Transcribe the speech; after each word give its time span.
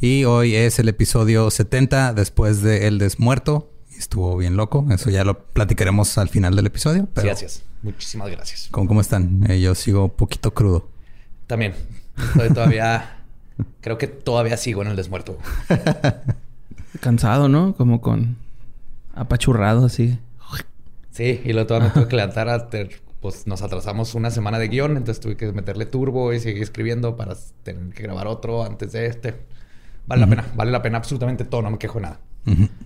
Y 0.00 0.24
hoy 0.24 0.54
es 0.54 0.78
el 0.78 0.90
episodio 0.90 1.50
70 1.50 2.12
después 2.12 2.60
de 2.60 2.86
El 2.86 2.98
Desmuerto. 2.98 3.70
Estuvo 3.96 4.36
bien 4.36 4.54
loco. 4.54 4.86
Eso 4.90 5.08
ya 5.08 5.24
lo 5.24 5.38
platicaremos 5.38 6.18
al 6.18 6.28
final 6.28 6.54
del 6.54 6.66
episodio. 6.66 7.08
gracias. 7.14 7.62
Muchísimas 7.82 8.30
gracias. 8.30 8.68
¿Cómo, 8.70 8.88
cómo 8.88 9.00
están? 9.00 9.50
Eh, 9.50 9.58
yo 9.58 9.74
sigo 9.74 10.04
un 10.04 10.10
poquito 10.10 10.52
crudo. 10.52 10.90
También. 11.46 11.74
Estoy 12.18 12.50
todavía... 12.50 13.22
creo 13.80 13.96
que 13.96 14.06
todavía 14.06 14.58
sigo 14.58 14.82
en 14.82 14.88
El 14.88 14.96
Desmuerto. 14.96 15.38
Cansado, 17.00 17.48
¿no? 17.48 17.74
Como 17.74 18.02
con... 18.02 18.36
Apachurrado 19.14 19.86
así. 19.86 20.18
Sí. 21.10 21.40
Y 21.42 21.54
luego 21.54 21.68
todavía 21.68 21.88
me 21.88 21.94
tuve 21.94 22.08
que 22.08 22.16
levantar 22.16 22.50
a... 22.50 22.68
Pues 23.20 23.46
nos 23.46 23.62
atrasamos 23.62 24.14
una 24.14 24.30
semana 24.30 24.58
de 24.58 24.68
guion. 24.68 24.98
Entonces 24.98 25.20
tuve 25.20 25.38
que 25.38 25.50
meterle 25.52 25.86
turbo 25.86 26.34
y 26.34 26.40
seguir 26.40 26.62
escribiendo 26.62 27.16
para 27.16 27.34
tener 27.62 27.94
que 27.94 28.02
grabar 28.02 28.26
otro 28.26 28.62
antes 28.62 28.92
de 28.92 29.06
este. 29.06 29.55
Vale 30.06 30.20
la 30.20 30.28
pena, 30.28 30.44
vale 30.54 30.70
la 30.70 30.82
pena 30.82 30.98
absolutamente 30.98 31.44
todo, 31.44 31.62
no 31.62 31.70
me 31.70 31.78
quejo 31.78 31.98
de 31.98 32.02
nada. 32.02 32.20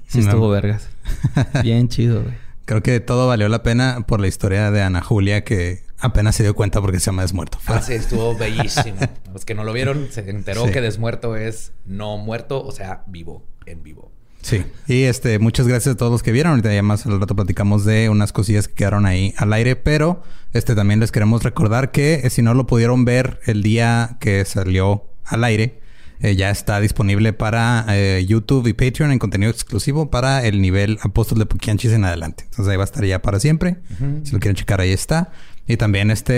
Sí, 0.07 0.21
estuvo 0.21 0.49
vergas. 0.49 0.89
Bien 1.63 1.89
chido, 1.89 2.23
güey. 2.23 2.35
Creo 2.65 2.83
que 2.83 3.01
todo 3.01 3.27
valió 3.27 3.49
la 3.49 3.63
pena 3.63 4.05
por 4.07 4.21
la 4.21 4.29
historia 4.29 4.71
de 4.71 4.81
Ana 4.81 5.03
Julia, 5.03 5.45
que 5.45 5.83
apenas 5.99 6.37
se 6.37 6.43
dio 6.45 6.55
cuenta 6.55 6.81
porque 6.81 7.01
se 7.01 7.07
llama 7.07 7.23
Desmuerto. 7.23 7.59
Ah, 7.67 7.83
sí, 7.83 7.95
estuvo 7.95 8.37
bellísimo. 8.37 8.99
Los 9.33 9.45
que 9.45 9.55
no 9.55 9.65
lo 9.65 9.73
vieron, 9.73 10.09
se 10.11 10.29
enteró 10.31 10.65
que 10.71 10.81
Desmuerto 10.81 11.37
es 11.37 11.73
no 11.85 12.17
muerto, 12.17 12.65
o 12.65 12.73
sea, 12.73 13.03
vivo, 13.07 13.45
en 13.67 13.83
vivo. 13.83 14.11
Sí. 14.43 14.65
Y 14.87 15.03
este, 15.03 15.39
muchas 15.39 15.67
gracias 15.69 15.95
a 15.95 15.99
todos 15.99 16.11
los 16.11 16.23
que 16.23 16.33
vieron. 16.33 16.53
Ahorita 16.53 16.73
ya 16.73 16.83
más 16.83 17.05
al 17.05 17.21
rato 17.21 17.37
platicamos 17.37 17.85
de 17.85 18.09
unas 18.09 18.33
cosillas 18.33 18.69
que 18.69 18.75
quedaron 18.75 19.05
ahí 19.05 19.35
al 19.37 19.53
aire, 19.53 19.77
pero 19.77 20.23
este 20.53 20.75
también 20.75 21.01
les 21.01 21.13
queremos 21.13 21.43
recordar 21.43 21.91
que 21.91 22.15
eh, 22.25 22.31
si 22.31 22.41
no 22.41 22.55
lo 22.55 22.67
pudieron 22.67 23.05
ver 23.05 23.41
el 23.45 23.63
día 23.63 24.17
que 24.19 24.45
salió 24.47 25.05
al 25.25 25.45
aire, 25.45 25.80
eh, 26.23 26.37
ya 26.37 26.51
está 26.51 26.81
disponible 26.81 27.33
para 27.33 27.85
eh, 27.89 28.25
YouTube 28.27 28.67
y 28.67 28.73
Patreon 28.73 29.13
en 29.13 29.19
contenido 29.19 29.51
exclusivo 29.51 30.11
para 30.11 30.45
el 30.45 30.61
nivel 30.61 30.99
Apóstol 31.03 31.39
de 31.39 31.47
Pukianchis 31.47 31.93
en 31.93 32.05
adelante. 32.05 32.45
Entonces 32.45 32.71
ahí 32.71 32.77
va 32.77 32.83
a 32.83 32.85
estar 32.85 33.05
ya 33.05 33.23
para 33.23 33.41
siempre. 33.41 33.79
Si 34.25 34.33
lo 34.33 34.39
quieren 34.39 34.57
checar, 34.57 34.81
ahí 34.81 34.93
está. 34.93 35.31
Y 35.67 35.77
también 35.77 36.11
este 36.11 36.33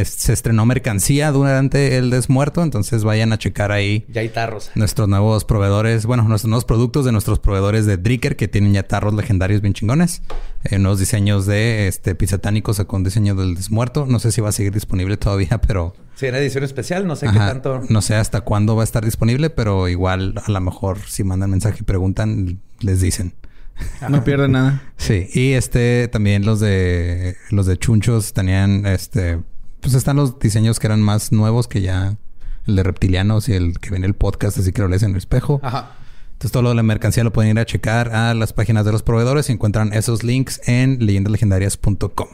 eh, 0.00 0.04
se 0.04 0.32
estrenó 0.32 0.66
mercancía 0.66 1.30
durante 1.30 1.96
el 1.96 2.10
desmuerto, 2.10 2.62
entonces 2.62 3.04
vayan 3.04 3.32
a 3.32 3.38
checar 3.38 3.70
ahí. 3.70 4.04
Ya 4.08 4.20
hay 4.20 4.30
tarros. 4.30 4.72
Nuestros 4.74 5.08
nuevos 5.08 5.44
proveedores, 5.44 6.06
bueno, 6.06 6.24
nuestros 6.24 6.48
nuevos 6.48 6.64
productos 6.64 7.04
de 7.04 7.12
nuestros 7.12 7.38
proveedores 7.38 7.86
de 7.86 7.96
Dricker 7.96 8.36
que 8.36 8.48
tienen 8.48 8.72
ya 8.72 8.82
tarros 8.82 9.14
legendarios 9.14 9.60
bien 9.60 9.74
chingones. 9.74 10.22
Eh, 10.64 10.78
nuevos 10.78 10.98
diseños 10.98 11.46
de 11.46 11.86
este 11.86 12.16
Pizzatánico 12.16 12.72
con 12.86 13.04
diseño 13.04 13.34
del 13.34 13.54
desmuerto. 13.54 14.06
No 14.06 14.18
sé 14.18 14.32
si 14.32 14.40
va 14.40 14.48
a 14.48 14.52
seguir 14.52 14.72
disponible 14.72 15.16
todavía, 15.16 15.60
pero. 15.66 15.94
Sí, 16.16 16.26
en 16.26 16.34
edición 16.34 16.64
especial, 16.64 17.06
no 17.06 17.14
sé 17.14 17.28
qué 17.32 17.38
tanto. 17.38 17.82
No 17.88 18.02
sé 18.02 18.16
hasta 18.16 18.40
cuándo 18.40 18.74
va 18.74 18.82
a 18.82 18.84
estar 18.84 19.04
disponible, 19.04 19.50
pero 19.50 19.88
igual 19.88 20.34
a 20.44 20.50
lo 20.50 20.60
mejor 20.60 20.98
si 21.06 21.22
mandan 21.22 21.50
mensaje 21.50 21.78
y 21.80 21.84
preguntan, 21.84 22.60
les 22.80 23.00
dicen. 23.00 23.34
No 24.08 24.24
pierde 24.24 24.48
nada. 24.48 24.82
Sí, 24.96 25.28
y 25.32 25.52
este 25.52 26.08
también 26.08 26.44
los 26.44 26.60
de 26.60 27.36
los 27.50 27.66
de 27.66 27.76
Chunchos 27.76 28.32
tenían 28.32 28.86
este 28.86 29.40
pues 29.80 29.94
están 29.94 30.16
los 30.16 30.38
diseños 30.38 30.78
que 30.78 30.86
eran 30.86 31.00
más 31.02 31.32
nuevos 31.32 31.68
que 31.68 31.80
ya 31.80 32.16
el 32.66 32.76
de 32.76 32.82
reptilianos 32.82 33.48
y 33.48 33.54
el 33.54 33.78
que 33.78 33.90
viene 33.90 34.06
el 34.06 34.14
podcast, 34.14 34.58
así 34.58 34.72
que 34.72 34.82
lo 34.82 34.88
lees 34.88 35.02
en 35.02 35.12
el 35.12 35.16
espejo. 35.16 35.60
Ajá. 35.62 35.92
Entonces 36.32 36.52
todo 36.52 36.62
lo 36.62 36.68
de 36.68 36.76
la 36.76 36.82
mercancía 36.82 37.24
lo 37.24 37.32
pueden 37.32 37.50
ir 37.52 37.58
a 37.58 37.64
checar 37.64 38.14
a 38.14 38.32
las 38.34 38.52
páginas 38.52 38.84
de 38.84 38.92
los 38.92 39.02
proveedores 39.02 39.48
y 39.48 39.52
encuentran 39.52 39.92
esos 39.92 40.22
links 40.22 40.60
en 40.68 41.04
leyendaslegendarias.com. 41.04 42.28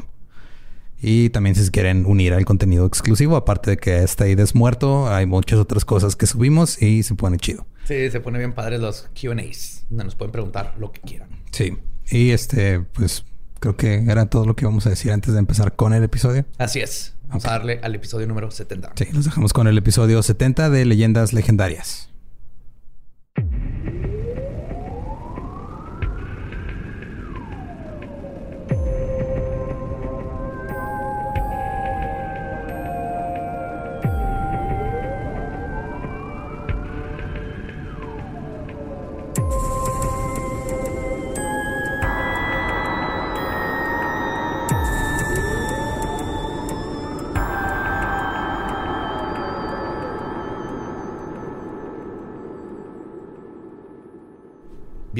Y 1.00 1.30
también 1.30 1.54
si 1.54 1.70
quieren 1.70 2.06
unir 2.06 2.32
al 2.32 2.44
contenido 2.44 2.86
exclusivo, 2.86 3.36
aparte 3.36 3.72
de 3.72 3.76
que 3.76 4.02
está 4.02 4.24
ahí 4.24 4.34
desmuerto, 4.34 5.12
hay 5.12 5.26
muchas 5.26 5.58
otras 5.58 5.84
cosas 5.84 6.16
que 6.16 6.26
subimos 6.26 6.80
y 6.80 7.02
se 7.02 7.14
pone 7.14 7.36
chido. 7.36 7.66
Sí, 7.84 8.10
se 8.10 8.20
pone 8.20 8.38
bien 8.38 8.54
padre 8.54 8.78
los 8.78 9.08
QAs, 9.20 9.84
donde 9.90 10.04
nos 10.04 10.14
pueden 10.14 10.32
preguntar 10.32 10.74
lo 10.78 10.92
que 10.92 11.00
quieran. 11.00 11.28
Sí. 11.50 11.76
Y 12.10 12.30
este, 12.30 12.80
pues 12.80 13.24
creo 13.60 13.76
que 13.76 14.04
era 14.08 14.26
todo 14.26 14.46
lo 14.46 14.56
que 14.56 14.64
íbamos 14.64 14.86
a 14.86 14.90
decir 14.90 15.12
antes 15.12 15.32
de 15.32 15.38
empezar 15.38 15.76
con 15.76 15.92
el 15.92 16.02
episodio. 16.02 16.46
Así 16.58 16.80
es. 16.80 17.14
Vamos 17.28 17.44
a 17.46 17.50
darle 17.50 17.80
al 17.82 17.94
episodio 17.94 18.26
número 18.26 18.50
70. 18.50 18.92
Sí, 18.96 19.06
nos 19.12 19.24
dejamos 19.24 19.52
con 19.52 19.66
el 19.66 19.76
episodio 19.76 20.22
70 20.22 20.70
de 20.70 20.84
Leyendas 20.84 21.32
Legendarias. 21.32 22.10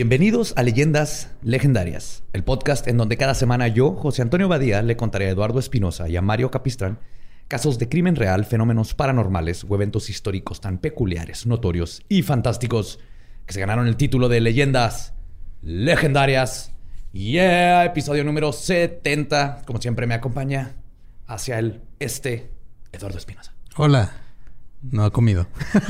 Bienvenidos 0.04 0.52
a 0.58 0.62
Leyendas 0.62 1.30
Legendarias, 1.40 2.24
el 2.34 2.44
podcast 2.44 2.86
en 2.88 2.98
donde 2.98 3.16
cada 3.16 3.32
semana 3.32 3.68
yo, 3.68 3.94
José 3.94 4.20
Antonio 4.20 4.48
Badía, 4.48 4.82
le 4.82 4.98
contaré 4.98 5.28
a 5.28 5.30
Eduardo 5.30 5.58
Espinosa 5.58 6.10
y 6.10 6.16
a 6.18 6.20
Mario 6.20 6.50
Capistrán 6.50 6.98
casos 7.48 7.78
de 7.78 7.88
crimen 7.88 8.14
real, 8.14 8.44
fenómenos 8.44 8.92
paranormales 8.92 9.64
o 9.66 9.74
eventos 9.74 10.10
históricos 10.10 10.60
tan 10.60 10.76
peculiares, 10.76 11.46
notorios 11.46 12.02
y 12.10 12.20
fantásticos 12.20 13.00
que 13.46 13.54
se 13.54 13.60
ganaron 13.60 13.86
el 13.86 13.96
título 13.96 14.28
de 14.28 14.42
Leyendas 14.42 15.14
Legendarias. 15.62 16.74
Yeah, 17.12 17.86
episodio 17.86 18.24
número 18.24 18.52
70. 18.52 19.62
Como 19.64 19.80
siempre 19.80 20.06
me 20.06 20.12
acompaña 20.12 20.76
hacia 21.26 21.58
el 21.58 21.80
este 21.98 22.50
Eduardo 22.92 23.16
Espinosa. 23.16 23.54
Hola. 23.78 24.23
No 24.90 25.04
ha 25.04 25.10
comido. 25.10 25.46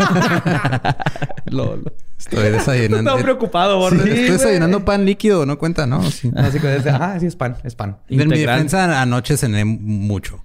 Estoy 2.19 2.50
desayunando. 2.50 3.11
Estoy 3.11 3.23
preocupado, 3.23 3.79
Borre. 3.79 3.96
estoy 3.96 4.31
desayunando 4.31 4.85
pan 4.85 5.05
líquido, 5.05 5.44
no 5.46 5.58
cuenta, 5.58 5.87
¿no? 5.87 6.02
Sí. 6.11 6.31
Así 6.37 6.58
que 6.61 6.69
ah, 6.91 7.17
sí 7.20 7.26
es 7.26 7.37
pan, 7.37 7.56
es 7.64 7.75
pan. 7.75 7.99
En 8.08 8.29
mi 8.29 8.38
defensa 8.38 9.02
anoche 9.02 9.37
cené 9.37 9.64
mucho. 9.64 10.44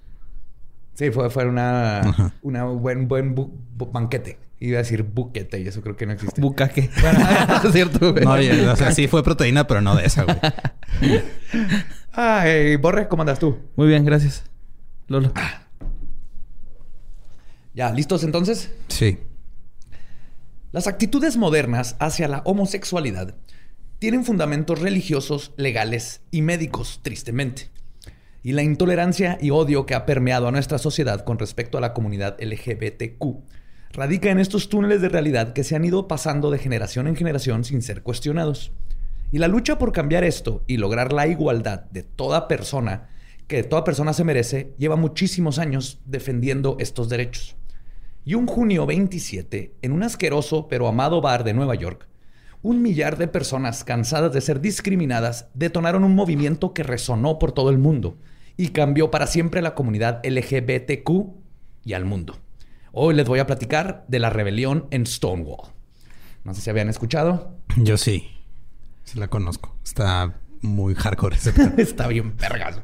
Sí, 0.94 1.10
fue, 1.10 1.30
fue 1.30 1.46
una, 1.46 2.34
una 2.42 2.64
buen, 2.64 3.08
buen 3.08 3.34
banquete. 3.92 4.38
Iba 4.58 4.76
a 4.76 4.82
decir 4.82 5.02
buquete 5.04 5.58
y 5.58 5.66
eso 5.66 5.80
creo 5.80 5.96
que 5.96 6.04
no 6.04 6.12
existe. 6.12 6.38
Bucaque. 6.40 6.90
Bueno, 7.00 7.20
es 7.64 7.72
cierto, 7.72 8.12
güey. 8.12 8.24
No, 8.24 8.72
o 8.72 8.76
sea, 8.76 8.92
sí 8.92 9.08
fue 9.08 9.22
proteína, 9.22 9.66
pero 9.66 9.80
no 9.80 9.96
de 9.96 10.04
esa, 10.04 10.24
güey. 10.24 10.36
Ay, 12.12 12.76
Borre, 12.76 13.08
¿cómo 13.08 13.22
andas 13.22 13.38
tú? 13.38 13.56
Muy 13.76 13.88
bien, 13.88 14.04
gracias. 14.04 14.44
Lolo. 15.06 15.32
Ah. 15.34 15.69
¿Ya 17.74 17.92
listos 17.92 18.24
entonces? 18.24 18.70
Sí. 18.88 19.18
Las 20.72 20.86
actitudes 20.86 21.36
modernas 21.36 21.96
hacia 21.98 22.28
la 22.28 22.42
homosexualidad 22.44 23.34
tienen 23.98 24.24
fundamentos 24.24 24.80
religiosos, 24.80 25.52
legales 25.56 26.22
y 26.30 26.42
médicos, 26.42 27.00
tristemente. 27.02 27.70
Y 28.42 28.52
la 28.52 28.62
intolerancia 28.62 29.36
y 29.40 29.50
odio 29.50 29.84
que 29.84 29.94
ha 29.94 30.06
permeado 30.06 30.48
a 30.48 30.52
nuestra 30.52 30.78
sociedad 30.78 31.24
con 31.24 31.38
respecto 31.38 31.76
a 31.76 31.80
la 31.80 31.92
comunidad 31.92 32.38
LGBTQ 32.40 33.44
radica 33.92 34.30
en 34.30 34.38
estos 34.38 34.68
túneles 34.68 35.00
de 35.00 35.08
realidad 35.08 35.52
que 35.52 35.64
se 35.64 35.76
han 35.76 35.84
ido 35.84 36.08
pasando 36.08 36.50
de 36.50 36.58
generación 36.58 37.08
en 37.08 37.16
generación 37.16 37.64
sin 37.64 37.82
ser 37.82 38.02
cuestionados. 38.02 38.72
Y 39.32 39.38
la 39.38 39.48
lucha 39.48 39.78
por 39.78 39.92
cambiar 39.92 40.24
esto 40.24 40.64
y 40.66 40.78
lograr 40.78 41.12
la 41.12 41.26
igualdad 41.26 41.82
de 41.90 42.02
toda 42.02 42.48
persona, 42.48 43.10
que 43.46 43.62
toda 43.62 43.84
persona 43.84 44.12
se 44.12 44.24
merece, 44.24 44.74
lleva 44.78 44.96
muchísimos 44.96 45.58
años 45.58 46.00
defendiendo 46.06 46.76
estos 46.80 47.08
derechos. 47.08 47.56
Y 48.24 48.34
un 48.34 48.46
junio 48.46 48.86
27, 48.86 49.76
en 49.82 49.92
un 49.92 50.02
asqueroso 50.02 50.68
pero 50.68 50.88
amado 50.88 51.20
bar 51.20 51.44
de 51.44 51.54
Nueva 51.54 51.74
York, 51.74 52.06
un 52.62 52.82
millar 52.82 53.16
de 53.16 53.28
personas 53.28 53.84
cansadas 53.84 54.32
de 54.32 54.40
ser 54.40 54.60
discriminadas 54.60 55.48
detonaron 55.54 56.04
un 56.04 56.14
movimiento 56.14 56.74
que 56.74 56.82
resonó 56.82 57.38
por 57.38 57.52
todo 57.52 57.70
el 57.70 57.78
mundo 57.78 58.18
y 58.56 58.68
cambió 58.68 59.10
para 59.10 59.26
siempre 59.26 59.62
la 59.62 59.74
comunidad 59.74 60.20
LGBTQ 60.22 61.10
y 61.84 61.94
al 61.94 62.04
mundo. 62.04 62.36
Hoy 62.92 63.14
les 63.14 63.26
voy 63.26 63.38
a 63.38 63.46
platicar 63.46 64.04
de 64.08 64.18
la 64.18 64.28
rebelión 64.28 64.86
en 64.90 65.06
Stonewall. 65.06 65.70
No 66.44 66.52
sé 66.52 66.60
si 66.60 66.68
habían 66.68 66.88
escuchado. 66.88 67.56
Yo 67.76 67.96
sí. 67.96 68.28
Sí 69.04 69.18
la 69.18 69.28
conozco. 69.28 69.74
Está 69.82 70.34
muy 70.60 70.94
hardcore 70.94 71.36
ese 71.36 71.54
Está 71.78 72.08
bien 72.08 72.36
vergas. 72.36 72.80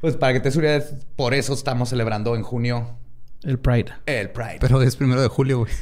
Pues 0.00 0.16
para 0.16 0.32
que 0.32 0.40
te 0.40 0.50
sueles, 0.50 0.94
por 1.14 1.34
eso 1.34 1.54
estamos 1.54 1.90
celebrando 1.90 2.34
en 2.34 2.42
junio 2.42 2.98
el 3.42 3.58
Pride. 3.58 3.92
El 4.06 4.30
Pride. 4.30 4.58
Pero 4.60 4.82
es 4.82 4.96
primero 4.96 5.20
de 5.20 5.28
julio, 5.28 5.60
güey. 5.60 5.72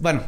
Bueno, 0.00 0.22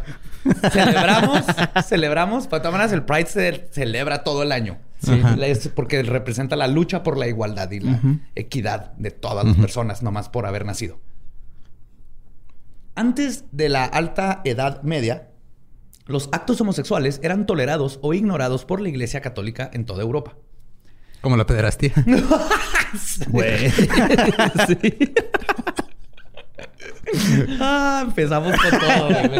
celebramos, 0.72 1.44
celebramos. 1.86 2.46
Para 2.46 2.62
todas 2.62 2.72
maneras, 2.72 2.92
el 2.92 3.04
Pride 3.04 3.26
se 3.26 3.68
celebra 3.72 4.24
todo 4.24 4.42
el 4.42 4.52
año. 4.52 4.78
Sí. 5.02 5.20
Es 5.42 5.68
porque 5.68 6.02
representa 6.02 6.56
la 6.56 6.66
lucha 6.66 7.02
por 7.02 7.16
la 7.16 7.28
igualdad 7.28 7.70
y 7.70 7.80
la 7.80 8.00
equidad 8.34 8.92
de 8.94 9.10
todas 9.10 9.46
las 9.46 9.56
personas, 9.56 10.02
nomás 10.02 10.28
por 10.28 10.46
haber 10.46 10.64
nacido. 10.64 10.98
Antes 12.96 13.44
de 13.52 13.68
la 13.68 13.84
alta 13.84 14.40
edad 14.44 14.82
media, 14.82 15.28
los 16.06 16.28
actos 16.32 16.60
homosexuales 16.60 17.20
eran 17.22 17.46
tolerados 17.46 18.00
o 18.02 18.12
ignorados 18.12 18.64
por 18.64 18.80
la 18.80 18.88
Iglesia 18.88 19.20
Católica 19.20 19.70
en 19.72 19.84
toda 19.84 20.02
Europa. 20.02 20.36
Como 21.20 21.36
la 21.36 21.46
pederastía. 21.46 21.92
Güey. 23.28 23.70
sí. 24.66 25.14
ah, 27.60 28.04
empezamos 28.06 28.54
con 28.56 28.80
todo. 28.80 29.08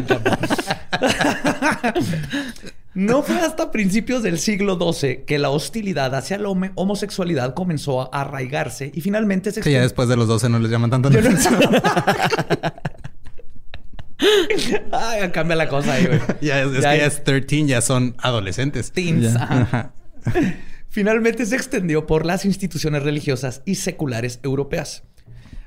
no 2.95 3.23
fue 3.23 3.39
hasta 3.41 3.71
principios 3.71 4.23
del 4.23 4.39
siglo 4.39 4.79
XII 4.79 5.25
que 5.27 5.39
la 5.39 5.51
hostilidad 5.51 6.15
hacia 6.15 6.39
la 6.39 6.49
homosexualidad 6.49 7.53
comenzó 7.55 8.15
a 8.15 8.23
arraigarse 8.23 8.91
y 8.95 9.01
finalmente 9.01 9.51
se... 9.53 9.61
Que 9.61 9.73
ya 9.73 9.83
después 9.83 10.09
de 10.09 10.17
los 10.17 10.29
12 10.29 10.49
no 10.49 10.59
les 10.59 10.71
llaman 10.71 10.91
tanto 10.91 11.11
la 11.11 11.21
Ay, 14.91 15.31
cambia 15.31 15.55
la 15.55 15.69
cosa 15.69 15.93
ahí, 15.93 16.07
güey. 16.07 16.19
Ya, 16.41 16.63
es, 16.63 16.73
que 16.73 16.81
ya 16.81 16.95
es 16.95 17.23
13, 17.23 17.67
ya 17.67 17.81
son 17.81 18.17
adolescentes. 18.19 18.91
Teens. 18.91 19.37
Finalmente 20.89 21.47
se 21.47 21.55
extendió 21.55 22.05
por 22.07 22.27
las 22.27 22.45
instituciones 22.45 23.05
religiosas 23.05 23.63
y 23.65 23.77
seculares 23.77 24.41
europeas. 24.43 25.05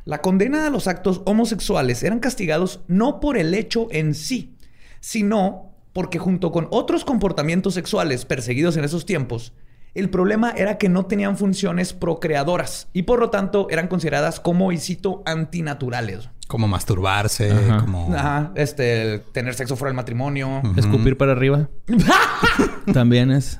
La 0.05 0.21
condena 0.21 0.65
a 0.65 0.69
los 0.69 0.87
actos 0.87 1.21
homosexuales 1.25 2.03
eran 2.03 2.19
castigados 2.19 2.81
no 2.87 3.19
por 3.19 3.37
el 3.37 3.53
hecho 3.53 3.87
en 3.91 4.15
sí, 4.15 4.55
sino 4.99 5.71
porque 5.93 6.19
junto 6.19 6.51
con 6.51 6.67
otros 6.71 7.05
comportamientos 7.05 7.73
sexuales 7.73 8.25
perseguidos 8.25 8.77
en 8.77 8.83
esos 8.83 9.05
tiempos, 9.05 9.53
el 9.93 10.09
problema 10.09 10.51
era 10.51 10.77
que 10.77 10.87
no 10.87 11.05
tenían 11.05 11.37
funciones 11.37 11.93
procreadoras 11.93 12.87
y 12.93 13.03
por 13.03 13.19
lo 13.19 13.29
tanto 13.29 13.67
eran 13.69 13.87
consideradas 13.87 14.39
como, 14.39 14.71
y 14.71 14.77
cito, 14.77 15.21
antinaturales. 15.25 16.29
Como 16.47 16.67
masturbarse, 16.67 17.53
como... 17.79 18.13
Ajá, 18.13 18.51
este, 18.55 19.19
tener 19.33 19.53
sexo 19.53 19.75
fuera 19.75 19.89
del 19.89 19.95
matrimonio. 19.95 20.61
Escupir 20.77 21.17
para 21.17 21.33
arriba. 21.33 21.69
También 22.93 23.31
es 23.31 23.57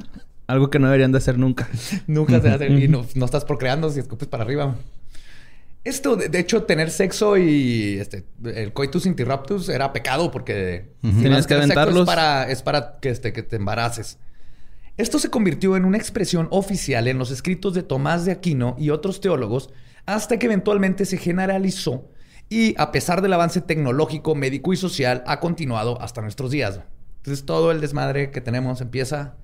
algo 0.48 0.70
que 0.70 0.80
no 0.80 0.88
deberían 0.88 1.12
de 1.12 1.18
hacer 1.18 1.38
nunca. 1.38 1.70
nunca 2.08 2.42
se 2.42 2.50
hace 2.50 2.68
y 2.68 2.88
no, 2.88 3.06
no, 3.16 3.26
estás 3.26 3.46
procreando 3.46 3.90
si 3.90 4.00
escupes 4.00 4.28
para 4.28 4.44
arriba. 4.44 4.76
Esto, 5.83 6.16
de, 6.16 6.39
hecho, 6.39 6.63
tener 6.63 6.92
sexo 6.92 7.38
y 7.38 7.98
este, 8.00 8.24
el 8.44 8.72
coitus 8.72 9.07
interruptus 9.07 9.68
era 9.68 9.92
pecado 9.92 10.30
porque 10.30 10.92
tienes 11.01 11.48
que 11.48 11.56
aventarlos. 11.56 12.01
Es 12.01 12.06
para, 12.06 12.51
es 12.51 12.62
para 12.62 13.00
que, 13.00 13.10
este, 13.10 13.33
que 13.33 13.42
te 13.42 13.56
embaraces. 13.56 14.19
Esto 14.98 15.18
se 15.18 15.30
convirtió 15.31 15.75
en 15.75 15.86
una 15.86 15.98
expresión 15.98 16.48
oficial 16.51 17.07
en 17.07 17.18
los 17.18 17.31
escritos 17.31 17.74
de 17.74 17.81
Tomás 17.81 18.25
de 18.25 18.31
Aquino 18.31 18.75
y 18.78 18.92
otros 18.92 19.22
teólogos 19.22 19.72
hasta 20.06 20.38
que 20.38 20.45
eventualmente 20.45 21.06
se 21.06 21.18
generalizó 21.18 22.10
y 22.48 22.75
a 22.78 22.92
pesar 22.92 23.22
del 23.22 23.33
avance 23.33 23.62
tecnológico, 23.62 24.36
médico 24.36 24.74
y 24.74 24.78
social, 24.78 25.24
ha 25.25 25.39
continuado 25.39 26.00
hasta 26.01 26.22
nuestros 26.22 26.51
días. 26.51 26.81
Entonces 27.18 27.45
todo 27.45 27.72
el 27.72 27.81
desmadre 27.81 28.30
que 28.30 28.42
tenemos 28.42 28.81
empieza 28.81 29.38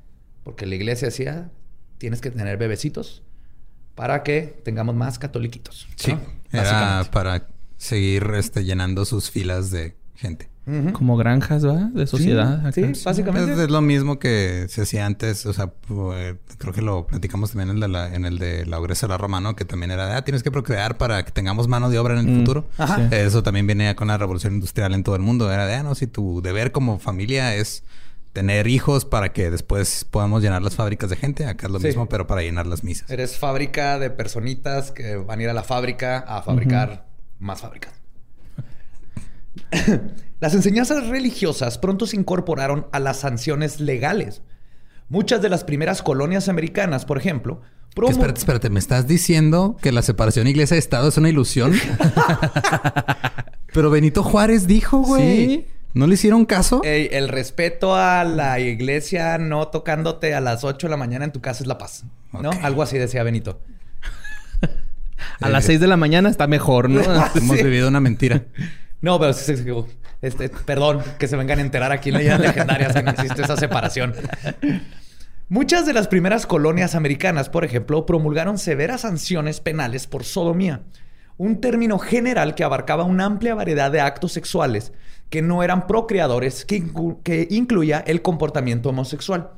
porque 0.44 0.66
la 0.66 0.76
iglesia 0.76 1.08
decía, 1.08 1.50
tienes 1.98 2.22
que 2.22 2.30
tener 2.30 2.58
bebecitos 2.58 3.24
para 3.98 4.22
que 4.22 4.62
tengamos 4.64 4.96
más 4.96 5.18
catoliquitos. 5.18 5.88
Sí, 5.96 6.16
era 6.52 7.04
para 7.12 7.48
seguir 7.78 8.32
este, 8.36 8.64
llenando 8.64 9.06
sus 9.06 9.32
filas 9.32 9.72
de 9.72 9.96
gente. 10.16 10.50
Como 10.92 11.16
granjas, 11.16 11.66
¿va? 11.66 11.90
De 11.94 12.06
sociedad. 12.08 12.74
Sí, 12.74 12.84
básicamente. 13.06 13.64
Es, 13.64 13.70
lo 13.70 13.82
mismo 13.82 14.20
que 14.20 14.66
se 14.68 14.82
hacía 14.82 15.06
antes. 15.06 15.46
O 15.46 15.54
sea, 15.54 15.68
pues, 15.68 16.36
creo 16.58 16.74
que 16.74 16.82
lo 16.82 17.08
platicamos 17.08 17.52
también 17.52 17.70
en, 17.82 17.92
la, 17.92 18.14
en 18.14 18.26
el 18.26 18.38
de 18.38 18.66
la 18.66 18.78
Ogresa 18.78 19.08
de 19.08 19.12
la 19.12 19.18
Roma, 19.18 19.40
¿no? 19.40 19.56
Que 19.56 19.64
también 19.64 19.92
era 19.92 20.08
de, 20.08 20.16
ah, 20.16 20.26
tienes 20.26 20.44
que 20.44 20.52
procrear 20.52 20.98
para 20.98 21.24
que 21.24 21.32
tengamos 21.32 21.70
mano 21.70 21.90
de 21.90 21.98
obra 22.00 22.20
en 22.20 22.28
el 22.28 22.36
mm, 22.36 22.40
futuro. 22.40 22.68
Eso 23.12 23.44
también 23.44 23.66
viene 23.66 23.96
con 23.96 24.10
la 24.10 24.18
revolución 24.18 24.56
industrial 24.56 24.94
en 24.94 25.04
todo 25.04 25.16
el 25.16 25.22
mundo. 25.22 25.50
Era 25.52 25.68
de, 25.68 25.76
ah, 25.76 25.84
no, 25.84 25.96
si 25.96 26.06
tu 26.06 26.42
deber 26.42 26.74
como 26.74 27.00
familia 27.00 27.56
es 27.56 27.84
tener 28.38 28.68
hijos 28.68 29.04
para 29.04 29.34
que 29.34 29.50
después 29.50 30.06
podamos 30.06 30.44
llenar 30.44 30.62
las 30.62 30.76
fábricas 30.76 31.10
de 31.10 31.16
gente. 31.16 31.48
Acá 31.48 31.66
es 31.66 31.74
lo 31.74 31.80
mismo, 31.80 32.08
pero 32.08 32.28
para 32.28 32.44
llenar 32.44 32.68
las 32.68 32.84
misas. 32.84 33.10
Eres 33.10 33.36
fábrica 33.36 33.98
de 33.98 34.12
personitas 34.12 34.92
que 34.92 35.16
van 35.16 35.40
a 35.40 35.44
ir 35.44 35.50
a 35.50 35.56
la 35.56 35.64
fábrica 35.64 36.20
a 36.20 36.44
fabricar 36.44 37.08
más 37.40 37.62
fábricas. 37.62 37.94
Las 40.40 40.54
enseñanzas 40.54 41.08
religiosas 41.08 41.80
pronto 41.80 42.06
se 42.06 42.16
incorporaron 42.16 42.86
a 42.92 43.00
las 43.00 43.18
sanciones 43.18 43.80
legales. 43.80 44.44
Muchas 45.10 45.42
de 45.42 45.50
las 45.50 45.64
primeras 45.64 46.04
colonias 46.04 46.48
americanas, 46.48 47.06
por 47.06 47.18
ejemplo, 47.18 47.62
Espérate, 48.08 48.38
espérate, 48.38 48.70
¿me 48.70 48.80
estás 48.80 49.08
diciendo 49.08 49.78
que 49.82 49.92
la 49.92 50.04
separación 50.04 50.46
iglesia-estado 50.46 51.10
es 51.10 51.18
una 51.18 51.30
ilusión? 51.30 51.74
Pero 53.74 53.90
Benito 53.90 54.22
Juárez 54.22 54.68
dijo, 54.68 55.00
güey. 55.00 55.48
¿Sí? 55.48 55.68
¿No 55.94 56.06
le 56.08 56.14
hicieron 56.14 56.46
caso? 56.46 56.82
el 56.84 57.28
respeto 57.28 57.96
a 57.96 58.24
la 58.24 58.60
iglesia 58.60 59.38
no 59.38 59.70
tocándote 59.70 60.36
a 60.36 60.42
las 60.42 60.64
8 60.64 60.88
de 60.88 60.92
la 60.92 60.98
mañana 60.98 61.26
en 61.26 61.32
tu 61.32 61.42
casa 61.42 61.64
es 61.64 61.68
la 61.68 61.78
paz. 61.78 62.06
¿No? 62.32 62.52
Algo 62.62 62.84
así 62.84 62.98
decía 62.98 63.24
Benito. 63.24 63.62
a 65.42 65.50
las 65.50 65.66
6 65.66 65.80
de 65.80 65.88
la 65.88 65.98
mañana 65.98 66.30
está 66.30 66.48
mejor, 66.48 66.90
¿no? 66.90 67.02
Hemos 67.36 67.58
vivido 67.58 67.88
una 67.88 68.00
mentira. 68.00 68.44
No, 69.02 69.20
pero 69.20 69.34
sí, 69.34 69.54
este, 70.22 70.50
perdón, 70.50 71.02
que 71.20 71.28
se 71.28 71.36
vengan 71.36 71.60
a 71.60 71.62
enterar 71.62 71.92
aquí 71.92 72.10
en 72.10 72.18
leyendas 72.18 72.42
legendarias 72.42 72.94
que 72.94 73.04
no 73.04 73.12
existe 73.12 73.42
esa 73.44 73.56
separación. 73.56 74.14
Muchas 75.50 75.86
de 75.86 75.94
las 75.94 76.08
primeras 76.08 76.46
colonias 76.46 76.96
americanas, 76.96 77.50
por 77.50 77.64
ejemplo, 77.64 78.06
promulgaron 78.06 78.58
severas 78.58 79.02
sanciones 79.02 79.62
penales 79.62 80.08
por 80.08 80.24
sodomía, 80.26 80.82
un 81.38 81.62
término 81.62 82.00
general 82.00 82.56
que 82.56 82.64
abarcaba 82.64 83.04
una 83.04 83.26
amplia 83.26 83.56
variedad 83.56 83.92
de 83.92 84.02
actos 84.02 84.32
sexuales 84.32 84.92
que 85.30 85.42
no 85.42 85.64
eran 85.64 85.88
procreadores, 85.88 86.66
que, 86.66 86.84
incluía 87.50 88.04
el 88.08 88.22
comportamiento 88.22 88.90
homosexual. 88.90 89.52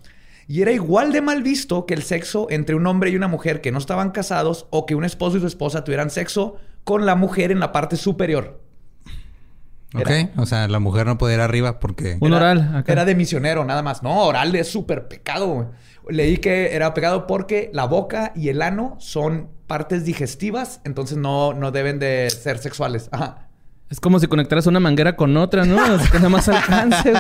Y 0.47 0.61
era 0.61 0.71
igual 0.71 1.11
de 1.11 1.21
mal 1.21 1.43
visto 1.43 1.85
que 1.85 1.93
el 1.93 2.01
sexo 2.01 2.47
entre 2.49 2.75
un 2.75 2.87
hombre 2.87 3.11
y 3.11 3.15
una 3.15 3.27
mujer 3.27 3.61
que 3.61 3.71
no 3.71 3.77
estaban 3.77 4.09
casados 4.09 4.65
o 4.71 4.85
que 4.85 4.95
un 4.95 5.05
esposo 5.05 5.37
y 5.37 5.41
su 5.41 5.47
esposa 5.47 5.83
tuvieran 5.83 6.09
sexo 6.09 6.57
con 6.83 7.05
la 7.05 7.15
mujer 7.15 7.51
en 7.51 7.59
la 7.59 7.71
parte 7.71 7.97
superior. 7.97 8.58
Ok, 9.95 10.09
o 10.37 10.45
sea, 10.45 10.67
la 10.67 10.79
mujer 10.79 11.07
no 11.07 11.17
puede 11.17 11.33
ir 11.33 11.39
arriba 11.39 11.79
porque... 11.79 12.17
Un 12.19 12.33
oral. 12.33 12.83
Era 12.85 13.05
de 13.05 13.15
misionero, 13.15 13.65
nada 13.65 13.81
más. 13.81 14.03
No, 14.03 14.25
oral 14.25 14.53
es 14.55 14.67
súper 14.67 15.07
pecado. 15.07 15.71
Leí 16.07 16.37
que 16.37 16.75
era 16.75 16.93
pecado 16.93 17.25
porque 17.25 17.71
la 17.73 17.85
boca 17.85 18.31
y 18.35 18.49
el 18.49 18.61
ano 18.61 18.97
son 18.99 19.49
partes 19.67 20.05
digestivas, 20.05 20.81
entonces 20.83 21.17
no, 21.17 21.53
no 21.53 21.71
deben 21.71 21.99
de 21.99 22.29
ser 22.29 22.59
sexuales. 22.59 23.09
Ajá. 23.11 23.49
Es 23.89 23.99
como 23.99 24.19
si 24.19 24.27
conectaras 24.27 24.67
una 24.67 24.79
manguera 24.79 25.15
con 25.15 25.35
otra, 25.35 25.65
¿no? 25.65 25.77
que 26.11 26.17
nada 26.17 26.29
más 26.29 26.47
alcance, 26.49 27.11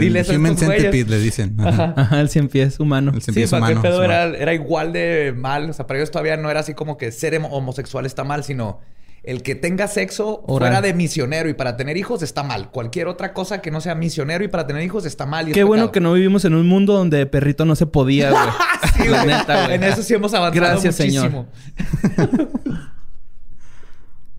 Dile 0.00 0.20
eso 0.20 0.32
Human 0.34 0.56
centipede 0.56 1.04
le 1.04 1.18
dicen. 1.18 1.56
Ajá. 1.60 2.20
el 2.20 2.28
cien 2.28 2.48
pies 2.48 2.80
humano. 2.80 3.12
El 3.14 3.22
cien 3.22 3.34
pies 3.36 3.50
sí, 3.50 3.56
humano. 3.56 3.80
pedo 3.82 4.02
era, 4.02 4.24
era, 4.24 4.52
igual 4.52 4.92
de 4.92 5.32
mal. 5.36 5.70
O 5.70 5.72
sea, 5.72 5.86
para 5.86 6.00
ellos 6.00 6.10
todavía 6.10 6.36
no 6.36 6.50
era 6.50 6.60
así 6.60 6.74
como 6.74 6.96
que 6.96 7.12
ser 7.12 7.40
homosexual 7.48 8.04
está 8.04 8.24
mal, 8.24 8.42
sino 8.42 8.80
el 9.24 9.42
que 9.42 9.54
tenga 9.54 9.88
sexo 9.88 10.42
Oral. 10.46 10.68
fuera 10.68 10.80
de 10.82 10.92
misionero 10.94 11.48
y 11.48 11.54
para 11.54 11.76
tener 11.76 11.96
hijos 11.96 12.22
está 12.22 12.42
mal. 12.42 12.70
Cualquier 12.70 13.08
otra 13.08 13.32
cosa 13.32 13.62
que 13.62 13.70
no 13.70 13.80
sea 13.80 13.94
misionero 13.94 14.44
y 14.44 14.48
para 14.48 14.66
tener 14.66 14.82
hijos 14.82 15.06
está 15.06 15.24
mal. 15.26 15.48
Y 15.48 15.50
es 15.52 15.54
Qué 15.54 15.64
bueno 15.64 15.90
que 15.92 16.00
no 16.00 16.12
vivimos 16.12 16.44
en 16.44 16.54
un 16.54 16.66
mundo 16.68 16.92
donde 16.92 17.24
perrito 17.26 17.64
no 17.64 17.74
se 17.74 17.86
podía, 17.86 18.30
güey. 18.30 18.42
Sí, 19.02 19.08
La 19.08 19.24
güey. 19.24 19.36
neta, 19.36 19.64
güey. 19.64 19.76
En 19.76 19.82
eso 19.84 20.02
sí 20.02 20.14
hemos 20.14 20.32
avanzado 20.34 20.60
Gracias, 20.66 21.00
muchísimo. 21.00 21.46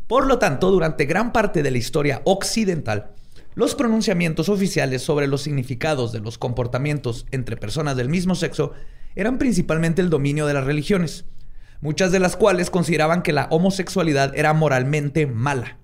Por 0.07 0.27
lo 0.27 0.37
tanto, 0.37 0.69
durante 0.71 1.05
gran 1.05 1.31
parte 1.33 1.63
de 1.63 1.71
la 1.71 1.77
historia 1.79 2.21
occidental, 2.25 3.11
los 3.55 3.73
pronunciamientos 3.73 4.49
oficiales 4.49 5.01
sobre 5.01 5.27
los 5.27 5.41
significados 5.41 6.11
de 6.11 6.19
los 6.19 6.37
comportamientos 6.37 7.25
entre 7.31 7.57
personas 7.57 7.97
del 7.97 8.09
mismo 8.09 8.35
sexo 8.35 8.73
eran 9.15 9.37
principalmente 9.39 10.01
el 10.01 10.09
dominio 10.09 10.45
de 10.45 10.53
las 10.53 10.65
religiones, 10.65 11.25
muchas 11.81 12.11
de 12.11 12.19
las 12.19 12.35
cuales 12.35 12.69
consideraban 12.69 13.21
que 13.21 13.33
la 13.33 13.47
homosexualidad 13.51 14.35
era 14.37 14.53
moralmente 14.53 15.27
mala. 15.27 15.77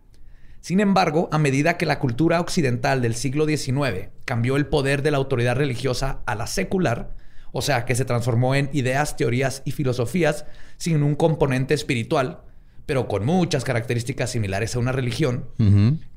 Sin 0.62 0.80
embargo, 0.80 1.28
a 1.32 1.40
medida 1.40 1.78
que 1.78 1.88
la 1.88 1.98
cultura 2.00 2.40
occidental 2.40 3.02
del 3.02 3.16
siglo 3.16 3.46
XIX 3.48 4.10
cambió 4.26 4.56
el 4.58 4.68
poder 4.68 5.02
de 5.02 5.10
la 5.10 5.18
autoridad 5.18 5.56
religiosa 5.56 6.22
a 6.28 6.36
la 6.36 6.46
secular, 6.46 7.16
o 7.52 7.62
sea, 7.62 7.86
que 7.86 7.96
se 7.96 8.06
transformó 8.06 8.54
en 8.54 8.70
ideas, 8.72 9.18
teorías 9.18 9.64
y 9.66 9.72
filosofías 9.72 10.46
sin 10.78 11.02
un 11.02 11.16
componente 11.16 11.74
espiritual, 11.74 12.42
pero 12.86 13.08
con 13.08 13.26
muchas 13.26 13.64
características 13.64 14.30
similares 14.30 14.76
a 14.76 14.80
una 14.80 14.92
religión, 14.92 15.50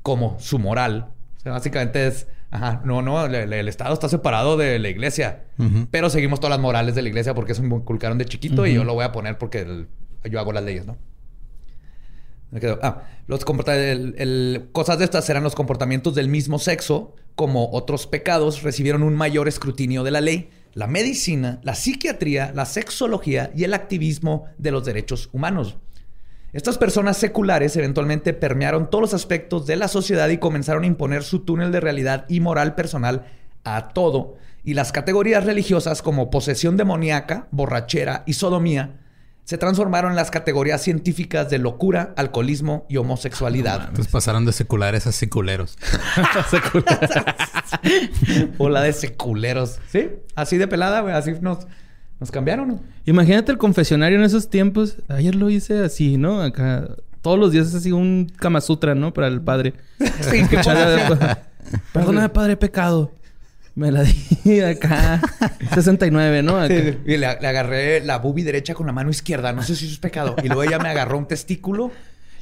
como 0.03 0.39
su 0.39 0.59
moral. 0.59 1.09
Sea, 1.45 1.51
básicamente 1.51 2.07
es, 2.07 2.25
ajá, 2.49 2.81
no, 2.85 3.03
no, 3.03 3.23
el, 3.27 3.53
el 3.53 3.67
Estado 3.67 3.93
está 3.93 4.09
separado 4.09 4.57
de 4.57 4.79
la 4.79 4.89
iglesia, 4.89 5.43
pero 5.91 6.09
seguimos 6.09 6.39
todas 6.39 6.49
las 6.49 6.59
morales 6.59 6.95
de 6.95 7.03
la 7.03 7.09
iglesia 7.09 7.35
porque 7.35 7.51
eso 7.51 7.61
me 7.61 7.75
inculcaron 7.75 8.17
de 8.17 8.25
chiquito 8.25 8.65
y 8.65 8.73
yo 8.73 8.83
lo 8.83 8.95
voy 8.95 9.05
a 9.05 9.11
poner 9.11 9.37
porque 9.37 9.59
el- 9.59 9.87
yo 10.23 10.39
hago 10.39 10.51
las 10.53 10.63
leyes, 10.63 10.87
¿no? 10.87 10.97
Me 12.49 12.59
quedo- 12.59 12.79
Ah, 12.81 13.03
los 13.27 13.43
el- 13.67 14.15
el- 14.17 14.69
cosas 14.71 14.97
de 14.97 15.05
estas 15.05 15.29
eran 15.29 15.43
los 15.43 15.53
comportamientos 15.53 16.15
del 16.15 16.29
mismo 16.29 16.57
sexo, 16.57 17.13
como 17.35 17.69
otros 17.73 18.07
pecados, 18.07 18.63
recibieron 18.63 19.03
un 19.03 19.13
mayor 19.13 19.47
escrutinio 19.47 20.03
de 20.03 20.09
la 20.09 20.21
ley, 20.21 20.49
la 20.73 20.87
medicina, 20.87 21.59
la 21.61 21.75
psiquiatría, 21.75 22.53
la 22.55 22.65
sexología 22.65 23.51
y 23.55 23.65
el 23.65 23.75
activismo 23.75 24.45
de 24.57 24.71
los 24.71 24.83
derechos 24.83 25.29
humanos. 25.31 25.77
Estas 26.55 26.77
personas 26.77 27.17
seculares 27.17 27.75
eventualmente 27.75 28.31
permearon 28.31 28.89
todos 28.89 29.01
los 29.01 29.13
aspectos 29.13 29.67
de 29.67 29.75
la 29.75 29.89
sociedad 29.89 30.29
y 30.29 30.37
comenzaron 30.37 30.85
a 30.85 30.87
imponer 30.87 31.23
su 31.23 31.41
túnel 31.41 31.73
de 31.73 31.81
realidad 31.81 32.25
y 32.29 32.39
moral 32.39 32.75
personal 32.75 33.25
a 33.65 33.89
todo. 33.89 34.37
Y 34.63 34.73
las 34.73 34.93
categorías 34.93 35.43
religiosas 35.43 36.01
como 36.01 36.29
posesión 36.29 36.77
demoníaca, 36.77 37.49
borrachera 37.51 38.23
y 38.25 38.35
sodomía 38.35 39.01
se 39.43 39.57
transformaron 39.57 40.11
en 40.11 40.15
las 40.15 40.31
categorías 40.31 40.81
científicas 40.81 41.49
de 41.49 41.59
locura, 41.59 42.13
alcoholismo 42.15 42.85
y 42.87 42.95
homosexualidad. 42.95 43.89
Entonces 43.89 44.07
pasaron 44.07 44.45
de 44.45 44.53
seculares 44.53 45.07
a 45.07 45.11
seculeros. 45.11 45.77
o 48.57 48.69
la 48.69 48.81
de 48.81 48.93
seculeros. 48.93 49.81
¿Sí? 49.91 50.09
Así 50.35 50.55
de 50.55 50.69
pelada, 50.69 51.01
güey. 51.01 51.13
Así 51.13 51.33
nos, 51.41 51.67
nos 52.19 52.31
cambiaron, 52.31 52.67
¿no? 52.67 52.79
Imagínate 53.05 53.51
el 53.51 53.57
confesionario 53.57 54.17
en 54.17 54.23
esos 54.23 54.49
tiempos. 54.49 54.97
Ayer 55.07 55.35
lo 55.35 55.49
hice 55.49 55.79
así, 55.83 56.17
¿no? 56.17 56.41
Acá. 56.41 56.87
Todos 57.21 57.39
los 57.39 57.51
días 57.51 57.67
es 57.67 57.75
así 57.75 57.91
un 57.91 58.31
Kama 58.37 58.61
Sutra, 58.61 58.95
¿no? 58.95 59.13
Para 59.13 59.27
el 59.27 59.41
padre. 59.41 59.73
Sí, 60.21 60.43
Perdóname, 61.93 62.29
padre, 62.29 62.53
he 62.53 62.57
pecado. 62.57 63.11
Me 63.73 63.91
la 63.91 64.03
di 64.03 64.59
acá. 64.61 65.21
69, 65.73 66.43
¿no? 66.43 66.57
Acá. 66.57 66.73
Sí, 66.73 66.97
y 67.05 67.17
le, 67.17 67.17
le 67.17 67.25
agarré 67.47 68.01
la 68.05 68.19
bubi 68.19 68.43
derecha 68.43 68.73
con 68.73 68.85
la 68.85 68.93
mano 68.93 69.09
izquierda. 69.09 69.51
No 69.51 69.63
sé 69.63 69.75
si 69.75 69.85
eso 69.85 69.93
es 69.95 69.99
pecado. 69.99 70.35
Y 70.43 70.47
luego 70.47 70.63
ella 70.63 70.79
me 70.79 70.89
agarró 70.89 71.17
un 71.17 71.27
testículo. 71.27 71.91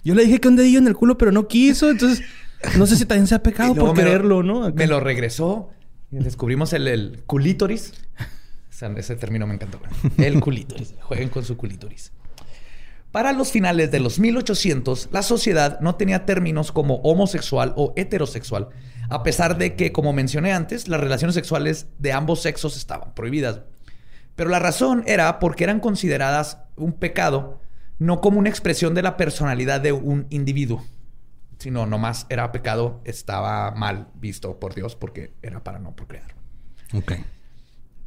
Yo 0.03 0.13
le 0.15 0.25
dije 0.25 0.39
que 0.39 0.47
un 0.49 0.55
dedillo 0.57 0.79
en 0.79 0.87
el 0.87 0.95
culo, 0.95 1.17
pero 1.17 1.31
no 1.31 1.47
quiso. 1.47 1.89
Entonces, 1.89 2.23
no 2.77 2.85
sé 2.85 2.95
si 2.97 3.05
también 3.05 3.25
sea 3.27 3.41
pecado 3.41 3.73
por 3.73 3.85
lo- 3.87 3.93
quererlo, 3.93 4.43
¿no? 4.43 4.65
Acá. 4.65 4.75
Me 4.75 4.87
lo 4.87 4.99
regresó. 4.99 5.69
Descubrimos 6.11 6.73
el, 6.73 6.87
el 6.87 7.23
culítoris. 7.25 7.93
Ese, 8.97 9.15
término 9.15 9.47
me 9.47 9.55
encantó. 9.55 9.79
El 10.17 10.39
culítoris. 10.39 10.95
Jueguen 11.01 11.29
con 11.29 11.43
su 11.43 11.57
culítoris. 11.57 12.11
Para 13.11 13.31
los 13.31 13.51
finales 13.51 13.91
de 13.91 13.99
los 13.99 14.17
1800, 14.17 15.09
la 15.11 15.21
sociedad 15.21 15.79
no 15.81 15.95
tenía 15.95 16.25
términos 16.25 16.71
como 16.71 16.95
homosexual 16.97 17.73
o 17.75 17.93
heterosexual, 17.95 18.69
a 19.09 19.21
pesar 19.21 19.57
de 19.57 19.75
que, 19.75 19.91
como 19.91 20.13
mencioné 20.13 20.51
antes, 20.51 20.87
las 20.87 20.99
relaciones 20.99 21.35
sexuales 21.35 21.85
de 21.99 22.11
ambos 22.11 22.41
sexos 22.41 22.75
estaban 22.75 23.13
prohibidas. 23.13 23.61
Pero 24.35 24.49
la 24.49 24.57
razón 24.57 25.03
era 25.05 25.39
porque 25.39 25.63
eran 25.63 25.79
consideradas 25.79 26.57
un 26.75 26.93
pecado, 26.93 27.61
no 27.99 28.19
como 28.19 28.39
una 28.39 28.49
expresión 28.49 28.95
de 28.95 29.03
la 29.03 29.15
personalidad 29.15 29.79
de 29.79 29.91
un 29.91 30.25
individuo, 30.31 30.83
sino 31.59 31.85
nomás 31.85 32.25
era 32.29 32.51
pecado, 32.51 33.01
estaba 33.05 33.71
mal 33.71 34.07
visto 34.15 34.59
por 34.59 34.73
Dios 34.73 34.95
porque 34.95 35.33
era 35.43 35.63
para 35.63 35.77
no 35.77 35.95
procrear. 35.95 36.33
Ok. 36.93 37.13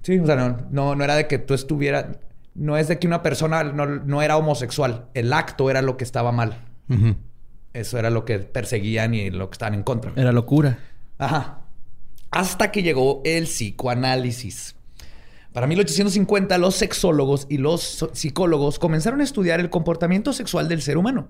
Sí, 0.07 0.21
o 0.21 0.25
sea, 0.25 0.37
no, 0.37 0.57
no, 0.71 0.95
no 0.95 1.03
era 1.03 1.17
de 1.17 1.27
que 1.27 1.39
tú 1.39 1.53
estuvieras, 1.53 2.07
no 2.55 2.77
es 2.77 2.87
de 2.87 3.01
que 3.01 3.09
una 3.09 3.25
persona 3.25 3.65
no, 3.65 3.87
no 3.87 4.23
era 4.23 4.37
homosexual, 4.37 5.07
el 5.15 5.33
acto 5.33 5.69
era 5.69 5.83
lo 5.83 5.97
que 5.97 6.05
estaba 6.05 6.31
mal. 6.31 6.63
Eso 7.73 7.99
era 7.99 8.09
lo 8.11 8.25
que 8.25 8.39
perseguían 8.39 9.15
y 9.15 9.31
lo 9.31 9.51
que 9.51 9.55
estaban 9.55 9.75
en 9.75 9.83
contra. 9.83 10.13
Era 10.15 10.31
locura. 10.31 10.79
Ajá. 11.19 11.63
Hasta 12.31 12.71
que 12.71 12.85
llegó 12.85 13.21
el 13.25 13.47
psicoanálisis. 13.47 14.77
Para 15.53 15.67
1850, 15.67 16.57
los 16.59 16.77
sexólogos 16.77 17.49
y 17.51 17.59
los 17.59 18.09
psicólogos 18.13 18.79
comenzaron 18.79 19.21
a 19.23 19.25
estudiar 19.25 19.59
el 19.59 19.71
comportamiento 19.71 20.33
sexual 20.33 20.69
del 20.69 20.83
ser 20.83 20.99
humano, 20.99 21.27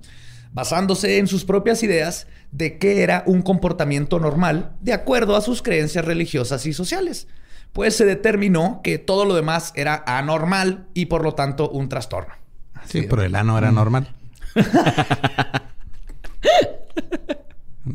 basándose 0.52 1.16
en 1.16 1.28
sus 1.28 1.46
propias 1.46 1.82
ideas 1.82 2.26
de 2.52 2.76
qué 2.76 3.02
era 3.02 3.24
un 3.26 3.40
comportamiento 3.40 4.20
normal 4.20 4.76
de 4.82 4.92
acuerdo 4.92 5.34
a 5.34 5.40
sus 5.40 5.62
creencias 5.62 6.04
religiosas 6.04 6.66
y 6.66 6.74
sociales. 6.74 7.26
Pues 7.76 7.94
se 7.94 8.06
determinó 8.06 8.80
que 8.82 8.96
todo 8.96 9.26
lo 9.26 9.34
demás 9.34 9.72
era 9.76 10.02
anormal 10.06 10.86
y 10.94 11.06
por 11.06 11.22
lo 11.22 11.34
tanto 11.34 11.68
un 11.68 11.90
trastorno. 11.90 12.32
Sí, 12.86 13.02
pero 13.08 13.22
el 13.22 13.34
ano 13.34 13.58
era 13.58 13.70
normal. 13.70 14.08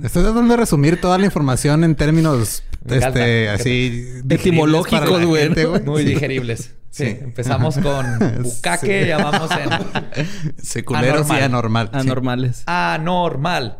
Estoy 0.03 0.21
tratando 0.23 0.53
de 0.53 0.57
resumir 0.57 1.01
toda 1.01 1.17
la 1.17 1.25
información 1.25 1.83
en 1.83 1.95
términos 1.95 2.63
este, 2.87 3.49
así 3.49 4.05
Etimológicos, 4.29 5.25
güey. 5.25 5.49
Muy 5.83 6.03
Sí. 6.03 6.09
digeribles. 6.09 6.75
Sí, 6.91 7.05
Sí. 7.05 7.17
empezamos 7.21 7.77
con 7.79 8.05
bucaque, 8.43 9.01
Sí. 9.03 9.07
llamamos 9.09 9.49
en 9.51 10.53
Seculeros 10.63 11.27
y 11.29 11.33
Anormal. 11.33 11.43
anormal. 11.43 11.89
sí. 11.91 11.97
Anormales. 11.99 12.63
anormal. 12.67 13.79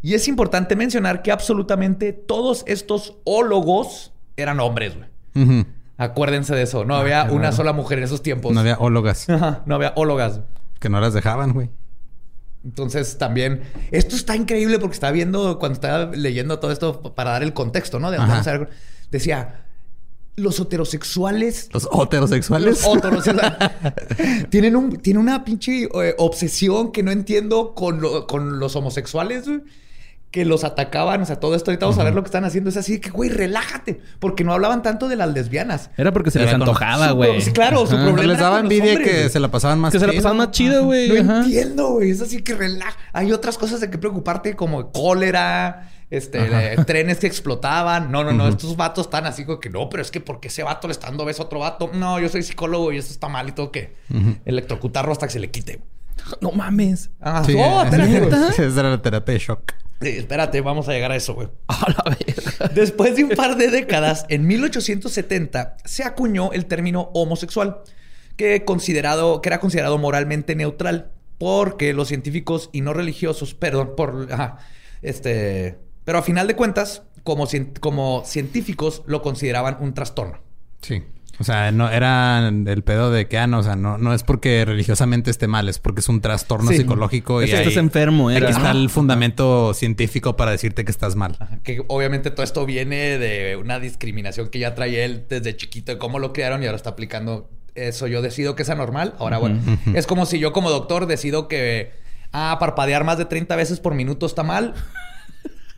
Y 0.00 0.14
es 0.14 0.28
importante 0.28 0.76
mencionar 0.76 1.22
que 1.22 1.32
absolutamente 1.32 2.12
todos 2.12 2.62
estos 2.68 3.16
ólogos 3.24 4.11
eran 4.36 4.60
hombres, 4.60 4.94
güey. 4.96 5.66
Acuérdense 5.98 6.54
de 6.54 6.62
eso. 6.62 6.84
No 6.84 6.96
había 6.96 7.26
qué 7.26 7.32
una 7.32 7.44
raro. 7.44 7.56
sola 7.56 7.72
mujer 7.72 7.98
en 7.98 8.04
esos 8.04 8.22
tiempos. 8.22 8.52
No 8.52 8.60
había 8.60 8.78
ólogas. 8.78 9.28
Ajá, 9.30 9.62
no 9.66 9.74
había 9.76 9.92
ólogas. 9.96 10.40
Que 10.80 10.88
no 10.88 11.00
las 11.00 11.14
dejaban, 11.14 11.52
güey. 11.52 11.70
Entonces 12.64 13.18
también... 13.18 13.62
Esto 13.90 14.14
está 14.16 14.36
increíble 14.36 14.78
porque 14.78 14.94
estaba 14.94 15.12
viendo... 15.12 15.58
Cuando 15.58 15.74
estaba 15.74 16.06
leyendo 16.14 16.58
todo 16.60 16.70
esto 16.72 17.02
para 17.14 17.30
dar 17.32 17.42
el 17.42 17.52
contexto, 17.52 17.98
¿no? 17.98 18.10
De 18.10 18.18
ver, 18.18 18.68
decía... 19.10 19.58
Los 20.34 20.58
heterosexuales 20.58 21.68
Los 21.74 21.86
heterosexuales. 21.92 22.82
Los 22.86 22.96
heterosexuales 22.96 23.52
tienen, 24.50 24.76
un, 24.76 24.96
tienen 24.96 25.20
una 25.22 25.44
pinche 25.44 25.82
eh, 25.84 26.14
obsesión 26.16 26.90
que 26.90 27.02
no 27.02 27.10
entiendo 27.10 27.74
con, 27.74 28.00
lo- 28.00 28.26
con 28.26 28.58
los 28.58 28.74
homosexuales, 28.74 29.46
güey, 29.46 29.60
que 30.32 30.44
los 30.44 30.64
atacaban. 30.64 31.22
O 31.22 31.26
sea, 31.26 31.38
todo 31.38 31.54
esto, 31.54 31.70
ahorita 31.70 31.86
vamos 31.86 32.00
a 32.00 32.04
ver 32.04 32.14
lo 32.14 32.22
que 32.22 32.26
están 32.28 32.44
haciendo. 32.44 32.70
Es 32.70 32.76
así 32.76 32.98
que, 32.98 33.10
güey, 33.10 33.30
relájate. 33.30 34.00
Porque 34.18 34.42
no 34.42 34.52
hablaban 34.52 34.82
tanto 34.82 35.06
de 35.08 35.14
las 35.14 35.32
lesbianas. 35.32 35.90
Era 35.96 36.10
porque 36.12 36.32
se 36.32 36.38
Era 36.40 36.46
les 36.46 36.54
antojaba, 36.54 37.12
güey. 37.12 37.40
sí, 37.42 37.52
claro, 37.52 37.86
su 37.86 37.94
Ajá. 37.94 38.04
problema 38.06 38.26
les 38.32 38.38
era 38.38 38.48
daba 38.48 38.60
envidia 38.60 38.94
hombres, 38.94 39.08
que 39.08 39.28
se 39.28 39.38
la 39.38 39.48
pasaban 39.48 39.78
más 39.78 39.92
Que 39.92 40.00
se 40.00 40.06
la 40.08 40.12
pasaban 40.14 40.38
más 40.38 40.50
chido, 40.50 40.84
güey. 40.86 41.22
No 41.22 41.32
Ajá. 41.32 41.44
entiendo, 41.44 41.90
güey. 41.92 42.10
Es 42.10 42.20
así 42.22 42.42
que 42.42 42.54
relaja. 42.54 42.96
Hay 43.12 43.30
otras 43.30 43.58
cosas 43.58 43.80
de 43.80 43.90
que 43.90 43.98
preocuparte, 43.98 44.56
como 44.56 44.90
cólera, 44.90 45.90
este, 46.08 46.38
eh, 46.72 46.76
trenes 46.86 47.18
que 47.18 47.26
explotaban. 47.26 48.10
No, 48.10 48.24
no, 48.24 48.32
no. 48.32 48.48
Estos 48.48 48.74
vatos 48.76 49.06
están 49.06 49.26
así 49.26 49.44
como 49.44 49.60
que 49.60 49.68
no, 49.70 49.88
pero 49.90 50.02
es 50.02 50.10
que 50.10 50.20
porque 50.20 50.48
ese 50.48 50.62
vato 50.62 50.88
le 50.88 50.92
está 50.92 51.08
dando 51.08 51.24
beso 51.26 51.42
a 51.42 51.46
otro 51.46 51.58
vato. 51.60 51.90
No, 51.92 52.18
yo 52.18 52.28
soy 52.30 52.42
psicólogo 52.42 52.90
y 52.92 52.96
eso 52.96 53.12
está 53.12 53.28
mal 53.28 53.48
y 53.50 53.52
tengo 53.52 53.70
que 53.70 53.94
electrocutarlo 54.46 55.12
hasta 55.12 55.26
que 55.26 55.32
se 55.34 55.40
le 55.40 55.50
quite. 55.50 55.80
No 56.40 56.52
mames. 56.52 57.10
Ah, 57.20 57.42
Sí, 57.44 57.54
oh, 57.58 57.84
era 57.92 58.90
la 58.90 59.02
terapia 59.02 59.34
de 59.34 59.38
shock. 59.38 59.72
Sí, 60.02 60.08
espérate, 60.08 60.60
vamos 60.60 60.88
a 60.88 60.92
llegar 60.92 61.12
a 61.12 61.16
eso, 61.16 61.34
güey. 61.34 61.48
Después 62.74 63.16
de 63.16 63.24
un 63.24 63.30
par 63.30 63.56
de 63.56 63.68
décadas, 63.68 64.26
en 64.28 64.46
1870 64.46 65.76
se 65.84 66.04
acuñó 66.04 66.52
el 66.52 66.66
término 66.66 67.10
homosexual, 67.14 67.82
que, 68.36 68.64
considerado, 68.64 69.40
que 69.40 69.48
era 69.48 69.60
considerado 69.60 69.98
moralmente 69.98 70.54
neutral, 70.54 71.12
porque 71.38 71.92
los 71.92 72.08
científicos 72.08 72.70
y 72.72 72.80
no 72.80 72.92
religiosos, 72.92 73.54
perdón, 73.54 73.94
por, 73.96 74.28
ajá, 74.30 74.58
este, 75.02 75.78
pero 76.04 76.18
a 76.18 76.22
final 76.22 76.46
de 76.46 76.56
cuentas, 76.56 77.02
como, 77.22 77.46
como 77.80 78.24
científicos 78.24 79.02
lo 79.06 79.22
consideraban 79.22 79.76
un 79.80 79.94
trastorno. 79.94 80.40
Sí. 80.80 81.02
O 81.42 81.44
sea, 81.44 81.70
no 81.72 81.90
era 81.90 82.48
el 82.48 82.82
pedo 82.82 83.10
de 83.10 83.26
que, 83.28 83.36
ah, 83.36 83.46
no, 83.46 83.58
o 83.58 83.62
sea, 83.62 83.76
no, 83.76 83.98
no 83.98 84.14
es 84.14 84.22
porque 84.22 84.64
religiosamente 84.64 85.30
esté 85.30 85.48
mal, 85.48 85.68
es 85.68 85.78
porque 85.78 86.00
es 86.00 86.08
un 86.08 86.20
trastorno 86.20 86.70
Sí. 86.70 86.78
psicológico 86.78 87.42
y 87.42 87.44
Es 87.44 87.50
que 87.50 87.56
ahí- 87.56 87.62
estás 87.68 87.76
enfermo, 87.76 88.28
Aquí 88.28 88.38
era. 88.38 88.50
está 88.50 88.70
el 88.70 88.88
fundamento 88.88 89.74
científico 89.74 90.36
para 90.36 90.52
decirte 90.52 90.84
que 90.84 90.90
estás 90.90 91.16
mal. 91.16 91.36
Ajá, 91.38 91.58
Que 91.62 91.84
obviamente 91.88 92.30
todo 92.30 92.44
esto 92.44 92.64
viene 92.64 93.18
de 93.18 93.56
una 93.56 93.78
discriminación 93.80 94.48
que 94.48 94.58
ya 94.60 94.74
trae 94.74 95.04
él 95.04 95.26
desde 95.28 95.56
chiquito, 95.56 95.92
de 95.92 95.98
cómo 95.98 96.18
lo 96.18 96.32
criaron 96.32 96.62
y 96.62 96.66
ahora 96.66 96.76
está 96.76 96.90
aplicando 96.90 97.50
eso. 97.74 98.06
Yo 98.06 98.22
decido 98.22 98.54
que 98.54 98.62
es 98.62 98.70
anormal. 98.70 99.14
Ahora, 99.18 99.38
bueno, 99.38 99.58
es 99.94 100.06
como 100.06 100.24
si 100.26 100.38
yo 100.38 100.52
como 100.52 100.70
doctor 100.70 101.06
decido 101.06 101.48
que 101.48 101.92
ah, 102.32 102.56
parpadear 102.60 103.04
más 103.04 103.18
de 103.18 103.24
30 103.26 103.56
veces 103.56 103.80
por 103.80 103.94
minuto 103.94 104.24
está 104.26 104.42
mal. 104.42 104.74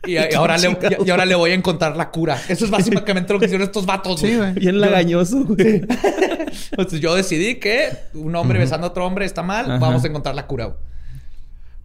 Y, 0.05 0.13
y 0.13 0.33
ahora 0.35 0.57
le, 0.57 0.69
y- 0.69 1.07
y 1.07 1.09
ahora 1.09 1.25
le 1.25 1.35
voy 1.35 1.51
a 1.51 1.53
encontrar 1.53 1.95
la 1.97 2.11
cura. 2.11 2.39
Eso 2.47 2.65
es 2.65 2.71
básicamente 2.71 3.33
lo 3.33 3.39
que 3.39 3.45
hicieron 3.45 3.65
estos 3.65 3.85
vatos. 3.85 4.19
Sí, 4.19 4.35
güey. 4.35 4.53
Bien 4.53 4.79
lagañoso, 4.79 5.43
güey. 5.45 5.81
Entonces, 6.71 6.99
yo 6.99 7.15
decidí 7.15 7.55
que 7.55 7.89
un 8.13 8.35
hombre 8.35 8.59
besando 8.59 8.87
a 8.87 8.89
otro 8.91 9.05
hombre 9.05 9.25
está 9.25 9.43
mal. 9.43 9.65
Ajá. 9.71 9.79
Vamos 9.79 10.03
a 10.03 10.07
encontrar 10.07 10.35
la 10.35 10.47
cura. 10.47 10.65
güey. 10.65 10.77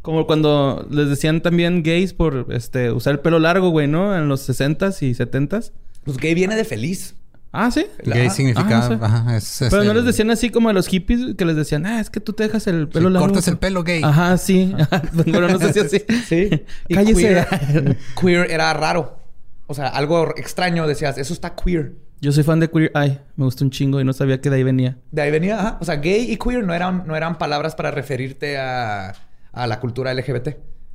Como 0.02 0.26
cuando 0.26 0.86
les 0.90 1.08
decían 1.10 1.42
también 1.42 1.82
gays 1.82 2.14
por 2.14 2.46
este 2.50 2.90
usar 2.90 3.12
el 3.14 3.20
pelo 3.20 3.38
largo, 3.38 3.68
güey, 3.70 3.86
¿no? 3.86 4.16
En 4.16 4.28
los 4.28 4.48
60s 4.48 5.02
y 5.02 5.14
70s. 5.14 5.72
Pues 6.04 6.16
gay 6.16 6.34
viene 6.34 6.56
de 6.56 6.64
feliz. 6.64 7.14
Ah, 7.52 7.70
sí. 7.70 7.84
Gay 8.04 8.30
significa... 8.30 8.84
Ah, 8.84 8.88
no 8.88 8.98
sé. 8.98 9.04
ajá, 9.04 9.36
es- 9.36 9.62
es 9.62 9.70
Pero 9.70 9.82
no 9.84 9.90
el- 9.90 9.96
les 9.96 10.06
decían 10.06 10.30
así 10.30 10.50
como 10.50 10.68
a 10.68 10.72
los 10.72 10.86
hippies 10.86 11.34
que 11.36 11.44
les 11.44 11.56
decían, 11.56 11.84
ah, 11.84 12.00
es 12.00 12.08
que 12.08 12.20
tú 12.20 12.32
te 12.32 12.44
dejas 12.44 12.66
el 12.68 12.88
pelo 12.88 13.08
Sí, 13.08 13.12
largo. 13.14 13.26
cortas 13.28 13.48
el 13.48 13.58
pelo 13.58 13.82
gay. 13.82 14.02
Ajá, 14.04 14.36
sí. 14.38 14.72
bueno, 15.12 15.48
no 15.48 15.58
sé 15.58 15.72
si 15.72 15.80
así. 15.80 16.02
Sí. 16.28 16.64
Y 16.88 16.94
Cállese. 16.94 17.20
Queer, 17.22 17.96
queer 18.20 18.50
era 18.50 18.72
raro. 18.72 19.18
O 19.66 19.74
sea, 19.74 19.88
algo 19.88 20.32
extraño. 20.36 20.86
Decías, 20.86 21.18
eso 21.18 21.32
está 21.32 21.54
queer. 21.56 21.94
Yo 22.20 22.32
soy 22.32 22.44
fan 22.44 22.60
de 22.60 22.68
Queer 22.70 22.92
Eye. 22.94 23.18
Me 23.36 23.46
gusta 23.46 23.64
un 23.64 23.70
chingo 23.70 24.00
y 24.00 24.04
no 24.04 24.12
sabía 24.12 24.40
que 24.40 24.50
de 24.50 24.56
ahí 24.56 24.62
venía. 24.62 24.98
De 25.10 25.22
ahí 25.22 25.30
venía, 25.30 25.58
ajá. 25.58 25.78
O 25.80 25.84
sea, 25.84 25.96
gay 25.96 26.30
y 26.30 26.36
queer 26.36 26.62
no 26.64 26.74
eran, 26.74 27.04
no 27.06 27.16
eran 27.16 27.38
palabras 27.38 27.74
para 27.74 27.90
referirte 27.90 28.58
a, 28.58 29.14
a 29.52 29.66
la 29.66 29.80
cultura 29.80 30.12
LGBT. 30.12 30.50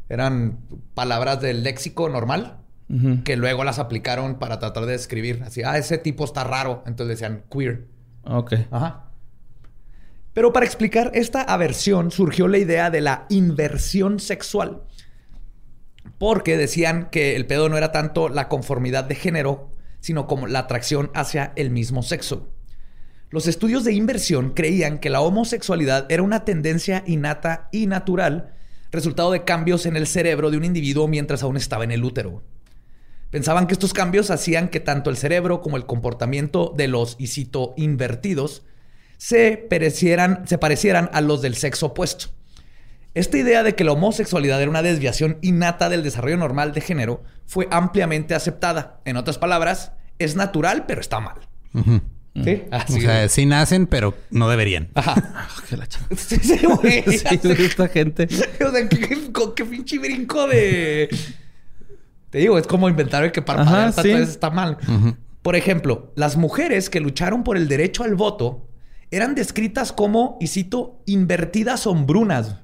Eran 0.07 0.59
palabras 0.93 1.41
del 1.41 1.63
léxico 1.63 2.09
normal 2.09 2.57
Que 3.23 3.35
luego 3.35 3.63
las 3.63 3.79
aplicaron 3.79 4.37
para 4.37 4.59
tratar 4.59 4.85
de 4.85 4.91
describir. 4.91 5.41
Así, 5.43 5.63
ah, 5.63 5.77
ese 5.77 5.97
tipo 5.97 6.23
está 6.23 6.43
raro. 6.43 6.83
Entonces 6.85 7.19
decían 7.19 7.43
queer. 7.49 7.87
Ok. 8.23 8.53
Ajá. 8.69 9.05
Pero 10.33 10.51
para 10.51 10.65
explicar 10.65 11.11
esta 11.13 11.41
aversión 11.41 12.11
surgió 12.11 12.47
la 12.47 12.57
idea 12.57 12.91
de 12.91 13.01
la 13.01 13.25
inversión 13.29 14.19
sexual. 14.19 14.83
Porque 16.19 16.57
decían 16.57 17.09
que 17.09 17.35
el 17.35 17.47
pedo 17.47 17.69
no 17.69 17.77
era 17.77 17.91
tanto 17.91 18.29
la 18.29 18.49
conformidad 18.49 19.05
de 19.05 19.15
género, 19.15 19.71
sino 20.01 20.27
como 20.27 20.45
la 20.45 20.59
atracción 20.59 21.09
hacia 21.15 21.53
el 21.55 21.71
mismo 21.71 22.03
sexo. 22.03 22.49
Los 23.29 23.47
estudios 23.47 23.83
de 23.83 23.93
inversión 23.93 24.51
creían 24.51 24.99
que 24.99 25.09
la 25.09 25.21
homosexualidad 25.21 26.05
era 26.11 26.21
una 26.21 26.45
tendencia 26.45 27.03
innata 27.07 27.69
y 27.71 27.87
natural, 27.87 28.53
resultado 28.91 29.31
de 29.31 29.43
cambios 29.43 29.85
en 29.85 29.95
el 29.95 30.05
cerebro 30.05 30.51
de 30.51 30.57
un 30.57 30.65
individuo 30.65 31.07
mientras 31.07 31.43
aún 31.43 31.57
estaba 31.57 31.83
en 31.83 31.91
el 31.91 32.03
útero. 32.03 32.43
Pensaban 33.31 33.67
que 33.67 33.73
estos 33.73 33.93
cambios 33.93 34.31
hacían 34.31 34.69
que 34.69 34.79
tanto 34.79 35.09
el 35.09 35.17
cerebro 35.17 35.61
como 35.61 35.77
el 35.77 35.85
comportamiento 35.85 36.73
de 36.75 36.87
los, 36.87 37.15
y 37.19 37.27
cito, 37.27 37.73
invertidos, 37.77 38.63
se 39.17 39.57
parecieran, 39.69 40.47
se 40.47 40.57
parecieran 40.57 41.09
a 41.13 41.21
los 41.21 41.41
del 41.41 41.55
sexo 41.55 41.87
opuesto. 41.87 42.27
Esta 43.13 43.37
idea 43.37 43.63
de 43.63 43.75
que 43.75 43.83
la 43.85 43.93
homosexualidad 43.93 44.61
era 44.61 44.69
una 44.69 44.81
desviación 44.81 45.37
innata 45.41 45.89
del 45.89 46.03
desarrollo 46.03 46.37
normal 46.37 46.73
de 46.73 46.81
género 46.81 47.23
fue 47.45 47.67
ampliamente 47.71 48.35
aceptada. 48.35 48.99
En 49.05 49.15
otras 49.17 49.37
palabras, 49.37 49.93
es 50.19 50.35
natural, 50.35 50.85
pero 50.85 50.99
está 51.01 51.19
mal. 51.21 51.35
¿Sí? 52.43 52.63
O 52.69 52.75
Así 52.75 52.99
sea, 53.01 53.29
sí 53.29 53.45
nacen, 53.45 53.87
pero 53.87 54.13
no 54.31 54.49
deberían. 54.49 54.89
Ajá. 54.95 55.15
Ah, 55.33 55.47
qué 55.69 55.77
la 55.77 55.87
Sí, 56.17 56.35
sí, 56.41 56.59
güey. 56.65 57.03
Sí, 57.17 57.39
güey, 57.41 57.65
esta 57.65 57.87
gente. 57.87 58.27
O 58.65 58.71
sea, 58.71 58.89
qué, 58.89 58.99
qué- 58.99 59.31
qué 59.55 59.65
pinche 59.65 59.97
brinco 59.99 60.45
de... 60.47 61.07
Te 62.35 62.41
digo, 62.41 62.57
es 62.57 62.67
como 62.67 62.89
inventar 62.89 63.31
que 63.31 63.41
parpadear 63.41 63.87
Ajá, 63.91 64.01
sí. 64.01 64.11
está 64.11 64.49
mal. 64.49 64.77
Por 65.41 65.55
ejemplo, 65.55 66.11
las 66.17 66.35
mujeres 66.35 66.89
que 66.89 66.99
lucharon 66.99 67.45
por 67.45 67.55
el 67.55 67.69
derecho 67.69 68.03
al 68.03 68.15
voto 68.15 68.67
eran 69.09 69.35
descritas 69.35 69.93
como, 69.93 70.37
y 70.41 70.47
cito, 70.47 71.01
invertidas 71.05 71.87
hombrunas, 71.87 72.57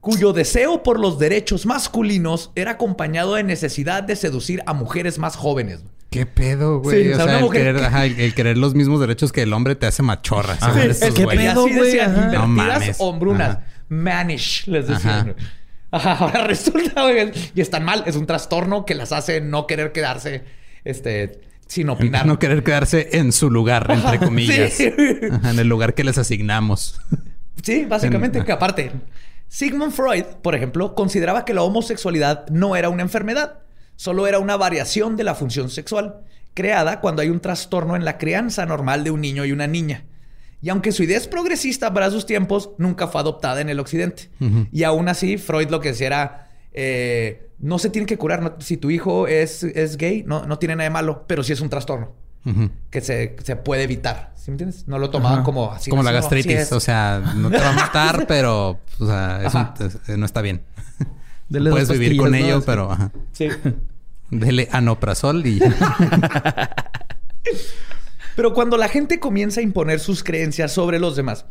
cuyo 0.00 0.34
deseo 0.34 0.82
por 0.82 1.00
los 1.00 1.18
derechos 1.18 1.64
masculinos 1.64 2.52
era 2.56 2.72
acompañado 2.72 3.36
de 3.36 3.42
necesidad 3.42 4.02
de 4.02 4.16
seducir 4.16 4.62
a 4.66 4.74
mujeres 4.74 5.18
más 5.18 5.34
jóvenes. 5.34 5.80
¿Qué 6.10 6.26
pedo, 6.26 6.80
güey? 6.80 7.04
Sí, 7.04 7.12
o 7.12 7.14
o 7.14 7.24
sea, 7.24 7.38
el, 7.38 7.42
mujer 7.42 7.62
querer, 7.62 7.76
que- 7.76 7.84
ajá, 7.86 8.04
el, 8.04 8.20
el 8.20 8.34
querer 8.34 8.58
los 8.58 8.74
mismos 8.74 9.00
derechos 9.00 9.32
que 9.32 9.40
el 9.44 9.52
hombre 9.54 9.76
te 9.76 9.86
hace 9.86 10.02
machorra. 10.02 10.56
Sí, 10.56 11.06
¿qué 11.14 11.24
güeyes. 11.24 11.52
pedo? 11.54 11.62
Güey, 11.62 11.98
invertidas 11.98 12.98
No 12.98 13.04
hombrunas. 13.06 13.48
Ajá. 13.56 13.64
Manish, 13.88 14.66
les 14.66 14.88
decían. 14.88 15.30
Ajá. 15.30 15.34
Ajá, 15.90 16.12
ahora 16.18 16.44
resulta, 16.46 17.02
güey, 17.02 17.30
y 17.54 17.60
están 17.60 17.84
mal. 17.84 18.02
Es 18.06 18.16
un 18.16 18.26
trastorno 18.26 18.84
que 18.84 18.94
las 18.94 19.12
hace 19.12 19.40
no 19.40 19.66
querer 19.66 19.92
quedarse, 19.92 20.44
este, 20.84 21.40
sin 21.66 21.88
opinar. 21.90 22.26
No 22.26 22.38
querer 22.38 22.62
quedarse 22.62 23.10
en 23.12 23.32
su 23.32 23.50
lugar, 23.50 23.86
entre 23.90 24.18
comillas. 24.18 24.72
sí. 24.72 24.92
Ajá, 25.30 25.50
en 25.50 25.58
el 25.58 25.68
lugar 25.68 25.94
que 25.94 26.04
les 26.04 26.18
asignamos. 26.18 27.00
Sí, 27.62 27.84
básicamente, 27.84 28.38
En- 28.38 28.44
que 28.44 28.52
aparte, 28.52 28.92
Sigmund 29.48 29.92
Freud, 29.92 30.24
por 30.42 30.54
ejemplo, 30.54 30.94
consideraba 30.94 31.44
que 31.44 31.54
la 31.54 31.62
homosexualidad 31.62 32.46
no 32.48 32.76
era 32.76 32.88
una 32.88 33.02
enfermedad, 33.02 33.60
solo 33.96 34.26
era 34.26 34.38
una 34.40 34.56
variación 34.56 35.16
de 35.16 35.24
la 35.24 35.34
función 35.34 35.70
sexual, 35.70 36.16
creada 36.52 37.00
cuando 37.00 37.22
hay 37.22 37.28
un 37.30 37.40
trastorno 37.40 37.96
en 37.96 38.04
la 38.04 38.18
crianza 38.18 38.66
normal 38.66 39.04
de 39.04 39.10
un 39.12 39.20
niño 39.20 39.44
y 39.44 39.52
una 39.52 39.66
niña. 39.66 40.04
Y 40.66 40.68
aunque 40.68 40.90
su 40.90 41.04
idea 41.04 41.16
es 41.16 41.28
progresista 41.28 41.94
para 41.94 42.10
sus 42.10 42.26
tiempos, 42.26 42.70
nunca 42.76 43.06
fue 43.06 43.20
adoptada 43.20 43.60
en 43.60 43.68
el 43.68 43.78
occidente. 43.78 44.30
Y 44.72 44.82
aún 44.82 45.08
así, 45.08 45.38
Freud 45.38 45.70
lo 45.70 45.78
que 45.78 45.90
decía 45.90 46.08
era, 46.08 46.50
eh, 46.72 47.50
no 47.60 47.78
se 47.78 47.88
tiene 47.88 48.04
que 48.04 48.18
curar. 48.18 48.42
no- 48.42 48.56
si 48.58 48.76
tu 48.76 48.90
hijo 48.90 49.28
es, 49.28 49.62
es 49.62 49.96
gay, 49.96 50.24
no, 50.26 50.44
no 50.44 50.58
tiene 50.58 50.74
nada 50.74 50.82
de 50.88 50.90
malo, 50.90 51.22
pero 51.28 51.44
sí 51.44 51.52
es 51.52 51.60
un 51.60 51.68
trastorno 51.68 52.14
que 52.90 53.00
se, 53.00 53.36
se 53.44 53.54
puede 53.54 53.84
evitar. 53.84 54.32
¿Sí 54.34 54.50
me 54.50 54.54
entiendes? 54.54 54.88
No 54.88 54.98
lo 54.98 55.08
tomaban 55.10 55.44
como 55.44 55.70
así. 55.70 55.88
Como 55.88 56.02
la 56.02 56.10
no, 56.10 56.16
gastritis. 56.16 56.72
o 56.72 56.80
sea, 56.80 57.22
no 57.36 57.48
te 57.48 57.58
va 57.58 57.68
a 57.70 57.72
matar, 57.86 58.24
pero 58.26 58.80
o 58.98 59.06
sea, 59.06 59.42
es 59.44 59.54
un- 59.54 59.60
Ajá. 59.60 59.74
es- 60.08 60.18
no 60.18 60.26
está 60.26 60.40
bien. 60.42 60.62
Dele 61.48 61.70
Puedes 61.70 61.88
vivir 61.90 62.16
con 62.16 62.34
ello, 62.34 62.60
pero 62.66 62.90
ajá. 62.90 63.12
Sí. 63.30 63.50
Dele 64.32 64.68
anoprazol 64.72 65.46
y 65.46 65.60
Pero 68.36 68.52
cuando 68.52 68.76
la 68.76 68.88
gente 68.88 69.18
comienza 69.18 69.60
a 69.60 69.64
imponer 69.64 69.98
sus 69.98 70.22
creencias 70.22 70.70
sobre 70.70 71.00
los 71.00 71.16
demás, 71.16 71.46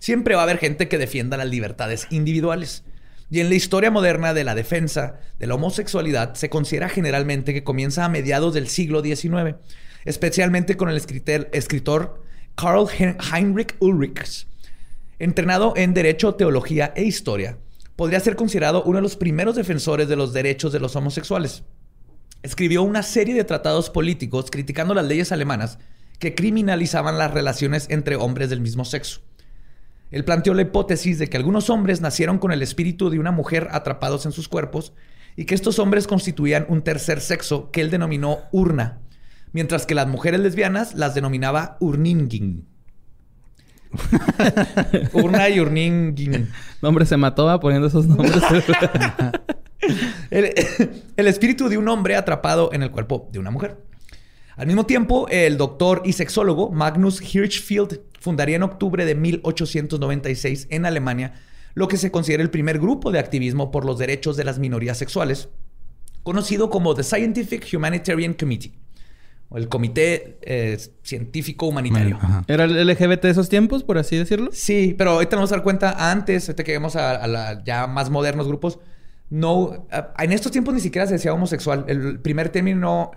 siempre 0.00 0.34
va 0.34 0.40
a 0.40 0.44
haber 0.44 0.58
gente 0.58 0.88
que 0.88 0.98
defienda 0.98 1.36
las 1.36 1.48
libertades 1.48 2.06
individuales. 2.10 2.82
Y 3.30 3.40
en 3.40 3.50
la 3.50 3.54
historia 3.54 3.90
moderna 3.90 4.34
de 4.34 4.42
la 4.42 4.54
defensa 4.54 5.20
de 5.38 5.46
la 5.46 5.54
homosexualidad 5.54 6.34
se 6.34 6.48
considera 6.48 6.88
generalmente 6.88 7.52
que 7.52 7.62
comienza 7.62 8.04
a 8.04 8.08
mediados 8.08 8.54
del 8.54 8.68
siglo 8.68 9.02
XIX, 9.02 9.56
especialmente 10.04 10.76
con 10.76 10.88
el 10.88 10.96
escritor, 10.96 12.24
Karl 12.56 12.88
Hein- 12.88 13.16
Heinrich 13.32 13.76
Ulrichs. 13.78 14.48
Entrenado 15.18 15.74
en 15.76 15.92
Derecho, 15.92 16.34
Teología 16.34 16.92
e 16.96 17.04
Historia, 17.04 17.58
podría 17.94 18.18
ser 18.18 18.34
considerado 18.34 18.82
uno 18.82 18.96
de 18.96 19.02
los 19.02 19.16
primeros 19.16 19.54
defensores 19.54 20.08
de 20.08 20.16
los 20.16 20.32
derechos 20.32 20.72
de 20.72 20.80
los 20.80 20.96
homosexuales 20.96 21.62
escribió 22.42 22.82
una 22.82 23.02
serie 23.02 23.34
de 23.34 23.44
tratados 23.44 23.90
políticos 23.90 24.46
criticando 24.50 24.94
las 24.94 25.04
leyes 25.04 25.32
alemanas 25.32 25.78
que 26.20 26.34
criminalizaban 26.34 27.18
las 27.18 27.32
relaciones 27.32 27.86
entre 27.90 28.14
hombres 28.14 28.50
del 28.50 28.60
mismo 28.60 28.84
sexo. 28.84 29.22
Él 30.10 30.24
planteó 30.24 30.54
la 30.54 30.62
hipótesis 30.62 31.18
de 31.18 31.28
que 31.28 31.36
algunos 31.36 31.70
hombres 31.70 32.00
nacieron 32.00 32.38
con 32.38 32.52
el 32.52 32.62
espíritu 32.62 33.10
de 33.10 33.18
una 33.18 33.32
mujer 33.32 33.68
atrapados 33.72 34.26
en 34.26 34.32
sus 34.32 34.48
cuerpos 34.48 34.92
y 35.34 35.46
que 35.46 35.54
estos 35.54 35.78
hombres 35.78 36.06
constituían 36.06 36.66
un 36.68 36.82
tercer 36.82 37.20
sexo 37.20 37.70
que 37.70 37.80
él 37.80 37.90
denominó 37.90 38.40
urna, 38.52 38.98
mientras 39.52 39.86
que 39.86 39.94
las 39.94 40.08
mujeres 40.08 40.40
lesbianas 40.40 40.94
las 40.94 41.14
denominaba 41.14 41.78
urningin. 41.80 42.66
urna 45.14 45.48
y 45.48 45.58
urningin. 45.58 46.50
No, 46.82 46.88
hombre, 46.90 47.06
se 47.06 47.16
mató 47.16 47.46
va, 47.46 47.60
poniendo 47.60 47.88
esos 47.88 48.06
nombres. 48.06 48.42
El, 50.30 50.52
el 51.16 51.26
espíritu 51.26 51.70
de 51.70 51.78
un 51.78 51.88
hombre 51.88 52.14
atrapado 52.14 52.70
en 52.74 52.82
el 52.82 52.90
cuerpo 52.90 53.28
de 53.32 53.38
una 53.38 53.50
mujer. 53.50 53.78
Al 54.60 54.66
mismo 54.66 54.84
tiempo, 54.84 55.26
el 55.30 55.56
doctor 55.56 56.02
y 56.04 56.12
sexólogo 56.12 56.70
Magnus 56.70 57.22
Hirschfeld 57.34 58.00
fundaría 58.20 58.56
en 58.56 58.62
octubre 58.62 59.06
de 59.06 59.14
1896 59.14 60.66
en 60.70 60.84
Alemania 60.84 61.32
lo 61.72 61.88
que 61.88 61.96
se 61.96 62.10
considera 62.10 62.42
el 62.42 62.50
primer 62.50 62.78
grupo 62.78 63.10
de 63.10 63.18
activismo 63.18 63.70
por 63.70 63.84
los 63.86 63.98
derechos 63.98 64.36
de 64.36 64.44
las 64.44 64.58
minorías 64.58 64.98
sexuales, 64.98 65.48
conocido 66.22 66.68
como 66.68 66.94
The 66.94 67.04
Scientific 67.04 67.66
Humanitarian 67.72 68.34
Committee, 68.34 68.72
o 69.48 69.56
el 69.56 69.68
Comité 69.68 70.38
eh, 70.42 70.76
Científico 71.02 71.66
Humanitario. 71.66 72.16
Ajá. 72.20 72.44
¿Era 72.46 72.64
el 72.64 72.86
LGBT 72.86 73.22
de 73.22 73.30
esos 73.30 73.48
tiempos, 73.48 73.82
por 73.82 73.96
así 73.98 74.16
decirlo? 74.16 74.50
Sí, 74.52 74.94
pero 74.98 75.12
ahorita 75.12 75.36
nos 75.36 75.40
vamos 75.42 75.52
a 75.52 75.54
dar 75.56 75.62
cuenta, 75.64 76.10
antes, 76.10 76.48
ahorita 76.48 76.64
que 76.64 76.72
lleguemos 76.72 76.96
a, 76.96 77.12
a 77.16 77.26
la 77.26 77.64
ya 77.64 77.86
más 77.86 78.10
modernos 78.10 78.46
grupos, 78.46 78.78
no, 79.30 79.86
a- 79.90 80.12
en 80.22 80.32
estos 80.32 80.52
tiempos 80.52 80.74
ni 80.74 80.80
siquiera 80.80 81.06
se 81.06 81.14
decía 81.14 81.32
homosexual. 81.32 81.84
El 81.88 82.20
primer 82.20 82.50
término, 82.50 83.12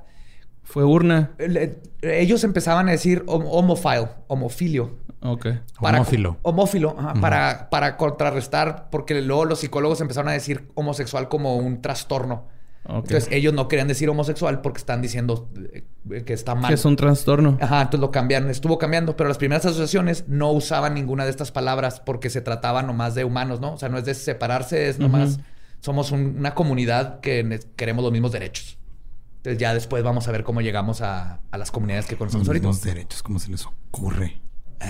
Fue 0.63 0.84
urna. 0.84 1.32
Le- 1.38 1.78
ellos 2.02 2.43
empezaban 2.43 2.88
a 2.88 2.91
decir 2.91 3.23
hom- 3.26 3.45
homophile, 3.49 4.08
homofilio. 4.28 4.97
Ok. 5.21 5.47
Para- 5.80 5.97
Homófilo. 5.99 6.38
Homófilo, 6.41 6.95
ajá, 6.97 7.13
para, 7.21 7.69
para 7.69 7.97
contrarrestar, 7.97 8.89
porque 8.89 9.21
luego 9.21 9.45
los 9.45 9.60
psicólogos 9.60 10.02
empezaron 10.02 10.30
a 10.30 10.34
decir 10.34 10.69
homosexual 10.76 11.30
como 11.30 11.56
un 11.56 11.82
trastorno. 11.82 12.47
Ok. 12.86 13.06
Entonces 13.06 13.30
ellos 13.32 13.54
no 13.54 13.69
querían 13.69 13.88
decir 13.88 14.10
homosexual 14.10 14.60
porque 14.60 14.80
están 14.80 15.02
diciendo 15.02 15.49
eh, 16.12 16.23
que 16.26 16.34
está 16.34 16.54
mal. 16.56 16.67
Que 16.67 16.73
es 16.73 16.84
un 16.84 16.97
trastorno. 16.97 17.58
Ajá, 17.62 17.78
entonces 17.84 18.02
lo 18.02 18.12
cambiaron, 18.12 18.49
estuvo 18.49 18.78
cambiando, 18.78 19.15
pero 19.15 19.30
las 19.30 19.38
primeras 19.38 19.65
asociaciones 19.65 20.26
no 20.28 20.52
usaban 20.52 20.93
ninguna 20.93 21.23
de 21.23 21.30
estas 21.30 21.52
palabras 21.52 22.02
porque 22.02 22.30
se 22.30 22.41
trataba 22.41 22.84
nomás 22.84 23.15
de 23.15 23.23
humanos, 23.23 23.62
¿no? 23.62 23.73
O 23.76 23.78
sea, 23.78 23.88
no 23.88 23.97
es 23.97 24.04
de 24.04 24.13
separarse, 24.13 24.89
es 24.89 24.99
nomás, 24.99 25.39
somos 25.80 26.12
un- 26.12 26.36
una 26.38 26.54
comunidad 26.56 27.21
que 27.21 27.60
queremos 27.78 28.04
los 28.04 28.12
mismos 28.12 28.34
derechos. 28.34 28.78
Entonces 29.44 29.60
ya 29.60 29.74
después 29.74 30.04
vamos 30.04 30.28
a 30.28 30.32
ver 30.32 30.44
cómo 30.46 30.62
llegamos 30.62 31.02
a, 31.02 31.42
a 31.52 31.58
las 31.58 31.70
comunidades 31.70 32.06
que 32.06 32.14
Los 32.14 32.20
conocemos 32.20 32.48
ahorita. 32.48 32.68
mismos 32.70 32.84
derechos, 32.84 33.22
¿cómo 33.22 33.40
se 33.40 33.52
les 33.52 33.66
ocurre? 33.66 34.40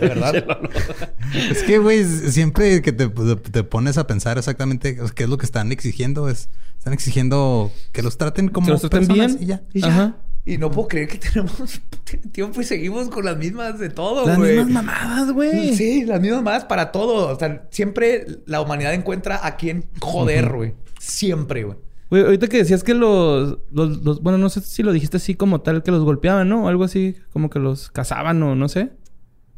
¿De 0.00 0.08
verdad? 0.08 0.34
Es 1.50 1.62
que, 1.64 1.78
güey, 1.78 2.04
siempre 2.04 2.80
que 2.82 2.92
te, 2.92 3.08
te 3.08 3.64
pones 3.64 3.98
a 3.98 4.06
pensar 4.06 4.38
exactamente 4.38 4.96
qué 5.14 5.24
es 5.24 5.28
lo 5.28 5.36
que 5.38 5.46
están 5.46 5.72
exigiendo, 5.72 6.28
es 6.28 6.48
están 6.78 6.92
exigiendo 6.92 7.72
que 7.92 8.02
los 8.02 8.16
traten 8.16 8.48
como 8.48 8.68
los 8.70 8.80
traten 8.82 9.06
personas 9.08 9.38
bien. 9.38 9.42
y 9.42 9.46
ya. 9.46 9.62
Y 9.74 9.80
ya. 9.80 9.88
Ajá. 9.88 10.16
Y 10.44 10.58
no 10.58 10.70
puedo 10.70 10.86
creer 10.86 11.08
que 11.08 11.18
tenemos 11.18 11.80
tiempo 12.32 12.60
y 12.60 12.64
seguimos 12.64 13.08
con 13.08 13.24
las 13.24 13.36
mismas 13.36 13.80
de 13.80 13.90
todo, 13.90 14.24
Las 14.28 14.36
güey. 14.38 14.58
mismas 14.58 14.84
mamadas, 14.84 15.32
güey. 15.32 15.74
Sí, 15.74 16.04
las 16.04 16.20
mismas 16.20 16.42
más 16.44 16.64
para 16.66 16.92
todo. 16.92 17.34
O 17.34 17.36
sea, 17.38 17.66
siempre 17.72 18.24
la 18.46 18.60
humanidad 18.60 18.94
encuentra 18.94 19.44
a 19.44 19.56
quien 19.56 19.88
joder, 20.00 20.52
güey. 20.52 20.74
Siempre, 21.00 21.64
güey. 21.64 21.78
Güey, 22.10 22.22
ahorita 22.24 22.46
que 22.48 22.58
decías 22.58 22.84
que 22.84 22.94
los, 22.94 23.58
los, 23.72 24.02
los- 24.04 24.22
Bueno, 24.22 24.38
no 24.38 24.48
sé 24.48 24.60
si 24.60 24.82
lo 24.82 24.92
dijiste 24.92 25.16
así 25.16 25.34
como 25.34 25.60
tal, 25.60 25.82
que 25.82 25.90
los 25.90 26.04
golpeaban, 26.04 26.48
¿no? 26.48 26.68
Algo 26.68 26.84
así, 26.84 27.16
como 27.32 27.50
que 27.50 27.58
los 27.58 27.90
cazaban 27.90 28.42
o 28.42 28.54
no 28.54 28.68
sé. 28.68 28.90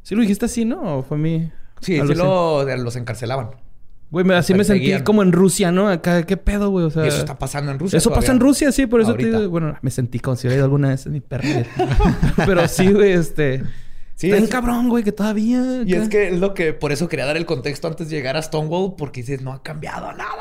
¿Sí 0.03 0.15
lo 0.15 0.23
dijiste 0.23 0.47
así, 0.47 0.65
no? 0.65 0.99
¿O 0.99 1.03
fue 1.03 1.19
mi...? 1.19 1.51
Sí, 1.81 2.01
sí 2.01 2.15
lo, 2.15 2.65
los 2.65 2.97
encarcelación. 2.97 3.51
Güey, 4.11 4.25
me- 4.25 4.35
así 4.35 4.55
me 4.55 4.65
sentí 4.65 4.99
como 5.03 5.23
en 5.23 5.33
Rusia, 5.33 5.71
¿no? 5.71 5.89
Acá, 5.89 6.23
¿qué 6.25 6.39
pedo, 6.39 6.71
güey? 6.71 6.87
O 6.87 6.91
sea... 6.91 7.05
y 7.05 7.09
eso 7.09 7.19
está 7.19 7.39
pasando 7.39 7.71
en 7.71 7.79
Rusia. 7.79 7.99
Eso 7.99 8.11
pasa 8.11 8.33
en. 8.33 8.41
Rusia, 8.41 8.73
sí, 8.73 8.87
por 8.87 9.03
eso 9.03 9.13
te 9.15 9.25
Ahorita. 9.25 9.39
digo, 9.41 9.51
bueno, 9.51 9.77
me 9.83 9.91
sentí 9.91 10.19
como 10.19 10.35
si 10.37 10.47
hubiera 10.47 10.57
ido 10.57 10.65
alguna 10.65 10.89
vez 10.89 11.05
en 11.05 11.13
mi 11.13 11.21
perra. 11.21 11.45
Pero 12.47 12.67
sí, 12.69 12.91
güey, 12.91 13.13
este. 13.13 13.63
Sí, 14.15 14.31
está 14.31 14.43
es- 14.43 14.49
cabrón, 14.51 14.89
güey, 14.89 15.05
que 15.05 15.13
todavía. 15.13 15.83
Y 15.85 15.93
es 15.93 16.09
que 16.09 16.29
es 16.29 16.41
lo 16.41 16.55
que 16.55 16.73
por 16.73 16.91
eso 16.91 17.07
quería 17.09 17.27
dar 17.27 17.37
el 17.37 17.45
contexto 17.45 17.87
antes 17.87 18.09
de 18.09 18.17
llegar 18.17 18.37
a 18.39 18.43
Stonewall, 18.43 18.95
porque 18.97 19.21
dices, 19.21 19.43
no 19.43 19.53
ha 19.53 19.63
cambiado 19.63 20.11
nada. 20.15 20.33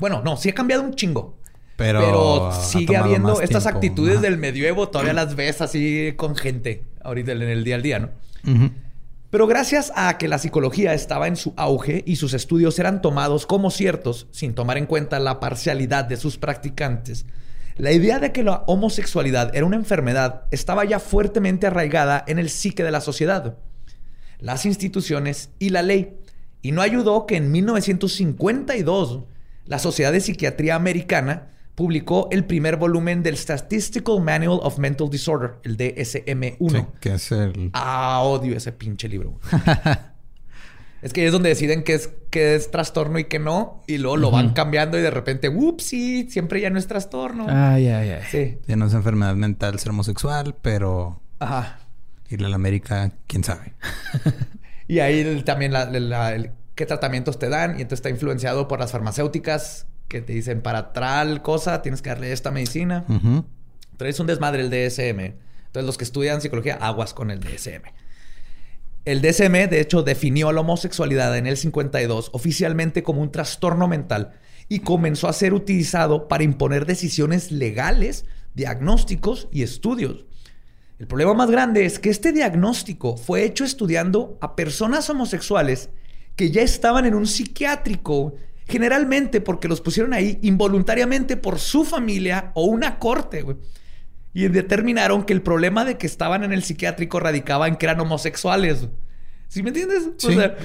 Bueno, 0.00 0.20
no, 0.24 0.36
sí 0.36 0.48
ha 0.50 0.54
cambiado 0.54 0.82
un 0.82 0.94
chingo. 0.94 1.38
Pero, 1.76 2.52
sigue 2.52 2.96
habiendo 2.96 3.40
estas 3.40 3.64
tiempo. 3.64 3.78
actitudes 3.78 4.14
Ajá. 4.14 4.22
del 4.22 4.38
medioevo, 4.38 4.88
todavía 4.88 5.12
las 5.12 5.34
ves 5.34 5.60
así 5.60 6.12
con 6.16 6.36
gente 6.36 6.84
ahorita 7.02 7.32
en 7.32 7.42
el 7.42 7.64
día 7.64 7.74
al 7.74 7.82
día, 7.82 7.98
¿no? 7.98 8.10
Pero 9.30 9.48
gracias 9.48 9.92
a 9.96 10.16
que 10.16 10.28
la 10.28 10.38
psicología 10.38 10.94
estaba 10.94 11.26
en 11.26 11.34
su 11.34 11.54
auge 11.56 12.04
y 12.06 12.16
sus 12.16 12.34
estudios 12.34 12.78
eran 12.78 13.02
tomados 13.02 13.46
como 13.46 13.72
ciertos, 13.72 14.28
sin 14.30 14.54
tomar 14.54 14.78
en 14.78 14.86
cuenta 14.86 15.18
la 15.18 15.40
parcialidad 15.40 16.04
de 16.04 16.16
sus 16.16 16.38
practicantes, 16.38 17.26
la 17.76 17.90
idea 17.90 18.20
de 18.20 18.30
que 18.30 18.44
la 18.44 18.62
homosexualidad 18.68 19.54
era 19.56 19.66
una 19.66 19.74
enfermedad 19.74 20.42
estaba 20.52 20.84
ya 20.84 21.00
fuertemente 21.00 21.66
arraigada 21.66 22.24
en 22.28 22.38
el 22.38 22.48
psique 22.48 22.84
de 22.84 22.92
la 22.92 23.00
sociedad, 23.00 23.56
las 24.38 24.64
instituciones 24.66 25.50
y 25.58 25.70
la 25.70 25.82
ley. 25.82 26.16
Y 26.62 26.70
no 26.70 26.82
ayudó 26.82 27.26
que 27.26 27.36
en 27.36 27.50
1952 27.50 29.24
la 29.66 29.78
Sociedad 29.78 30.12
de 30.12 30.20
Psiquiatría 30.20 30.76
Americana 30.76 31.53
publicó 31.74 32.28
el 32.30 32.44
primer 32.44 32.76
volumen 32.76 33.22
del 33.22 33.36
Statistical 33.36 34.20
Manual 34.20 34.60
of 34.62 34.78
Mental 34.78 35.10
Disorder, 35.10 35.54
el 35.64 35.76
DSM-1. 35.76 36.70
Sí, 36.70 36.86
que 37.00 37.14
es 37.14 37.32
el... 37.32 37.70
Ah, 37.72 38.20
odio 38.22 38.56
ese 38.56 38.72
pinche 38.72 39.08
libro. 39.08 39.38
es 41.02 41.12
que 41.12 41.26
es 41.26 41.32
donde 41.32 41.48
deciden 41.50 41.82
qué 41.82 41.94
es, 41.94 42.10
qué 42.30 42.54
es 42.54 42.70
trastorno 42.70 43.18
y 43.18 43.24
qué 43.24 43.38
no. 43.38 43.82
Y 43.86 43.98
luego 43.98 44.16
lo 44.16 44.30
van 44.30 44.50
cambiando 44.54 44.98
y 44.98 45.02
de 45.02 45.10
repente, 45.10 45.48
ups, 45.48 45.84
sí, 45.84 46.28
siempre 46.30 46.60
ya 46.60 46.70
no 46.70 46.78
es 46.78 46.86
trastorno. 46.86 47.46
Ay, 47.48 47.88
ay, 47.88 48.10
ay. 48.10 48.22
Sí. 48.30 48.58
Ya 48.66 48.76
no 48.76 48.86
es 48.86 48.94
enfermedad 48.94 49.34
mental 49.34 49.78
ser 49.78 49.90
homosexual, 49.90 50.56
pero 50.62 51.20
Ajá. 51.40 51.80
irle 52.30 52.46
a 52.46 52.50
la 52.50 52.56
América, 52.56 53.12
quién 53.26 53.44
sabe. 53.44 53.74
Y 54.86 54.98
ahí 54.98 55.42
también 55.46 55.72
la- 55.72 55.86
la- 55.86 56.34
el- 56.34 56.50
qué 56.74 56.84
tratamientos 56.84 57.38
te 57.38 57.48
dan. 57.48 57.70
Y 57.78 57.82
entonces 57.82 58.00
está 58.00 58.10
influenciado 58.10 58.68
por 58.68 58.78
las 58.80 58.92
farmacéuticas 58.92 59.86
que 60.08 60.20
te 60.20 60.32
dicen 60.32 60.62
para 60.62 60.92
tal 60.92 61.42
cosa 61.42 61.82
tienes 61.82 62.02
que 62.02 62.10
darle 62.10 62.32
esta 62.32 62.50
medicina. 62.50 63.04
Ujú. 63.08 63.44
Pero 63.96 64.10
es 64.10 64.20
un 64.20 64.26
desmadre 64.26 64.62
el 64.62 64.70
DSM. 64.70 65.20
Entonces, 65.20 65.86
los 65.86 65.98
que 65.98 66.04
estudian 66.04 66.40
psicología, 66.40 66.76
aguas 66.76 67.14
con 67.14 67.30
el 67.30 67.40
DSM. 67.40 67.82
El 69.04 69.20
DSM, 69.20 69.68
de 69.68 69.80
hecho, 69.80 70.02
definió 70.02 70.50
la 70.52 70.62
homosexualidad 70.62 71.36
en 71.36 71.46
el 71.46 71.56
52 71.56 72.30
oficialmente 72.32 73.02
como 73.02 73.20
un 73.20 73.30
trastorno 73.30 73.86
mental 73.86 74.32
y 74.68 74.80
comenzó 74.80 75.28
a 75.28 75.32
ser 75.32 75.52
utilizado 75.52 76.26
para 76.26 76.44
imponer 76.44 76.86
decisiones 76.86 77.52
legales, 77.52 78.24
diagnósticos 78.54 79.48
y 79.52 79.62
estudios. 79.62 80.24
El 80.98 81.06
problema 81.06 81.34
más 81.34 81.50
grande 81.50 81.84
es 81.84 81.98
que 81.98 82.08
este 82.08 82.32
diagnóstico 82.32 83.16
fue 83.16 83.44
hecho 83.44 83.64
estudiando 83.64 84.38
a 84.40 84.56
personas 84.56 85.10
homosexuales 85.10 85.90
que 86.36 86.50
ya 86.50 86.62
estaban 86.62 87.04
en 87.04 87.14
un 87.14 87.26
psiquiátrico, 87.26 88.34
generalmente 88.66 89.40
porque 89.40 89.68
los 89.68 89.80
pusieron 89.80 90.12
ahí 90.14 90.38
involuntariamente 90.42 91.36
por 91.36 91.58
su 91.58 91.84
familia 91.84 92.50
o 92.54 92.64
una 92.64 92.98
corte, 92.98 93.42
güey. 93.42 93.56
Y 94.32 94.48
determinaron 94.48 95.24
que 95.24 95.32
el 95.32 95.42
problema 95.42 95.84
de 95.84 95.96
que 95.96 96.06
estaban 96.06 96.42
en 96.44 96.52
el 96.52 96.62
psiquiátrico 96.64 97.20
radicaba 97.20 97.68
en 97.68 97.76
que 97.76 97.86
eran 97.86 98.00
homosexuales. 98.00 98.88
¿Sí 99.48 99.62
me 99.62 99.68
entiendes? 99.70 100.08
O 100.24 100.32
sea, 100.32 100.56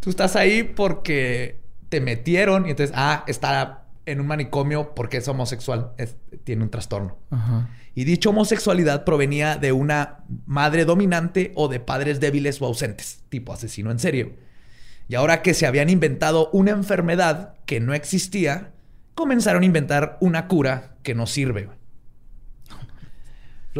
tú 0.00 0.10
estás 0.10 0.34
ahí 0.34 0.64
porque 0.64 1.60
te 1.88 2.00
metieron 2.00 2.66
y 2.66 2.70
entonces, 2.70 2.94
ah, 2.98 3.22
está 3.28 3.84
en 4.06 4.20
un 4.20 4.26
manicomio 4.26 4.92
porque 4.94 5.18
es 5.18 5.28
homosexual, 5.28 5.92
es- 5.98 6.16
tiene 6.42 6.64
un 6.64 6.70
trastorno. 6.70 7.16
Ajá. 7.30 7.68
Y 7.94 8.04
dicha 8.04 8.30
homosexualidad 8.30 9.04
provenía 9.04 9.56
de 9.56 9.72
una 9.72 10.24
madre 10.46 10.84
dominante 10.84 11.52
o 11.54 11.68
de 11.68 11.78
padres 11.80 12.18
débiles 12.18 12.60
o 12.62 12.66
ausentes, 12.66 13.20
tipo 13.28 13.52
asesino 13.52 13.90
en 13.92 13.98
serio. 14.00 14.32
Y 15.10 15.16
ahora 15.16 15.42
que 15.42 15.54
se 15.54 15.66
habían 15.66 15.90
inventado 15.90 16.50
una 16.52 16.70
enfermedad 16.70 17.54
que 17.66 17.80
no 17.80 17.94
existía, 17.94 18.70
comenzaron 19.16 19.64
a 19.64 19.66
inventar 19.66 20.16
una 20.20 20.46
cura 20.46 20.94
que 21.02 21.16
no 21.16 21.26
sirve. 21.26 21.68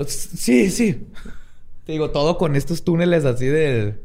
sí, 0.06 0.70
sí. 0.70 1.06
Te 1.84 1.92
digo, 1.92 2.10
todo 2.10 2.36
con 2.36 2.56
estos 2.56 2.82
túneles 2.84 3.24
así 3.24 3.46
de... 3.46 4.02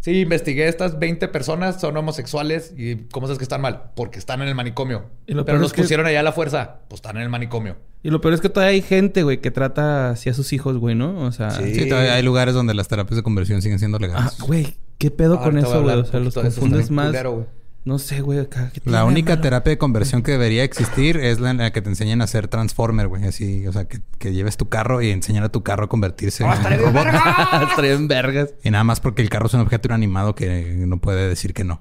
Sí, 0.00 0.20
investigué 0.20 0.66
estas 0.68 0.98
20 0.98 1.28
personas, 1.28 1.78
son 1.80 1.94
homosexuales 1.96 2.72
y 2.74 2.96
¿cómo 3.10 3.26
sabes 3.26 3.38
que 3.38 3.44
están 3.44 3.60
mal? 3.60 3.90
Porque 3.94 4.18
están 4.18 4.40
en 4.40 4.48
el 4.48 4.54
manicomio. 4.54 5.10
Y 5.26 5.34
lo 5.34 5.44
Pero 5.44 5.58
los 5.58 5.68
es 5.68 5.72
que- 5.74 5.82
pusieron 5.82 6.06
allá 6.06 6.20
a 6.20 6.22
la 6.22 6.32
fuerza, 6.32 6.82
pues 6.88 6.98
están 7.00 7.16
en 7.16 7.22
el 7.24 7.28
manicomio. 7.30 7.76
Y 8.02 8.10
lo 8.10 8.20
peor 8.22 8.32
es 8.32 8.40
que 8.40 8.48
todavía 8.48 8.74
hay 8.76 8.80
gente, 8.82 9.24
güey, 9.24 9.40
que 9.42 9.50
trata 9.50 10.10
así 10.10 10.30
a 10.30 10.34
sus 10.34 10.52
hijos, 10.54 10.78
güey, 10.78 10.94
¿no? 10.94 11.18
O 11.20 11.32
sea... 11.32 11.50
Sí. 11.50 11.74
Sí, 11.74 11.88
todavía 11.88 12.14
hay 12.14 12.22
lugares 12.22 12.54
donde 12.54 12.72
las 12.74 12.86
terapias 12.88 13.16
de 13.16 13.22
conversión 13.22 13.60
siguen 13.60 13.78
siendo 13.78 13.98
Ah, 13.98 14.00
legales. 14.00 14.38
güey, 14.38 14.74
¿qué 15.00 15.10
pedo 15.10 15.40
con 15.40 15.58
eso, 15.58 15.82
güey? 15.82 15.96
O 15.96 16.04
sea, 16.04 16.20
los 16.20 16.36
eso, 16.36 16.42
confundes 16.42 16.90
más. 16.90 17.06
culero. 17.08 17.48
No 17.82 17.98
sé, 17.98 18.20
güey, 18.20 18.38
acá. 18.38 18.70
¿qué 18.74 18.82
La 18.84 19.06
única 19.06 19.32
mano? 19.32 19.42
terapia 19.42 19.70
de 19.70 19.78
conversión 19.78 20.22
que 20.22 20.32
debería 20.32 20.62
existir 20.64 21.16
es 21.16 21.40
la 21.40 21.50
en 21.50 21.56
la 21.56 21.72
que 21.72 21.80
te 21.80 21.88
enseñan 21.88 22.20
a 22.20 22.26
ser 22.26 22.46
transformer, 22.46 23.08
güey. 23.08 23.24
Así, 23.24 23.66
o 23.66 23.72
sea, 23.72 23.86
que, 23.86 24.00
que 24.18 24.34
lleves 24.34 24.58
tu 24.58 24.68
carro 24.68 25.00
y 25.00 25.10
enseñar 25.10 25.44
a 25.44 25.48
tu 25.48 25.62
carro 25.62 25.86
a 25.86 25.88
convertirse 25.88 26.44
¡Ah, 26.44 26.60
en 26.70 26.78
un 26.78 26.86
robot. 26.94 27.06
Estaría 27.70 27.92
en 27.94 28.06
vergas. 28.06 28.50
Y 28.62 28.70
nada 28.70 28.84
más 28.84 29.00
porque 29.00 29.22
el 29.22 29.30
carro 29.30 29.46
es 29.46 29.54
un 29.54 29.60
objeto 29.60 29.88
inanimado 29.88 30.34
que 30.34 30.84
no 30.86 30.98
puede 31.00 31.26
decir 31.26 31.54
que 31.54 31.64
no. 31.64 31.80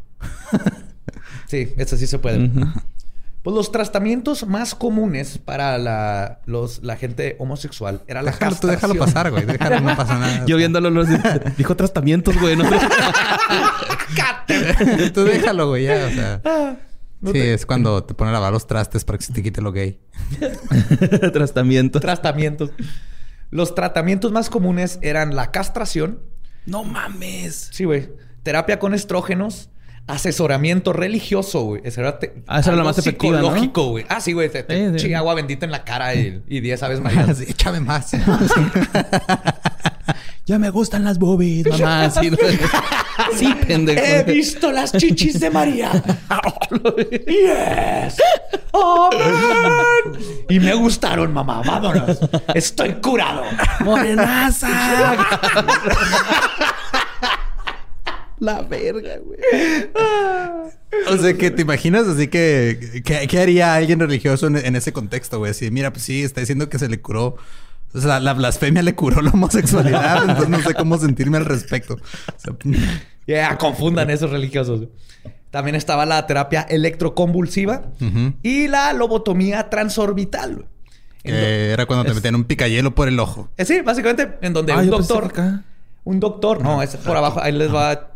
Sí, 1.47 1.73
eso 1.75 1.97
sí 1.97 2.07
se 2.07 2.17
puede. 2.17 2.49
Pues 3.43 3.55
los 3.55 3.71
tratamientos 3.71 4.45
más 4.45 4.75
comunes 4.75 5.37
para 5.37 5.77
la, 5.77 6.41
los, 6.45 6.83
la 6.83 6.97
gente 6.97 7.37
homosexual 7.39 8.01
era 8.07 8.21
la 8.21 8.31
Déjalo, 8.31 8.55
tú 8.57 8.67
castración. 8.67 8.91
déjalo 8.91 9.05
pasar, 9.05 9.31
güey. 9.31 9.45
Déjalo, 9.45 9.79
no 9.79 9.95
pasa 9.95 10.19
nada. 10.19 10.45
Yo 10.45 10.57
viéndolo, 10.57 10.89
los... 10.89 11.07
dijo 11.57 11.75
tratamientos, 11.77 12.37
güey. 12.39 12.57
¿no? 12.57 12.65
tú 15.13 15.23
déjalo, 15.23 15.69
güey, 15.69 15.85
ya, 15.85 16.07
o 16.07 16.11
sea. 16.13 16.41
Ah, 16.43 16.75
No 17.21 17.31
sí, 17.31 17.39
te- 17.39 17.53
es 17.53 17.65
cuando 17.65 18.03
te 18.03 18.13
ponen 18.13 18.31
a 18.33 18.37
lavar 18.37 18.51
los 18.53 18.67
trastes 18.67 19.05
para 19.05 19.17
que 19.17 19.25
se 19.25 19.33
te 19.33 19.41
quite 19.43 19.61
lo 19.61 19.71
gay. 19.71 19.99
Tratamientos. 21.33 22.01
Tratamientos. 22.01 22.71
Los 23.51 23.73
tratamientos 23.75 24.31
más 24.31 24.49
comunes 24.49 24.99
eran 25.01 25.35
la 25.35 25.51
castración. 25.51 26.19
No 26.65 26.83
mames. 26.83 27.69
Sí, 27.71 27.85
güey. 27.85 28.09
Terapia 28.43 28.79
con 28.79 28.93
estrógenos. 28.93 29.69
Asesoramiento 30.09 30.91
religioso, 30.91 31.61
güey. 31.61 31.81
Esa 31.85 32.01
era, 32.01 32.19
te- 32.19 32.33
Ah, 32.47 32.59
esa 32.59 32.71
era 32.71 32.81
algo 32.81 32.89
más 32.93 33.03
psicológico, 33.03 33.89
güey. 33.91 34.05
Ah, 34.09 34.19
sí, 34.19 34.33
güey. 34.33 34.49
Te, 34.49 34.63
te 34.63 34.75
Sí, 34.75 34.99
sí. 34.99 35.05
eché 35.07 35.15
agua 35.15 35.35
bendita 35.35 35.65
en 35.65 35.71
la 35.71 35.83
cara 35.83 36.15
y, 36.15 36.41
y 36.47 36.59
10 36.61 36.81
aves 36.83 36.99
marinas. 36.99 37.37
Sí, 37.37 37.45
échame 37.47 37.79
más. 37.79 38.11
Ya 40.45 40.57
me 40.57 40.71
gustan 40.71 41.03
las 41.03 41.19
boobies, 41.19 41.67
mamá. 41.67 42.09
Sí, 42.09 42.31
sí 43.37 43.53
pendejo. 43.67 44.01
He 44.03 44.23
visto 44.23 44.71
las 44.71 44.91
chichis 44.93 45.39
de 45.39 45.51
María. 45.51 45.91
yes. 47.27 48.17
Y 50.49 50.59
me 50.59 50.73
gustaron, 50.73 51.31
mamá. 51.33 51.61
Vámonos. 51.63 52.17
Estoy 52.55 52.93
curado. 52.95 53.43
¡Morenaza! 53.81 54.69
La 58.39 58.61
verga, 58.61 59.17
güey. 59.25 59.39
O 61.09 61.17
sea, 61.17 61.33
que 61.33 61.51
te 61.51 61.61
imaginas 61.61 62.07
así 62.07 62.27
que... 62.27 63.01
¿Qué 63.03 63.39
haría 63.39 63.75
alguien 63.75 63.99
religioso 63.99 64.47
en, 64.47 64.57
en 64.57 64.75
ese 64.75 64.93
contexto, 64.93 65.39
güey? 65.39 65.51
Así, 65.51 65.69
mira, 65.71 65.91
pues 65.91 66.03
sí, 66.03 66.23
está 66.23 66.39
diciendo 66.41 66.69
que 66.69 66.79
se 66.79 66.87
le 66.89 67.01
curó... 67.01 67.35
O 67.91 67.99
sea, 67.99 68.19
la 68.19 68.33
blasfemia 68.33 68.83
le 68.83 68.93
curó 68.93 69.21
la 69.21 69.31
homosexualidad. 69.31 70.21
entonces 70.29 70.49
no 70.49 70.61
sé 70.61 70.75
cómo 70.75 70.97
sentirme 70.99 71.37
al 71.37 71.45
respecto. 71.45 71.95
O 71.95 72.39
sea, 72.39 72.53
Ya, 73.27 73.57
confundan 73.57 74.09
esos 74.09 74.31
religiosos. 74.31 74.87
También 75.51 75.75
estaba 75.75 76.05
la 76.05 76.25
terapia 76.25 76.61
electroconvulsiva 76.61 77.91
y 78.41 78.67
la 78.67 78.93
lobotomía 78.93 79.69
transorbital. 79.69 80.65
eh, 81.23 81.71
era 81.73 81.85
cuando 81.85 82.05
te 82.05 82.13
metían 82.13 82.35
un 82.35 82.43
picayelo 82.45 82.95
por 82.95 83.07
el 83.07 83.19
ojo. 83.19 83.49
Eh, 83.57 83.65
sí, 83.65 83.81
básicamente 83.81 84.37
en 84.41 84.53
donde 84.53 84.73
Ah, 84.73 84.77
un 84.77 84.89
doctor... 84.89 85.31
Un 86.05 86.19
doctor... 86.19 86.61
No, 86.63 86.81
es 86.81 86.95
por 86.95 87.17
abajo. 87.17 87.39
Ahí 87.41 87.51
les 87.51 87.73
va... 87.73 88.08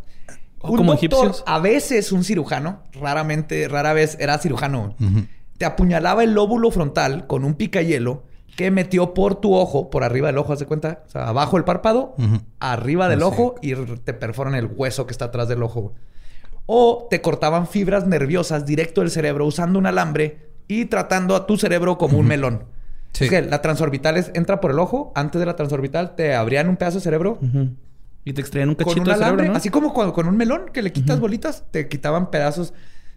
O 0.66 0.72
Un 0.72 0.78
como 0.78 0.94
doctor, 0.94 1.26
egipcios. 1.26 1.44
a 1.46 1.60
veces 1.60 2.12
un 2.12 2.24
cirujano, 2.24 2.80
raramente, 2.94 3.68
rara 3.68 3.94
vez 3.94 4.18
era 4.20 4.38
cirujano, 4.40 4.96
te 5.58 5.66
apuñalaba 5.66 6.24
el 6.24 6.34
lóbulo 6.34 6.72
frontal 6.72 7.28
con 7.28 7.44
un 7.44 7.54
picayelo 7.56 8.24
que 8.56 8.72
metió 8.72 9.14
por 9.14 9.36
tu 9.36 9.54
ojo, 9.56 9.90
por 9.90 10.04
arriba 10.04 10.28
del 10.28 10.38
ojo, 10.38 10.54
¿haz 10.54 10.60
de 10.60 10.66
cuenta? 10.66 11.04
O 11.08 11.10
sea, 11.10 11.28
abajo 11.28 11.58
el 11.58 11.64
párpado, 11.66 12.16
arriba 12.60 13.10
del 13.10 13.20
Así. 13.20 13.28
ojo 13.28 13.56
y 13.62 13.74
te 13.76 14.14
perforan 14.14 14.56
el 14.56 14.68
hueso 14.68 15.06
que 15.06 15.12
está 15.12 15.26
atrás 15.26 15.48
del 15.48 15.64
ojo. 15.64 15.94
O 16.66 17.08
te 17.10 17.20
cortaban 17.22 17.68
fibras 17.68 18.08
nerviosas 18.08 18.66
directo 18.66 19.02
del 19.02 19.12
cerebro 19.12 19.46
usando 19.46 19.78
un 19.80 19.86
alambre 19.86 20.48
y 20.70 20.86
tratando 20.86 21.36
a 21.36 21.46
tu 21.46 21.58
cerebro 21.58 21.98
como 21.98 22.18
un 22.20 22.26
melón. 22.28 22.64
Sí. 23.12 23.26
Es 23.26 23.30
que 23.30 23.42
la 23.42 23.62
transorbital 23.62 24.16
es- 24.18 24.32
entra 24.34 24.62
por 24.62 24.72
el 24.72 24.80
ojo, 24.80 25.12
antes 25.14 25.40
de 25.40 25.46
la 25.46 25.56
transorbital 25.58 26.16
te 26.16 26.34
abrían 26.36 26.70
un 26.70 26.78
pedazo 26.78 27.00
de 27.00 27.04
cerebro. 27.04 27.38
Y 28.26 28.34
te 28.34 28.42
extraían 28.42 28.70
un 28.70 28.76
con 28.76 28.86
cachito 28.86 29.02
un 29.02 29.06
de 29.08 29.14
cerebro, 29.14 29.26
alambre, 29.26 29.50
¿no? 29.50 29.56
así 29.56 29.70
como 29.70 29.94
con, 29.94 30.12
con 30.12 30.28
un 30.28 30.38
melón 30.38 30.70
que 30.72 30.82
le 30.82 30.92
quitas 30.92 31.20
bolitas, 31.20 31.66
te 31.72 31.90
quitaban 31.90 32.32
pedazos, 32.32 32.74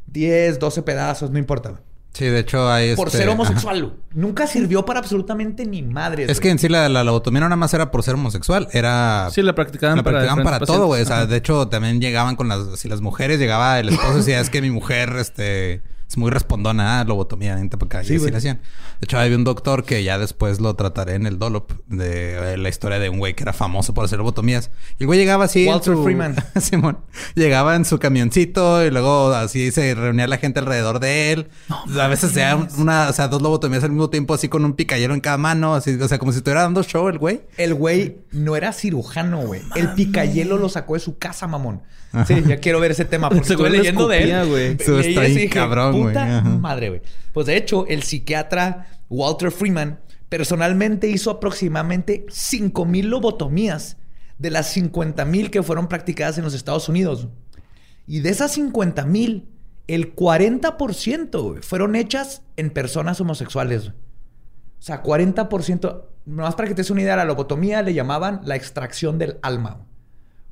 10, 0.07 0.59
12 0.59 0.83
pedazos, 0.83 1.31
no 1.31 1.38
importa. 1.38 1.71
güey. 1.71 1.83
Sí, 2.16 2.25
de 2.25 2.38
hecho 2.38 2.71
hay... 2.71 2.97
Por 2.97 3.09
este, 3.09 3.19
ser 3.19 3.29
homosexual. 3.29 3.92
Nunca 4.14 4.47
sirvió 4.47 4.87
para 4.87 5.01
absolutamente 5.01 5.66
ni 5.66 5.83
madres. 5.83 6.31
Es 6.31 6.40
que 6.40 6.49
en 6.49 6.59
sí 6.59 6.66
la, 6.66 6.88
la 6.88 7.05
lobotomía 7.05 7.40
no 7.40 7.47
nada 7.51 7.57
más 7.57 7.75
era 7.75 7.90
por 7.90 8.03
ser 8.03 8.14
homosexual, 8.14 8.69
era... 8.73 9.29
Sí, 9.31 9.42
la 9.42 9.55
practicaban 9.55 9.99
la 9.99 10.03
para 10.03 10.21
practicaban 10.21 10.45
para, 10.45 10.61
todo, 10.61 10.87
güey. 10.87 11.03
O 11.03 11.05
sea, 11.05 11.27
de 11.27 11.37
hecho, 11.37 11.69
también 11.69 12.01
llegaban 12.01 12.35
con 12.35 12.49
las... 12.49 12.81
Si 12.81 12.88
las 12.88 13.03
mujeres 13.03 13.38
llegaba 13.38 13.79
el 13.79 13.90
esposo 13.90 14.14
y 14.14 14.16
decía, 14.16 14.40
es 14.40 14.49
que 14.49 14.62
mi 14.62 14.71
mujer, 14.71 15.14
este... 15.19 15.83
Es 16.09 16.16
muy 16.16 16.31
respondona, 16.31 17.01
ah, 17.01 17.05
lobotomía, 17.05 17.57
vente 17.57 17.77
para 17.77 18.01
acá. 18.01 18.05
Sí, 18.07 18.12
y 18.14 18.16
así 18.16 18.31
le 18.31 18.37
hacían. 18.37 18.57
De 19.01 19.05
hecho, 19.07 19.19
había 19.19 19.37
un 19.37 19.42
doctor 19.42 19.83
que 19.85 20.05
ya 20.05 20.19
después 20.19 20.61
lo 20.61 20.75
trataré 20.77 21.14
en 21.14 21.27
el 21.27 21.38
Dolop 21.40 21.73
de 21.88 22.55
eh, 22.55 22.57
la 22.57 22.69
historia 22.69 23.01
de 23.01 23.09
un 23.09 23.19
güey 23.19 23.35
que 23.35 23.42
era 23.42 23.53
famoso 23.53 23.92
por 23.92 24.05
hacer 24.05 24.19
lobotomías. 24.19 24.71
Y 24.99 25.03
el 25.03 25.07
güey 25.09 25.19
llegaba 25.19 25.47
así. 25.47 25.66
Walter 25.66 25.95
su- 25.95 26.05
Freeman. 26.05 26.37
Simón. 26.61 26.99
Llegaba 27.35 27.75
en 27.75 27.85
su 27.85 27.99
camioncito 27.99 28.85
y 28.87 28.90
luego 28.90 29.33
así 29.35 29.73
se 29.73 29.97
reunía 29.97 30.29
la 30.29 30.38
gente 30.38 30.61
alrededor 30.61 31.01
de 31.01 31.33
él. 31.33 31.49
a 32.01 32.07
veces 32.07 32.31
se 32.31 32.45
hacía 32.45 32.69
una, 32.79 33.09
o 33.09 33.12
sea, 33.12 33.27
dos 33.27 33.42
lobotomías 33.42 33.83
al 33.83 33.90
mismo 33.90 34.09
tiempo, 34.09 34.33
así 34.35 34.49
con 34.49 34.64
un 34.64 34.75
picayero 34.75 35.12
en 35.12 35.21
cada 35.21 35.38
mano, 35.38 35.75
así, 35.75 35.99
o 36.01 36.09
sea, 36.09 36.19
como 36.19 36.31
si 36.31 36.38
estuviera 36.38 36.62
dando 36.62 36.85
show 36.85 37.09
el 37.09 37.19
güey. 37.19 37.42
El 37.57 37.75
güey 37.75 38.19
no 38.31 38.55
era 38.55 38.73
cirujano, 38.73 39.40
güey. 39.40 39.61
El 39.75 39.92
picayelo 39.95 40.57
lo 40.57 40.69
sacó 40.69 40.95
de 40.95 41.01
su 41.01 41.19
casa, 41.19 41.49
mamón. 41.49 41.83
Sí, 42.27 42.35
ya 42.47 42.59
quiero 42.59 42.81
ver 42.81 42.92
ese 42.92 43.05
tema 43.05 43.29
porque 43.29 43.53
lo 43.55 43.69
leyendo 43.69 44.09
de 44.09 44.23
él. 44.23 44.49
güey. 44.49 44.77
Eso 44.79 44.99
está 44.99 45.23
cabrón. 45.53 45.96
Puta 46.03 46.43
madre, 46.43 46.89
güey. 46.89 47.03
Pues 47.33 47.47
de 47.47 47.57
hecho, 47.57 47.87
el 47.87 48.03
psiquiatra 48.03 48.87
Walter 49.09 49.51
Freeman 49.51 50.01
personalmente 50.29 51.09
hizo 51.09 51.31
aproximadamente 51.31 52.27
5000 52.29 53.09
lobotomías 53.09 53.97
de 54.39 54.51
las 54.51 54.73
50000 54.73 55.51
que 55.51 55.63
fueron 55.63 55.89
practicadas 55.89 56.39
en 56.39 56.45
los 56.45 56.55
Estados 56.55 56.89
Unidos. 56.89 57.29
Y 58.07 58.21
de 58.21 58.31
esas 58.31 58.53
50,000, 58.53 59.49
el 59.87 60.15
40% 60.15 61.43
güey, 61.43 61.63
fueron 61.63 61.97
hechas 61.97 62.43
en 62.57 62.71
personas 62.71 63.21
homosexuales. 63.21 63.89
O 63.89 63.93
sea, 64.83 65.03
40%. 65.03 66.05
Nomás 66.27 66.55
para 66.55 66.69
que 66.69 66.75
te 66.75 66.83
des 66.83 66.91
una 66.91 67.03
idea, 67.03 67.17
la 67.17 67.25
lobotomía 67.25 67.83
le 67.83 67.95
llamaban 67.95 68.41
la 68.45 68.57
extracción 68.57 69.19
del 69.19 69.39
alma. 69.43 69.87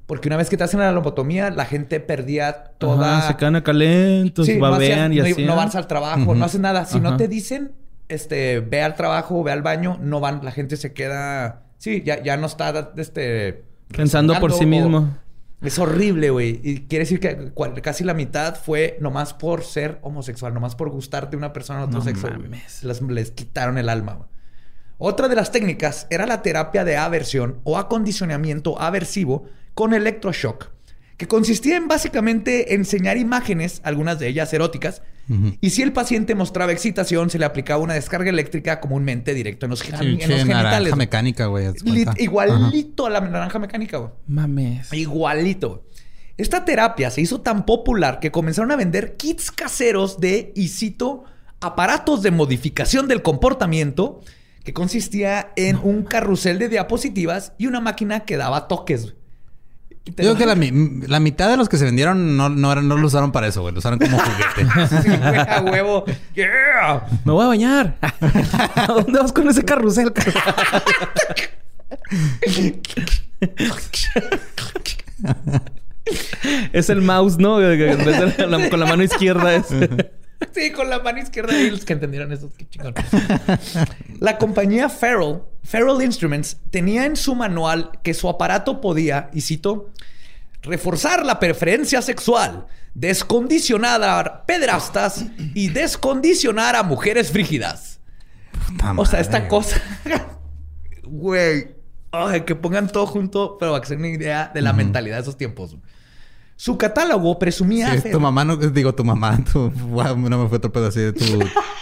Porque 0.07 0.29
una 0.29 0.37
vez 0.37 0.51
que 0.51 0.57
te 0.59 0.65
hacen 0.65 0.81
la 0.81 0.93
lobotomía, 0.93 1.51
la 1.51 1.65
gente 1.65 1.99
perdía 2.01 2.65
toda. 2.79 3.19
Ajá, 3.19 3.29
se 3.29 3.37
quedan 3.37 3.57
acá 3.57 3.73
lentos, 3.73 4.45
Sí, 4.47 4.55
no, 4.57 4.61
babean 4.71 5.13
hacías- 5.13 5.27
y 5.29 5.31
no, 5.31 5.35
así. 5.35 5.45
no 5.47 5.57
vas 5.57 5.75
al 5.77 5.87
trabajo, 5.87 6.35
no 6.35 6.45
haces 6.45 6.61
nada. 6.61 6.85
Si 6.85 7.01
no 7.01 7.17
te 7.17 7.27
dicen, 7.29 7.73
este, 8.09 8.61
ve 8.61 8.83
al 8.83 8.95
trabajo, 8.97 9.43
ve 9.43 9.53
al 9.53 9.63
baño, 9.63 9.99
no 10.03 10.21
van. 10.21 10.41
La 10.45 10.51
gente 10.53 10.77
se 10.77 10.93
queda. 10.93 11.63
Sí, 11.79 12.03
ya, 12.05 12.23
ya 12.23 12.37
no 12.37 12.47
está, 12.47 12.93
este. 12.97 13.65
Pensando 13.97 14.39
por 14.41 14.53
sí 14.53 14.65
rezongando 14.65 14.99
o- 14.99 15.01
mismo. 15.01 15.19
Es 15.63 15.79
horrible, 15.79 16.29
güey. 16.29 16.61
Y 16.63 16.81
quiere 16.81 17.05
decir 17.05 17.21
que 17.21 17.51
cual- 17.55 17.81
casi 17.81 18.05
la 18.05 18.13
mitad 18.13 18.55
fue 18.57 18.99
nomás 19.01 19.33
por 19.33 19.63
ser 19.65 19.99
homosexual, 20.03 20.53
nomás 20.53 20.75
por 20.77 20.91
gustarte 20.91 21.39
una 21.39 21.55
persona 21.55 21.79
de 21.81 21.85
otro 21.87 21.99
No 22.01 22.05
sexo. 22.05 22.29
mames. 22.29 22.83
Las- 22.85 23.01
les 23.01 23.31
quitaron 23.31 23.79
el 23.79 23.89
alma. 23.89 24.13
güey. 24.15 24.29
Otra 24.99 25.29
de 25.29 25.35
las 25.37 25.51
técnicas 25.51 26.07
era 26.11 26.27
la 26.27 26.43
terapia 26.43 26.85
de 26.85 26.99
aversión 26.99 27.61
o 27.65 27.79
acondicionamiento 27.79 28.79
aversivo 28.81 29.47
con 29.75 29.93
electroshock, 29.95 30.71
que 31.17 31.29
consistía 31.29 31.77
en 31.77 31.89
básicamente 31.89 32.75
enseñar 32.75 33.17
imágenes, 33.17 33.81
algunas 33.85 34.19
de 34.19 34.29
ellas 34.29 34.53
eróticas, 34.53 35.03
y 35.63 35.71
si 35.71 35.81
el 35.81 35.95
paciente 35.95 36.35
mostraba 36.35 36.71
excitación, 36.73 37.31
se 37.31 37.39
le 37.39 37.47
aplicaba 37.47 37.83
una 37.83 37.95
descarga 37.95 38.29
eléctrica 38.29 38.79
comúnmente 38.81 39.33
directo 39.33 39.65
en 39.65 39.71
los, 39.71 39.79
Sí, 39.81 39.87
en 39.91 39.97
los 40.19 40.21
genitales. 40.21 40.49
naranja 40.49 40.97
mecánica, 40.97 41.47
güey. 41.47 41.69
igualito 42.19 43.07
a 43.07 43.11
la 43.11 43.21
naranja 43.23 43.59
mecánica, 43.59 43.97
güey. 43.99 44.11
Mames. 44.27 44.93
Igualito. 44.93 45.87
Esta 46.37 46.65
terapia 46.67 47.11
se 47.11 47.23
hizo 47.23 47.41
tan 47.41 47.65
popular 47.65 48.19
que 48.21 48.31
comenzaron 48.31 48.71
a 48.73 48.77
vender 48.77 49.17
kits 49.17 49.51
caseros 49.51 50.21
de, 50.21 50.53
y 50.55 50.69
cito, 50.69 51.25
aparatos 51.61 52.23
de 52.23 52.31
modificación 52.31 53.09
del 53.09 53.23
comportamiento, 53.23 54.21
que 54.63 54.75
consistía 54.75 55.53
en 55.57 55.79
un 55.83 56.03
carrusel 56.03 56.59
de 56.59 56.69
diapositivas 56.69 57.53
y 57.57 57.67
una 57.67 57.81
máquina 57.81 58.21
que 58.27 58.37
daba 58.37 58.69
toques. 58.69 59.15
Yo 60.07 60.13
lo- 60.33 60.35
creo 60.35 60.37
que 60.37 60.45
la, 60.47 60.55
la 61.09 61.19
mitad 61.21 61.49
de 61.49 61.57
los 61.57 61.69
que 61.71 61.79
se 61.79 61.85
vendieron 61.87 62.37
no, 62.37 62.49
no, 62.51 62.75
no 62.75 62.97
lo 62.99 63.07
usaron 63.07 63.33
para 63.33 63.47
eso, 63.47 63.63
güey. 63.63 63.73
Lo 63.73 63.79
usaron 63.79 63.99
como 63.99 64.19
juguete. 64.19 64.67
Sí, 65.03 65.09
güey, 65.09 65.39
a 65.39 65.63
huevo. 65.65 66.05
Yeah. 66.35 67.07
Me 67.25 67.33
voy 67.33 67.45
a 67.45 67.49
bañar. 67.49 67.97
¿A 68.77 68.87
dónde 68.89 69.19
vas 69.19 69.33
con 69.33 69.49
ese 69.49 69.65
carrusel? 69.65 70.13
es 76.73 76.91
el 76.91 77.03
mouse, 77.03 77.39
¿no? 77.39 77.57
Con 78.71 78.81
la 78.81 78.87
mano 78.87 79.03
izquierda 79.03 79.55
es. 79.55 79.67
Sí, 80.53 80.73
con 80.73 80.91
la 80.91 81.01
mano 81.01 81.19
izquierda 81.19 81.59
y 81.59 81.71
los 81.71 81.85
que 81.85 81.93
entendieron 81.95 82.33
eso, 82.33 82.51
qué 82.57 82.69
chingón. 82.69 82.95
La 84.21 84.39
compañía 84.39 84.89
Farrell, 84.89 85.43
Farrell 85.63 86.03
Instruments, 86.03 86.59
tenía 86.71 87.07
en 87.07 87.17
su 87.17 87.35
manual 87.35 87.91
que 88.03 88.15
su 88.15 88.29
aparato 88.29 88.81
podía, 88.81 89.31
y 89.33 89.41
cito, 89.41 89.91
reforzar 90.63 91.25
la 91.25 91.39
preferencia 91.39 92.03
sexual, 92.03 92.67
descondicionar 92.95 94.03
a 94.03 94.47
pederastas 94.47 95.25
y 95.55 95.69
descondicionar 95.69 96.77
a 96.77 96.83
mujeres 96.83 97.31
frígidas. 97.31 98.01
Puta 98.69 98.95
O 98.97 99.07
sea, 99.07 99.21
esta 99.21 99.49
cosa, 99.49 99.83
güey, 101.03 101.75
que 102.47 102.55
pongan 102.55 102.89
todo 102.89 103.07
junto, 103.07 103.59
pero 103.59 103.73
para 103.73 103.83
que 103.83 103.89
se 103.89 103.95
den 103.95 104.05
una 104.05 104.15
idea 104.15 104.51
de 104.55 104.63
la 104.63 104.73
mentalidad 104.73 105.17
de 105.17 105.23
esos 105.23 105.37
tiempos. 105.37 105.77
Su 106.57 106.79
catálogo 106.79 107.39
presumía... 107.39 108.01
Sí, 108.01 108.11
tu 108.11 108.21
mamá 108.21 108.45
no... 108.45 108.57
Digo, 108.57 108.95
tu 108.95 109.05
mamá. 109.05 109.39
Tu, 109.53 109.71
wow, 109.71 110.17
no 110.17 110.43
me 110.43 110.49
fue 110.49 110.59
otro 110.59 110.71
pedo 110.73 110.87
así. 110.87 111.01
de 111.01 111.13
Tu, 111.13 111.39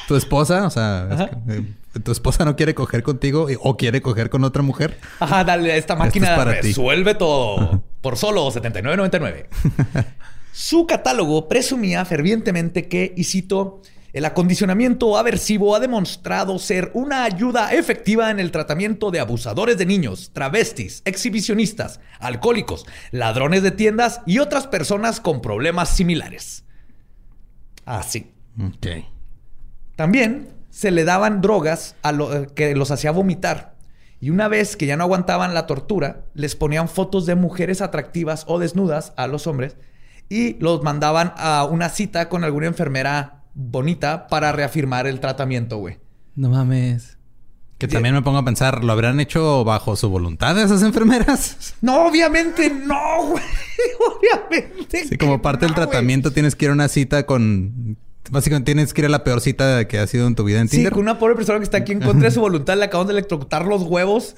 tu 0.08 0.16
esposa. 0.16 0.66
O 0.66 0.70
sea... 0.70 1.06
es 1.10 1.20
Ajá. 1.20 1.30
que, 1.46 1.54
eh, 1.58 1.64
tu 2.02 2.10
esposa 2.10 2.44
no 2.46 2.56
quiere 2.56 2.74
coger 2.74 3.02
contigo 3.02 3.50
y- 3.50 3.56
o 3.60 3.76
quiere 3.76 4.00
coger 4.00 4.30
con 4.30 4.44
otra 4.44 4.62
mujer. 4.62 4.98
Ajá, 5.20 5.44
dale, 5.44 5.76
esta 5.76 5.94
máquina 5.94 6.30
es 6.32 6.38
para 6.38 6.60
ti. 6.60 6.68
resuelve 6.68 7.14
todo 7.14 7.82
por 8.00 8.16
solo 8.16 8.46
79.99. 8.50 9.46
Su 10.52 10.86
catálogo 10.86 11.48
presumía 11.48 12.04
fervientemente 12.04 12.88
que, 12.88 13.12
y 13.16 13.24
cito, 13.24 13.80
el 14.12 14.24
acondicionamiento 14.26 15.16
aversivo 15.16 15.74
ha 15.74 15.80
demostrado 15.80 16.58
ser 16.58 16.90
una 16.94 17.24
ayuda 17.24 17.72
efectiva 17.72 18.30
en 18.30 18.40
el 18.40 18.50
tratamiento 18.50 19.10
de 19.10 19.20
abusadores 19.20 19.78
de 19.78 19.86
niños, 19.86 20.30
travestis, 20.34 21.00
exhibicionistas, 21.06 22.00
alcohólicos, 22.18 22.84
ladrones 23.10 23.62
de 23.62 23.70
tiendas 23.70 24.20
y 24.26 24.38
otras 24.38 24.66
personas 24.66 25.20
con 25.20 25.40
problemas 25.40 25.88
similares. 25.88 26.64
Así. 27.84 28.32
Ok. 28.62 28.86
También 29.96 30.48
se 30.70 30.90
le 30.90 31.04
daban 31.04 31.40
drogas 31.40 31.96
a 32.02 32.12
lo- 32.12 32.34
eh, 32.34 32.46
que 32.54 32.74
los 32.74 32.90
hacía 32.90 33.10
vomitar. 33.12 33.72
Y 34.20 34.30
una 34.30 34.46
vez 34.48 34.76
que 34.76 34.86
ya 34.86 34.96
no 34.96 35.04
aguantaban 35.04 35.52
la 35.54 35.66
tortura, 35.66 36.24
les 36.34 36.54
ponían 36.54 36.88
fotos 36.88 37.26
de 37.26 37.34
mujeres 37.34 37.80
atractivas 37.80 38.44
o 38.46 38.58
desnudas 38.58 39.12
a 39.16 39.26
los 39.26 39.46
hombres 39.46 39.76
y 40.28 40.54
los 40.60 40.82
mandaban 40.82 41.32
a 41.36 41.64
una 41.64 41.88
cita 41.88 42.28
con 42.28 42.44
alguna 42.44 42.66
enfermera 42.68 43.41
bonita 43.54 44.26
para 44.28 44.52
reafirmar 44.52 45.06
el 45.06 45.20
tratamiento, 45.20 45.78
güey. 45.78 45.98
No 46.34 46.48
mames. 46.50 47.18
Que 47.78 47.88
también 47.88 48.14
me 48.14 48.22
pongo 48.22 48.38
a 48.38 48.44
pensar, 48.44 48.84
¿lo 48.84 48.92
habrán 48.92 49.18
hecho 49.18 49.64
bajo 49.64 49.96
su 49.96 50.08
voluntad 50.08 50.56
esas 50.60 50.82
enfermeras? 50.82 51.74
No, 51.82 52.06
obviamente 52.06 52.70
no, 52.70 53.26
güey. 53.26 53.42
Obviamente. 54.48 55.04
Sí, 55.08 55.16
como 55.18 55.42
parte 55.42 55.66
del 55.66 55.74
no, 55.74 55.82
tratamiento 55.82 56.30
tienes 56.30 56.54
que 56.54 56.66
ir 56.66 56.70
a 56.70 56.74
una 56.74 56.86
cita 56.88 57.26
con... 57.26 57.96
Básicamente 58.30 58.72
tienes 58.72 58.94
que 58.94 59.00
ir 59.00 59.06
a 59.06 59.08
la 59.08 59.24
peor 59.24 59.40
cita 59.40 59.88
que 59.88 59.98
ha 59.98 60.06
sido 60.06 60.28
en 60.28 60.36
tu 60.36 60.44
vida 60.44 60.60
en 60.60 60.68
Sí, 60.68 60.76
Tinder. 60.76 60.92
con 60.92 61.02
una 61.02 61.18
pobre 61.18 61.34
persona 61.34 61.58
que 61.58 61.64
está 61.64 61.78
aquí 61.78 61.90
en 61.90 62.00
contra 62.00 62.28
de 62.28 62.30
su 62.30 62.40
voluntad, 62.40 62.78
le 62.78 62.84
acaban 62.84 63.08
de 63.08 63.14
electrocutar 63.14 63.66
los 63.66 63.82
huevos 63.82 64.36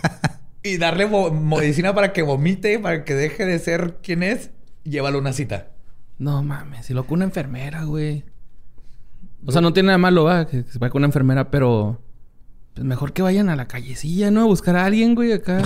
y 0.62 0.78
darle 0.78 1.06
medicina 1.30 1.94
para 1.94 2.14
que 2.14 2.22
vomite, 2.22 2.78
para 2.78 3.04
que 3.04 3.14
deje 3.14 3.44
de 3.44 3.58
ser 3.58 3.98
quien 4.02 4.22
es. 4.22 4.50
Llévalo 4.84 5.18
a 5.18 5.20
una 5.20 5.34
cita. 5.34 5.68
No 6.16 6.42
mames. 6.42 6.86
Si 6.86 6.94
lo 6.94 7.06
con 7.06 7.16
una 7.18 7.26
enfermera, 7.26 7.84
güey. 7.84 8.24
O 9.46 9.52
sea, 9.52 9.60
no 9.60 9.72
tiene 9.72 9.88
nada 9.88 9.98
malo, 9.98 10.24
va, 10.24 10.46
que 10.46 10.64
se 10.64 10.78
vaya 10.78 10.90
con 10.90 11.00
una 11.00 11.06
enfermera, 11.06 11.50
pero... 11.50 12.00
Pues 12.74 12.86
mejor 12.86 13.12
que 13.12 13.22
vayan 13.22 13.48
a 13.48 13.56
la 13.56 13.66
callecilla, 13.66 14.30
¿no? 14.30 14.42
A 14.42 14.44
buscar 14.44 14.76
a 14.76 14.84
alguien, 14.84 15.14
güey, 15.16 15.32
acá. 15.32 15.60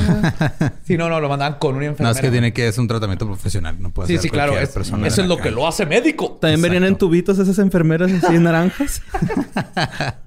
Sí, 0.85 0.97
no, 0.97 1.09
no, 1.11 1.21
lo 1.21 1.29
mandaban 1.29 1.59
con 1.59 1.75
una 1.77 1.85
No, 1.85 1.91
enfermera. 1.91 2.15
es 2.19 2.21
que 2.23 2.31
tiene 2.31 2.53
que... 2.55 2.69
Es 2.69 2.79
un 2.79 2.89
tratamiento 2.89 3.27
profesional. 3.27 3.77
No 3.81 3.91
puede 3.91 4.07
Sí, 4.09 4.15
ser 4.15 4.23
sí, 4.23 4.31
claro. 4.31 4.59
es- 4.59 4.71
persona 4.71 5.07
eso 5.07 5.21
es 5.23 5.29
lo 5.29 5.37
que 5.37 5.51
lo 5.51 5.67
hace 5.69 5.85
médico. 5.85 6.39
También 6.41 6.63
venían 6.63 6.83
en 6.85 6.89
Exacto. 6.91 7.07
tubitos 7.07 7.39
esas 7.39 7.59
enfermeras 7.59 8.11
así 8.13 8.39
naranjas. 8.39 9.03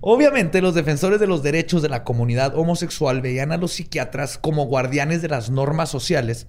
Obviamente, 0.00 0.60
los 0.62 0.74
defensores 0.74 1.20
de 1.20 1.28
los 1.28 1.42
derechos 1.44 1.80
de 1.82 1.88
la 1.88 2.02
comunidad 2.02 2.56
homosexual 2.58 3.20
veían 3.20 3.52
a 3.52 3.56
los 3.56 3.72
psiquiatras 3.74 4.36
como 4.38 4.64
guardianes 4.66 5.22
de 5.22 5.28
las 5.28 5.50
normas 5.50 5.90
sociales 5.90 6.48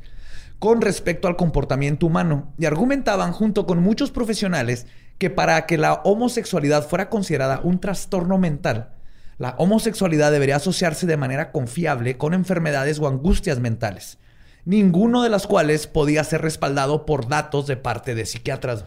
con 0.57 0.81
respecto 0.81 1.27
al 1.27 1.35
comportamiento 1.35 2.07
humano 2.07 2.51
y 2.57 2.65
argumentaban 2.65 3.31
junto 3.31 3.67
con 3.67 3.79
muchos 3.79 4.09
profesionales 4.11 4.87
que 5.17 5.29
para 5.29 5.65
que 5.65 5.77
la 5.77 5.95
homosexualidad 6.03 6.87
fuera 6.87 7.09
considerada 7.09 7.61
un 7.63 7.79
trastorno 7.79 8.37
mental, 8.37 8.93
la 9.37 9.55
homosexualidad 9.57 10.31
debería 10.31 10.57
asociarse 10.57 11.07
de 11.07 11.17
manera 11.17 11.51
confiable 11.51 12.17
con 12.17 12.33
enfermedades 12.33 12.99
o 12.99 13.07
angustias 13.07 13.59
mentales, 13.59 14.19
ninguno 14.65 15.23
de 15.23 15.29
las 15.29 15.47
cuales 15.47 15.87
podía 15.87 16.23
ser 16.23 16.41
respaldado 16.41 17.05
por 17.05 17.27
datos 17.27 17.67
de 17.67 17.77
parte 17.77 18.15
de 18.15 18.25
psiquiatras. 18.25 18.85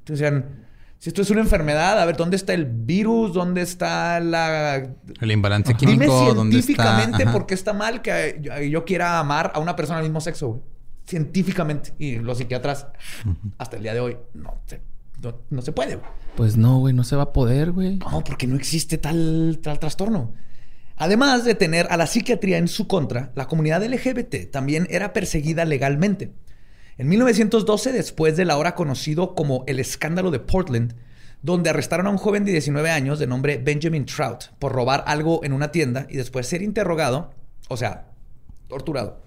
Entonces 0.00 0.20
decían, 0.20 0.66
si 0.98 1.10
esto 1.10 1.22
es 1.22 1.30
una 1.30 1.40
enfermedad, 1.40 2.00
a 2.00 2.06
ver, 2.06 2.16
¿dónde 2.16 2.36
está 2.36 2.54
el 2.54 2.64
virus? 2.64 3.34
¿Dónde 3.34 3.60
está 3.60 4.18
la... 4.20 4.76
El 5.20 5.30
imbalance 5.30 5.74
Dime 5.78 5.92
químico, 5.92 6.34
¿dónde 6.34 6.58
está? 6.58 6.72
científicamente 6.72 7.22
Ajá. 7.24 7.32
por 7.32 7.46
qué 7.46 7.54
está 7.54 7.72
mal 7.72 8.02
que 8.02 8.38
yo, 8.40 8.58
yo 8.62 8.84
quiera 8.84 9.18
amar 9.18 9.52
a 9.54 9.58
una 9.58 9.76
persona 9.76 9.98
del 9.98 10.08
mismo 10.08 10.20
sexo, 10.20 10.48
güey. 10.48 10.60
Científicamente. 11.06 11.92
Y 11.98 12.16
los 12.16 12.38
psiquiatras, 12.38 12.88
hasta 13.58 13.76
el 13.76 13.82
día 13.82 13.94
de 13.94 14.00
hoy, 14.00 14.16
no 14.34 14.60
se, 14.66 14.80
no, 15.22 15.38
no 15.50 15.62
se 15.62 15.72
puede, 15.72 15.96
güey. 15.96 16.10
Pues 16.36 16.56
no, 16.56 16.78
güey, 16.78 16.94
no 16.94 17.04
se 17.04 17.16
va 17.16 17.24
a 17.24 17.32
poder, 17.32 17.72
güey. 17.72 17.98
No, 17.98 18.22
porque 18.24 18.46
no 18.46 18.56
existe 18.56 18.98
tal, 18.98 19.58
tal 19.62 19.78
trastorno. 19.78 20.34
Además 20.96 21.44
de 21.44 21.54
tener 21.54 21.86
a 21.90 21.96
la 21.96 22.06
psiquiatría 22.06 22.58
en 22.58 22.68
su 22.68 22.86
contra, 22.86 23.32
la 23.34 23.48
comunidad 23.48 23.84
LGBT 23.84 24.50
también 24.50 24.86
era 24.90 25.12
perseguida 25.12 25.64
legalmente. 25.64 26.32
En 26.98 27.08
1912, 27.08 27.92
después 27.92 28.36
del 28.36 28.50
ahora 28.50 28.74
conocido 28.74 29.34
como 29.34 29.64
el 29.66 29.78
escándalo 29.78 30.30
de 30.30 30.40
Portland, 30.40 30.94
donde 31.42 31.68
arrestaron 31.68 32.06
a 32.06 32.10
un 32.10 32.16
joven 32.16 32.44
de 32.44 32.52
19 32.52 32.90
años 32.90 33.18
de 33.18 33.26
nombre 33.26 33.58
Benjamin 33.58 34.06
Trout 34.06 34.44
por 34.58 34.72
robar 34.72 35.04
algo 35.06 35.44
en 35.44 35.52
una 35.52 35.70
tienda 35.70 36.06
y 36.08 36.16
después 36.16 36.46
ser 36.46 36.62
interrogado, 36.62 37.30
o 37.68 37.76
sea, 37.76 38.08
torturado, 38.68 39.22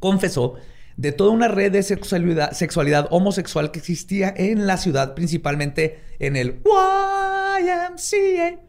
confesó 0.00 0.56
de 1.00 1.12
toda 1.12 1.30
una 1.30 1.48
red 1.48 1.72
de 1.72 1.82
sexualidad, 1.82 2.52
sexualidad 2.52 3.08
homosexual 3.10 3.70
que 3.70 3.78
existía 3.78 4.34
en 4.36 4.66
la 4.66 4.76
ciudad, 4.76 5.14
principalmente 5.14 5.98
en 6.18 6.36
el 6.36 6.60
YMCA. 6.64 8.60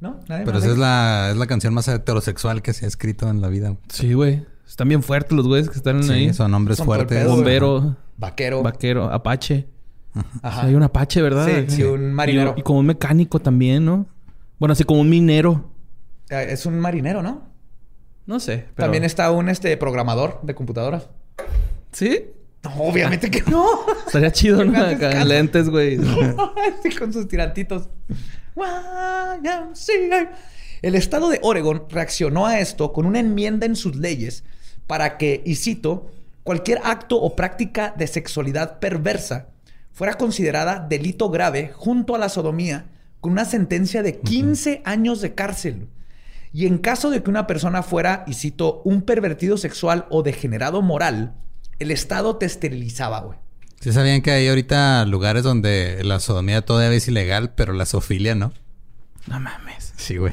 ¿No? 0.00 0.20
¿Nadie 0.28 0.44
Pero 0.44 0.58
esa 0.58 0.66
ahí? 0.66 0.72
es 0.72 0.78
la, 0.78 1.28
es 1.30 1.36
la 1.36 1.46
canción 1.46 1.72
más 1.74 1.86
heterosexual 1.88 2.60
que 2.60 2.72
se 2.72 2.84
ha 2.84 2.88
escrito 2.88 3.28
en 3.30 3.40
la 3.40 3.48
vida. 3.48 3.76
Sí, 3.88 4.12
güey. 4.14 4.44
Están 4.66 4.88
bien 4.88 5.02
fuertes 5.02 5.32
los 5.32 5.46
güeyes 5.46 5.70
que 5.70 5.76
están 5.76 5.98
ahí. 6.10 6.28
Sí, 6.28 6.34
son 6.34 6.52
hombres 6.54 6.78
Son 6.78 6.84
el 6.84 6.86
fuertes. 6.86 7.26
Bombero, 7.26 7.96
Vaquero. 8.16 8.62
vaquero, 8.62 9.04
apache. 9.12 9.68
Ajá. 10.42 10.62
Sí, 10.62 10.66
hay 10.68 10.74
un 10.74 10.82
apache, 10.82 11.22
¿verdad? 11.22 11.46
Sí, 11.68 11.76
sí, 11.76 11.82
un 11.84 12.12
marinero. 12.12 12.54
Y, 12.56 12.60
y 12.60 12.62
como 12.64 12.80
un 12.80 12.86
mecánico 12.86 13.38
también, 13.40 13.84
¿no? 13.84 14.06
Bueno, 14.58 14.72
así 14.72 14.82
como 14.84 15.00
un 15.00 15.08
minero. 15.08 15.70
Eh, 16.30 16.46
Es 16.50 16.66
un 16.66 16.78
marinero, 16.80 17.22
¿no? 17.22 17.53
No 18.26 18.40
sé. 18.40 18.66
pero- 18.74 18.86
También 18.86 19.04
está 19.04 19.30
un 19.30 19.48
este, 19.48 19.76
programador 19.76 20.40
de 20.42 20.54
computadoras. 20.54 21.08
¿Sí? 21.92 22.26
No, 22.62 22.70
obviamente 22.82 23.30
que 23.30 23.42
no. 23.50 23.66
Estaría 24.06 24.32
chido, 24.32 24.64
¿no? 24.64 24.82
Acá 24.82 25.24
lentes, 25.24 25.68
güey. 25.68 25.98
Sí, 26.82 26.90
con 26.98 27.12
sus 27.12 27.28
tirantitos. 27.28 27.88
El 30.82 30.94
estado 30.94 31.28
de 31.28 31.40
Oregon 31.42 31.84
reaccionó 31.88 32.46
a 32.46 32.58
esto 32.60 32.92
con 32.92 33.06
una 33.06 33.20
enmienda 33.20 33.66
en 33.66 33.76
sus 33.76 33.96
leyes 33.96 34.44
para 34.86 35.16
que, 35.16 35.42
y 35.44 35.54
cito, 35.56 36.10
cualquier 36.42 36.80
acto 36.84 37.20
o 37.20 37.34
práctica 37.36 37.94
de 37.96 38.06
sexualidad 38.06 38.78
perversa 38.78 39.48
fuera 39.92 40.14
considerada 40.14 40.80
delito 40.86 41.30
grave 41.30 41.70
junto 41.74 42.14
a 42.14 42.18
la 42.18 42.28
sodomía 42.28 42.86
con 43.20 43.32
una 43.32 43.44
sentencia 43.46 44.02
de 44.02 44.18
15 44.20 44.82
años 44.84 45.20
de 45.22 45.34
cárcel. 45.34 45.88
Y 46.54 46.66
en 46.66 46.78
caso 46.78 47.10
de 47.10 47.20
que 47.20 47.30
una 47.30 47.48
persona 47.48 47.82
fuera, 47.82 48.22
y 48.28 48.34
cito, 48.34 48.80
un 48.84 49.02
pervertido 49.02 49.56
sexual 49.56 50.06
o 50.08 50.22
degenerado 50.22 50.82
moral, 50.82 51.34
el 51.80 51.90
Estado 51.90 52.36
te 52.36 52.46
esterilizaba, 52.46 53.18
güey. 53.22 53.36
¿Sí 53.80 53.92
sabían 53.92 54.22
que 54.22 54.30
hay 54.30 54.46
ahorita 54.46 55.04
lugares 55.04 55.42
donde 55.42 56.04
la 56.04 56.20
sodomía 56.20 56.62
todavía 56.62 56.96
es 56.96 57.08
ilegal, 57.08 57.54
pero 57.56 57.72
la 57.72 57.86
zoofilia 57.86 58.36
no? 58.36 58.52
No 59.26 59.40
mames. 59.40 59.94
Sí, 59.96 60.16
güey. 60.16 60.32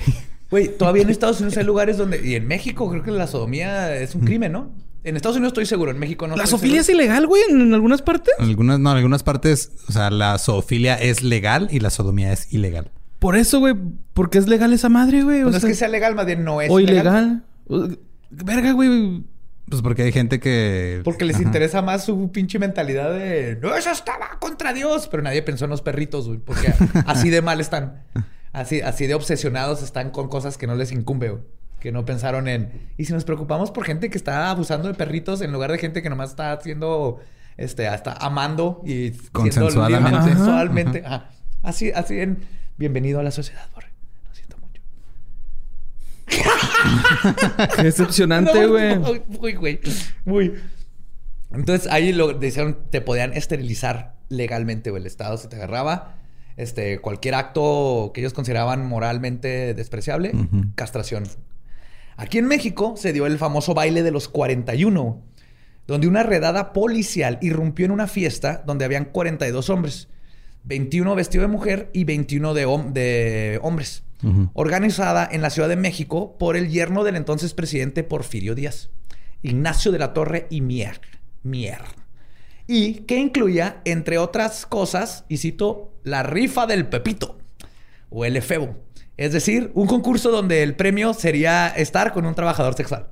Güey, 0.51 0.77
todavía 0.77 1.01
en 1.01 1.09
Estados 1.09 1.39
Unidos 1.39 1.57
hay 1.57 1.63
lugares 1.63 1.97
donde... 1.97 2.23
Y 2.23 2.35
en 2.35 2.47
México 2.47 2.87
creo 2.87 3.01
que 3.01 3.09
la 3.09 3.25
sodomía 3.25 3.95
es 3.95 4.13
un 4.13 4.21
crimen, 4.21 4.51
¿no? 4.51 4.71
En 5.03 5.15
Estados 5.15 5.37
Unidos 5.37 5.53
estoy 5.53 5.65
seguro, 5.65 5.89
en 5.89 5.97
México 5.97 6.27
no. 6.27 6.35
¿La 6.35 6.43
estoy 6.43 6.59
sofilia 6.59 6.81
es 6.81 6.89
ilegal, 6.89 7.25
güey? 7.25 7.41
¿En, 7.49 7.59
en 7.59 7.73
algunas 7.73 8.03
partes? 8.03 8.35
En 8.37 8.45
algunas, 8.45 8.79
no, 8.79 8.91
en 8.91 8.97
algunas 8.97 9.23
partes, 9.23 9.71
o 9.89 9.91
sea, 9.91 10.11
la 10.11 10.37
zoofilia 10.37 10.93
es 10.93 11.23
legal 11.23 11.67
y 11.71 11.79
la 11.79 11.89
sodomía 11.89 12.31
es 12.31 12.53
ilegal. 12.53 12.91
Por 13.21 13.35
eso, 13.35 13.59
güey. 13.59 13.75
Porque 14.15 14.39
es 14.39 14.47
legal 14.47 14.73
esa 14.73 14.89
madre, 14.89 15.21
güey. 15.21 15.41
O 15.41 15.43
Pues 15.43 15.51
no 15.53 15.57
es 15.59 15.65
que 15.65 15.75
sea 15.75 15.87
legal, 15.89 16.15
más 16.15 16.25
bien 16.25 16.43
no 16.43 16.59
es 16.59 16.71
o 16.71 16.79
ilegal. 16.79 17.43
O- 17.67 17.87
Verga, 18.31 18.71
güey. 18.71 19.23
Pues 19.69 19.83
porque 19.83 20.01
hay 20.01 20.11
gente 20.11 20.39
que... 20.39 21.01
Porque 21.03 21.23
les 21.23 21.35
Ajá. 21.35 21.43
interesa 21.45 21.83
más 21.83 22.03
su 22.03 22.31
pinche 22.31 22.57
mentalidad 22.57 23.13
de... 23.13 23.59
No, 23.61 23.75
eso 23.75 23.91
estaba 23.91 24.39
contra 24.39 24.73
Dios. 24.73 25.07
Pero 25.07 25.21
nadie 25.21 25.43
pensó 25.43 25.65
en 25.65 25.69
los 25.71 25.83
perritos, 25.83 26.25
güey. 26.27 26.39
Porque 26.39 26.73
así 27.05 27.29
de 27.29 27.43
mal 27.43 27.61
están. 27.61 28.01
Así, 28.53 28.81
así 28.81 29.05
de 29.05 29.13
obsesionados 29.13 29.83
están 29.83 30.09
con 30.09 30.27
cosas 30.27 30.57
que 30.57 30.65
no 30.65 30.73
les 30.73 30.91
incumbe, 30.91 31.29
güey. 31.29 31.43
Que 31.79 31.91
no 31.91 32.03
pensaron 32.05 32.47
en... 32.47 32.71
Y 32.97 33.05
si 33.05 33.13
nos 33.13 33.23
preocupamos 33.23 33.69
por 33.69 33.85
gente 33.85 34.09
que 34.09 34.17
está 34.17 34.49
abusando 34.49 34.87
de 34.87 34.95
perritos 34.95 35.41
en 35.41 35.51
lugar 35.51 35.71
de 35.71 35.77
gente 35.77 36.01
que 36.01 36.09
nomás 36.09 36.31
está 36.31 36.53
haciendo... 36.53 37.19
Este, 37.55 37.87
hasta 37.87 38.13
amando 38.13 38.81
y... 38.83 39.09
Ajá. 39.11 39.19
Consensualmente. 39.31 41.03
Ajá. 41.05 41.29
Así, 41.61 41.91
así 41.91 42.19
en... 42.19 42.39
Bienvenido 42.81 43.19
a 43.19 43.23
la 43.23 43.29
sociedad, 43.29 43.69
Borre. 43.75 43.89
Lo 44.27 44.33
siento 44.33 44.57
mucho. 44.57 44.81
Qué 47.75 47.83
decepcionante, 47.83 48.65
güey. 48.65 48.97
no, 48.97 49.13
Muy, 49.39 49.53
güey. 49.53 49.79
Muy. 50.25 50.55
Entonces 51.51 51.91
ahí 51.91 52.11
lo 52.11 52.33
decían, 52.33 52.89
te 52.89 52.99
podían 53.01 53.33
esterilizar 53.33 54.15
legalmente, 54.29 54.89
güey. 54.89 55.01
El 55.01 55.05
Estado 55.05 55.37
se 55.37 55.47
te 55.47 55.57
agarraba. 55.57 56.15
Este, 56.57 56.97
cualquier 56.97 57.35
acto 57.35 58.09
que 58.15 58.21
ellos 58.21 58.33
consideraban 58.33 58.83
moralmente 58.87 59.75
despreciable, 59.75 60.31
castración. 60.73 61.25
Aquí 62.17 62.39
en 62.39 62.47
México 62.47 62.95
se 62.97 63.13
dio 63.13 63.27
el 63.27 63.37
famoso 63.37 63.75
baile 63.75 64.01
de 64.01 64.09
los 64.09 64.27
41, 64.27 65.21
donde 65.85 66.07
una 66.07 66.23
redada 66.23 66.73
policial 66.73 67.37
irrumpió 67.43 67.85
en 67.85 67.91
una 67.91 68.07
fiesta 68.07 68.63
donde 68.65 68.85
habían 68.85 69.05
42 69.05 69.69
hombres, 69.69 70.07
21 70.63 71.15
vestidos 71.15 71.47
de 71.47 71.51
mujer 71.51 71.89
y 71.93 72.03
21 72.03 72.53
de, 72.53 72.67
hom- 72.67 72.91
de 72.93 73.59
hombres 73.63 74.03
organizada 74.53 75.27
en 75.31 75.41
la 75.41 75.49
Ciudad 75.49 75.67
de 75.67 75.75
México 75.75 76.37
por 76.37 76.55
el 76.55 76.69
yerno 76.69 77.03
del 77.03 77.15
entonces 77.15 77.55
presidente 77.55 78.03
Porfirio 78.03 78.53
Díaz, 78.53 78.91
Ignacio 79.41 79.91
de 79.91 79.97
la 79.97 80.13
Torre 80.13 80.45
y 80.51 80.61
Mier. 80.61 81.01
Mier. 81.41 81.81
Y 82.67 82.93
que 83.05 83.17
incluía, 83.17 83.81
entre 83.83 84.19
otras 84.19 84.67
cosas, 84.67 85.25
y 85.27 85.37
cito, 85.37 85.91
la 86.03 86.21
rifa 86.21 86.67
del 86.67 86.85
Pepito, 86.85 87.39
o 88.11 88.23
el 88.23 88.37
efebo. 88.37 88.75
Es 89.17 89.33
decir, 89.33 89.71
un 89.73 89.87
concurso 89.87 90.29
donde 90.29 90.61
el 90.61 90.75
premio 90.75 91.13
sería 91.15 91.67
estar 91.69 92.13
con 92.13 92.25
un 92.27 92.35
trabajador 92.35 92.75
sexual. 92.75 93.07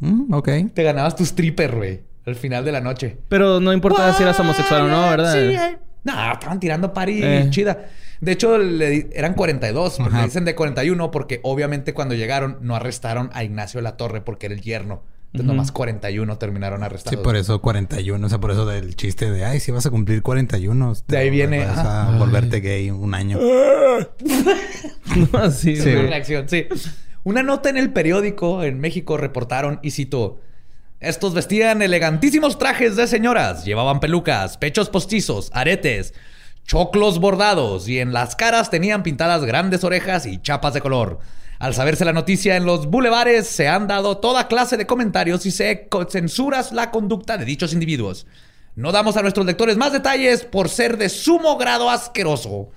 Mm, 0.00 0.34
ok. 0.34 0.48
Te 0.74 0.82
ganabas 0.82 1.14
tu 1.14 1.22
stripper, 1.22 1.76
güey, 1.76 2.00
al 2.26 2.34
final 2.34 2.64
de 2.64 2.72
la 2.72 2.80
noche. 2.80 3.16
Pero 3.28 3.60
no 3.60 3.72
importaba 3.72 4.12
si 4.12 4.24
eras 4.24 4.38
homosexual 4.40 4.82
o 4.82 4.88
no, 4.88 5.02
¿verdad? 5.08 5.32
Sí, 5.32 5.76
no, 6.06 6.32
estaban 6.32 6.58
tirando 6.60 6.92
pari 6.94 7.20
Eh. 7.22 7.46
chida. 7.50 7.86
De 8.20 8.32
hecho, 8.32 8.56
le 8.56 8.88
di- 8.88 9.06
eran 9.12 9.34
42, 9.34 9.98
porque 9.98 10.22
dicen 10.22 10.44
de 10.46 10.54
41, 10.54 11.10
porque 11.10 11.40
obviamente 11.42 11.92
cuando 11.92 12.14
llegaron 12.14 12.56
no 12.62 12.74
arrestaron 12.74 13.28
a 13.34 13.44
Ignacio 13.44 13.78
de 13.78 13.82
la 13.82 13.96
Torre 13.98 14.22
porque 14.22 14.46
era 14.46 14.54
el 14.54 14.62
yerno 14.62 15.02
Entonces, 15.26 15.46
nomás 15.48 15.70
41 15.72 16.38
terminaron 16.38 16.82
arrestados. 16.82 17.18
Sí, 17.18 17.22
por 17.22 17.36
eso 17.36 17.60
41. 17.60 18.24
O 18.26 18.30
sea, 18.30 18.38
por 18.38 18.52
eso 18.52 18.64
del 18.64 18.96
chiste 18.96 19.30
de, 19.30 19.44
ay, 19.44 19.60
si 19.60 19.70
vas 19.70 19.84
a 19.84 19.90
cumplir 19.90 20.22
41. 20.22 20.94
De 21.08 21.16
ahí 21.18 21.28
viene, 21.28 21.66
Vas 21.66 21.78
a 21.78 22.16
volverte 22.18 22.60
gay 22.60 22.90
un 22.90 23.12
año. 23.14 23.38
No, 25.32 25.38
así, 25.38 25.76
Sí, 25.76 25.90
Una 25.90 26.02
reacción, 26.08 26.48
sí. 26.48 26.66
Una 27.24 27.42
nota 27.42 27.68
en 27.70 27.76
el 27.76 27.92
periódico 27.92 28.62
en 28.62 28.78
México 28.80 29.16
reportaron 29.16 29.78
y 29.82 29.90
citó: 29.90 30.40
Estos 31.00 31.34
vestían 31.34 31.82
elegantísimos 31.82 32.58
trajes 32.58 32.96
de 32.96 33.06
señoras, 33.06 33.66
llevaban 33.66 34.00
pelucas, 34.00 34.56
pechos 34.56 34.88
postizos, 34.88 35.50
aretes, 35.52 36.14
choclos 36.66 37.18
bordados 37.18 37.86
y 37.86 37.98
en 37.98 38.14
las 38.14 38.34
caras 38.34 38.70
tenían 38.70 39.02
pintadas 39.02 39.44
grandes 39.44 39.84
orejas 39.84 40.24
y 40.24 40.40
chapas 40.40 40.72
de 40.72 40.80
color. 40.80 41.18
Al 41.58 41.74
saberse 41.74 42.06
la 42.06 42.14
noticia 42.14 42.56
en 42.56 42.64
los 42.64 42.86
bulevares 42.86 43.46
se 43.46 43.68
han 43.68 43.86
dado 43.86 44.16
toda 44.16 44.48
clase 44.48 44.78
de 44.78 44.86
comentarios 44.86 45.44
y 45.44 45.50
se 45.50 45.86
censuras 46.08 46.72
la 46.72 46.90
conducta 46.90 47.36
de 47.36 47.44
dichos 47.44 47.74
individuos. 47.74 48.26
No 48.74 48.90
damos 48.90 49.18
a 49.18 49.22
nuestros 49.22 49.44
lectores 49.44 49.76
más 49.76 49.92
detalles 49.92 50.44
por 50.44 50.70
ser 50.70 50.96
de 50.96 51.10
sumo 51.10 51.58
grado 51.58 51.90
asqueroso. 51.90 52.70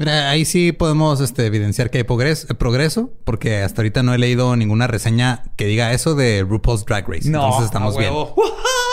Mira, 0.00 0.30
ahí 0.30 0.44
sí 0.44 0.72
podemos 0.72 1.20
este, 1.20 1.44
evidenciar 1.46 1.90
que 1.90 1.98
hay 1.98 2.04
progres- 2.04 2.46
progreso, 2.56 3.12
porque 3.24 3.58
hasta 3.62 3.82
ahorita 3.82 4.02
no 4.02 4.14
he 4.14 4.18
leído 4.18 4.56
ninguna 4.56 4.86
reseña 4.86 5.42
que 5.56 5.66
diga 5.66 5.92
eso 5.92 6.14
de 6.14 6.42
RuPaul's 6.42 6.84
Drag 6.86 7.06
Race. 7.08 7.28
No, 7.28 7.44
Entonces 7.44 7.66
estamos 7.66 7.96
bien. 7.98 8.12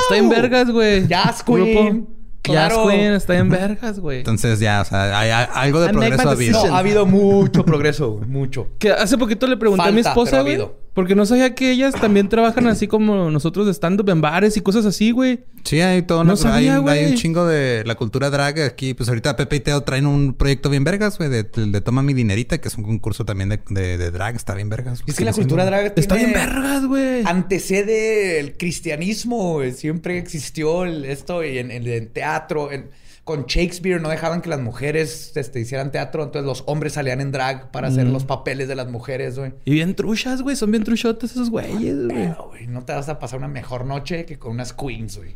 Está 0.03 0.17
en 0.17 0.29
vergas, 0.29 0.69
güey. 0.69 1.07
Jazz 1.07 1.43
Queen. 1.43 2.07
Jazz 2.43 2.73
Claro. 2.73 2.87
Queen 2.87 3.13
está 3.13 3.37
en 3.37 3.49
vergas, 3.49 3.99
güey. 3.99 4.19
Entonces 4.19 4.59
ya, 4.59 4.81
o 4.81 4.85
sea, 4.85 5.17
hay, 5.19 5.31
hay 5.31 5.47
algo 5.53 5.81
de 5.81 5.89
progreso 5.89 6.29
ha 6.29 6.31
habido. 6.31 6.67
No, 6.67 6.75
ha 6.75 6.79
habido 6.79 7.05
mucho 7.05 7.65
progreso, 7.65 8.11
güey, 8.11 8.25
mucho. 8.29 8.67
Que 8.79 8.91
hace 8.91 9.17
poquito 9.17 9.47
le 9.47 9.57
pregunté 9.57 9.87
a 9.87 9.91
mi 9.91 9.99
esposa, 10.01 10.31
pero 10.31 10.41
ha 10.41 10.43
güey. 10.43 10.55
Porque 10.97 11.13
no 11.13 11.27
sabía 11.27 11.53
que 11.53 11.69
ellas 11.69 11.93
también 11.93 12.27
trabajan 12.27 12.65
así 12.65 12.87
como 12.87 13.29
nosotros 13.29 13.67
de 13.67 13.71
stand-up 13.71 14.09
en 14.09 14.19
bares 14.19 14.57
y 14.57 14.61
cosas 14.61 14.83
así, 14.83 15.11
güey. 15.11 15.41
Sí, 15.63 15.79
hay 15.79 16.01
todo 16.01 16.23
No 16.23 16.31
una- 16.33 16.37
sabía, 16.41 16.73
hay, 16.73 16.79
un- 16.79 16.89
hay 16.89 16.99
güey. 17.01 17.11
un 17.11 17.17
chingo 17.19 17.45
de 17.45 17.83
la 17.85 17.93
cultura 17.93 18.31
drag 18.31 18.59
aquí. 18.61 18.95
Pues 18.95 19.07
ahorita 19.07 19.35
Pepe 19.35 19.57
y 19.57 19.59
Teo 19.59 19.81
traen 19.83 20.07
un 20.07 20.33
proyecto 20.33 20.71
bien 20.71 20.83
vergas, 20.83 21.19
güey, 21.19 21.29
de, 21.29 21.43
de 21.43 21.81
Toma 21.81 22.01
mi 22.01 22.15
dinerita, 22.15 22.57
que 22.57 22.67
es 22.67 22.75
un 22.79 22.83
concurso 22.83 23.25
también 23.25 23.49
de, 23.49 23.59
de- 23.69 23.99
de 23.99 24.09
drag. 24.09 24.35
Está 24.35 24.55
bien 24.55 24.69
vergas. 24.69 25.03
Es 25.05 25.13
que 25.15 25.23
la 25.23 25.33
cultura 25.33 25.65
drag 25.65 25.93
Está 25.95 26.15
bien 26.15 26.31
tiene- 26.33 26.43
vergas, 26.47 26.85
güey. 26.87 27.21
antecede 27.25 28.39
el 28.39 28.57
cristianismo, 28.57 29.53
güey. 29.53 29.73
siempre 29.73 30.17
existió 30.17 30.83
el- 30.83 31.05
esto 31.05 31.43
y 31.43 31.59
en, 31.59 31.69
en- 31.69 31.85
en 31.87 32.07
teatro. 32.07 32.71
en- 32.71 32.89
con 33.27 33.45
Shakespeare 33.45 33.99
no 33.99 34.07
dejaban 34.07 34.39
que 34.39 34.47
las 34.47 34.61
mujeres 34.61 35.35
este, 35.35 35.59
hicieran 35.59 35.91
teatro, 35.91 36.23
entonces 36.23 36.47
los 36.47 36.63
hombres 36.65 36.93
salían 36.93 37.19
en 37.19 37.33
drag 37.33 37.71
para 37.71 37.89
hacer 37.89 38.07
los 38.07 38.23
papeles 38.23 38.69
de 38.69 38.75
las 38.75 38.87
mujeres, 38.89 39.37
güey. 39.37 39.51
Y 39.65 39.71
bien 39.71 39.95
truchas, 39.95 40.41
güey. 40.41 40.55
Son 40.55 40.71
bien 40.71 40.85
truchotes 40.85 41.31
esos 41.31 41.49
güeyes, 41.49 42.07
güey. 42.07 42.67
No 42.67 42.85
te 42.85 42.93
vas 42.93 43.09
a 43.09 43.19
pasar 43.19 43.39
una 43.39 43.49
mejor 43.49 43.83
noche 43.83 44.25
que 44.25 44.39
con 44.39 44.53
unas 44.53 44.71
queens, 44.71 45.17
güey. 45.17 45.35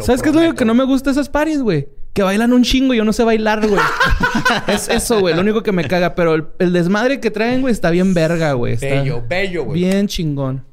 ¿Sabes 0.00 0.22
qué 0.22 0.30
es 0.30 0.34
lo 0.34 0.54
que 0.56 0.64
no 0.64 0.74
me 0.74 0.82
gusta 0.82 1.12
esas 1.12 1.28
paris, 1.28 1.60
güey? 1.60 1.88
Que 2.12 2.24
bailan 2.24 2.52
un 2.52 2.64
chingo 2.64 2.94
y 2.94 2.96
yo 2.96 3.04
no 3.04 3.12
sé 3.12 3.22
bailar, 3.22 3.64
güey. 3.64 3.80
es 4.66 4.88
eso, 4.88 5.20
güey. 5.20 5.36
Lo 5.36 5.40
único 5.40 5.62
que 5.62 5.70
me 5.70 5.86
caga. 5.86 6.16
Pero 6.16 6.34
el, 6.34 6.48
el 6.58 6.72
desmadre 6.72 7.20
que 7.20 7.30
traen, 7.30 7.60
güey, 7.60 7.72
está 7.72 7.90
bien 7.90 8.12
verga, 8.12 8.54
güey. 8.54 8.76
Bello, 8.76 9.22
bello, 9.28 9.66
güey. 9.66 9.78
Bien 9.78 10.08
chingón. 10.08 10.64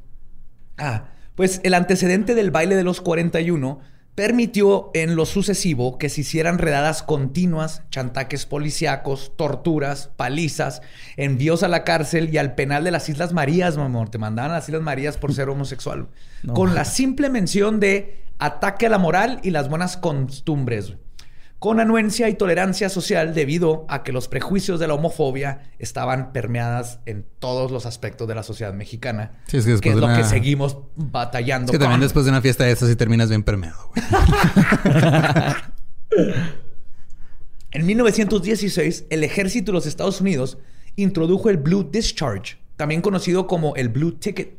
Ah, 0.80 1.10
pues 1.36 1.62
el 1.64 1.76
antecedente 1.76 2.34
del 2.34 2.50
baile 2.50 2.76
de 2.76 2.84
los 2.84 3.00
41 3.00 3.80
permitió 4.20 4.92
en 4.94 5.16
lo 5.16 5.26
sucesivo 5.26 5.98
que 5.98 6.10
se 6.10 6.20
hicieran 6.20 6.58
redadas 6.58 7.04
continuas, 7.04 7.84
chantaques 7.90 8.46
policíacos, 8.46 9.32
torturas, 9.38 10.12
palizas, 10.18 10.82
envíos 11.16 11.64
a 11.64 11.70
la 11.70 11.86
cárcel 11.86 12.30
y 12.30 12.38
al 12.38 12.54
penal 12.54 12.84
de 12.84 12.92
las 12.92 13.08
Islas 13.08 13.32
Marías, 13.32 13.78
mi 13.78 13.84
amor. 13.84 14.10
Te 14.10 14.18
mandaban 14.18 14.52
a 14.52 14.56
las 14.56 14.68
Islas 14.68 14.82
Marías 14.82 15.16
por 15.16 15.34
ser 15.34 15.48
homosexual. 15.48 16.10
No 16.44 16.54
con 16.54 16.76
la 16.76 16.84
simple 16.84 17.30
mención 17.30 17.80
de 17.80 18.22
ataque 18.40 18.88
a 18.88 18.90
la 18.90 18.98
moral 18.98 19.40
y 19.42 19.52
las 19.52 19.70
buenas 19.70 19.96
costumbres. 19.96 20.96
Con 21.60 21.82
anuencia 21.82 22.30
y 22.30 22.36
tolerancia 22.36 22.88
social 22.88 23.34
debido 23.34 23.86
a 23.90 24.02
que 24.04 24.14
los 24.14 24.30
prejuicios 24.30 24.80
de 24.80 24.88
la 24.88 24.94
homofobia 24.94 25.64
estaban 25.78 26.32
permeadas 26.32 27.00
en 27.06 27.26
todos 27.40 27.70
los 27.70 27.86
aspectos 27.86 28.30
de 28.30 28.36
la 28.36 28.44
sociedad 28.44 28.74
mexicana. 28.74 29.34
Sí, 29.48 29.58
es 29.58 29.66
que 29.66 29.72
después 29.72 29.82
que 29.82 29.90
es 29.90 29.96
de 29.96 30.02
lo 30.02 30.08
una- 30.08 30.18
que 30.18 30.24
seguimos 30.24 30.78
batallando 30.96 31.66
Es 31.66 31.72
que 31.78 31.80
también 31.80 32.00
después 32.00 32.24
de 32.26 32.32
una 32.32 32.42
fiesta 32.42 32.64
de 32.64 32.72
esas 32.72 32.88
sí 32.88 32.96
terminas 32.96 33.28
bien 33.28 33.44
permeado, 33.44 33.92
güey. 33.94 34.06
En 37.72 37.86
1916, 37.86 39.06
el 39.12 39.24
ejército 39.24 39.72
de 39.72 39.76
los 39.76 39.86
Estados 39.86 40.22
Unidos 40.22 40.58
introdujo 40.96 41.50
el 41.50 41.58
Blue 41.58 41.88
Discharge, 41.92 42.58
también 42.78 43.02
conocido 43.02 43.46
como 43.48 43.76
el 43.76 43.90
Blue 43.90 44.14
Ticket. 44.14 44.58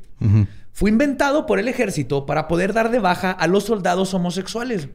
Fue 0.72 0.90
inventado 0.90 1.46
por 1.46 1.58
el 1.58 1.66
ejército 1.66 2.24
para 2.26 2.46
poder 2.46 2.72
dar 2.72 2.90
de 2.90 3.00
baja 3.00 3.32
a 3.32 3.46
los 3.48 3.64
soldados 3.64 4.14
homosexuales. 4.14 4.88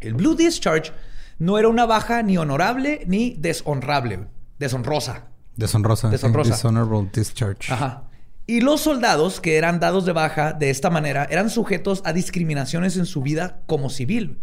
El 0.00 0.14
Blue 0.14 0.34
Discharge 0.34 0.92
no 1.38 1.58
era 1.58 1.68
una 1.68 1.86
baja 1.86 2.22
ni 2.22 2.38
honorable 2.38 3.02
ni 3.06 3.36
deshonrable, 3.38 4.26
deshonrosa. 4.58 5.28
Deshonrosa. 5.56 6.10
Deshonrosa. 6.10 6.54
Dishonorable 6.54 7.10
discharge. 7.12 7.72
Ajá. 7.72 8.04
Y 8.46 8.60
los 8.60 8.82
soldados 8.82 9.40
que 9.40 9.56
eran 9.56 9.80
dados 9.80 10.04
de 10.04 10.12
baja 10.12 10.52
de 10.52 10.68
esta 10.68 10.90
manera 10.90 11.26
eran 11.30 11.48
sujetos 11.48 12.02
a 12.04 12.12
discriminaciones 12.12 12.96
en 12.96 13.06
su 13.06 13.22
vida 13.22 13.62
como 13.66 13.88
civil. 13.88 14.40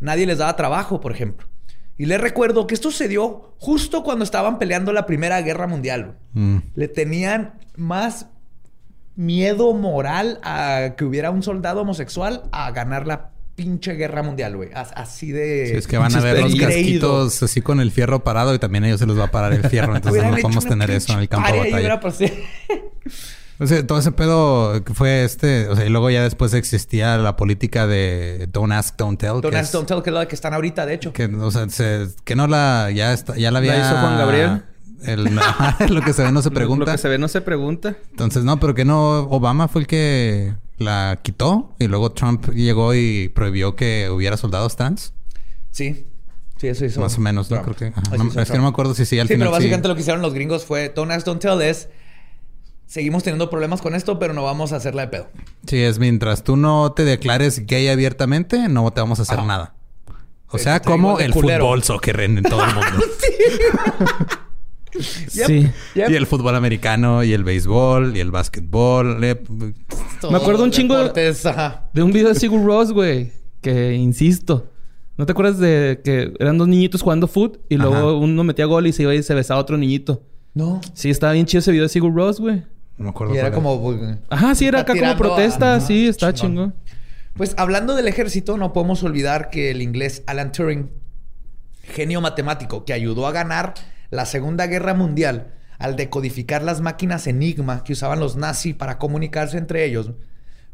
Nadie 0.00 0.26
les 0.26 0.38
daba 0.38 0.56
trabajo, 0.56 1.00
por 1.00 1.12
ejemplo. 1.12 1.46
Y 1.98 2.06
les 2.06 2.20
recuerdo 2.20 2.66
que 2.66 2.74
esto 2.74 2.90
sucedió 2.90 3.54
justo 3.58 4.02
cuando 4.02 4.24
estaban 4.24 4.58
peleando 4.58 4.92
la 4.92 5.04
Primera 5.04 5.40
Guerra 5.42 5.66
Mundial. 5.66 6.16
Mm. 6.32 6.58
Le 6.74 6.88
tenían 6.88 7.60
más 7.76 8.26
miedo 9.14 9.74
moral 9.74 10.40
a 10.42 10.94
que 10.96 11.04
hubiera 11.04 11.30
un 11.30 11.42
soldado 11.42 11.82
homosexual 11.82 12.44
a 12.50 12.70
ganar 12.70 13.06
la 13.06 13.31
pinche 13.54 13.94
guerra 13.94 14.22
mundial, 14.22 14.56
güey. 14.56 14.70
As- 14.74 14.92
Así 14.94 15.30
de... 15.32 15.66
Sí, 15.68 15.76
es 15.76 15.86
que 15.86 15.98
van 15.98 16.14
a 16.14 16.20
ver 16.20 16.40
los 16.40 16.54
casquitos 16.54 17.42
así 17.42 17.60
con 17.62 17.80
el 17.80 17.90
fierro 17.90 18.24
parado 18.24 18.54
y 18.54 18.58
también 18.58 18.84
a 18.84 18.88
ellos 18.88 19.00
se 19.00 19.06
les 19.06 19.18
va 19.18 19.24
a 19.24 19.30
parar 19.30 19.52
el 19.52 19.64
fierro. 19.68 19.94
Entonces 19.96 20.22
no 20.22 20.30
podemos 20.30 20.64
tener 20.64 20.90
eso 20.90 21.12
en 21.12 21.20
el 21.20 21.28
campo 21.28 21.52
de 21.52 21.58
batalla. 21.70 22.00
O 23.58 23.66
sea, 23.66 23.86
todo 23.86 23.98
ese 23.98 24.10
pedo 24.10 24.82
fue 24.94 25.22
este, 25.24 25.68
o 25.68 25.76
sea, 25.76 25.84
y 25.86 25.88
luego 25.88 26.10
ya 26.10 26.22
después 26.24 26.52
existía 26.54 27.16
la 27.18 27.36
política 27.36 27.86
de 27.86 28.48
don't 28.50 28.72
ask, 28.72 28.96
don't 28.96 29.20
tell. 29.20 29.40
Don't 29.40 29.54
ask, 29.54 29.64
es- 29.66 29.72
don't 29.72 29.86
tell, 29.86 30.02
que 30.02 30.10
es 30.10 30.14
la 30.14 30.26
que 30.26 30.34
están 30.34 30.54
ahorita, 30.54 30.84
de 30.84 30.94
hecho. 30.94 31.12
Que, 31.12 31.26
o 31.26 31.50
sea, 31.50 31.68
se- 31.68 32.08
que 32.24 32.34
no 32.34 32.48
la, 32.48 32.90
ya 32.92 33.12
está, 33.12 33.36
ya 33.36 33.50
la 33.52 33.58
había... 33.60 33.78
hizo 33.78 33.90
Juan 34.00 34.18
Gabriel? 34.18 34.62
El, 35.04 35.24
lo 35.90 36.00
que 36.02 36.12
se 36.12 36.22
ve 36.24 36.32
no 36.32 36.42
se 36.42 36.50
pregunta. 36.50 36.86
Lo 36.86 36.92
que 36.92 36.98
se 36.98 37.08
ve 37.08 37.18
no 37.18 37.28
se 37.28 37.40
pregunta. 37.40 37.94
Entonces, 38.10 38.42
no, 38.42 38.58
pero 38.58 38.74
que 38.74 38.84
no, 38.84 39.20
Obama 39.30 39.68
fue 39.68 39.82
el 39.82 39.86
que 39.86 40.54
la 40.84 41.20
quitó 41.22 41.74
y 41.78 41.86
luego 41.86 42.12
Trump 42.12 42.50
llegó 42.50 42.94
y 42.94 43.28
prohibió 43.28 43.76
que 43.76 44.10
hubiera 44.10 44.36
soldados 44.36 44.76
trans. 44.76 45.14
Sí. 45.70 46.06
Sí, 46.58 46.68
eso 46.68 46.84
hizo. 46.84 47.00
Más 47.00 47.18
o 47.18 47.20
menos, 47.20 47.50
¿no? 47.50 47.62
Creo 47.62 47.74
que... 47.74 47.86
ajá. 47.86 48.16
No, 48.16 48.40
es 48.40 48.50
que 48.50 48.56
no 48.56 48.62
me 48.62 48.68
acuerdo 48.68 48.94
si 48.94 49.04
sí 49.04 49.18
al 49.18 49.26
sí, 49.26 49.34
final 49.34 49.46
pero 49.46 49.50
básicamente 49.52 49.86
sí. 49.86 49.88
lo 49.88 49.94
que 49.94 50.00
hicieron 50.02 50.22
los 50.22 50.34
gringos 50.34 50.64
fue 50.64 50.90
Don't 50.90 51.10
ask, 51.10 51.26
don't 51.26 51.40
tell 51.40 51.60
es 51.60 51.88
seguimos 52.92 53.22
teniendo 53.22 53.48
problemas 53.48 53.80
con 53.80 53.94
esto, 53.94 54.18
pero 54.18 54.34
no 54.34 54.42
vamos 54.42 54.72
a 54.72 54.76
hacerla 54.76 55.02
de 55.02 55.08
pedo. 55.08 55.30
Sí, 55.66 55.82
es 55.82 55.98
mientras 55.98 56.44
tú 56.44 56.56
no 56.56 56.92
te 56.92 57.04
declares 57.04 57.66
gay 57.66 57.88
abiertamente, 57.88 58.68
no 58.68 58.90
te 58.92 59.00
vamos 59.00 59.18
a 59.18 59.22
hacer 59.22 59.38
Ajá. 59.38 59.46
nada. 59.46 59.74
O 60.48 60.58
sea, 60.58 60.80
como 60.80 61.18
el 61.18 61.32
culero. 61.32 61.64
fútbol 61.64 61.82
soccer 61.82 62.20
en 62.20 62.42
todo 62.42 62.62
el 62.62 62.74
mundo. 62.74 62.90
Yep, 65.34 65.46
Sí. 65.46 65.68
yep. 65.94 66.10
Y 66.10 66.14
el 66.16 66.26
fútbol 66.26 66.54
americano, 66.54 67.24
y 67.24 67.32
el 67.32 67.44
béisbol, 67.44 68.16
y 68.16 68.20
el 68.20 68.30
básquetbol. 68.30 69.22
eh, 69.24 69.42
Me 70.30 70.36
acuerdo 70.36 70.64
un 70.64 70.70
chingo 70.70 70.94
de- 70.94 71.00
deportes, 71.04 71.46
ajá. 71.46 71.88
De 71.94 72.02
un 72.02 72.12
video 72.12 72.28
de 72.28 72.34
Sigur 72.34 72.64
Ross, 72.64 72.92
güey. 72.92 73.32
Que 73.60 73.94
insisto. 73.94 74.68
¿No 75.16 75.26
te 75.26 75.32
acuerdas 75.32 75.58
de 75.58 76.00
que 76.04 76.32
eran 76.40 76.58
dos 76.58 76.68
niñitos 76.68 77.02
jugando 77.02 77.26
foot 77.28 77.58
y 77.68 77.76
luego 77.76 77.94
Ajá. 77.94 78.12
uno 78.12 78.44
metía 78.44 78.64
gol 78.66 78.86
y 78.86 78.92
se 78.92 79.02
iba 79.02 79.14
y 79.14 79.22
se 79.22 79.34
besaba 79.34 79.58
a 79.58 79.62
otro 79.62 79.76
niñito? 79.76 80.22
No. 80.54 80.80
Sí, 80.94 81.10
estaba 81.10 81.32
bien 81.32 81.46
chido 81.46 81.60
ese 81.60 81.70
video 81.70 81.84
de 81.84 81.88
Sigur 81.88 82.14
Ross, 82.14 82.40
güey. 82.40 82.62
No 82.98 83.04
me 83.04 83.10
acuerdo. 83.10 83.34
Y 83.34 83.38
era 83.38 83.50
como... 83.52 83.80
pues, 83.82 83.98
Ajá, 84.30 84.54
sí, 84.54 84.66
era 84.66 84.80
acá 84.80 84.94
como 84.94 85.06
a- 85.10 85.16
protesta. 85.16 85.80
Sí, 85.80 86.06
está 86.08 86.32
chingón. 86.34 86.74
Pues 87.34 87.54
hablando 87.56 87.94
del 87.94 88.08
ejército, 88.08 88.58
no 88.58 88.72
podemos 88.74 89.02
olvidar 89.04 89.48
que 89.48 89.70
el 89.70 89.80
inglés 89.80 90.22
Alan 90.26 90.52
Turing, 90.52 90.90
genio 91.82 92.20
matemático 92.20 92.84
que 92.84 92.92
ayudó 92.92 93.26
a 93.26 93.32
ganar 93.32 93.74
la 94.12 94.26
Segunda 94.26 94.66
Guerra 94.66 94.92
Mundial 94.94 95.54
al 95.78 95.96
decodificar 95.96 96.62
las 96.62 96.80
máquinas 96.82 97.26
Enigma 97.26 97.82
que 97.82 97.94
usaban 97.94 98.20
los 98.20 98.36
nazis 98.36 98.74
para 98.74 98.98
comunicarse 98.98 99.56
entre 99.56 99.84
ellos, 99.86 100.12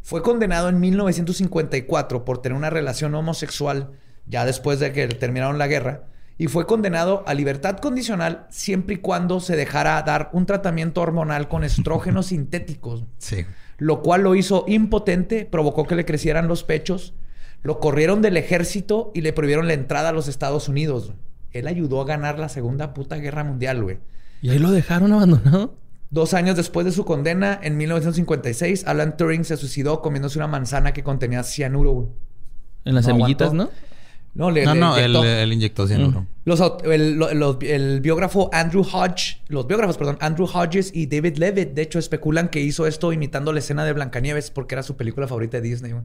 fue 0.03 0.23
condenado 0.23 0.69
en 0.69 0.81
1954 0.81 2.25
por 2.25 2.43
tener 2.43 2.59
una 2.59 2.69
relación 2.69 3.15
homosexual 3.15 3.93
ya 4.27 4.45
después 4.45 4.81
de 4.81 4.93
que 4.93 5.07
terminaron 5.07 5.57
la 5.57 5.69
guerra 5.69 6.09
y 6.37 6.49
fue 6.49 6.67
condenado 6.67 7.23
a 7.27 7.35
libertad 7.35 7.79
condicional 7.79 8.47
siempre 8.51 8.97
y 8.97 8.99
cuando 8.99 9.39
se 9.39 9.55
dejara 9.57 10.03
dar 10.03 10.31
un 10.33 10.45
tratamiento 10.45 11.01
hormonal 11.01 11.49
con 11.49 11.63
estrógenos 11.63 12.27
sintéticos 12.35 13.05
Sí. 13.19 13.47
lo 13.79 14.03
cual 14.03 14.23
lo 14.23 14.35
hizo 14.35 14.65
impotente, 14.67 15.45
provocó 15.47 15.87
que 15.87 15.95
le 15.95 16.05
crecieran 16.05 16.49
los 16.49 16.65
pechos, 16.65 17.15
lo 17.63 17.79
corrieron 17.79 18.21
del 18.21 18.37
ejército 18.37 19.13
y 19.15 19.21
le 19.21 19.33
prohibieron 19.33 19.69
la 19.69 19.75
entrada 19.75 20.09
a 20.09 20.13
los 20.13 20.27
Estados 20.27 20.69
Unidos. 20.69 21.13
Él 21.53 21.67
ayudó 21.67 22.01
a 22.01 22.05
ganar 22.05 22.39
la 22.39 22.49
segunda 22.49 22.95
puta 22.95 23.17
guerra 23.17 23.45
mundial, 23.45 23.83
güey. 23.83 23.99
Y 24.43 24.51
ahí 24.51 24.59
lo 24.59 24.71
dejaron 24.71 25.13
abandonado. 25.13 25.75
Dos 26.11 26.33
años 26.35 26.57
después 26.57 26.87
de 26.87 26.93
su 26.93 27.05
condena, 27.05 27.59
en 27.63 27.77
1956, 27.77 28.87
Alan 28.87 29.17
Turing 29.17 29.45
se 29.45 29.57
suicidó 29.57 30.01
comiéndose 30.01 30.39
una 30.39 30.47
manzana 30.47 30.93
que 30.93 31.03
contenía 31.03 31.43
cianuro. 31.43 31.91
güey. 31.93 32.09
En 32.85 32.95
las 32.95 33.07
No 33.07 33.15
semillitas, 33.15 33.49
aguantó. 33.49 33.73
¿no? 33.75 33.89
No, 34.35 34.51
le, 34.51 34.65
No, 34.65 34.75
le 34.75 34.81
no, 34.81 34.97
él, 34.97 35.11
inyectó. 35.11 35.25
él 35.25 35.53
inyectó 35.53 35.87
cianuro. 35.89 36.27
Los 36.45 36.63
el, 36.85 37.15
los- 37.19 37.57
el 37.63 38.01
biógrafo 38.01 38.49
Andrew 38.53 38.83
Hodge, 38.91 39.41
los 39.49 39.67
biógrafos, 39.67 39.99
perdón, 39.99 40.17
Andrew 40.21 40.47
Hodges 40.47 40.93
y 40.95 41.07
David 41.07 41.39
Levitt, 41.39 41.71
de 41.71 41.83
hecho, 41.83 41.99
especulan 41.99 42.49
que 42.49 42.61
hizo 42.61 42.87
esto 42.87 43.13
imitando 43.13 43.53
la 43.53 43.59
escena 43.59 43.85
de 43.85 43.93
Blancanieves 43.95 44.51
porque 44.51 44.77
era 44.77 44.83
su 44.83 44.97
película 44.97 45.27
favorita 45.27 45.57
de 45.61 45.63
Disney. 45.69 45.93
güey. 45.93 46.05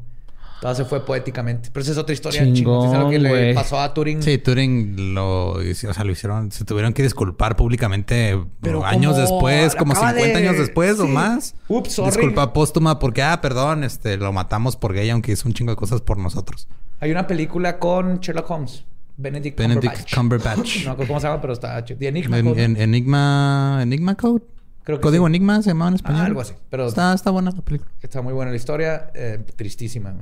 Todo 0.63 0.75
se 0.75 0.85
fue 0.85 1.05
poéticamente. 1.05 1.69
Pero 1.73 1.81
esa 1.83 1.91
es 1.91 1.97
otra 1.97 2.13
historia 2.13 2.41
Chingón, 2.41 2.89
chingón. 2.89 3.03
Lo 3.03 3.09
que 3.09 3.19
le 3.19 3.53
pasó 3.53 3.79
a 3.81 3.93
Turing. 3.93 4.23
Sí, 4.23 4.37
Turing 4.37 5.13
lo, 5.13 5.55
o 5.55 5.61
sea, 5.73 6.03
lo 6.05 6.11
hicieron, 6.13 6.53
se 6.53 6.63
tuvieron 6.63 6.93
que 6.93 7.03
disculpar 7.03 7.57
públicamente 7.57 8.39
Pero 8.61 8.85
años 8.85 9.15
como 9.15 9.21
después, 9.21 9.75
como 9.75 9.91
acaba 9.91 10.11
50 10.11 10.39
de- 10.39 10.47
años 10.47 10.57
después 10.57 10.97
o 11.01 11.07
más. 11.07 11.55
Ups, 11.67 11.91
sorry. 11.91 12.11
Disculpa 12.11 12.53
póstuma 12.53 12.97
porque, 12.97 13.21
ah, 13.21 13.41
perdón, 13.41 13.83
este, 13.83 14.15
lo 14.15 14.31
matamos 14.31 14.77
por 14.77 14.93
gay, 14.93 15.09
aunque 15.09 15.33
hizo 15.33 15.49
un 15.49 15.53
chingo 15.53 15.71
de 15.73 15.75
cosas 15.75 15.99
por 15.99 16.17
nosotros. 16.17 16.69
Hay 17.01 17.11
una 17.11 17.27
película 17.27 17.77
con 17.77 18.19
Sherlock 18.21 18.49
Holmes. 18.49 18.85
Benedict, 19.17 19.59
Benedict 19.59 20.15
Cumberbatch. 20.15 20.77
No 20.85 20.85
me 20.85 20.91
acuerdo 20.91 21.07
cómo 21.09 21.19
se 21.19 21.27
llama, 21.27 21.41
pero 21.41 21.51
está 21.53 21.83
chido. 21.83 21.99
Enigma 22.07 22.37
En, 22.39 22.45
Code. 22.47 22.63
en- 22.63 22.77
Enigma, 22.77 23.79
Enigma 23.83 24.15
Code. 24.15 24.43
Creo 24.85 24.97
que 24.97 25.01
Código 25.03 25.25
sí. 25.25 25.29
Enigma 25.29 25.61
se 25.61 25.69
llamaba 25.69 25.89
en 25.89 25.95
español. 25.95 26.21
Ah, 26.21 26.25
algo 26.25 26.41
así, 26.41 26.53
pero- 26.69 26.87
está, 26.87 27.13
está 27.13 27.31
buena 27.31 27.51
la 27.51 27.61
película. 27.61 27.91
Está 28.01 28.21
muy 28.21 28.33
buena 28.33 28.51
la 28.51 28.57
historia. 28.57 29.11
eh, 29.13 29.39
tristísima. 29.55 30.15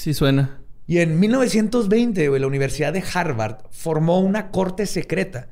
Sí 0.00 0.14
suena. 0.14 0.62
Y 0.86 1.00
en 1.00 1.20
1920, 1.20 2.30
güey, 2.30 2.40
la 2.40 2.46
Universidad 2.46 2.94
de 2.94 3.04
Harvard 3.12 3.58
formó 3.70 4.20
una 4.20 4.50
corte 4.50 4.86
secreta 4.86 5.48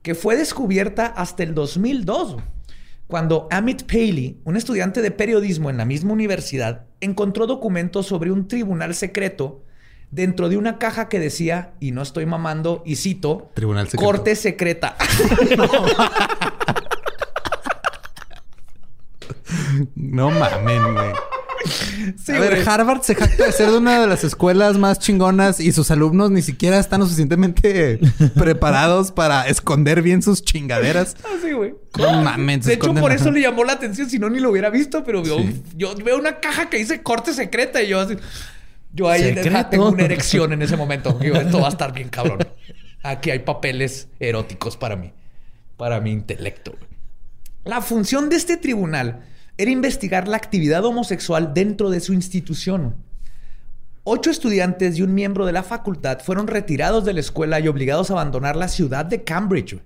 que 0.00 0.14
fue 0.14 0.36
descubierta 0.36 1.04
hasta 1.04 1.42
el 1.42 1.54
2002, 1.54 2.32
güey, 2.32 2.44
cuando 3.06 3.46
Amit 3.50 3.82
Paley, 3.82 4.40
un 4.44 4.56
estudiante 4.56 5.02
de 5.02 5.10
periodismo 5.10 5.68
en 5.68 5.76
la 5.76 5.84
misma 5.84 6.14
universidad, 6.14 6.86
encontró 7.02 7.46
documentos 7.46 8.06
sobre 8.06 8.30
un 8.32 8.48
tribunal 8.48 8.94
secreto 8.94 9.64
dentro 10.10 10.48
de 10.48 10.56
una 10.56 10.78
caja 10.78 11.10
que 11.10 11.20
decía, 11.20 11.74
y 11.78 11.90
no 11.90 12.00
estoy 12.00 12.24
mamando, 12.24 12.82
y 12.86 12.96
cito, 12.96 13.50
Tribunal 13.52 13.84
secreto. 13.86 14.02
corte 14.06 14.34
secreta. 14.34 14.96
No 19.94 20.30
mamen, 20.30 20.94
güey. 20.94 21.12
Sí, 22.16 22.32
a 22.32 22.40
ver, 22.40 22.54
güey. 22.56 22.66
Harvard 22.66 23.02
se 23.02 23.14
jacta 23.14 23.44
de 23.46 23.52
ser 23.52 23.70
de 23.70 23.78
una 23.78 24.00
de 24.00 24.06
las 24.06 24.24
escuelas 24.24 24.78
más 24.78 24.98
chingonas 24.98 25.60
y 25.60 25.72
sus 25.72 25.90
alumnos 25.90 26.30
ni 26.30 26.42
siquiera 26.42 26.78
están 26.78 27.00
lo 27.00 27.06
suficientemente 27.06 27.98
preparados 28.34 29.12
para 29.12 29.46
esconder 29.46 30.02
bien 30.02 30.22
sus 30.22 30.42
chingaderas. 30.42 31.16
Así, 31.36 31.52
güey. 31.52 31.74
No 31.98 32.22
mames, 32.22 32.64
De 32.64 32.74
hecho, 32.74 32.94
por 32.94 33.12
eso 33.12 33.30
le 33.30 33.42
llamó 33.42 33.64
la 33.64 33.72
atención, 33.74 34.08
si 34.08 34.18
no, 34.18 34.30
ni 34.30 34.40
lo 34.40 34.50
hubiera 34.50 34.70
visto, 34.70 35.04
pero 35.04 35.22
yo, 35.22 35.36
Sí. 35.38 35.62
yo 35.76 35.94
veo 35.96 36.18
una 36.18 36.40
caja 36.40 36.70
que 36.70 36.78
dice 36.78 37.02
corte 37.02 37.34
secreta 37.34 37.82
y 37.82 37.88
yo 37.88 38.00
así. 38.00 38.16
Yo 38.92 39.08
ahí 39.08 39.34
tengo 39.70 39.90
una 39.90 40.04
erección 40.04 40.52
en 40.52 40.62
ese 40.62 40.76
momento. 40.76 41.12
Digo, 41.20 41.36
esto 41.36 41.60
va 41.60 41.66
a 41.66 41.70
estar 41.70 41.92
bien 41.92 42.08
cabrón. 42.08 42.38
Aquí 43.02 43.30
hay 43.30 43.38
papeles 43.40 44.08
eróticos 44.18 44.76
para 44.76 44.96
mí, 44.96 45.12
para 45.76 46.00
mi 46.00 46.10
intelecto. 46.10 46.74
La 47.64 47.80
función 47.82 48.28
de 48.28 48.36
este 48.36 48.56
tribunal 48.56 49.24
era 49.58 49.70
investigar 49.70 50.28
la 50.28 50.36
actividad 50.36 50.84
homosexual 50.84 51.52
dentro 51.54 51.90
de 51.90 52.00
su 52.00 52.12
institución. 52.12 52.96
Ocho 54.04 54.30
estudiantes 54.30 54.98
y 54.98 55.02
un 55.02 55.14
miembro 55.14 55.44
de 55.46 55.52
la 55.52 55.62
facultad 55.62 56.20
fueron 56.20 56.46
retirados 56.46 57.04
de 57.04 57.12
la 57.12 57.20
escuela 57.20 57.60
y 57.60 57.68
obligados 57.68 58.10
a 58.10 58.14
abandonar 58.14 58.56
la 58.56 58.68
ciudad 58.68 59.04
de 59.04 59.24
Cambridge. 59.24 59.82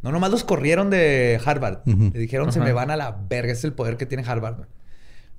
No 0.00 0.12
nomás 0.12 0.30
los 0.30 0.44
corrieron 0.44 0.90
de 0.90 1.40
Harvard. 1.44 1.80
Le 1.84 2.18
dijeron, 2.20 2.52
se 2.52 2.60
me 2.60 2.72
van 2.72 2.90
a 2.90 2.96
la 2.96 3.18
verga. 3.28 3.52
Es 3.52 3.64
el 3.64 3.72
poder 3.72 3.96
que 3.96 4.06
tiene 4.06 4.24
Harvard. 4.24 4.66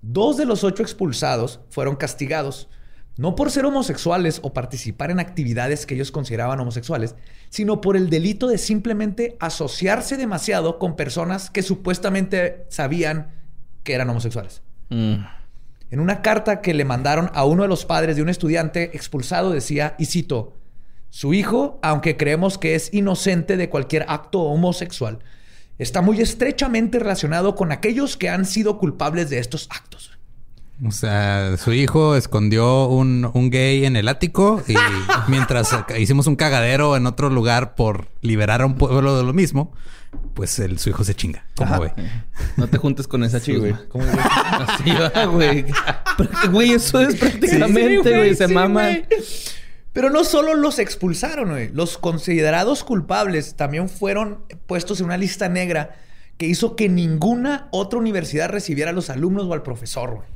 Dos 0.02 0.38
de 0.38 0.46
los 0.46 0.64
ocho 0.64 0.84
expulsados 0.84 1.62
fueron 1.70 1.96
castigados, 1.96 2.70
no 3.18 3.36
por 3.36 3.52
ser 3.52 3.66
homosexuales 3.66 4.40
o 4.44 4.54
participar 4.54 5.12
en 5.12 5.20
actividades 5.20 5.86
que 5.86 5.96
ellos 5.96 6.12
consideraban 6.12 6.60
homosexuales, 6.60 7.16
sino 7.50 7.82
por 7.82 7.98
el 7.98 8.10
delito 8.10 8.48
de 8.48 8.58
simplemente 8.58 9.36
asociarse 9.40 10.16
demasiado 10.16 10.80
con 10.80 10.96
personas 10.96 11.50
que 11.50 11.64
supuestamente 11.64 12.66
sabían 12.70 13.39
que 13.90 13.96
eran 13.96 14.08
homosexuales. 14.12 14.62
Mm. 14.90 15.16
En 15.90 16.00
una 16.00 16.22
carta 16.22 16.62
que 16.62 16.76
le 16.76 16.86
mandaron 16.86 17.32
a 17.34 17.44
uno 17.44 17.64
de 17.64 17.68
los 17.68 17.86
padres 17.86 18.16
de 18.16 18.22
un 18.22 18.30
estudiante 18.30 18.92
expulsado 18.96 19.50
decía, 19.50 19.96
y 19.98 20.06
cito, 20.06 20.54
su 21.10 21.34
hijo, 21.34 21.80
aunque 21.82 22.16
creemos 22.16 22.60
que 22.60 22.76
es 22.76 22.94
inocente 22.94 23.58
de 23.58 23.68
cualquier 23.68 24.06
acto 24.08 24.42
homosexual, 24.42 25.18
está 25.80 26.04
muy 26.04 26.22
estrechamente 26.22 27.00
relacionado 27.00 27.56
con 27.56 27.72
aquellos 27.72 28.16
que 28.16 28.30
han 28.30 28.46
sido 28.46 28.78
culpables 28.78 29.32
de 29.32 29.40
estos 29.40 29.68
actos. 29.72 30.20
O 30.86 30.92
sea, 30.92 31.58
su 31.58 31.74
hijo 31.74 32.16
escondió 32.16 32.86
un, 32.86 33.28
un 33.34 33.50
gay 33.50 33.86
en 33.86 33.96
el 33.96 34.08
ático 34.08 34.62
y 34.68 34.76
mientras 35.28 35.76
hicimos 35.98 36.28
un 36.28 36.36
cagadero 36.36 36.96
en 36.96 37.08
otro 37.08 37.32
lugar 37.32 37.74
por 37.74 38.10
liberar 38.22 38.62
a 38.62 38.68
un 38.68 38.76
pueblo 38.76 39.18
de 39.18 39.24
lo 39.24 39.34
mismo, 39.34 39.74
pues 40.34 40.58
el, 40.60 40.80
su 40.80 40.90
hijo 40.90 41.04
se 41.04 41.16
chinga. 41.16 41.46
¿Cómo 41.56 41.80
ve? 41.82 41.94
No 42.58 42.68
te 42.68 42.78
juntes 42.78 43.08
con 43.08 43.24
esa 43.24 43.40
Sí, 43.40 43.56
güey. 43.56 43.72
chusma. 43.74 43.88
¿Cómo 43.90 44.06
ves? 44.06 44.16
Así 44.68 44.92
va, 44.92 45.26
güey. 45.26 45.66
Pero, 46.18 46.30
Güey, 46.52 46.72
eso 46.74 47.00
es 47.02 47.16
prácticamente, 47.16 48.10
güey. 48.18 48.36
Se 48.36 48.48
sí, 48.48 48.54
mama. 48.54 48.84
güey. 48.84 49.06
Pero 49.94 50.10
no 50.10 50.24
solo 50.24 50.54
los 50.54 50.80
expulsaron, 50.80 51.50
güey. 51.50 51.70
Los 51.74 51.98
considerados 51.98 52.84
culpables 52.84 53.56
también 53.56 53.90
fueron 53.90 54.44
puestos 54.68 55.00
en 55.00 55.08
una 55.08 55.18
lista 55.18 55.50
negra 55.50 55.96
que 56.38 56.46
hizo 56.46 56.76
que 56.76 56.88
ninguna 56.90 57.68
otra 57.72 58.00
universidad 58.00 58.50
recibiera 58.50 58.92
a 58.92 58.94
los 58.94 59.10
alumnos 59.10 59.46
o 59.46 59.54
al 59.54 59.64
profesor, 59.64 60.12
güey. 60.16 60.28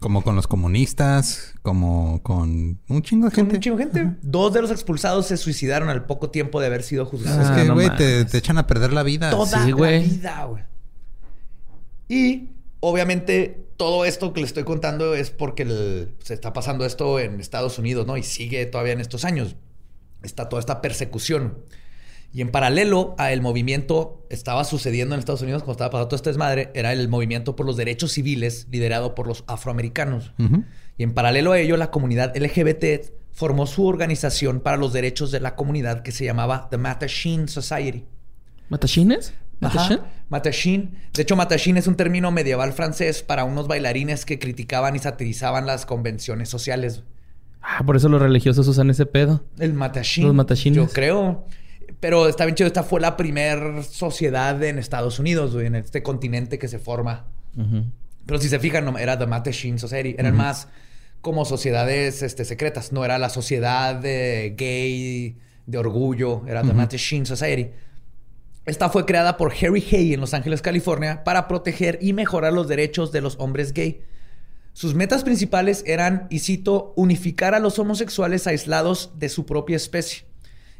Como 0.00 0.22
con 0.22 0.36
los 0.36 0.46
comunistas, 0.46 1.54
como 1.62 2.22
con 2.22 2.80
un 2.88 3.02
chingo 3.02 3.28
de 3.28 3.34
gente. 3.34 3.56
un 3.56 3.60
chingo 3.60 3.76
de 3.76 3.82
gente. 3.84 4.16
Dos 4.22 4.52
de 4.52 4.62
los 4.62 4.70
expulsados 4.70 5.26
se 5.26 5.36
suicidaron 5.36 5.88
al 5.88 6.06
poco 6.06 6.30
tiempo 6.30 6.60
de 6.60 6.66
haber 6.68 6.84
sido 6.84 7.04
juzgados. 7.04 7.46
Es 7.46 7.50
Ah, 7.50 7.56
que, 7.56 7.64
no 7.64 7.74
güey, 7.74 7.94
te, 7.96 8.20
echan 8.36 8.58
a 8.58 8.66
perder 8.68 8.92
la 8.92 9.02
vida. 9.02 9.30
Toda 9.30 9.64
sí, 9.64 9.70
la 9.70 9.76
güey. 9.76 10.04
vida, 10.04 10.44
güey. 10.44 10.62
Y 12.08 12.50
obviamente 12.80 13.66
todo 13.76 14.04
esto 14.04 14.32
que 14.32 14.40
le 14.40 14.46
estoy 14.46 14.64
contando 14.64 15.14
es 15.14 15.30
porque 15.30 15.62
el- 15.64 16.14
se 16.22 16.34
está 16.34 16.52
pasando 16.52 16.84
esto 16.84 17.18
en 17.18 17.40
Estados 17.40 17.78
Unidos, 17.78 18.06
¿no? 18.06 18.16
Y 18.16 18.22
sigue 18.22 18.64
todavía 18.66 18.92
en 18.92 19.00
estos 19.00 19.24
años. 19.24 19.56
Está 20.22 20.48
toda 20.48 20.60
esta 20.60 20.80
persecución. 20.80 21.58
Y 22.32 22.42
en 22.42 22.50
paralelo 22.50 23.14
a 23.18 23.32
el 23.32 23.40
movimiento 23.40 24.26
estaba 24.28 24.64
sucediendo 24.64 25.14
en 25.14 25.18
Estados 25.18 25.42
Unidos 25.42 25.62
cuando 25.62 25.72
estaba 25.72 25.90
pasando 25.90 26.08
todo 26.08 26.16
este 26.16 26.30
desmadre, 26.30 26.70
era 26.74 26.92
el 26.92 27.08
movimiento 27.08 27.56
por 27.56 27.64
los 27.64 27.76
derechos 27.76 28.12
civiles 28.12 28.66
liderado 28.70 29.14
por 29.14 29.26
los 29.26 29.44
afroamericanos. 29.46 30.32
Y 30.98 31.02
en 31.04 31.14
paralelo 31.14 31.52
a 31.52 31.58
ello, 31.58 31.76
la 31.76 31.90
comunidad 31.90 32.36
LGBT 32.36 33.10
formó 33.32 33.66
su 33.66 33.86
organización 33.86 34.60
para 34.60 34.76
los 34.76 34.92
derechos 34.92 35.30
de 35.30 35.40
la 35.40 35.54
comunidad 35.54 36.02
que 36.02 36.12
se 36.12 36.24
llamaba 36.24 36.68
The 36.70 36.76
Mattachine 36.76 37.48
Society. 37.48 38.04
¿Matachines? 38.68 39.32
Ajá. 39.60 39.74
¿Matachín? 39.74 40.00
Mattachine. 40.28 40.90
De 41.14 41.22
hecho, 41.22 41.36
Mattachine 41.36 41.78
es 41.78 41.86
un 41.86 41.96
término 41.96 42.30
medieval 42.30 42.72
francés 42.72 43.22
para 43.22 43.44
unos 43.44 43.66
bailarines 43.68 44.24
que 44.24 44.38
criticaban 44.38 44.94
y 44.96 44.98
satirizaban 44.98 45.66
las 45.66 45.86
convenciones 45.86 46.48
sociales. 46.48 47.02
Ah, 47.62 47.82
por 47.84 47.96
eso 47.96 48.08
los 48.08 48.20
religiosos 48.20 48.68
usan 48.68 48.90
ese 48.90 49.06
pedo. 49.06 49.44
El 49.58 49.72
Mattachine. 49.72 50.26
Los 50.26 50.36
matachines. 50.36 50.76
Yo 50.76 50.88
creo. 50.88 51.46
Pero 52.00 52.28
está 52.28 52.44
bien 52.44 52.54
chido. 52.54 52.66
Esta 52.66 52.82
fue 52.82 53.00
la 53.00 53.16
primer 53.16 53.82
sociedad 53.84 54.62
en 54.62 54.78
Estados 54.78 55.18
Unidos, 55.18 55.54
güey, 55.54 55.66
en 55.66 55.74
este 55.74 56.02
continente 56.02 56.58
que 56.58 56.68
se 56.68 56.78
forma. 56.78 57.26
Ujú. 57.56 57.84
Pero 58.26 58.40
si 58.40 58.48
se 58.48 58.58
fijan, 58.58 58.84
no, 58.84 58.98
era 58.98 59.18
The 59.18 59.26
Mattachine 59.26 59.78
Society. 59.78 60.14
Eran 60.18 60.36
más 60.36 60.68
como 61.20 61.44
sociedades 61.44 62.22
este, 62.22 62.44
secretas. 62.44 62.92
No 62.92 63.04
era 63.04 63.18
la 63.18 63.30
sociedad 63.30 63.94
de 63.96 64.54
gay, 64.56 65.36
de 65.66 65.78
orgullo. 65.78 66.42
Era 66.46 66.62
The 66.62 66.74
Mattachine 66.74 67.26
Society. 67.26 67.70
Esta 68.68 68.90
fue 68.90 69.06
creada 69.06 69.38
por 69.38 69.52
Harry 69.52 69.82
Hay 69.92 70.12
en 70.12 70.20
Los 70.20 70.34
Ángeles, 70.34 70.60
California, 70.60 71.24
para 71.24 71.48
proteger 71.48 71.98
y 72.02 72.12
mejorar 72.12 72.52
los 72.52 72.68
derechos 72.68 73.12
de 73.12 73.22
los 73.22 73.36
hombres 73.38 73.72
gay. 73.72 74.02
Sus 74.74 74.94
metas 74.94 75.24
principales 75.24 75.82
eran, 75.86 76.26
y 76.28 76.40
cito, 76.40 76.92
unificar 76.94 77.54
a 77.54 77.60
los 77.60 77.78
homosexuales 77.78 78.46
aislados 78.46 79.12
de 79.18 79.30
su 79.30 79.46
propia 79.46 79.76
especie, 79.76 80.27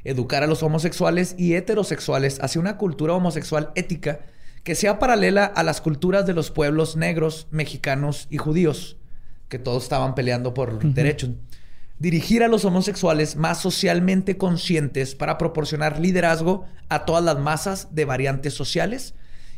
educar 0.05 0.43
a 0.43 0.47
los 0.47 0.63
homosexuales 0.63 1.35
y 1.39 1.55
heterosexuales 1.55 2.39
hacia 2.41 2.61
una 2.61 2.77
cultura 2.77 3.15
homosexual 3.15 3.71
ética 3.75 4.21
que 4.65 4.75
sea 4.75 4.99
paralela 4.99 5.45
a 5.45 5.63
las 5.63 5.81
culturas 5.81 6.27
de 6.27 6.35
los 6.35 6.51
pueblos 6.51 6.97
negros, 6.97 7.47
mexicanos 7.51 8.27
y 8.31 8.37
judíos, 8.39 8.97
que 9.49 9.59
todos 9.59 9.83
estaban 9.85 10.15
peleando 10.15 10.53
por 10.55 10.79
derechos. 10.93 11.31
Dirigir 11.99 12.45
a 12.45 12.49
los 12.49 12.65
homosexuales 12.65 13.37
más 13.37 13.61
socialmente 13.61 14.37
conscientes 14.37 15.15
para 15.15 15.37
proporcionar 15.39 15.99
liderazgo 15.99 16.65
a 16.89 17.05
todas 17.05 17.25
las 17.25 17.39
masas 17.39 17.89
de 17.93 18.05
variantes 18.05 18.55
sociales 18.55 19.15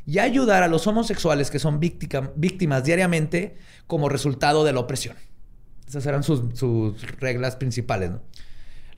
y 0.06 0.20
ayudar 0.20 0.62
a 0.62 0.68
los 0.68 0.86
homosexuales 0.86 1.50
que 1.50 1.58
son 1.58 1.80
víctima- 1.80 2.32
víctimas 2.36 2.84
diariamente 2.84 3.56
como 3.86 4.08
resultado 4.08 4.64
de 4.64 4.72
la 4.72 4.80
opresión. 4.80 5.16
Esas 5.86 6.06
eran 6.06 6.22
sus, 6.22 6.56
sus 6.58 7.02
reglas 7.18 7.56
principales. 7.56 8.10
¿no? 8.10 8.22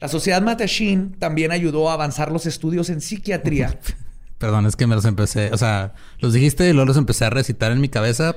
La 0.02 0.08
sociedad 0.08 0.42
Mattachine 0.42 1.10
también 1.20 1.52
ayudó 1.52 1.88
a 1.88 1.92
avanzar 1.92 2.32
los 2.32 2.44
estudios 2.46 2.90
en 2.90 3.00
psiquiatría. 3.00 3.78
Perdón, 4.38 4.66
es 4.66 4.74
que 4.74 4.88
me 4.88 4.96
los 4.96 5.04
empecé, 5.04 5.50
o 5.52 5.56
sea, 5.56 5.94
los 6.18 6.32
dijiste 6.32 6.68
y 6.68 6.72
luego 6.72 6.86
los 6.86 6.96
empecé 6.96 7.24
a 7.24 7.30
recitar 7.30 7.70
en 7.70 7.80
mi 7.80 7.88
cabeza, 7.88 8.34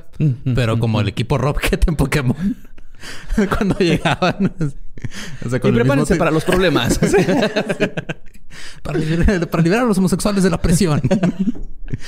pero 0.54 0.78
como 0.78 1.02
el 1.02 1.08
equipo 1.08 1.40
Rocket 1.40 1.88
en 1.88 1.96
Pokémon. 1.96 2.56
Cuando 3.50 3.80
llegaban. 3.80 4.54
O 5.46 5.50
sea, 5.50 5.58
Y 5.58 5.60
con 5.60 5.72
el 5.72 5.74
mismo 5.74 5.84
prepárense 5.84 6.16
para 6.16 6.32
los 6.32 6.46
problemas. 6.46 6.98
para, 8.82 8.98
liberar, 8.98 9.48
para 9.50 9.62
liberar 9.62 9.84
a 9.84 9.88
los 9.88 9.98
homosexuales 9.98 10.42
de 10.42 10.50
la 10.50 10.60
presión. 10.60 11.02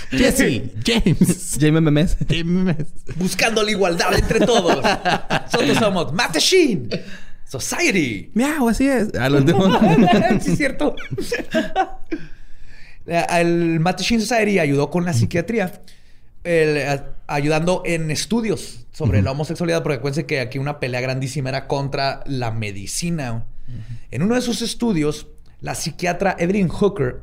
Jesse, 0.10 0.72
James, 0.86 1.58
Jaime 1.60 1.82
Memes. 1.82 2.18
James. 2.28 2.78
Buscando 3.18 3.62
la 3.62 3.72
igualdad 3.72 4.14
entre 4.14 4.40
todos. 4.40 4.82
Nosotros 5.52 5.78
somos 5.78 6.14
Machine 6.14 6.88
Society. 7.48 8.30
Miau, 8.34 8.68
así 8.68 8.88
es. 8.88 9.10
Ah, 9.18 9.30
lo 9.30 9.38
último. 9.38 9.66
sí, 10.42 10.52
es 10.52 10.58
cierto. 10.58 10.96
El 13.06 13.80
Machine 13.80 14.20
Society 14.20 14.60
ayudó 14.60 14.90
con 14.90 15.06
la 15.06 15.14
psiquiatría, 15.14 15.82
el, 16.44 17.04
ayudando 17.26 17.82
en 17.86 18.12
estudios 18.12 18.86
sobre 18.92 19.22
la 19.22 19.32
homosexualidad, 19.32 19.82
porque 19.82 20.00
acuérdense 20.00 20.26
que 20.26 20.42
aquí 20.42 20.60
una 20.60 20.82
pelea 20.82 21.00
grandísima 21.00 21.48
era 21.48 21.68
contra 21.68 22.22
la 22.26 22.52
medicina. 22.52 23.46
En 24.12 24.24
uno 24.24 24.36
de 24.36 24.42
sus 24.42 24.62
estudios, 24.62 25.28
la 25.62 25.74
psiquiatra 25.74 26.36
Evelyn 26.38 26.68
Hooker 26.68 27.22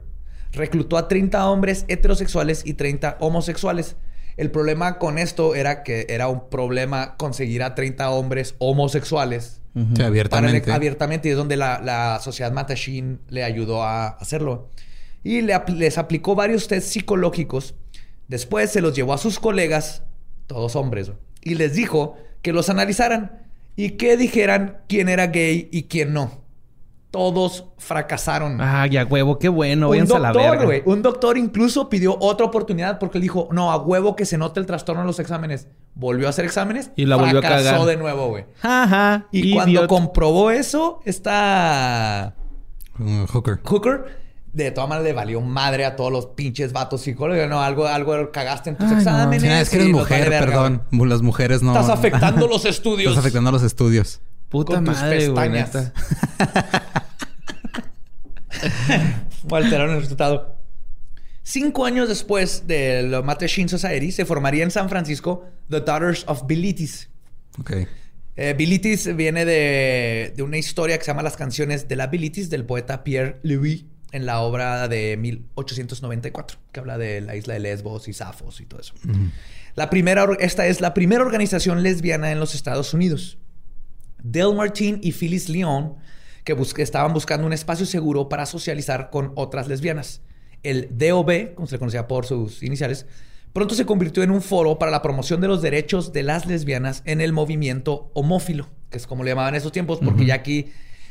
reclutó 0.52 0.96
a 0.96 1.06
30 1.06 1.50
hombres 1.50 1.84
heterosexuales 1.88 2.62
y 2.64 2.74
30 2.74 3.18
homosexuales. 3.20 3.96
El 4.38 4.50
problema 4.50 4.98
con 4.98 5.18
esto 5.18 5.54
era 5.54 5.82
que 5.82 6.06
era 6.08 6.28
un 6.28 6.48
problema 6.48 7.18
conseguir 7.18 7.62
a 7.62 7.74
30 7.74 8.08
hombres 8.08 8.54
homosexuales 8.58 9.60
Abiertamente. 9.74 10.70
abiertamente 10.70 11.28
y 11.28 11.32
es 11.32 11.36
donde 11.36 11.56
la, 11.56 11.80
la 11.80 12.20
sociedad 12.20 12.52
Matashin 12.52 13.20
le 13.28 13.42
ayudó 13.42 13.82
a 13.82 14.08
hacerlo. 14.08 14.70
Y 15.22 15.40
le 15.40 15.60
les 15.74 15.98
aplicó 15.98 16.34
varios 16.34 16.68
tests 16.68 16.92
psicológicos. 16.92 17.74
Después 18.28 18.70
se 18.70 18.80
los 18.80 18.94
llevó 18.94 19.14
a 19.14 19.18
sus 19.18 19.40
colegas, 19.40 20.02
todos 20.46 20.76
hombres, 20.76 21.12
y 21.42 21.56
les 21.56 21.74
dijo 21.74 22.16
que 22.42 22.52
los 22.52 22.68
analizaran 22.68 23.42
y 23.76 23.92
que 23.92 24.16
dijeran 24.16 24.78
quién 24.88 25.08
era 25.08 25.26
gay 25.26 25.68
y 25.72 25.84
quién 25.84 26.12
no. 26.12 26.43
Todos 27.14 27.66
fracasaron. 27.78 28.60
Ah, 28.60 28.88
ya 28.88 29.04
huevo, 29.04 29.38
qué 29.38 29.48
bueno. 29.48 29.86
un 29.86 29.90
Váyanse 29.92 30.16
a 30.16 30.18
la 30.18 30.32
doctor, 30.32 30.50
verga. 30.50 30.64
güey. 30.64 30.82
Un 30.84 31.00
doctor 31.00 31.38
incluso 31.38 31.88
pidió 31.88 32.16
otra 32.20 32.44
oportunidad 32.44 32.98
porque 32.98 33.18
él 33.18 33.22
dijo, 33.22 33.48
no, 33.52 33.70
a 33.70 33.76
huevo 33.76 34.16
que 34.16 34.26
se 34.26 34.36
note 34.36 34.58
el 34.58 34.66
trastorno 34.66 35.02
en 35.02 35.06
los 35.06 35.20
exámenes. 35.20 35.68
Volvió 35.94 36.26
a 36.26 36.30
hacer 36.30 36.44
exámenes 36.44 36.90
Y 36.96 37.06
la 37.06 37.14
volvió 37.14 37.38
a 37.38 37.42
fracasó 37.42 37.64
cagar. 37.70 37.86
de 37.86 37.96
nuevo, 37.96 38.28
güey. 38.30 38.46
Ajá. 38.62 39.28
Y 39.30 39.54
cuando 39.54 39.86
comprobó 39.86 40.50
eso, 40.50 41.00
esta 41.04 42.34
Mm, 42.98 43.24
Hooker. 43.26 43.60
Hooker, 43.64 44.04
de 44.52 44.70
todas 44.72 44.88
maneras 44.88 45.04
le 45.08 45.12
valió 45.14 45.40
madre 45.40 45.84
a 45.84 45.94
todos 45.96 46.10
los 46.12 46.26
pinches 46.26 46.72
vatos 46.72 47.00
psicólogos. 47.02 47.48
No, 47.48 47.60
algo, 47.60 47.86
algo 47.86 48.30
cagaste 48.32 48.70
en 48.70 48.76
tus 48.76 48.86
Ay, 48.88 48.92
no. 48.94 48.98
exámenes. 48.98 49.42
Sí, 49.42 49.48
es 49.48 49.70
que 49.70 49.76
eres 49.76 49.88
mujer, 49.90 50.18
vale 50.18 50.30
verga, 50.30 50.46
perdón. 50.46 50.82
Las 51.08 51.22
mujeres 51.22 51.62
no. 51.62 51.72
Estás 51.72 51.90
afectando 51.90 52.48
los 52.48 52.64
estudios. 52.64 53.10
Estás 53.10 53.24
afectando 53.24 53.52
los 53.52 53.62
estudios. 53.62 54.20
Puta 54.48 54.74
con 54.74 54.84
tus 54.84 54.94
madre, 54.96 55.28
güey. 55.28 55.50
pestañas. 55.52 55.92
O 59.50 59.56
alteraron 59.56 59.96
el 59.96 60.00
resultado. 60.00 60.58
Cinco 61.42 61.84
años 61.84 62.08
después 62.08 62.66
del 62.66 63.22
Mattachine 63.22 63.68
Society, 63.68 64.10
se 64.10 64.24
formaría 64.24 64.64
en 64.64 64.70
San 64.70 64.88
Francisco 64.88 65.44
The 65.68 65.80
Daughters 65.80 66.24
of 66.26 66.46
Bilitis. 66.46 67.10
Ok. 67.60 67.72
Eh, 68.36 68.54
Bilitis 68.56 69.14
viene 69.14 69.44
de, 69.44 70.32
de 70.34 70.42
una 70.42 70.56
historia 70.56 70.96
que 70.96 71.04
se 71.04 71.10
llama 71.10 71.22
Las 71.22 71.36
canciones 71.36 71.86
de 71.86 71.96
la 71.96 72.06
Bilitis 72.06 72.48
del 72.48 72.64
poeta 72.64 73.04
Pierre 73.04 73.38
Louis 73.42 73.84
en 74.14 74.26
la 74.26 74.40
obra 74.40 74.86
de 74.86 75.16
1894, 75.16 76.58
que 76.70 76.78
habla 76.78 76.96
de 76.98 77.20
la 77.20 77.34
isla 77.34 77.54
de 77.54 77.60
Lesbos 77.60 78.06
y 78.06 78.12
Safos 78.12 78.60
y 78.60 78.64
todo 78.64 78.80
eso. 78.80 78.94
La 79.74 79.90
primera, 79.90 80.24
esta 80.38 80.68
es 80.68 80.80
la 80.80 80.94
primera 80.94 81.24
organización 81.24 81.82
lesbiana 81.82 82.30
en 82.30 82.38
los 82.38 82.54
Estados 82.54 82.94
Unidos. 82.94 83.38
Del 84.22 84.54
Martin 84.54 85.00
y 85.02 85.10
Phyllis 85.10 85.48
Leon, 85.48 85.96
que 86.44 86.82
estaban 86.82 87.12
buscando 87.12 87.46
un 87.46 87.52
espacio 87.52 87.86
seguro 87.86 88.28
para 88.28 88.46
socializar 88.46 89.10
con 89.10 89.32
otras 89.34 89.66
lesbianas. 89.68 90.20
El 90.62 90.88
DOB, 90.96 91.54
como 91.54 91.66
se 91.66 91.74
le 91.74 91.78
conocía 91.78 92.06
por 92.06 92.26
sus 92.26 92.62
iniciales, 92.62 93.06
pronto 93.52 93.74
se 93.74 93.86
convirtió 93.86 94.22
en 94.22 94.30
un 94.30 94.42
foro 94.42 94.78
para 94.78 94.90
la 94.90 95.02
promoción 95.02 95.40
de 95.40 95.48
los 95.48 95.62
derechos 95.62 96.12
de 96.12 96.22
las 96.22 96.46
lesbianas 96.46 97.02
en 97.06 97.20
el 97.20 97.32
movimiento 97.32 98.10
homófilo, 98.14 98.68
que 98.90 98.98
es 98.98 99.06
como 99.06 99.24
le 99.24 99.30
llamaban 99.30 99.54
en 99.54 99.58
esos 99.58 99.72
tiempos, 99.72 100.00
porque 100.04 100.26
ya 100.26 100.34
aquí 100.34 100.70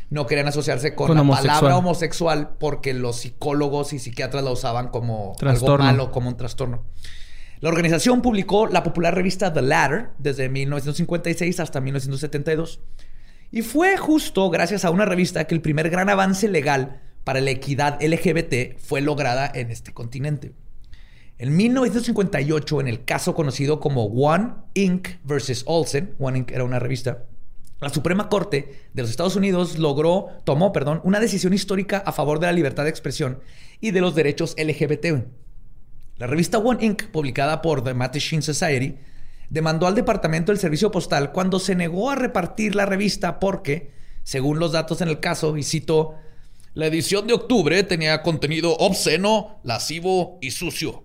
no 0.10 0.28
querían 0.28 0.48
asociarse 0.48 0.94
con, 0.94 1.08
Con 1.08 1.16
la 1.16 1.22
homosexual. 1.22 1.56
palabra 1.60 1.78
homosexual 1.78 2.50
porque 2.60 2.94
los 2.94 3.16
psicólogos 3.18 3.94
y 3.94 4.00
psiquiatras 4.00 4.44
la 4.44 4.52
usaban 4.52 4.90
como 4.90 5.34
Trastorno. 5.40 5.86
algo 5.86 5.86
malo, 5.86 6.12
como 6.12 6.30
un 6.30 6.38
trastorno. 6.38 6.84
La 7.60 7.70
organización 7.70 8.22
publicó 8.22 8.68
la 8.68 8.84
popular 8.84 9.16
revista 9.16 9.54
The 9.54 9.62
Ladder 9.62 10.10
desde 10.20 10.50
1956 10.50 11.60
hasta 11.60 11.80
1972. 11.80 12.82
Y 13.54 13.62
fue 13.62 13.98
justo 13.98 14.50
gracias 14.50 14.84
a 14.84 14.90
una 14.90 15.06
revista 15.06 15.46
que 15.46 15.54
el 15.54 15.62
primer 15.62 15.92
gran 15.92 16.10
avance 16.10 16.48
legal 16.50 17.04
para 17.24 17.40
la 17.40 17.52
equidad 17.52 18.02
LGBT 18.02 18.80
fue 18.80 19.00
lograda 19.00 19.50
en 19.54 19.70
este 19.70 19.94
continente. 19.94 20.54
En 21.38 21.56
1958, 21.56 22.82
en 22.82 22.88
el 22.88 23.06
caso 23.06 23.36
conocido 23.36 23.80
como 23.80 24.06
One 24.06 24.56
Inc. 24.74 25.08
versus 25.24 25.62
Olsen, 25.68 26.16
One 26.18 26.40
Inc. 26.40 26.52
era 26.52 26.64
una 26.64 26.80
revista, 26.80 27.26
la 27.80 27.90
Suprema 27.90 28.28
Corte 28.28 28.88
de 28.92 29.02
los 29.04 29.12
Estados 29.12 29.36
Unidos 29.36 29.78
logró, 29.78 30.30
tomó, 30.46 30.74
perdón, 30.74 31.02
una 31.04 31.20
decisión 31.20 31.54
histórica 31.54 32.02
a 32.08 32.12
favor 32.12 32.40
de 32.40 32.48
la 32.48 32.54
libertad 32.54 32.86
de 32.86 32.90
expresión 32.90 33.40
y 33.80 33.92
de 33.92 34.02
los 34.02 34.16
derechos 34.16 34.56
LGBT. 34.58 35.28
La 36.18 36.26
revista 36.26 36.58
One 36.58 36.84
Inc., 36.84 37.04
publicada 37.12 37.62
por 37.62 37.84
The 37.84 37.94
Mattachine 37.94 38.42
Society, 38.42 38.98
demandó 39.54 39.86
al 39.86 39.94
Departamento 39.94 40.52
del 40.52 40.60
Servicio 40.60 40.90
Postal 40.90 41.32
cuando 41.32 41.60
se 41.60 41.76
negó 41.76 42.10
a 42.10 42.16
repartir 42.16 42.74
la 42.74 42.88
revista 42.88 43.40
porque, 43.40 43.92
según 44.24 44.58
los 44.58 44.72
datos 44.72 45.00
en 45.02 45.10
el 45.10 45.20
caso, 45.20 45.56
y 45.56 45.62
cito, 45.62 46.16
la 46.74 46.88
edición 46.88 47.28
de 47.28 47.34
octubre 47.34 47.84
tenía 47.84 48.24
contenido 48.24 48.76
obsceno, 48.78 49.60
lascivo 49.64 50.40
y 50.42 50.50
sucio. 50.50 51.04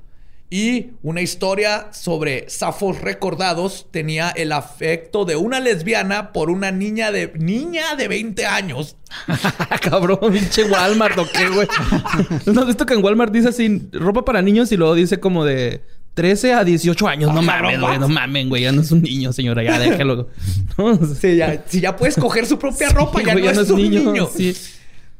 Y 0.49 0.93
una 1.03 1.21
historia 1.21 1.93
sobre 1.93 2.49
zafos 2.49 3.03
recordados 3.03 3.87
tenía 3.91 4.31
el 4.31 4.53
afecto 4.53 5.27
de 5.27 5.37
una 5.37 5.61
lesbiana 5.61 6.33
por 6.33 6.49
una 6.49 6.71
niña 6.71 7.13
de 7.13 7.31
niña 7.39 7.97
de 7.97 8.09
20 8.09 8.47
años. 8.47 8.97
Cabrón, 9.83 10.33
pinche 10.33 10.65
Walmart 10.65 11.19
o 11.19 11.27
qué, 11.31 11.51
güey. 11.51 11.69
¿No 12.47 12.63
has 12.63 12.67
visto 12.67 12.87
que 12.87 12.95
en 12.95 13.05
Walmart 13.05 13.31
dice 13.31 13.49
así, 13.49 13.91
ropa 13.93 14.25
para 14.25 14.41
niños 14.41 14.73
y 14.73 14.79
luego 14.79 14.95
dice 14.95 15.21
como 15.21 15.45
de 15.45 15.83
13 16.15 16.53
a 16.55 16.65
18 16.65 17.09
años? 17.09 17.33
No 17.33 17.41
Ajá, 17.41 17.63
mames, 17.63 17.79
no 17.79 17.87
güey, 17.87 17.99
no 17.99 18.09
mames, 18.09 18.49
güey. 18.49 18.63
Ya 18.63 18.73
no 18.73 18.83
es 18.83 18.91
un 18.91 19.03
niño, 19.03 19.33
señora. 19.33 19.63
Ya 19.63 19.79
déjalo. 19.79 20.29
No, 20.77 20.97
Si 21.07 21.37
ya, 21.37 21.65
si 21.67 21.81
ya 21.81 21.97
puedes 21.97 22.17
coger 22.17 22.47
su 22.47 22.59
propia 22.59 22.89
ropa, 22.91 23.19
Sí, 23.21 23.27
ya, 23.27 23.35
no, 23.53 23.61
es 23.61 23.71
un 23.71 23.91
niño. 23.91 24.29
Sí. 24.35 24.55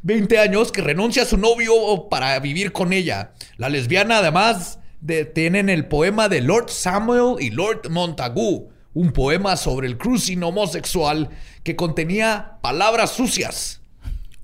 20 0.03 0.39
años 0.39 0.71
que 0.71 0.81
renuncia 0.81 1.23
a 1.23 1.27
su 1.27 1.37
novio 1.37 2.09
para 2.09 2.39
vivir 2.39 2.73
con 2.73 2.93
ella. 2.93 3.33
La 3.57 3.69
lesbiana, 3.69 4.19
además, 4.19 4.79
de, 5.01 5.25
tienen 5.25 5.69
el 5.69 5.87
poema 5.87 6.29
de 6.29 6.41
Lord 6.41 6.71
Samuel 6.71 7.37
y 7.41 7.51
Lord 7.51 7.91
Montagu, 7.91 8.71
un 8.95 9.13
poema 9.13 9.57
sobre 9.57 9.89
el 9.89 9.99
cruising 9.99 10.43
homosexual 10.43 11.31
que 11.63 11.77
contenía 11.77 12.59
palabras 12.63 13.11
sucias. 13.11 13.81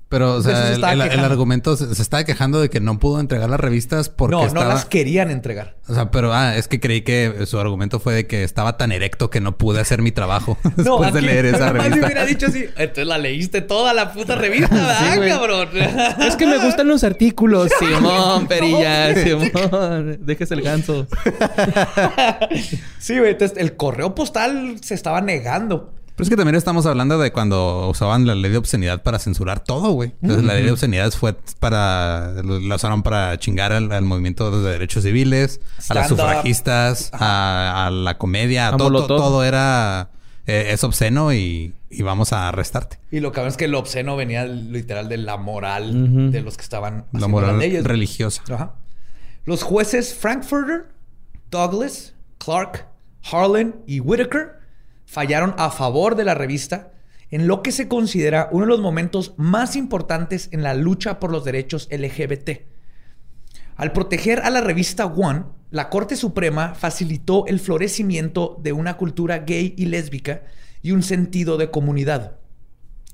Pero, 0.07 0.33
o 0.35 0.41
De 0.41 0.51
sea, 0.53 0.67
se 0.67 0.75
el, 0.75 1.19
argumento 1.19 1.75
se, 1.75 1.93
se 1.95 2.01
estaba 2.01 2.23
quejando 2.23 2.61
de 2.61 2.69
que 2.69 2.79
no 2.79 2.99
pudo 2.99 3.19
entregar 3.19 3.49
las 3.49 3.59
revistas 3.59 4.09
porque 4.09 4.35
no, 4.35 4.45
estaba... 4.45 4.65
no 4.65 4.73
las 4.73 4.85
querían 4.85 5.31
entregar. 5.31 5.77
O 5.87 5.95
sea, 5.95 6.11
pero 6.11 6.31
ah, 6.31 6.55
es 6.55 6.67
que 6.67 6.79
creí 6.79 7.01
que 7.01 7.45
su 7.47 7.59
argumento 7.59 7.99
fue 7.99 8.13
de 8.13 8.27
que 8.27 8.43
estaba 8.43 8.77
tan 8.77 8.91
erecto 8.91 9.31
que 9.31 9.41
no 9.41 9.57
pude 9.57 9.81
hacer 9.81 10.03
mi 10.03 10.11
trabajo 10.11 10.59
después 10.63 10.85
no, 10.85 10.99
de 10.99 11.07
aquí 11.07 11.21
leer 11.21 11.45
esa 11.47 11.71
revista. 11.73 12.05
hubiera 12.05 12.25
dicho 12.25 12.45
así. 12.47 12.65
Entonces 12.77 13.07
la 13.07 13.17
leíste 13.17 13.61
toda 13.61 13.93
la 13.93 14.13
puta 14.13 14.35
revista, 14.35 14.69
¿verdad, 14.75 15.27
cabrón? 15.27 15.69
Es 16.19 16.35
que 16.35 16.45
me 16.45 16.63
gustan 16.63 16.87
los 16.87 17.03
artículos. 17.03 17.71
Simón, 17.79 18.47
perilla. 18.47 19.15
Simón. 19.15 20.19
Déjese 20.21 20.53
el 20.53 20.61
ganso. 20.61 21.07
sí, 22.99 23.17
güey. 23.17 23.31
Entonces 23.31 23.57
el 23.57 23.75
correo 23.75 24.13
postal 24.13 24.77
se 24.81 24.93
estaba 24.93 25.19
negando. 25.21 25.91
Pero 26.15 26.23
es 26.23 26.29
que 26.29 26.37
también 26.37 26.55
estamos 26.55 26.85
hablando 26.85 27.17
de 27.17 27.31
cuando 27.33 27.89
usaban 27.89 28.25
la 28.25 28.35
ley 28.35 28.49
de 28.49 28.57
obscenidad 28.57 29.03
para 29.03 29.19
censurar 29.19 29.63
todo, 29.63 29.91
güey. 29.91 30.13
Entonces, 30.21 30.45
la 30.45 30.53
ley 30.53 30.63
de 30.63 30.71
obscenidad 30.71 31.11
fue 31.11 31.35
para... 31.59 32.41
La 32.43 32.75
usaron 32.75 33.03
para 33.03 33.37
chingar 33.37 33.73
al, 33.73 33.91
al 33.91 34.05
movimiento 34.05 34.49
de 34.61 34.71
derechos 34.71 35.03
civiles, 35.03 35.59
a 35.89 35.93
las 35.93 36.07
sufragistas, 36.07 37.09
a, 37.13 37.87
a 37.87 37.91
la 37.91 38.17
comedia. 38.17 38.69
A 38.69 38.77
todo, 38.77 39.05
todo, 39.05 39.17
todo 39.17 39.43
era... 39.43 40.09
eh, 40.47 40.69
es 40.71 40.83
obsceno 40.85 41.33
y, 41.33 41.73
y 41.89 42.01
vamos 42.03 42.31
a 42.31 42.47
arrestarte. 42.47 42.97
Y 43.11 43.19
lo 43.19 43.33
cabrón 43.33 43.49
es 43.49 43.57
que 43.57 43.67
lo 43.67 43.79
obsceno 43.79 44.15
venía 44.15 44.45
literal 44.45 45.09
de 45.09 45.17
la 45.17 45.35
moral 45.35 46.31
de 46.31 46.41
los 46.41 46.55
que 46.55 46.63
estaban 46.63 47.07
La 47.11 47.27
moral 47.27 47.51
las 47.51 47.59
leyes. 47.59 47.83
religiosa. 47.83 48.41
Ajá. 48.49 48.75
Los 49.43 49.63
jueces 49.63 50.13
Frankfurter, 50.13 50.85
Douglas, 51.51 52.13
Clark, 52.37 52.87
Harlan 53.29 53.75
y 53.85 53.99
Whitaker 53.99 54.63
fallaron 55.05 55.55
a 55.57 55.69
favor 55.69 56.15
de 56.15 56.25
la 56.25 56.33
revista 56.33 56.91
en 57.31 57.47
lo 57.47 57.63
que 57.63 57.71
se 57.71 57.87
considera 57.87 58.49
uno 58.51 58.65
de 58.65 58.69
los 58.69 58.81
momentos 58.81 59.33
más 59.37 59.75
importantes 59.75 60.49
en 60.51 60.63
la 60.63 60.73
lucha 60.73 61.19
por 61.19 61.31
los 61.31 61.43
derechos 61.43 61.87
LGBT. 61.91 62.61
Al 63.75 63.91
proteger 63.91 64.39
a 64.39 64.49
la 64.49 64.61
revista 64.61 65.05
One, 65.05 65.43
la 65.69 65.89
Corte 65.89 66.15
Suprema 66.15 66.75
facilitó 66.75 67.45
el 67.47 67.59
florecimiento 67.59 68.57
de 68.61 68.71
una 68.71 68.95
cultura 68.95 69.39
gay 69.39 69.73
y 69.77 69.85
lésbica 69.85 70.43
y 70.81 70.91
un 70.91 71.03
sentido 71.03 71.57
de 71.57 71.71
comunidad. 71.71 72.37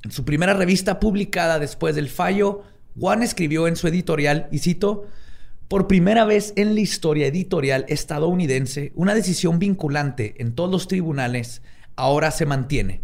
En 0.04 0.12
su 0.12 0.26
primera 0.26 0.54
revista 0.54 1.00
publicada 1.00 1.58
después 1.58 1.96
del 1.96 2.10
fallo, 2.10 2.64
One 3.00 3.26
escribió 3.26 3.68
en 3.68 3.76
su 3.76 3.88
editorial, 3.88 4.48
y 4.52 4.60
cito, 4.60 5.08
por 5.68 5.88
primera 5.88 6.26
vez 6.26 6.54
en 6.58 6.76
la 6.76 6.82
historia 6.82 7.28
editorial 7.28 7.86
estadounidense, 7.88 8.92
una 8.96 9.16
decisión 9.16 9.58
vinculante 9.58 10.36
en 10.40 10.54
todos 10.54 10.70
los 10.70 10.88
tribunales 10.88 11.62
ahora 12.02 12.32
se 12.32 12.48
mantiene, 12.48 13.04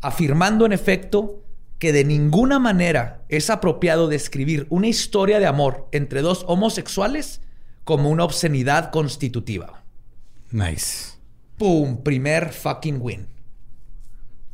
afirmando 0.00 0.66
en 0.66 0.72
efecto 0.72 1.44
que 1.78 1.92
de 1.92 2.04
ninguna 2.04 2.58
manera 2.58 3.22
es 3.28 3.48
apropiado 3.48 4.08
describir 4.08 4.66
una 4.70 4.88
historia 4.88 5.38
de 5.38 5.46
amor 5.46 5.88
entre 5.92 6.20
dos 6.20 6.44
homosexuales 6.48 7.42
como 7.84 8.10
una 8.10 8.24
obscenidad 8.24 8.90
constitutiva. 8.90 9.84
Nice. 10.50 11.12
¡Pum! 11.58 12.02
Primer 12.02 12.52
fucking 12.52 12.98
win. 13.00 13.28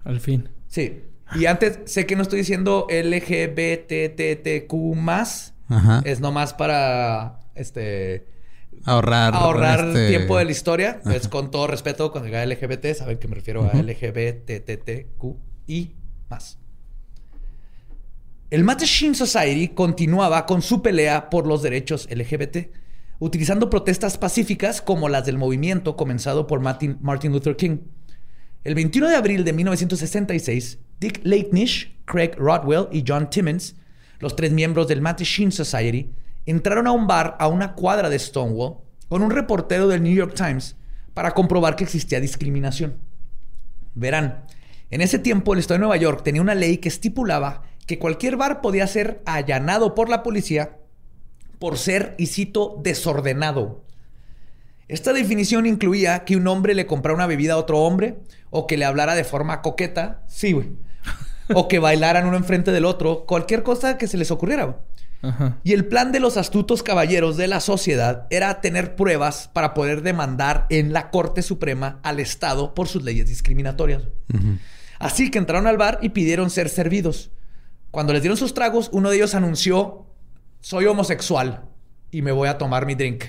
Al 0.04 0.20
fin. 0.20 0.50
Sí. 0.66 1.04
Y 1.34 1.46
antes, 1.46 1.80
sé 1.86 2.04
que 2.06 2.16
no 2.16 2.22
estoy 2.22 2.40
diciendo 2.40 2.86
LGBTTQ 2.90 4.72
más. 4.94 5.54
Ajá. 5.68 6.02
Es 6.04 6.20
nomás 6.20 6.52
para 6.52 7.40
este 7.54 8.26
Ahorrar. 8.84 9.34
ahorrar 9.34 9.88
este, 9.88 10.08
tiempo 10.08 10.36
de 10.38 10.44
la 10.44 10.50
historia. 10.50 11.00
Es 11.12 11.28
con 11.28 11.50
todo 11.50 11.66
respeto, 11.66 12.12
cuando 12.12 12.26
diga 12.26 12.44
LGBT, 12.44 12.94
saben 12.94 13.18
que 13.18 13.28
me 13.28 13.34
refiero 13.36 13.62
a 13.64 13.74
LGBTTQI 13.76 15.16
más. 16.28 16.58
El 18.50 18.64
Mattachine 18.64 19.14
Society 19.14 19.68
continuaba 19.68 20.46
con 20.46 20.62
su 20.62 20.80
pelea 20.80 21.28
por 21.28 21.46
los 21.46 21.62
derechos 21.62 22.08
LGBT, 22.10 22.70
utilizando 23.18 23.68
protestas 23.68 24.16
pacíficas 24.16 24.80
como 24.80 25.10
las 25.10 25.26
del 25.26 25.36
movimiento 25.36 25.96
comenzado 25.96 26.46
por 26.46 26.60
Martin, 26.60 26.96
Martin 27.02 27.32
Luther 27.32 27.56
King. 27.56 27.78
El 28.64 28.74
21 28.74 29.08
de 29.08 29.16
abril 29.16 29.44
de 29.44 29.52
1966, 29.52 30.78
Dick 30.98 31.20
Leitnish, 31.24 31.94
Craig 32.06 32.32
Rodwell 32.38 32.88
y 32.90 33.04
John 33.06 33.28
Timmons, 33.28 33.76
los 34.18 34.34
tres 34.34 34.50
miembros 34.50 34.88
del 34.88 35.02
Mattachine 35.02 35.52
Society, 35.52 36.10
entraron 36.46 36.86
a 36.86 36.92
un 36.92 37.06
bar 37.06 37.36
a 37.38 37.48
una 37.48 37.74
cuadra 37.74 38.08
de 38.08 38.18
Stonewall 38.18 38.78
con 39.08 39.22
un 39.22 39.30
reportero 39.30 39.88
del 39.88 40.02
New 40.02 40.14
York 40.14 40.34
Times 40.34 40.76
para 41.14 41.32
comprobar 41.32 41.76
que 41.76 41.84
existía 41.84 42.20
discriminación. 42.20 42.98
Verán, 43.94 44.44
en 44.90 45.00
ese 45.00 45.18
tiempo 45.18 45.52
el 45.52 45.60
estado 45.60 45.76
de 45.76 45.80
Nueva 45.80 45.96
York 45.96 46.22
tenía 46.22 46.42
una 46.42 46.54
ley 46.54 46.78
que 46.78 46.88
estipulaba 46.88 47.62
que 47.86 47.98
cualquier 47.98 48.36
bar 48.36 48.60
podía 48.60 48.86
ser 48.86 49.22
allanado 49.24 49.94
por 49.94 50.08
la 50.08 50.22
policía 50.22 50.78
por 51.58 51.78
ser, 51.78 52.14
y 52.18 52.26
cito, 52.26 52.78
desordenado. 52.82 53.82
Esta 54.86 55.12
definición 55.12 55.66
incluía 55.66 56.24
que 56.24 56.36
un 56.36 56.46
hombre 56.46 56.74
le 56.74 56.86
comprara 56.86 57.14
una 57.14 57.26
bebida 57.26 57.54
a 57.54 57.58
otro 57.58 57.80
hombre, 57.80 58.18
o 58.50 58.66
que 58.66 58.76
le 58.76 58.84
hablara 58.84 59.14
de 59.14 59.24
forma 59.24 59.60
coqueta, 59.60 60.22
sí, 60.28 60.52
güey. 60.52 60.70
O 61.54 61.66
que 61.66 61.78
bailaran 61.78 62.26
uno 62.26 62.36
enfrente 62.36 62.72
del 62.72 62.84
otro, 62.84 63.24
cualquier 63.26 63.62
cosa 63.62 63.98
que 63.98 64.06
se 64.06 64.16
les 64.16 64.30
ocurriera. 64.30 64.80
Ajá. 65.22 65.58
Y 65.64 65.72
el 65.72 65.86
plan 65.86 66.12
de 66.12 66.20
los 66.20 66.36
astutos 66.36 66.82
caballeros 66.82 67.36
de 67.36 67.48
la 67.48 67.60
sociedad 67.60 68.26
era 68.30 68.60
tener 68.60 68.94
pruebas 68.94 69.50
para 69.52 69.74
poder 69.74 70.02
demandar 70.02 70.66
en 70.70 70.92
la 70.92 71.10
Corte 71.10 71.42
Suprema 71.42 71.98
al 72.02 72.20
Estado 72.20 72.74
por 72.74 72.88
sus 72.88 73.02
leyes 73.02 73.26
discriminatorias. 73.26 74.02
Así 74.98 75.30
que 75.30 75.38
entraron 75.38 75.66
al 75.66 75.76
bar 75.76 75.98
y 76.02 76.10
pidieron 76.10 76.50
ser 76.50 76.68
servidos. 76.68 77.30
Cuando 77.90 78.12
les 78.12 78.22
dieron 78.22 78.36
sus 78.36 78.54
tragos, 78.54 78.90
uno 78.92 79.10
de 79.10 79.16
ellos 79.16 79.34
anunció, 79.34 80.06
soy 80.60 80.86
homosexual 80.86 81.64
y 82.10 82.22
me 82.22 82.32
voy 82.32 82.48
a 82.48 82.58
tomar 82.58 82.86
mi 82.86 82.94
drink. 82.94 83.24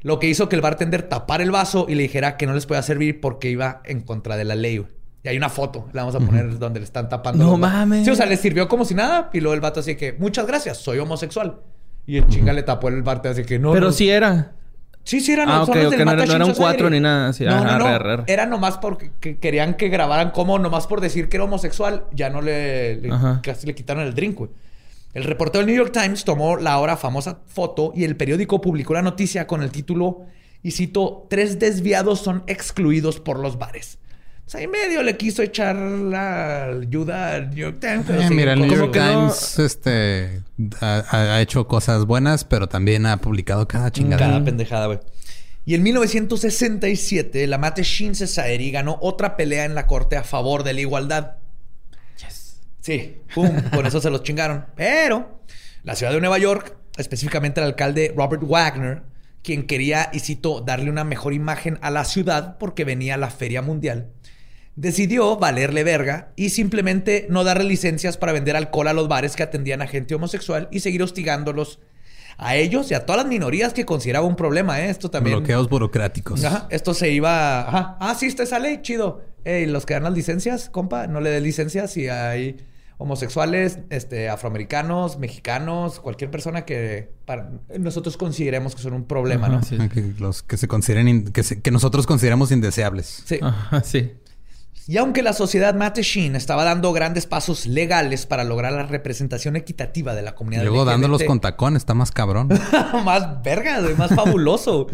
Lo 0.00 0.18
que 0.18 0.28
hizo 0.28 0.48
que 0.48 0.56
el 0.56 0.62
bartender 0.62 1.02
tapara 1.02 1.44
el 1.44 1.52
vaso 1.52 1.86
y 1.88 1.94
le 1.94 2.02
dijera 2.02 2.36
que 2.36 2.46
no 2.46 2.54
les 2.54 2.66
podía 2.66 2.82
servir 2.82 3.20
porque 3.20 3.50
iba 3.50 3.80
en 3.84 4.00
contra 4.00 4.36
de 4.36 4.44
la 4.44 4.56
ley. 4.56 4.84
Y 5.24 5.28
hay 5.28 5.36
una 5.36 5.48
foto, 5.48 5.88
la 5.92 6.02
vamos 6.02 6.16
a 6.16 6.20
poner 6.26 6.58
donde 6.58 6.80
le 6.80 6.84
están 6.84 7.08
tapando. 7.08 7.44
No 7.44 7.56
mames. 7.56 8.04
Sí, 8.04 8.10
o 8.10 8.14
sea, 8.16 8.26
le 8.26 8.36
sirvió 8.36 8.66
como 8.68 8.84
si 8.84 8.94
nada. 8.94 9.30
Y 9.32 9.40
luego 9.40 9.54
el 9.54 9.60
vato 9.60 9.80
así 9.80 9.94
que, 9.94 10.14
muchas 10.14 10.46
gracias, 10.46 10.78
soy 10.78 10.98
homosexual. 10.98 11.60
Y 12.06 12.16
el 12.16 12.26
chinga 12.26 12.52
le 12.52 12.64
tapó 12.64 12.88
el 12.88 13.02
bartender 13.02 13.40
así 13.40 13.46
que 13.48 13.58
no. 13.60 13.72
Pero 13.72 13.86
no. 13.86 13.92
sí 13.92 14.10
era. 14.10 14.52
Sí, 15.04 15.20
sí, 15.20 15.32
eran 15.32 15.48
Ah, 15.48 15.58
los 15.58 15.68
ok, 15.68 15.74
son 15.74 15.84
los 15.84 15.92
ok, 15.92 15.98
del 15.98 16.06
no 16.06 16.12
era- 16.12 16.26
no 16.26 16.32
era 16.34 16.44
un 16.46 16.54
cuatro 16.54 16.88
ni 16.90 17.00
nada 17.00 17.28
así. 17.28 17.44
No, 17.44 17.52
Ah, 17.54 17.78
no, 17.78 18.16
no. 18.16 18.24
Era 18.26 18.46
nomás 18.46 18.78
porque 18.78 19.10
que- 19.20 19.38
querían 19.38 19.74
que 19.74 19.88
grabaran 19.88 20.30
como 20.30 20.58
nomás 20.58 20.86
por 20.86 21.00
decir 21.00 21.28
que 21.28 21.36
era 21.36 21.44
homosexual, 21.44 22.04
ya 22.12 22.30
no 22.30 22.40
le, 22.40 22.96
le- 22.96 23.10
Ajá. 23.12 23.40
casi 23.42 23.66
le 23.66 23.74
quitaron 23.74 24.04
el 24.04 24.14
drink, 24.14 24.36
güey. 24.38 24.50
El 25.14 25.24
reportero 25.24 25.64
del 25.64 25.66
New 25.74 25.76
York 25.84 25.92
Times 25.92 26.24
tomó 26.24 26.56
la 26.56 26.72
ahora 26.72 26.96
famosa 26.96 27.40
foto 27.46 27.92
y 27.94 28.04
el 28.04 28.16
periódico 28.16 28.60
publicó 28.60 28.94
la 28.94 29.02
noticia 29.02 29.46
con 29.46 29.62
el 29.62 29.70
título, 29.70 30.22
y 30.62 30.70
cito, 30.70 31.26
tres 31.28 31.58
desviados 31.58 32.20
son 32.20 32.44
excluidos 32.46 33.18
por 33.20 33.38
los 33.40 33.58
bares. 33.58 33.98
O 34.52 34.54
sea, 34.54 34.60
ahí 34.60 34.66
medio 34.68 35.02
le 35.02 35.16
quiso 35.16 35.40
echar 35.42 35.74
la 35.76 36.64
ayuda 36.64 37.36
al 37.36 37.48
New 37.48 37.56
York 37.58 37.78
Times. 37.80 38.04
pero 38.06 38.20
Eh, 38.20 38.28
sí, 38.28 38.34
mira, 38.34 38.52
el 38.52 38.60
New 38.60 38.70
York 38.70 38.94
no- 38.94 39.30
Times 39.30 39.58
este, 39.58 40.42
ha, 40.82 41.40
hecho 41.40 41.66
cosas 41.66 42.04
buenas, 42.04 42.44
pero 42.44 42.68
también 42.68 43.06
ha 43.06 43.16
publicado 43.16 43.66
cada 43.66 43.90
chingada. 43.90 44.18
Cada 44.26 44.44
pendejada, 44.44 44.86
güey. 44.88 44.98
Y 45.64 45.74
en 45.74 45.82
1967, 45.82 47.46
la 47.46 47.56
Mattachine 47.56 48.14
Society 48.14 48.70
ganó 48.70 48.98
otra 49.00 49.38
pelea 49.38 49.64
en 49.64 49.74
la 49.74 49.86
corte 49.86 50.18
a 50.18 50.22
favor 50.22 50.64
de 50.64 50.74
la 50.74 50.82
igualdad. 50.82 51.36
Sí, 52.82 53.22
pum, 53.34 53.48
con 53.72 53.86
eso 53.86 54.02
se 54.02 54.10
los 54.10 54.22
chingaron. 54.22 54.66
Pero 54.76 55.40
la 55.82 55.94
ciudad 55.96 56.12
de 56.12 56.20
Nueva 56.20 56.36
York, 56.36 56.76
específicamente 56.98 57.60
el 57.60 57.68
alcalde 57.68 58.12
Robert 58.14 58.42
Wagner, 58.44 59.00
quien 59.42 59.66
quería, 59.66 60.10
y 60.12 60.20
cito, 60.20 60.60
darle 60.60 60.90
una 60.90 61.04
mejor 61.04 61.32
imagen 61.32 61.78
a 61.80 61.90
la 61.90 62.04
ciudad 62.04 62.58
porque 62.58 62.84
venía 62.84 63.16
la 63.16 63.30
Feria 63.30 63.62
Mundial, 63.62 64.08
decidió 64.76 65.36
valerle 65.36 65.84
verga 65.84 66.32
y 66.36 66.50
simplemente 66.50 67.26
no 67.28 67.44
darle 67.44 67.64
licencias 67.64 68.16
para 68.16 68.32
vender 68.32 68.56
alcohol 68.56 68.88
a 68.88 68.92
los 68.92 69.08
bares 69.08 69.36
que 69.36 69.42
atendían 69.42 69.82
a 69.82 69.86
gente 69.86 70.14
homosexual 70.14 70.68
y 70.70 70.80
seguir 70.80 71.02
hostigándolos 71.02 71.78
a 72.38 72.56
ellos 72.56 72.90
y 72.90 72.94
a 72.94 73.04
todas 73.04 73.22
las 73.22 73.26
minorías 73.30 73.74
que 73.74 73.84
consideraba 73.84 74.26
un 74.26 74.36
problema, 74.36 74.80
¿eh? 74.80 74.88
Esto 74.90 75.10
también... 75.10 75.38
Bloqueos 75.38 75.68
burocráticos. 75.68 76.42
Ajá, 76.44 76.66
esto 76.70 76.94
se 76.94 77.10
iba. 77.10 77.68
Ajá. 77.68 77.96
Ah, 78.00 78.14
sí, 78.18 78.26
está 78.26 78.42
esa 78.44 78.58
ley, 78.58 78.80
chido. 78.82 79.22
Ey, 79.44 79.66
los 79.66 79.84
que 79.84 79.94
dan 79.94 80.04
las 80.04 80.14
licencias, 80.14 80.70
compa, 80.70 81.06
no 81.06 81.20
le 81.20 81.28
des 81.30 81.42
licencias 81.42 81.92
si 81.92 82.08
hay 82.08 82.56
homosexuales, 82.96 83.80
este, 83.90 84.28
afroamericanos, 84.28 85.18
mexicanos, 85.18 85.98
cualquier 86.00 86.30
persona 86.30 86.64
que 86.64 87.10
para 87.26 87.50
nosotros 87.78 88.16
consideremos 88.16 88.74
que 88.76 88.82
son 88.82 88.92
un 88.94 89.04
problema, 89.04 89.48
Ajá, 89.48 89.56
¿no? 89.56 89.62
sí. 89.64 89.76
Que 89.88 90.12
los 90.18 90.42
que 90.42 90.56
se 90.56 90.68
consideren 90.68 91.24
que, 91.32 91.42
se- 91.42 91.60
que 91.60 91.70
nosotros 91.72 92.06
consideramos 92.06 92.52
indeseables. 92.52 93.22
Sí. 93.26 93.38
Ajá, 93.42 93.82
sí. 93.82 94.12
Y 94.88 94.96
aunque 94.96 95.22
la 95.22 95.32
sociedad 95.32 95.74
Mattachine 95.74 96.36
estaba 96.36 96.64
dando 96.64 96.92
grandes 96.92 97.26
pasos 97.26 97.66
legales 97.66 98.26
para 98.26 98.44
lograr 98.44 98.72
la 98.72 98.82
representación 98.82 99.56
equitativa 99.56 100.14
de 100.14 100.22
la 100.22 100.34
comunidad 100.34 100.62
luego 100.64 100.82
LGBT, 100.82 100.90
dándolos 100.90 101.22
con 101.24 101.40
tacón 101.40 101.76
está 101.76 101.94
más 101.94 102.10
cabrón. 102.10 102.48
más 103.04 103.42
verga, 103.42 103.80
güey, 103.80 103.94
más 103.94 104.14
fabuloso. 104.14 104.88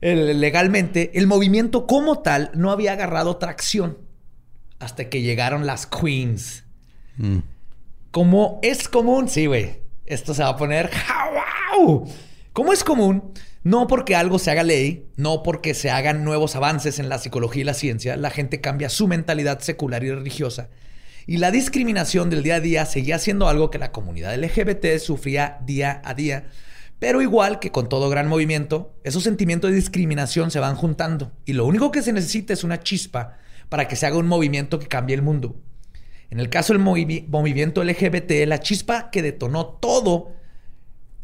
El- 0.00 0.40
legalmente, 0.40 1.12
el 1.14 1.26
movimiento 1.26 1.86
como 1.86 2.18
tal 2.20 2.50
no 2.54 2.70
había 2.70 2.92
agarrado 2.92 3.36
tracción 3.36 3.98
hasta 4.78 5.08
que 5.08 5.22
llegaron 5.22 5.66
las 5.66 5.86
queens. 5.86 6.64
Mm. 7.16 7.38
Como 8.10 8.60
es 8.62 8.88
común, 8.88 9.28
sí, 9.28 9.46
güey. 9.46 9.80
Esto 10.04 10.34
se 10.34 10.42
va 10.42 10.50
a 10.50 10.56
poner 10.56 10.90
wow. 11.76 12.08
Como 12.52 12.72
es 12.72 12.84
común, 12.84 13.32
no 13.66 13.88
porque 13.88 14.14
algo 14.14 14.38
se 14.38 14.52
haga 14.52 14.62
ley, 14.62 15.08
no 15.16 15.42
porque 15.42 15.74
se 15.74 15.90
hagan 15.90 16.22
nuevos 16.22 16.54
avances 16.54 17.00
en 17.00 17.08
la 17.08 17.18
psicología 17.18 17.62
y 17.62 17.64
la 17.64 17.74
ciencia, 17.74 18.16
la 18.16 18.30
gente 18.30 18.60
cambia 18.60 18.88
su 18.88 19.08
mentalidad 19.08 19.58
secular 19.58 20.04
y 20.04 20.12
religiosa. 20.12 20.68
Y 21.26 21.38
la 21.38 21.50
discriminación 21.50 22.30
del 22.30 22.44
día 22.44 22.54
a 22.54 22.60
día 22.60 22.86
seguía 22.86 23.18
siendo 23.18 23.48
algo 23.48 23.68
que 23.68 23.80
la 23.80 23.90
comunidad 23.90 24.36
LGBT 24.38 24.98
sufría 25.00 25.58
día 25.66 26.00
a 26.04 26.14
día. 26.14 26.46
Pero 27.00 27.20
igual 27.22 27.58
que 27.58 27.72
con 27.72 27.88
todo 27.88 28.08
gran 28.08 28.28
movimiento, 28.28 28.94
esos 29.02 29.24
sentimientos 29.24 29.70
de 29.70 29.76
discriminación 29.76 30.52
se 30.52 30.60
van 30.60 30.76
juntando. 30.76 31.32
Y 31.44 31.54
lo 31.54 31.66
único 31.66 31.90
que 31.90 32.02
se 32.02 32.12
necesita 32.12 32.52
es 32.52 32.62
una 32.62 32.78
chispa 32.78 33.36
para 33.68 33.88
que 33.88 33.96
se 33.96 34.06
haga 34.06 34.18
un 34.18 34.28
movimiento 34.28 34.78
que 34.78 34.86
cambie 34.86 35.16
el 35.16 35.22
mundo. 35.22 35.56
En 36.30 36.38
el 36.38 36.50
caso 36.50 36.72
del 36.72 36.80
movi- 36.80 37.26
movimiento 37.26 37.82
LGBT, 37.82 38.46
la 38.46 38.60
chispa 38.60 39.10
que 39.10 39.22
detonó 39.22 39.66
todo 39.66 40.36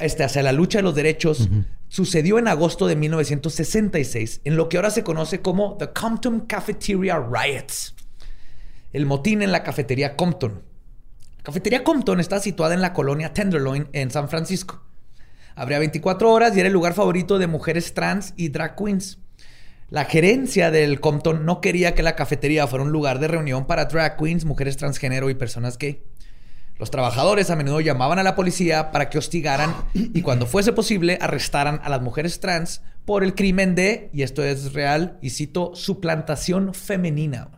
este, 0.02 0.24
hacia 0.24 0.42
la 0.42 0.52
lucha 0.52 0.78
de 0.78 0.82
los 0.82 0.94
derechos 0.94 1.48
sucedió 1.88 2.38
en 2.38 2.48
agosto 2.48 2.86
de 2.86 2.96
1966, 2.96 4.40
en 4.44 4.56
lo 4.56 4.68
que 4.68 4.78
ahora 4.78 4.90
se 4.90 5.02
conoce 5.02 5.42
como 5.42 5.76
The 5.76 5.90
Compton 5.90 6.40
Cafeteria 6.40 7.18
Riots. 7.18 7.94
El 8.92 9.06
motín 9.06 9.42
en 9.42 9.52
la 9.52 9.62
cafetería 9.62 10.16
Compton. 10.16 10.62
La 11.38 11.42
cafetería 11.42 11.84
Compton 11.84 12.20
está 12.20 12.40
situada 12.40 12.74
en 12.74 12.80
la 12.80 12.92
colonia 12.92 13.32
Tenderloin 13.32 13.88
en 13.92 14.10
San 14.10 14.28
Francisco. 14.28 14.82
Abría 15.54 15.78
24 15.78 16.32
horas 16.32 16.56
y 16.56 16.60
era 16.60 16.68
el 16.68 16.72
lugar 16.72 16.94
favorito 16.94 17.38
de 17.38 17.46
mujeres 17.46 17.94
trans 17.94 18.32
y 18.36 18.48
drag 18.48 18.76
queens. 18.76 19.18
La 19.90 20.06
gerencia 20.06 20.70
del 20.70 21.00
Compton 21.00 21.44
no 21.44 21.60
quería 21.60 21.94
que 21.94 22.02
la 22.02 22.16
cafetería 22.16 22.66
fuera 22.66 22.84
un 22.84 22.92
lugar 22.92 23.18
de 23.18 23.28
reunión 23.28 23.66
para 23.66 23.84
drag 23.84 24.16
queens, 24.16 24.46
mujeres 24.46 24.78
transgénero 24.78 25.28
y 25.28 25.34
personas 25.34 25.76
gay. 25.76 26.02
Los 26.82 26.90
trabajadores 26.90 27.48
a 27.48 27.54
menudo 27.54 27.80
llamaban 27.80 28.18
a 28.18 28.24
la 28.24 28.34
policía 28.34 28.90
para 28.90 29.08
que 29.08 29.16
hostigaran 29.16 29.72
y 29.94 30.20
cuando 30.22 30.46
fuese 30.46 30.72
posible 30.72 31.16
arrestaran 31.20 31.80
a 31.84 31.88
las 31.88 32.02
mujeres 32.02 32.40
trans 32.40 32.82
por 33.04 33.22
el 33.22 33.36
crimen 33.36 33.76
de, 33.76 34.10
y 34.12 34.22
esto 34.22 34.42
es 34.42 34.72
real, 34.72 35.16
y 35.22 35.30
cito, 35.30 35.76
suplantación 35.76 36.74
femenina. 36.74 37.50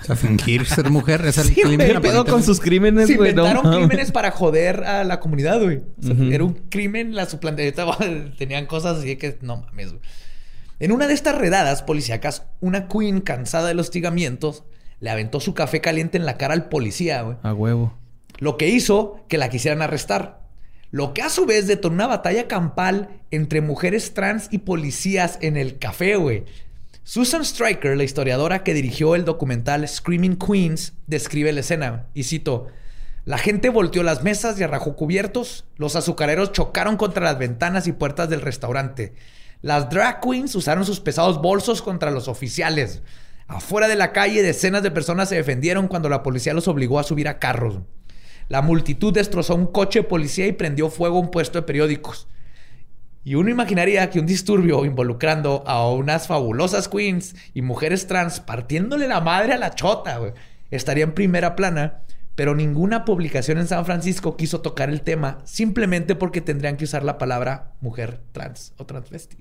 O 0.00 0.04
sea, 0.04 0.14
fingir 0.14 0.64
ser 0.64 0.90
mujer 0.90 1.24
es 1.26 1.38
el 1.38 1.46
Sí, 1.48 1.54
crimen. 1.54 1.78
güey, 1.78 1.92
¿Qué 1.94 2.00
pedo 2.00 2.24
con 2.24 2.44
sus 2.44 2.60
crímenes, 2.60 3.08
Se 3.08 3.16
güey? 3.16 3.34
No 3.34 3.42
inventaron 3.42 3.64
mames. 3.72 3.88
crímenes 3.88 4.12
para 4.12 4.30
joder 4.30 4.84
a 4.84 5.02
la 5.02 5.18
comunidad, 5.18 5.60
güey. 5.60 5.78
O 5.98 6.02
sea, 6.06 6.12
Ujú. 6.14 6.22
Era 6.30 6.44
un 6.44 6.52
crimen 6.70 7.16
la 7.16 7.26
suplantación. 7.26 8.32
Tenían 8.38 8.66
cosas 8.66 8.98
así 8.98 9.16
que 9.16 9.38
no 9.42 9.56
mames, 9.56 9.88
güey. 9.88 10.02
En 10.78 10.92
una 10.92 11.08
de 11.08 11.14
estas 11.14 11.36
redadas 11.36 11.82
policíacas, 11.82 12.44
una 12.60 12.86
queen 12.86 13.22
cansada 13.22 13.66
del 13.66 13.80
hostigamientos 13.80 14.62
le 15.00 15.10
aventó 15.10 15.40
su 15.40 15.52
café 15.52 15.80
caliente 15.80 16.16
en 16.16 16.26
la 16.26 16.36
cara 16.36 16.54
al 16.54 16.68
policía, 16.68 17.22
güey. 17.22 17.36
A 17.42 17.52
huevo. 17.52 17.98
Lo 18.40 18.56
que 18.56 18.68
hizo 18.68 19.24
que 19.28 19.38
la 19.38 19.50
quisieran 19.50 19.82
arrestar. 19.82 20.40
Lo 20.90 21.14
que 21.14 21.22
a 21.22 21.28
su 21.28 21.46
vez 21.46 21.66
detonó 21.66 21.94
una 21.94 22.06
batalla 22.08 22.48
campal 22.48 23.20
entre 23.30 23.60
mujeres 23.60 24.12
trans 24.12 24.48
y 24.50 24.58
policías 24.58 25.38
en 25.40 25.56
el 25.56 25.78
café, 25.78 26.16
güey. 26.16 26.44
Susan 27.04 27.44
Stryker, 27.44 27.96
la 27.96 28.04
historiadora 28.04 28.64
que 28.64 28.74
dirigió 28.74 29.14
el 29.14 29.24
documental 29.24 29.86
Screaming 29.86 30.36
Queens, 30.36 30.94
describe 31.06 31.52
la 31.52 31.60
escena. 31.60 32.06
Y 32.14 32.24
cito: 32.24 32.68
La 33.24 33.38
gente 33.38 33.68
volteó 33.68 34.02
las 34.02 34.22
mesas 34.22 34.58
y 34.58 34.62
arrajó 34.62 34.96
cubiertos. 34.96 35.66
Los 35.76 35.94
azucareros 35.94 36.52
chocaron 36.52 36.96
contra 36.96 37.24
las 37.24 37.38
ventanas 37.38 37.86
y 37.86 37.92
puertas 37.92 38.28
del 38.30 38.40
restaurante. 38.40 39.12
Las 39.62 39.90
drag 39.90 40.20
queens 40.20 40.54
usaron 40.54 40.86
sus 40.86 41.00
pesados 41.00 41.42
bolsos 41.42 41.82
contra 41.82 42.10
los 42.10 42.26
oficiales. 42.26 43.02
Afuera 43.46 43.88
de 43.88 43.96
la 43.96 44.12
calle, 44.12 44.42
decenas 44.42 44.82
de 44.82 44.90
personas 44.90 45.28
se 45.28 45.36
defendieron 45.36 45.88
cuando 45.88 46.08
la 46.08 46.22
policía 46.22 46.54
los 46.54 46.68
obligó 46.68 46.98
a 46.98 47.04
subir 47.04 47.28
a 47.28 47.38
carros. 47.38 47.80
La 48.50 48.62
multitud 48.62 49.12
destrozó 49.14 49.54
un 49.54 49.66
coche 49.68 50.00
de 50.00 50.08
policía 50.08 50.46
y 50.46 50.52
prendió 50.52 50.90
fuego 50.90 51.16
a 51.16 51.20
un 51.20 51.30
puesto 51.30 51.58
de 51.58 51.62
periódicos. 51.62 52.26
Y 53.22 53.36
uno 53.36 53.48
imaginaría 53.48 54.10
que 54.10 54.18
un 54.18 54.26
disturbio 54.26 54.84
involucrando 54.84 55.62
a 55.68 55.88
unas 55.88 56.26
fabulosas 56.26 56.88
queens 56.88 57.36
y 57.54 57.62
mujeres 57.62 58.08
trans 58.08 58.40
partiéndole 58.40 59.06
la 59.06 59.20
madre 59.20 59.52
a 59.52 59.58
la 59.58 59.74
chota, 59.74 60.18
güey, 60.18 60.32
estaría 60.72 61.04
en 61.04 61.12
primera 61.14 61.54
plana, 61.54 62.00
pero 62.34 62.56
ninguna 62.56 63.04
publicación 63.04 63.58
en 63.58 63.68
San 63.68 63.84
Francisco 63.86 64.36
quiso 64.36 64.62
tocar 64.62 64.90
el 64.90 65.02
tema 65.02 65.38
simplemente 65.44 66.16
porque 66.16 66.40
tendrían 66.40 66.76
que 66.76 66.84
usar 66.84 67.04
la 67.04 67.18
palabra 67.18 67.72
mujer 67.80 68.20
trans 68.32 68.72
o 68.78 68.84
transvesti. 68.84 69.36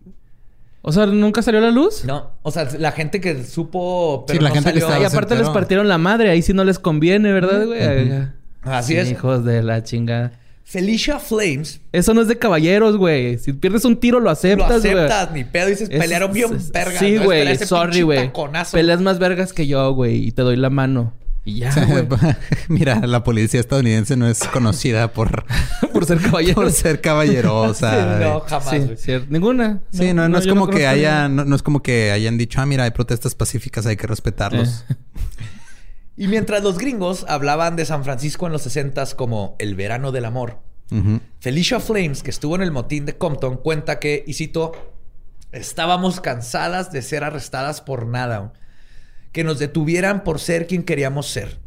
O 0.81 0.91
sea, 0.91 1.07
¿nunca 1.07 1.41
salió 1.41 1.59
a 1.59 1.63
la 1.63 1.71
luz? 1.71 2.05
No, 2.05 2.33
o 2.43 2.51
sea, 2.51 2.67
la 2.77 2.91
gente 2.91 3.19
que 3.19 3.43
supo, 3.43 4.23
pero 4.27 4.37
Sí, 4.39 4.43
la 4.43 4.49
no 4.49 4.55
gente 4.55 4.73
que 4.73 4.79
estaba- 4.79 4.99
Y 4.99 5.03
aparte 5.05 5.35
les 5.35 5.49
partieron 5.49 5.87
la 5.87 5.97
madre. 5.97 6.29
Ahí 6.29 6.41
sí 6.43 6.53
no 6.53 6.63
les 6.63 6.77
conviene, 6.79 7.31
¿verdad, 7.33 7.65
güey? 7.65 7.79
Así 8.69 8.93
Sí, 8.93 8.99
es. 8.99 9.11
Hijos 9.11 9.43
de 9.45 9.63
la 9.63 9.83
chingada. 9.83 10.31
Felicia 10.63 11.17
Flames 11.17 11.81
Eso 11.91 12.13
no 12.13 12.21
es 12.21 12.27
de 12.27 12.37
caballeros, 12.37 12.95
güey. 12.95 13.39
Si 13.39 13.53
pierdes 13.53 13.85
un 13.85 13.97
tiro, 13.97 14.19
lo 14.19 14.25
lo 14.25 14.29
aceptas, 14.31 14.81
güey. 14.83 14.93
aceptas, 14.93 15.31
ni 15.31 15.43
pedo, 15.43 15.65
dices, 15.67 15.89
Es- 15.91 15.99
pelearon 15.99 16.31
bien 16.31 16.53
es- 16.55 16.71
vergas. 16.71 16.99
Sí, 16.99 17.17
güey. 17.17 17.57
Sorry, 17.57 18.01
güey. 18.03 18.31
Peleas 18.71 19.01
más 19.01 19.17
vergas 19.17 19.51
que 19.51 19.65
yo, 19.65 19.91
güey. 19.93 20.27
Y 20.27 20.31
te 20.31 20.43
doy 20.43 20.57
la 20.57 20.69
mano. 20.69 21.11
Y 21.43 21.59
ya. 21.61 21.73
Mira, 22.67 22.99
la 23.07 23.23
policía 23.23 23.59
estadounidense 23.59 24.15
no 24.15 24.27
es 24.27 24.39
conocida 24.43 25.11
por, 25.11 25.45
Por 25.93 26.05
ser 26.05 26.19
caballero. 26.21 26.53
por 26.55 26.71
ser 26.71 27.01
caballerosa. 27.01 27.91
Sí, 28.19 28.23
no, 28.23 28.39
jamás, 28.41 28.99
Sí. 28.99 29.13
Ninguna. 29.29 29.79
Sí, 29.91 30.13
no, 30.13 30.29
no, 30.29 30.37
es 30.37 30.45
como 30.45 30.67
que 30.67 30.85
haya, 30.85 31.27
no 31.29 31.55
es 31.55 31.63
como 31.63 31.81
que 31.81 32.11
hayan 32.11 32.37
dicho, 32.37 32.61
ah, 32.61 32.67
mira, 32.67 32.83
hay 32.83 32.91
protestas 32.91 33.33
pacíficas, 33.33 33.87
hay 33.87 33.95
que 33.97 34.05
respetarlos. 34.05 34.85
Eh. 34.89 34.95
Y 36.19 36.27
mientras 36.27 36.61
los 36.61 36.77
gringos 36.77 37.25
hablaban 37.29 37.77
de 37.77 37.85
San 37.85 38.03
Francisco 38.03 38.45
en 38.45 38.51
los 38.51 38.63
60 38.63 39.05
como 39.15 39.55
el 39.57 39.73
verano 39.75 40.11
del 40.11 40.25
amor. 40.25 40.59
Felicia 41.39 41.79
Flames, 41.79 42.23
que 42.23 42.29
estuvo 42.29 42.55
en 42.55 42.61
el 42.61 42.71
motín 42.71 43.05
de 43.05 43.17
Compton, 43.17 43.55
cuenta 43.55 43.99
que, 43.99 44.25
y 44.27 44.33
cito, 44.33 44.73
estábamos 45.53 46.19
cansadas 46.19 46.91
de 46.91 47.03
ser 47.03 47.23
arrestadas 47.23 47.79
por 47.79 48.05
nada, 48.05 48.51
que 49.31 49.45
nos 49.45 49.59
detuvieran 49.59 50.25
por 50.25 50.41
ser 50.41 50.67
quien 50.67 50.83
queríamos 50.83 51.27
ser. 51.27 51.61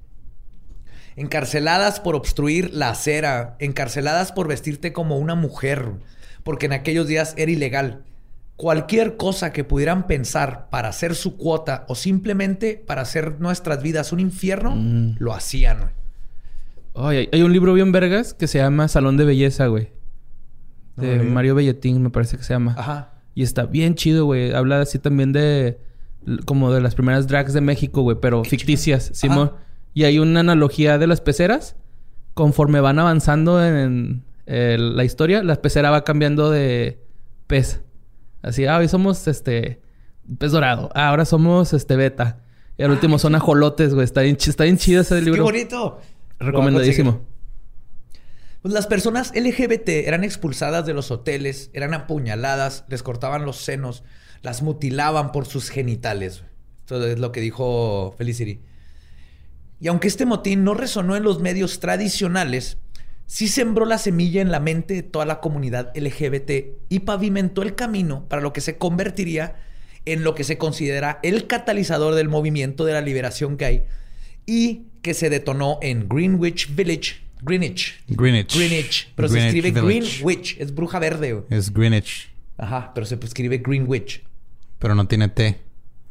Encarceladas 1.17 1.99
por 1.99 2.15
obstruir 2.15 2.75
la 2.75 2.91
acera, 2.91 3.57
encarceladas 3.59 4.33
por 4.33 4.49
vestirte 4.49 4.93
como 4.93 5.17
una 5.17 5.35
mujer, 5.35 5.93
porque 6.45 6.67
en 6.67 6.75
aquellos 6.75 7.07
días 7.07 7.33
era 7.39 7.51
ilegal. 7.51 8.05
Cualquier 8.63 9.17
cosa 9.17 9.53
que 9.53 9.65
pudieran 9.65 10.07
pensar 10.07 10.69
para 10.71 10.89
hacer 10.89 11.17
su 11.17 11.37
cuota 11.37 11.85
o 11.89 11.97
simplemente 11.97 12.81
para 12.87 13.03
hacer 13.03 13.41
nuestras 13.41 13.83
vidas 13.83 14.13
un 14.13 14.21
infierno, 14.21 14.77
Mm. 14.77 15.17
lo 15.19 15.35
hacían. 15.35 15.91
güey. 16.95 17.17
Hay, 17.19 17.29
hay 17.33 17.43
un 17.43 17.53
libro 17.53 17.75
bien 17.75 17.91
vergas 17.91 18.35
que 18.35 18.47
se 18.47 18.59
llama 18.59 18.87
Salón 18.87 19.17
de 19.17 19.25
Belleza, 19.25 19.67
güey. 19.67 19.91
De. 20.95 21.19
Mario 21.25 21.57
Belletín, 21.57 22.01
me 22.05 22.11
parece 22.11 22.37
que 22.37 22.45
se 22.45 22.55
llama. 22.55 22.77
Ajá. 22.79 23.11
Y 23.35 23.43
está 23.43 23.67
bien 23.67 23.97
chido, 23.97 24.27
güey. 24.27 24.53
Habla 24.55 24.81
así 24.81 25.01
también 25.01 25.33
de... 25.33 25.81
Como 26.45 26.73
de 26.73 26.81
las 26.81 26.95
primeras 26.95 27.27
drags 27.27 27.55
de 27.55 27.63
México, 27.63 28.03
güey. 28.03 28.19
Pero 28.21 28.45
ficticias, 28.45 29.11
Simón. 29.13 29.55
Y 29.93 30.05
hay 30.05 30.21
una 30.21 30.39
analogía 30.39 30.99
de 30.99 31.09
las 31.09 31.21
peceras. 31.21 31.75
Conforme 32.35 32.79
van 32.81 33.01
avanzando 33.01 33.61
en, 33.67 34.23
eh, 34.47 34.77
la 34.79 35.03
historia, 35.03 35.43
la 35.43 35.57
pecera 35.61 35.91
va 35.91 36.05
cambiando 36.05 36.49
de 36.49 37.01
pez. 37.49 37.81
Así, 38.43 38.67
ah, 38.67 38.79
hoy 38.79 38.89
somos 38.89 39.27
este... 39.29 39.81
Pez 40.39 40.53
dorado. 40.53 40.91
Ah, 40.95 41.09
ahora 41.09 41.25
somos 41.25 41.73
este 41.73 41.97
beta. 41.97 42.41
Y 42.77 42.83
al 42.83 42.91
último 42.91 43.19
son 43.19 43.35
ajolotes, 43.35 43.95
güey. 43.95 44.05
Está 44.05 44.23
bien, 44.23 44.37
está 44.39 44.65
bien 44.65 44.77
chido 44.77 45.03
ese 45.03 45.17
¡Qué 45.17 45.23
libro. 45.23 45.45
bonito! 45.45 46.01
Recomendadísimo. 46.39 47.23
Pues 48.63 48.73
las 48.73 48.87
personas 48.87 49.33
LGBT 49.35 49.89
eran 50.07 50.23
expulsadas 50.23 50.87
de 50.87 50.95
los 50.95 51.11
hoteles, 51.11 51.71
eran 51.73 51.95
apuñaladas, 51.95 52.85
les 52.89 53.03
cortaban 53.03 53.45
los 53.45 53.57
senos, 53.57 54.05
las 54.43 54.63
mutilaban 54.63 55.33
por 55.33 55.47
sus 55.47 55.69
genitales. 55.69 56.45
Esto 56.79 57.05
es 57.05 57.19
lo 57.19 57.33
que 57.33 57.41
dijo 57.41 58.15
Felicity. 58.17 58.61
Y 59.81 59.89
aunque 59.89 60.07
este 60.07 60.27
motín 60.27 60.63
no 60.63 60.75
resonó 60.75 61.17
en 61.17 61.25
los 61.25 61.41
medios 61.41 61.81
tradicionales, 61.81 62.79
sí 63.33 63.49
sembró 63.49 63.87
la 63.87 63.97
semilla 63.97 64.43
en 64.43 64.51
la 64.51 64.61
mente 64.61 64.93
de 64.93 65.03
toda 65.03 65.25
la 65.25 65.41
comunidad 65.41 65.91
LGBT 65.97 66.51
y 66.91 66.99
pavimentó 66.99 67.63
el 67.63 67.75
camino 67.75 68.29
para 68.29 68.43
lo 68.43 68.53
que 68.53 68.61
se 68.61 68.77
convertiría 68.77 69.57
en 70.05 70.23
lo 70.23 70.35
que 70.35 70.45
se 70.45 70.59
considera 70.59 71.19
el 71.23 71.47
catalizador 71.47 72.15
del 72.15 72.29
movimiento 72.29 72.85
de 72.85 72.93
la 72.93 73.01
liberación 73.01 73.57
gay 73.57 73.85
y 74.45 74.83
que 75.01 75.15
se 75.15 75.31
detonó 75.31 75.79
en 75.81 76.11
Greenwich 76.11 76.75
Village, 76.75 77.23
Greenwich, 77.41 78.05
Greenwich. 78.07 78.55
Greenwich, 78.55 79.13
pero 79.17 79.29
Greenwich 79.31 79.51
se 79.53 79.59
escribe 79.59 79.81
Village. 79.81 80.23
Greenwich, 80.23 80.57
es 80.59 80.75
bruja 80.75 80.99
verde. 80.99 81.33
güey. 81.33 81.45
Es 81.49 81.73
Greenwich, 81.73 82.31
Ajá, 82.59 82.93
pero 82.95 83.07
se 83.07 83.15
escribe 83.15 83.63
Greenwich. 83.65 84.23
pero 84.79 84.95
no 84.95 85.09
tiene 85.09 85.31
T. 85.31 85.59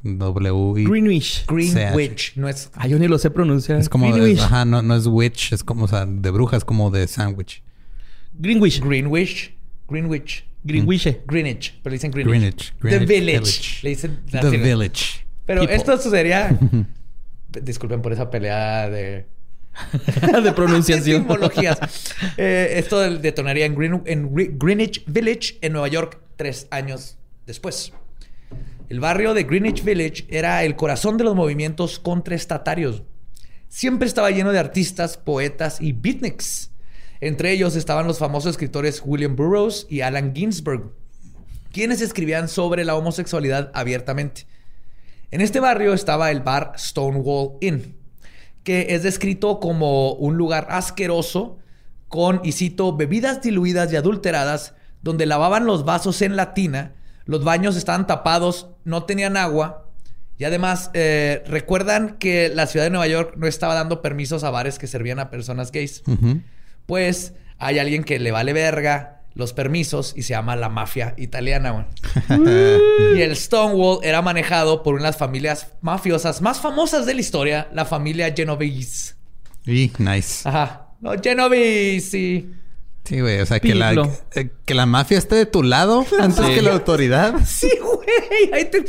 W. 0.04 0.74
-I. 0.76 0.88
Greenwich. 0.90 1.46
Greenwich, 1.48 2.34
no 2.36 2.50
es 2.50 2.72
Ah, 2.74 2.88
yo 2.88 2.98
ni 2.98 3.08
lo 3.08 3.18
sé 3.18 3.30
pronunciar. 3.30 3.80
Es 3.80 3.88
como 3.90 4.08
de, 4.08 4.14
Greenwich. 4.20 4.40
ajá, 4.42 4.66
no, 4.66 4.82
no 4.82 4.96
es 4.96 5.06
witch, 5.08 5.54
es 5.54 5.64
como, 5.64 5.86
o 5.86 5.88
sea, 5.88 6.06
de 6.06 6.30
bruja, 6.32 6.58
es 6.58 6.66
como 6.66 6.90
de 6.92 7.08
sandwich. 7.08 7.62
Greenwich. 8.34 8.82
Greenwich, 8.82 9.54
Greenwich, 9.88 10.46
Greenwich. 10.64 11.18
Greenwich, 11.28 11.80
pero 11.84 11.92
le 11.92 11.96
dicen 11.96 12.12
Greenwich. 12.12 12.74
Greenwich. 12.80 13.00
The 13.00 13.06
Village. 13.06 13.40
Village. 13.40 13.80
Le 13.84 13.90
dicen 13.90 14.20
The. 14.32 14.50
Village. 14.50 15.26
Pero 15.46 15.62
People. 15.62 15.76
esto 15.76 15.98
sería. 15.98 16.58
Disculpen 17.62 18.02
por 18.02 18.14
esa 18.14 18.30
pelea 18.30 18.90
de. 18.90 19.26
de 20.44 20.52
pronunciación. 20.54 21.22
Simbologías. 21.28 21.80
Eh, 22.38 22.74
esto 22.78 23.00
detonaría 23.20 23.66
en, 23.66 23.76
Green- 23.76 24.02
en 24.06 24.32
Gre- 24.32 24.52
Greenwich 24.58 25.04
Village, 25.06 25.58
en 25.62 25.74
Nueva 25.74 25.88
York, 25.88 26.20
tres 26.38 26.68
años 26.72 27.18
después. 27.46 27.92
El 28.92 29.00
barrio 29.00 29.34
de 29.34 29.46
Greenwich 29.46 29.86
Village 29.86 30.26
era 30.28 30.66
el 30.66 30.76
corazón 30.76 31.16
de 31.16 31.24
los 31.24 31.34
movimientos 31.34 31.98
contraestatarios. 31.98 33.04
Siempre 33.70 34.06
estaba 34.06 34.32
lleno 34.32 34.52
de 34.52 34.60
artistas, 34.60 35.16
poetas 35.16 35.80
y 35.80 35.94
beatniks. 35.94 36.72
Entre 37.22 37.54
ellos 37.54 37.78
estaban 37.78 38.06
los 38.06 38.20
famosos 38.20 38.52
escritores 38.52 39.02
William 39.06 39.38
Burroughs 39.38 39.88
y 39.90 40.02
Allen 40.02 40.36
Ginsberg, 40.36 40.92
quienes 41.72 42.02
escribían 42.02 42.50
sobre 42.50 42.84
la 42.84 42.98
homosexualidad 42.98 43.72
abiertamente. 43.74 44.46
En 45.32 45.40
este 45.40 45.62
barrio 45.62 45.94
estaba 45.94 46.30
el 46.30 46.42
bar 46.42 46.74
Stonewall 46.78 47.60
Inn, 47.62 47.96
que 48.66 48.88
es 48.90 49.04
descrito 49.04 49.62
como 49.62 50.16
un 50.16 50.36
lugar 50.36 50.68
asqueroso 50.70 51.60
con, 52.10 52.42
y 52.44 52.52
cito, 52.52 52.94
bebidas 52.98 53.42
diluidas 53.42 53.94
y 53.94 53.96
adulteradas, 53.96 54.74
donde 55.02 55.26
lavaban 55.26 55.66
los 55.66 55.86
vasos 55.86 56.22
en 56.22 56.36
la 56.36 56.54
tina, 56.54 56.96
los 57.32 57.46
baños 57.46 57.78
estaban 57.78 58.08
tapados, 58.08 58.68
no 58.84 59.06
tenían 59.06 59.38
agua, 59.38 59.86
y 60.38 60.44
además 60.44 60.92
eh, 60.94 61.44
recuerdan 61.48 62.18
que 62.18 62.50
la 62.54 62.68
ciudad 62.68 62.86
de 62.86 62.90
Nueva 62.90 63.08
York 63.08 63.36
no 63.38 63.48
estaba 63.48 63.74
dando 63.74 64.02
permisos 64.02 64.44
a 64.44 64.50
bares 64.50 64.78
que 64.78 64.86
servían 64.86 65.20
a 65.20 65.30
personas 65.30 65.72
gays. 65.72 66.04
Pues 66.86 67.34
hay 67.58 67.80
alguien 67.80 68.04
que 68.04 68.20
le 68.20 68.32
vale 68.32 68.52
verga 68.52 69.22
los 69.34 69.54
permisos 69.54 70.14
y 70.18 70.24
se 70.24 70.32
llama 70.32 70.58
la 70.58 70.68
mafia 70.68 71.14
italiana. 71.18 71.88
Y 73.16 73.22
el 73.22 73.34
Stonewall 73.38 74.00
era 74.04 74.22
manejado 74.22 74.84
por 74.84 74.96
una 74.96 75.04
de 75.04 75.10
las 75.10 75.18
familias 75.18 75.68
mafiosas 75.80 76.42
más 76.42 76.60
famosas 76.60 77.06
de 77.06 77.14
la 77.14 77.22
historia, 77.22 77.70
la 77.72 77.86
familia 77.86 78.34
Genovese. 78.36 79.16
Y 79.66 79.90
nice. 80.00 80.50
Ajá. 80.50 80.88
Los 81.00 81.22
Genovese. 81.22 82.46
Sí, 83.04 83.20
güey. 83.20 83.40
O 83.42 83.46
sea, 83.46 83.60
que 83.60 83.74
la, 83.76 83.90
Piblo. 83.90 84.12
que, 84.66 84.74
la 84.76 84.86
mafia 84.86 85.18
esté 85.18 85.36
de 85.36 85.46
tu 85.46 85.64
lado 85.64 86.06
antes 86.20 86.46
que 86.46 86.62
la 86.62 86.72
autoridad. 86.74 87.34
Sí, 87.46 87.70
güey. 87.82 88.54
Ahí 88.54 88.66
te... 88.66 88.84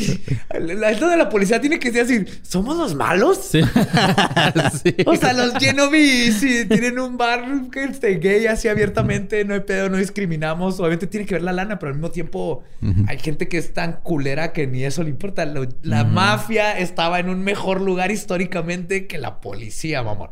la- 0.60 0.90
Esto 0.90 1.08
de 1.08 1.16
la 1.16 1.28
policía 1.28 1.60
tiene 1.60 1.78
que 1.78 1.90
ser 1.90 2.02
así. 2.04 2.24
¿Somos 2.42 2.76
los 2.76 2.94
malos? 2.94 3.38
Sí. 3.50 3.60
Sí. 4.82 4.94
O 5.06 5.16
sea, 5.16 5.32
los 5.32 5.54
Genovese 5.54 6.66
tienen 6.66 6.98
un 6.98 7.16
bar 7.16 7.42
que 7.70 7.84
esté 7.84 8.16
gay 8.18 8.46
así 8.46 8.68
abiertamente, 8.68 9.44
no 9.44 9.54
hay 9.54 9.60
pedo, 9.60 9.88
no 9.88 9.96
discriminamos. 9.96 10.78
Obviamente 10.80 11.06
tiene 11.06 11.26
que 11.26 11.34
ver 11.34 11.42
la 11.42 11.52
lana, 11.52 11.78
pero 11.78 11.90
al 11.90 11.94
mismo 11.96 12.10
tiempo 12.10 12.62
hay 13.06 13.18
gente 13.18 13.48
que 13.48 13.58
es 13.58 13.72
tan 13.72 14.00
culera 14.02 14.52
que 14.52 14.66
ni 14.66 14.84
eso 14.84 15.02
le 15.02 15.10
importa. 15.10 15.44
Lo- 15.46 15.66
la 15.82 16.04
mafia 16.04 16.78
estaba 16.78 17.18
en 17.18 17.28
un 17.28 17.42
mejor 17.42 17.80
lugar 17.80 18.10
históricamente 18.10 19.06
que 19.06 19.18
la 19.18 19.40
policía, 19.40 20.02
mamón. 20.02 20.30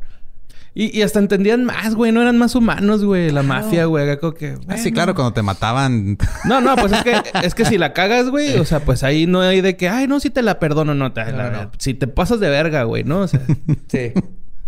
Y, 0.73 0.97
y 0.97 1.03
hasta 1.03 1.19
entendían 1.19 1.65
más, 1.65 1.95
güey. 1.95 2.13
No 2.13 2.23
eran 2.23 2.39
más 2.39 2.55
humanos, 2.55 3.05
güey. 3.05 3.31
La 3.31 3.43
mafia, 3.43 3.87
güey. 3.87 4.09
Acá 4.09 4.33
que... 4.39 4.57
Ah, 4.69 4.77
sí, 4.77 4.93
claro, 4.93 5.15
cuando 5.15 5.33
te 5.33 5.43
mataban. 5.43 6.17
No, 6.45 6.61
no, 6.61 6.77
pues 6.77 6.93
es 6.93 7.03
que, 7.03 7.23
es 7.43 7.55
que 7.55 7.65
si 7.65 7.77
la 7.77 7.93
cagas, 7.93 8.29
güey, 8.31 8.57
o 8.57 8.65
sea, 8.65 8.81
pues 8.81 9.03
ahí 9.03 9.27
no 9.27 9.41
hay 9.41 9.61
de 9.61 9.77
que, 9.77 9.89
ay, 9.89 10.07
no, 10.07 10.21
si 10.21 10.31
te 10.31 10.43
la 10.43 10.59
perdono, 10.61 10.95
no, 10.95 11.13
te, 11.13 11.25
la- 11.33 11.51
No, 11.51 11.71
si 11.79 11.95
te 11.95 12.07
pasas 12.07 12.39
de 12.41 12.49
verga, 12.49 12.85
güey, 12.85 13.03
¿no? 13.05 13.21
O 13.21 13.29
sea, 13.29 13.41
Sí. 13.89 14.13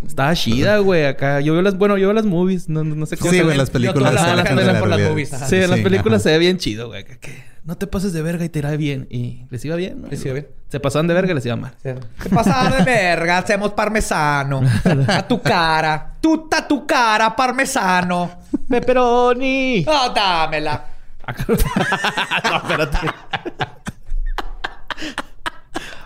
estaba 0.06 0.34
chida, 0.34 0.78
güey, 0.78 1.04
acá. 1.06 1.40
Yo 1.40 1.52
veo 1.52 1.62
las, 1.62 1.78
bueno, 1.78 1.96
yo 1.96 2.08
veo 2.08 2.14
las 2.14 2.26
movies, 2.26 2.68
no, 2.68 2.82
no 2.82 3.06
sé 3.06 3.16
cómo 3.16 3.30
Sí, 3.30 3.40
güey, 3.40 3.56
las 3.56 3.70
películas. 3.70 4.12
la 4.14 4.78
por 4.80 4.88
las 4.88 5.00
movies, 5.00 5.32
ajá. 5.32 5.46
Sí, 5.46 5.56
en 5.56 5.70
las 5.70 5.80
películas 5.80 6.20
ajá. 6.20 6.24
se 6.24 6.30
ve 6.32 6.38
bien 6.38 6.58
chido, 6.58 6.88
güey, 6.88 7.04
que 7.04 7.51
no 7.64 7.76
te 7.76 7.86
pases 7.86 8.12
de 8.12 8.22
verga 8.22 8.44
y 8.44 8.48
te 8.48 8.58
irá 8.58 8.70
bien. 8.72 9.06
Y 9.10 9.44
les 9.50 9.64
iba 9.64 9.76
bien, 9.76 10.02
¿no? 10.02 10.08
Les 10.08 10.24
iba 10.24 10.34
bien. 10.34 10.48
Se 10.68 10.80
pasaban 10.80 11.06
de 11.06 11.14
verga 11.14 11.32
y 11.32 11.34
les 11.36 11.46
iba 11.46 11.56
mal. 11.56 11.72
¿Qué 11.82 12.28
pasa 12.28 12.68
de 12.76 12.84
verga? 12.84 13.38
Hacemos 13.38 13.72
parmesano. 13.72 14.62
A 15.08 15.26
tu 15.28 15.40
cara. 15.40 16.14
Tuta 16.20 16.66
tu 16.66 16.86
cara, 16.86 17.34
parmesano. 17.36 18.30
¡Pepperoni! 18.68 19.84
Oh, 19.86 20.12
dámela. 20.14 20.86
no, 21.48 22.56
espérate. 22.56 22.98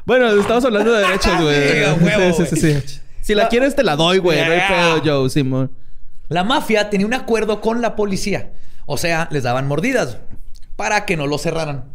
bueno, 0.04 0.28
estamos 0.28 0.64
hablando 0.64 0.92
de 0.92 1.02
derechos, 1.06 1.40
güey. 1.42 2.32
Sí, 2.34 2.46
sí, 2.56 2.56
sí. 2.82 3.00
Si 3.22 3.34
la 3.34 3.48
quieres, 3.48 3.74
te 3.74 3.82
la 3.82 3.96
doy, 3.96 4.18
güey. 4.18 4.38
No 4.44 4.52
hay 4.52 4.58
Yeah. 4.58 4.68
pedo, 4.68 5.02
Joe, 5.22 5.30
Simón. 5.30 5.70
La 6.28 6.44
mafia 6.44 6.90
tenía 6.90 7.06
un 7.06 7.14
acuerdo 7.14 7.60
con 7.60 7.80
la 7.82 7.96
policía. 7.96 8.52
O 8.84 8.96
sea, 8.98 9.26
les 9.32 9.42
daban 9.42 9.66
mordidas 9.66 10.18
para 10.76 11.04
que 11.06 11.16
no 11.16 11.26
lo 11.26 11.38
cerraran. 11.38 11.86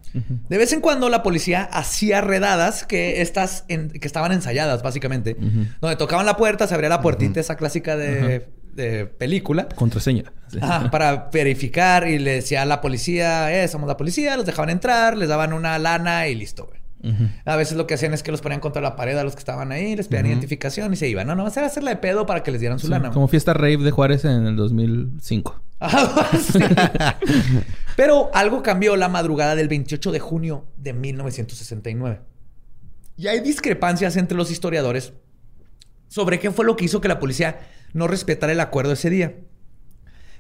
De 0.49 0.57
vez 0.57 0.73
en 0.73 0.82
cuando 0.82 1.07
la 1.07 1.23
policía 1.23 1.63
hacía 1.71 2.19
redadas 2.19 2.86
que 2.86 3.21
estas 3.21 3.63
en- 3.69 3.89
que 3.91 4.05
estaban 4.07 4.32
ensayadas, 4.34 4.84
básicamente. 4.84 5.38
Donde 5.79 5.95
tocaban 5.95 6.25
la 6.25 6.36
puerta, 6.36 6.67
se 6.67 6.73
abría 6.73 6.89
la 6.89 7.01
puertita, 7.01 7.39
esa 7.39 7.55
clásica 7.55 7.95
de, 7.95 8.47
de 8.73 9.05
película. 9.05 9.69
Contraseña. 9.75 10.34
Sí. 10.47 10.59
Ajá, 10.61 10.89
para 10.91 11.29
verificar 11.32 12.07
y 12.09 12.19
le 12.19 12.32
decía 12.36 12.63
a 12.63 12.65
la 12.65 12.82
policía, 12.82 13.53
eh, 13.63 13.67
somos 13.69 13.88
la 13.88 13.95
policía, 13.95 14.36
los 14.36 14.45
dejaban 14.45 14.69
entrar, 14.69 15.15
les 15.15 15.29
daban 15.29 15.53
una 15.53 15.77
lana 15.79 16.27
y 16.27 16.36
listo, 16.36 16.65
güey. 16.65 16.80
A 17.45 17.55
veces 17.55 17.77
lo 17.77 17.87
que 17.87 17.95
hacían 17.95 18.13
es 18.13 18.21
que 18.21 18.31
los 18.31 18.41
ponían 18.41 18.59
contra 18.59 18.81
la 18.81 18.95
pared 18.95 19.17
a 19.17 19.23
los 19.23 19.33
que 19.33 19.39
estaban 19.39 19.71
ahí, 19.71 19.95
les 19.95 20.07
pedían 20.07 20.27
identificación 20.27 20.93
y 20.93 20.95
se 20.95 21.07
iban. 21.07 21.25
No, 21.25 21.35
no, 21.35 21.47
era 21.47 21.65
hacerla 21.65 21.89
de 21.91 21.97
pedo 21.97 22.25
para 22.27 22.43
que 22.43 22.51
les 22.51 22.59
dieran 22.59 22.77
su 22.77 22.85
Sí, 22.87 22.91
lana. 22.91 23.09
como 23.09 23.27
fiesta 23.27 23.53
rave 23.53 23.77
de 23.77 23.89
Juárez 23.91 24.23
en 24.25 24.45
el 24.45 24.55
2005. 24.55 25.61
Ajá, 25.79 26.29
sí. 26.37 26.59
Pero 27.95 28.29
algo 28.33 28.61
cambió 28.61 28.95
la 28.95 29.09
madrugada 29.09 29.55
del 29.55 29.67
28 29.67 30.11
de 30.11 30.19
junio 30.19 30.67
de 30.77 30.93
1969. 30.93 32.21
Y 33.17 33.27
hay 33.27 33.39
discrepancias 33.39 34.15
entre 34.15 34.37
los 34.37 34.51
historiadores 34.51 35.13
sobre 36.07 36.39
qué 36.39 36.51
fue 36.51 36.65
lo 36.65 36.75
que 36.75 36.85
hizo 36.85 37.01
que 37.01 37.07
la 37.07 37.19
policía 37.19 37.59
no 37.93 38.07
respetara 38.07 38.53
el 38.53 38.59
acuerdo 38.59 38.93
ese 38.93 39.09
día. 39.09 39.35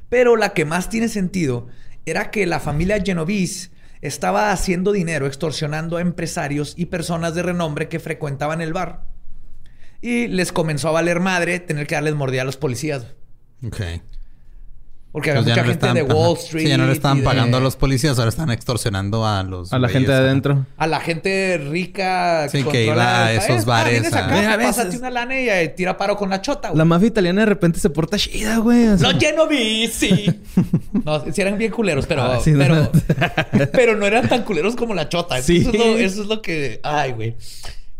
Pero 0.09 0.35
la 0.37 0.53
que 0.53 0.65
más 0.65 0.89
tiene 0.89 1.07
sentido 1.07 1.67
era 2.05 2.29
que 2.31 2.45
la 2.45 2.59
familia 2.59 3.01
Genovese 3.03 3.70
estaba 4.01 4.51
haciendo 4.51 4.91
dinero 4.91 5.27
extorsionando 5.27 5.97
a 5.97 6.01
empresarios 6.01 6.73
y 6.75 6.87
personas 6.87 7.35
de 7.35 7.43
renombre 7.43 7.87
que 7.87 7.99
frecuentaban 7.99 8.61
el 8.61 8.73
bar. 8.73 9.05
Y 10.01 10.27
les 10.27 10.51
comenzó 10.51 10.89
a 10.89 10.93
valer 10.93 11.19
madre 11.19 11.59
tener 11.59 11.87
que 11.87 11.95
darles 11.95 12.15
mordida 12.15 12.41
a 12.41 12.45
los 12.45 12.57
policías. 12.57 13.05
Ok. 13.63 13.81
Porque 15.11 15.31
había 15.31 15.41
ya 15.43 15.49
mucha 15.49 15.61
no 15.61 15.67
le 15.67 15.73
gente 15.73 15.93
de. 15.93 16.03
Wall 16.13 16.37
Sí, 16.37 16.43
Street. 16.45 16.67
ya 16.69 16.77
no 16.77 16.85
le 16.87 16.93
estaban 16.93 17.17
de- 17.17 17.23
pagando 17.25 17.57
a 17.57 17.59
los 17.59 17.75
policías, 17.75 18.17
ahora 18.17 18.29
están 18.29 18.49
extorsionando 18.49 19.25
a 19.25 19.43
los. 19.43 19.73
A 19.73 19.75
la 19.77 19.87
güeyes, 19.87 19.93
gente 19.99 20.11
de 20.13 20.17
adentro. 20.17 20.65
A 20.77 20.87
la 20.87 20.99
gente 21.01 21.57
rica 21.69 22.47
Sí, 22.49 22.59
que 22.59 22.63
controla 22.63 22.93
iba 22.93 23.25
a 23.25 23.33
esos 23.33 23.47
país. 23.47 23.65
bares 23.65 23.91
vienes 23.93 24.13
a- 24.13 24.25
acá, 24.25 24.53
a 24.53 24.57
veces- 24.57 24.75
pásate 24.77 24.97
una 24.97 25.09
lana 25.09 25.39
y 25.41 25.49
eh, 25.49 25.67
tira 25.75 25.97
paro 25.97 26.15
con 26.15 26.29
la 26.29 26.41
chota, 26.41 26.69
güey. 26.69 26.77
La 26.77 26.85
mafia 26.85 27.07
italiana 27.09 27.41
de 27.41 27.45
repente 27.47 27.79
se 27.79 27.89
porta 27.89 28.17
chida, 28.17 28.57
güey. 28.59 28.87
o 28.87 28.97
sea. 28.97 29.11
Los 29.11 29.21
Genovese. 29.21 30.39
no, 31.05 31.25
sí 31.31 31.41
eran 31.41 31.57
bien 31.57 31.71
culeros, 31.71 32.05
pero, 32.05 32.23
Ah, 32.23 32.39
sí, 32.41 32.51
no. 32.51 32.59
pero, 32.59 32.91
pero 33.73 33.97
no 33.97 34.05
eran 34.05 34.29
tan 34.29 34.43
culeros 34.43 34.75
como 34.77 34.93
la 34.93 35.09
chota. 35.09 35.37
Eso, 35.37 35.47
Sí. 35.47 35.57
es, 35.57 35.73
lo, 35.73 35.83
eso 35.97 36.21
es 36.21 36.27
lo 36.29 36.41
que... 36.41 36.79
Ay, 36.83 37.11
güey. 37.11 37.35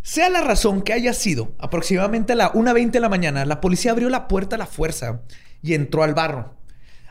Sea 0.02 0.30
la 0.30 0.42
razón 0.42 0.82
que 0.82 0.94
haya 0.94 1.14
sido, 1.14 1.52
aproximadamente 1.60 2.34
a 2.34 2.36
la 2.36 2.54
1.20 2.54 2.92
de 2.92 3.00
la 3.02 3.10
mañana, 3.10 3.46
la 3.46 3.62
policía 3.62 3.92
abrió 3.92 4.10
la 4.10 4.28
puerta 4.28 4.56
a 4.56 4.60
la 4.60 4.66
fuerza 4.66 5.22
y 5.62 5.74
entró 5.74 6.04
al 6.04 6.14
barro. 6.14 6.56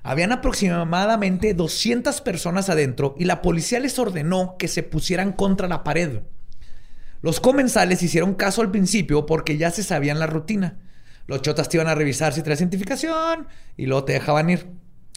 Habían 0.02 0.32
aproximadamente 0.32 1.52
200 1.54 2.20
personas 2.22 2.68
adentro 2.70 3.14
y 3.18 3.24
la 3.24 3.42
policía 3.42 3.80
les 3.80 3.98
ordenó 3.98 4.56
que 4.58 4.68
se 4.68 4.82
pusieran 4.82 5.32
contra 5.32 5.68
la 5.68 5.84
pared. 5.84 6.20
Los 7.22 7.40
comensales 7.40 8.02
hicieron 8.02 8.34
caso 8.34 8.62
al 8.62 8.70
principio 8.70 9.26
porque 9.26 9.58
ya 9.58 9.70
se 9.70 9.82
sabían 9.82 10.18
la 10.18 10.26
rutina. 10.26 10.78
Los 11.26 11.42
chotas 11.42 11.68
te 11.68 11.76
iban 11.76 11.88
a 11.88 11.94
revisar 11.94 12.32
si 12.32 12.42
traes 12.42 12.60
identificación 12.60 13.46
y 13.76 13.86
luego 13.86 14.04
te 14.04 14.14
dejaban 14.14 14.48
ir. 14.50 14.68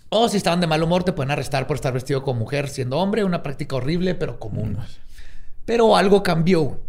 O 0.09 0.27
si 0.29 0.37
estaban 0.37 0.59
de 0.59 0.67
mal 0.67 0.83
humor, 0.83 1.03
te 1.03 1.13
pueden 1.13 1.31
arrestar 1.31 1.65
por 1.65 1.75
estar 1.75 1.93
vestido 1.93 2.21
como 2.21 2.41
mujer 2.41 2.67
siendo 2.69 2.99
hombre, 2.99 3.23
una 3.23 3.41
práctica 3.41 3.77
horrible 3.77 4.15
pero 4.15 4.37
común. 4.37 4.77
Pero 5.65 5.95
algo 5.95 6.21
cambió. 6.23 6.83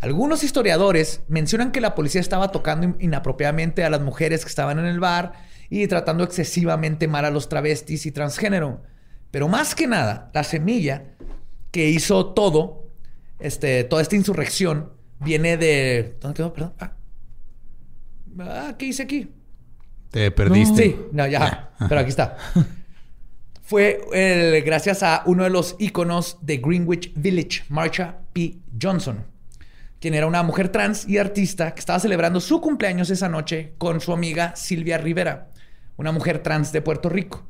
Algunos 0.00 0.42
historiadores 0.42 1.20
mencionan 1.28 1.72
que 1.72 1.80
la 1.80 1.94
policía 1.94 2.20
estaba 2.20 2.50
tocando 2.50 2.86
in- 2.86 2.96
inapropiadamente 3.00 3.84
a 3.84 3.90
las 3.90 4.00
mujeres 4.00 4.44
que 4.44 4.48
estaban 4.48 4.78
en 4.78 4.86
el 4.86 4.98
bar 4.98 5.32
y 5.70 5.86
tratando 5.86 6.24
excesivamente 6.24 7.08
mal 7.08 7.24
a 7.24 7.30
los 7.30 7.48
travestis 7.48 8.06
y 8.06 8.12
transgénero. 8.12 8.82
Pero 9.30 9.48
más 9.48 9.74
que 9.74 9.86
nada, 9.86 10.30
la 10.32 10.42
semilla 10.44 11.04
que 11.70 11.88
hizo 11.90 12.32
todo, 12.32 12.90
este, 13.38 13.84
toda 13.84 14.00
esta 14.02 14.16
insurrección, 14.16 14.92
viene 15.20 15.56
de... 15.56 16.16
¿Dónde 16.20 16.36
quedó? 16.36 16.52
Perdón. 16.52 16.74
Ah, 16.78 16.92
Ah, 18.40 18.74
¿qué 18.78 18.86
hice 18.86 19.02
aquí? 19.02 19.28
Te 20.10 20.30
perdiste. 20.30 20.82
Sí, 20.84 20.96
no, 21.12 21.26
ya. 21.26 21.72
Pero 21.88 22.00
aquí 22.00 22.10
está. 22.10 22.36
Fue 23.62 24.00
el- 24.12 24.62
gracias 24.62 25.02
a 25.02 25.22
uno 25.26 25.44
de 25.44 25.50
los 25.50 25.76
íconos 25.78 26.38
de 26.40 26.58
Greenwich 26.58 27.12
Village, 27.14 27.64
Marsha 27.68 28.18
P. 28.32 28.58
Johnson, 28.80 29.24
quien 30.00 30.14
era 30.14 30.26
una 30.26 30.42
mujer 30.42 30.70
trans 30.70 31.06
y 31.08 31.18
artista 31.18 31.74
que 31.74 31.80
estaba 31.80 31.98
celebrando 31.98 32.40
su 32.40 32.60
cumpleaños 32.60 33.10
esa 33.10 33.28
noche 33.28 33.74
con 33.76 34.00
su 34.00 34.12
amiga 34.12 34.54
Silvia 34.56 34.96
Rivera, 34.98 35.50
una 35.98 36.12
mujer 36.12 36.42
trans 36.42 36.72
de 36.72 36.80
Puerto 36.80 37.10
Rico. 37.10 37.46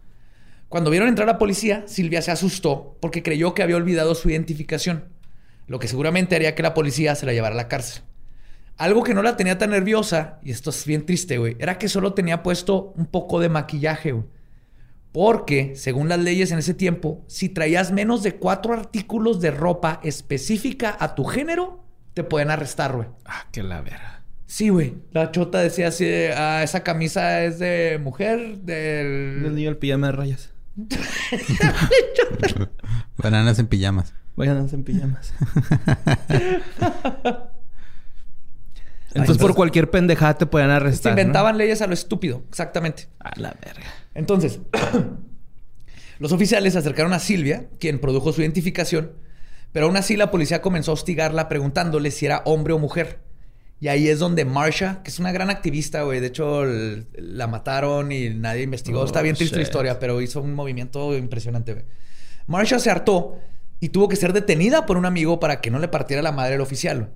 Cuando 0.68 0.90
vieron 0.90 1.08
entrar 1.08 1.28
a 1.28 1.32
la 1.32 1.38
policía, 1.38 1.84
Silvia 1.86 2.20
se 2.20 2.32
asustó 2.32 2.98
porque 3.00 3.22
creyó 3.22 3.54
que 3.54 3.62
había 3.62 3.76
olvidado 3.76 4.14
su 4.14 4.28
identificación, 4.28 5.04
lo 5.66 5.78
que 5.78 5.86
seguramente 5.86 6.34
haría 6.34 6.54
que 6.54 6.62
la 6.62 6.74
policía 6.74 7.14
se 7.14 7.26
la 7.26 7.32
llevara 7.32 7.54
a 7.54 7.56
la 7.56 7.68
cárcel. 7.68 8.02
Algo 8.76 9.02
que 9.02 9.14
no 9.14 9.22
la 9.22 9.36
tenía 9.36 9.58
tan 9.58 9.70
nerviosa, 9.70 10.38
y 10.42 10.50
esto 10.50 10.70
es 10.70 10.84
bien 10.84 11.04
triste, 11.04 11.38
güey, 11.38 11.56
era 11.58 11.78
que 11.78 11.88
solo 11.88 12.14
tenía 12.14 12.42
puesto 12.42 12.92
un 12.96 13.06
poco 13.06 13.40
de 13.40 13.48
maquillaje, 13.48 14.12
güey. 14.12 14.26
Porque, 15.12 15.74
según 15.74 16.08
las 16.08 16.18
leyes 16.18 16.52
en 16.52 16.58
ese 16.58 16.74
tiempo, 16.74 17.24
si 17.26 17.48
traías 17.48 17.92
menos 17.92 18.22
de 18.22 18.36
cuatro 18.36 18.74
artículos 18.74 19.40
de 19.40 19.50
ropa 19.50 20.00
específica 20.04 20.96
a 21.00 21.14
tu 21.14 21.24
género, 21.24 21.82
te 22.14 22.24
pueden 22.24 22.50
arrestar, 22.50 22.94
güey. 22.94 23.08
Ah, 23.24 23.46
qué 23.50 23.62
la 23.62 23.80
verga. 23.80 24.17
Sí, 24.48 24.70
güey. 24.70 24.94
La 25.12 25.30
chota 25.30 25.58
decía 25.58 25.88
así, 25.88 26.06
de, 26.06 26.32
ah, 26.34 26.62
esa 26.62 26.82
camisa 26.82 27.44
es 27.44 27.58
de 27.58 28.00
mujer, 28.02 28.38
El 28.40 28.64
del... 28.64 29.54
niño 29.54 29.68
el 29.68 29.76
pijama 29.76 30.06
de 30.06 30.12
rayas. 30.14 30.54
Bananas 33.18 33.58
en 33.58 33.66
pijamas. 33.66 34.14
Vayan 34.36 34.66
en 34.72 34.84
pijamas. 34.84 35.34
Entonces, 39.12 39.36
por 39.38 39.54
cualquier 39.54 39.90
pendejada 39.90 40.38
te 40.38 40.46
pueden 40.46 40.70
Se 40.70 40.76
arrestar. 40.76 41.12
¿no? 41.12 41.20
inventaban 41.20 41.58
leyes 41.58 41.82
a 41.82 41.86
lo 41.86 41.92
estúpido, 41.92 42.42
exactamente. 42.48 43.08
A 43.18 43.38
la 43.38 43.54
verga. 43.62 43.86
Entonces, 44.14 44.60
los 46.18 46.32
oficiales 46.32 46.72
se 46.72 46.78
acercaron 46.78 47.12
a 47.12 47.18
Silvia, 47.18 47.68
quien 47.78 47.98
produjo 47.98 48.32
su 48.32 48.40
identificación, 48.40 49.12
pero 49.72 49.86
aún 49.86 49.98
así 49.98 50.16
la 50.16 50.30
policía 50.30 50.62
comenzó 50.62 50.92
a 50.92 50.94
hostigarla 50.94 51.50
preguntándole 51.50 52.10
si 52.12 52.24
era 52.24 52.40
hombre 52.46 52.72
o 52.72 52.78
mujer. 52.78 53.27
Y 53.80 53.88
ahí 53.88 54.08
es 54.08 54.18
donde 54.18 54.44
Marsha, 54.44 55.02
que 55.04 55.10
es 55.10 55.18
una 55.18 55.30
gran 55.30 55.50
activista, 55.50 56.02
güey, 56.02 56.18
de 56.20 56.26
hecho 56.26 56.64
la 57.14 57.46
mataron 57.46 58.10
y 58.10 58.30
nadie 58.30 58.62
investigó. 58.62 59.00
Oh, 59.00 59.04
Está 59.06 59.22
bien 59.22 59.36
triste 59.36 59.56
la 59.56 59.62
historia, 59.62 59.98
pero 60.00 60.20
hizo 60.20 60.40
un 60.40 60.54
movimiento 60.54 61.16
impresionante, 61.16 61.74
güey. 61.74 61.84
Marsha 62.48 62.80
se 62.80 62.90
hartó 62.90 63.38
y 63.78 63.90
tuvo 63.90 64.08
que 64.08 64.16
ser 64.16 64.32
detenida 64.32 64.84
por 64.84 64.96
un 64.96 65.06
amigo 65.06 65.38
para 65.38 65.60
que 65.60 65.70
no 65.70 65.78
le 65.78 65.86
partiera 65.88 66.22
la 66.22 66.32
madre 66.32 66.56
al 66.56 66.60
oficial. 66.60 67.12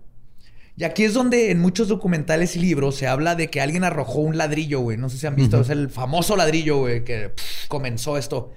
Y 0.76 0.84
aquí 0.84 1.04
es 1.04 1.14
donde 1.14 1.50
en 1.50 1.60
muchos 1.60 1.88
documentales 1.88 2.56
y 2.56 2.60
libros 2.60 2.94
se 2.94 3.06
habla 3.06 3.34
de 3.34 3.48
que 3.50 3.60
alguien 3.60 3.84
arrojó 3.84 4.20
un 4.20 4.38
ladrillo, 4.38 4.80
güey. 4.80 4.96
No 4.96 5.08
sé 5.10 5.18
si 5.18 5.26
han 5.26 5.36
visto, 5.36 5.60
es 5.60 5.68
el 5.68 5.90
famoso 5.90 6.36
ladrillo, 6.36 6.78
güey, 6.78 7.04
que 7.04 7.30
pff, 7.30 7.68
comenzó 7.68 8.16
esto. 8.16 8.52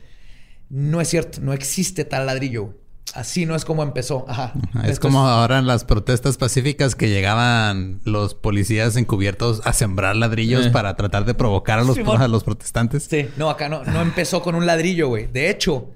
No 0.70 1.02
es 1.02 1.10
cierto, 1.10 1.42
no 1.42 1.54
existe 1.54 2.06
tal 2.06 2.26
ladrillo. 2.28 2.76
Así 3.14 3.46
no 3.46 3.56
es 3.56 3.64
como 3.64 3.84
empezó. 3.84 4.26
Ajá. 4.28 4.54
Es 4.84 5.00
como 5.00 5.20
ahora 5.28 5.60
en 5.60 5.68
las 5.68 5.86
protestas 5.86 6.38
pacíficas 6.38 6.96
que 6.96 7.08
llegaban 7.10 8.02
los 8.04 8.34
policías 8.34 8.96
encubiertos 8.98 9.62
a 9.66 9.74
sembrar 9.74 10.16
ladrillos 10.16 10.66
Eh. 10.66 10.70
para 10.72 10.96
tratar 10.96 11.24
de 11.26 11.34
provocar 11.34 11.80
a 11.80 11.84
los, 11.84 11.98
a 11.98 12.28
los 12.28 12.44
protestantes. 12.44 13.04
Sí, 13.10 13.28
no, 13.38 13.50
acá 13.50 13.70
no, 13.70 13.84
no 13.86 14.02
empezó 14.02 14.42
con 14.42 14.56
un 14.56 14.66
ladrillo, 14.66 15.08
güey. 15.08 15.28
De 15.28 15.50
hecho, 15.50 15.92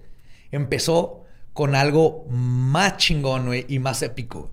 empezó 0.51 1.26
con 1.53 1.76
algo 1.76 2.26
más 2.30 2.97
chingón, 2.97 3.47
güey, 3.47 3.66
y 3.68 3.80
más 3.80 4.01
épico. 4.01 4.51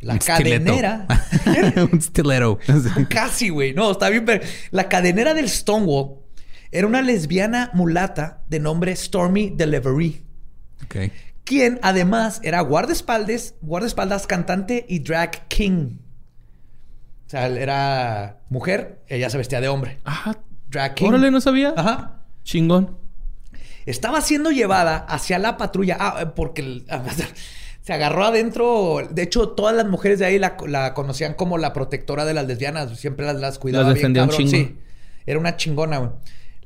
La 0.00 0.14
Un 0.14 0.18
cadenera. 0.20 1.06
Un 1.92 2.00
stiletto. 2.00 2.58
Sí. 2.64 3.04
Casi, 3.10 3.48
güey. 3.50 3.74
No, 3.74 3.90
está 3.90 4.08
bien, 4.08 4.24
pero 4.24 4.42
la 4.70 4.88
cadenera 4.88 5.34
del 5.34 5.48
Stonewall 5.50 6.14
era 6.70 6.86
una 6.86 7.02
lesbiana 7.02 7.70
mulata 7.74 8.42
de 8.48 8.60
nombre 8.60 8.94
Stormy 8.94 9.50
Delivery, 9.50 10.24
Ok. 10.84 10.96
Quien 11.48 11.80
además 11.82 12.40
era 12.44 12.60
guardaespaldas, 12.60 13.54
guardaespaldas, 13.62 14.26
cantante 14.26 14.84
y 14.86 14.98
drag 14.98 15.48
king. 15.48 15.96
O 17.26 17.30
sea, 17.30 17.46
él 17.46 17.56
era 17.56 18.40
mujer, 18.50 19.00
ella 19.08 19.30
se 19.30 19.38
vestía 19.38 19.60
de 19.62 19.68
hombre. 19.68 19.98
Ah, 20.04 20.36
Drag 20.68 20.94
king. 20.94 21.06
órale, 21.08 21.30
no 21.30 21.40
sabía. 21.40 21.72
Ajá. 21.74 22.20
Chingón. 22.44 22.98
Estaba 23.86 24.20
siendo 24.20 24.50
llevada 24.50 24.98
hacia 24.98 25.38
la 25.38 25.56
patrulla. 25.56 25.96
Ah, 25.98 26.18
eh, 26.20 26.26
porque 26.26 26.60
el- 26.60 26.86
se 27.82 27.92
agarró 27.94 28.24
adentro. 28.26 28.98
De 29.10 29.22
hecho, 29.22 29.48
todas 29.50 29.74
las 29.74 29.86
mujeres 29.86 30.18
de 30.18 30.26
ahí 30.26 30.38
la, 30.38 30.56
la 30.66 30.92
conocían 30.92 31.32
como 31.32 31.56
la 31.56 31.72
protectora 31.72 32.26
de 32.26 32.34
las 32.34 32.46
lesbianas. 32.46 32.98
Siempre 32.98 33.24
las, 33.24 33.36
las 33.36 33.58
cuidaba 33.58 33.84
Las 33.84 33.94
bien, 33.94 34.12
defendía 34.12 34.24
un 34.24 34.28
chingo. 34.30 34.50
Sí. 34.50 34.78
Era 35.24 35.38
una 35.38 35.56
chingona, 35.56 35.96
güey. 35.98 36.10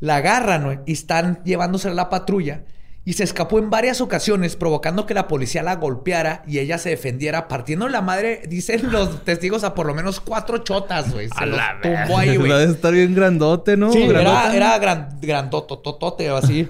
La 0.01 0.17
agarran, 0.17 0.65
güey, 0.65 0.79
y 0.87 0.93
están 0.95 1.41
llevándose 1.45 1.89
a 1.89 1.95
la 1.95 2.09
patrulla. 2.11 2.65
Y 3.05 3.15
se 3.15 3.25
escapó 3.25 3.59
en 3.59 3.69
varias 3.69 4.01
ocasiones, 4.01 4.55
provocando 4.55 5.07
que 5.07 5.15
la 5.15 5.27
policía 5.27 5.65
la 5.65 5.75
golpeara 5.75 6.45
y 6.47 6.61
ella 6.61 6.79
se 6.79 6.91
defendiera, 6.91 7.49
partiendo 7.49 7.89
la 7.89 8.01
madre, 8.01 8.43
dicen 8.49 8.93
los 8.93 9.25
testigos, 9.25 9.65
a 9.65 9.75
por 9.75 9.87
lo 9.87 9.95
menos 9.95 10.21
cuatro 10.21 10.59
chotas, 10.59 11.13
güey. 11.13 11.29
Se 11.37 11.47
los 11.47 11.59
tumbó 11.83 12.19
ahí, 12.19 12.37
güey. 12.37 12.53
Debe 12.53 12.73
estar 12.73 12.93
bien 12.93 13.15
grandote, 13.15 13.77
¿no? 13.77 13.91
Sí, 13.93 14.07
Grandota. 14.07 14.55
era, 14.55 14.57
era 14.57 14.79
gran, 14.79 15.19
grandotototote 15.21 16.31
o 16.31 16.37
así. 16.37 16.69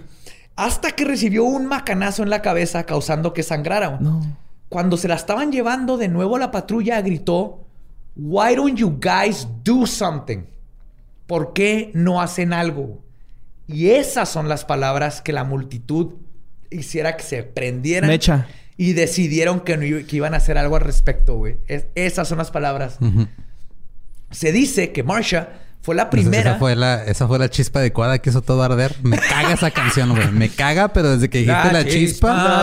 Hasta 0.56 0.92
que 0.92 1.04
recibió 1.04 1.44
un 1.44 1.66
macanazo 1.66 2.22
en 2.22 2.30
la 2.30 2.40
cabeza 2.40 2.84
causando 2.84 3.34
que 3.34 3.42
sangrara. 3.42 3.98
No. 4.00 4.22
Cuando 4.70 4.96
se 4.96 5.08
la 5.08 5.16
estaban 5.16 5.52
llevando 5.52 5.98
de 5.98 6.08
nuevo 6.08 6.36
a 6.36 6.38
la 6.38 6.50
patrulla, 6.50 7.02
gritó, 7.02 7.60
Why 8.16 8.54
don't 8.54 8.78
you 8.78 8.98
guys 8.98 9.46
do 9.64 9.86
something? 9.86 10.44
¿Por 11.26 11.52
qué 11.52 11.90
no 11.94 12.22
hacen 12.22 12.54
algo? 12.54 13.02
Y 13.66 13.90
esas 13.90 14.28
son 14.28 14.48
las 14.48 14.64
palabras 14.64 15.22
que 15.22 15.32
la 15.32 15.44
multitud 15.44 16.14
hiciera 16.72 17.16
que 17.16 17.22
se 17.24 17.42
prendieran. 17.42 18.08
Mecha. 18.08 18.46
Y 18.76 18.94
decidieron 18.94 19.60
que, 19.60 19.76
no 19.76 20.06
que 20.06 20.16
iban 20.16 20.34
a 20.34 20.38
hacer 20.38 20.58
algo 20.58 20.76
al 20.76 20.82
respecto, 20.82 21.36
güey. 21.36 21.56
Es- 21.68 21.86
esas 21.94 22.26
son 22.28 22.38
las 22.38 22.50
palabras. 22.50 22.98
Se 24.30 24.50
dice 24.52 24.92
que 24.92 25.02
Marsha 25.02 25.60
fue 25.82 25.94
la 25.96 26.04
Entonces, 26.04 26.28
primera. 26.28 26.50
Esa 26.50 26.58
fue, 26.58 26.76
la, 26.76 27.04
esa 27.04 27.26
fue 27.28 27.38
la 27.38 27.48
chispa 27.50 27.80
adecuada 27.80 28.18
que 28.20 28.30
hizo 28.30 28.40
todo 28.40 28.62
arder. 28.62 28.94
Me 29.02 29.18
caga 29.18 29.52
esa 29.52 29.70
canción, 29.70 30.10
güey. 30.14 30.30
Me 30.30 30.48
caga, 30.48 30.92
pero 30.92 31.10
desde 31.10 31.28
que 31.28 31.38
dijiste 31.38 31.72
la, 31.72 31.84
chispa... 31.84 32.60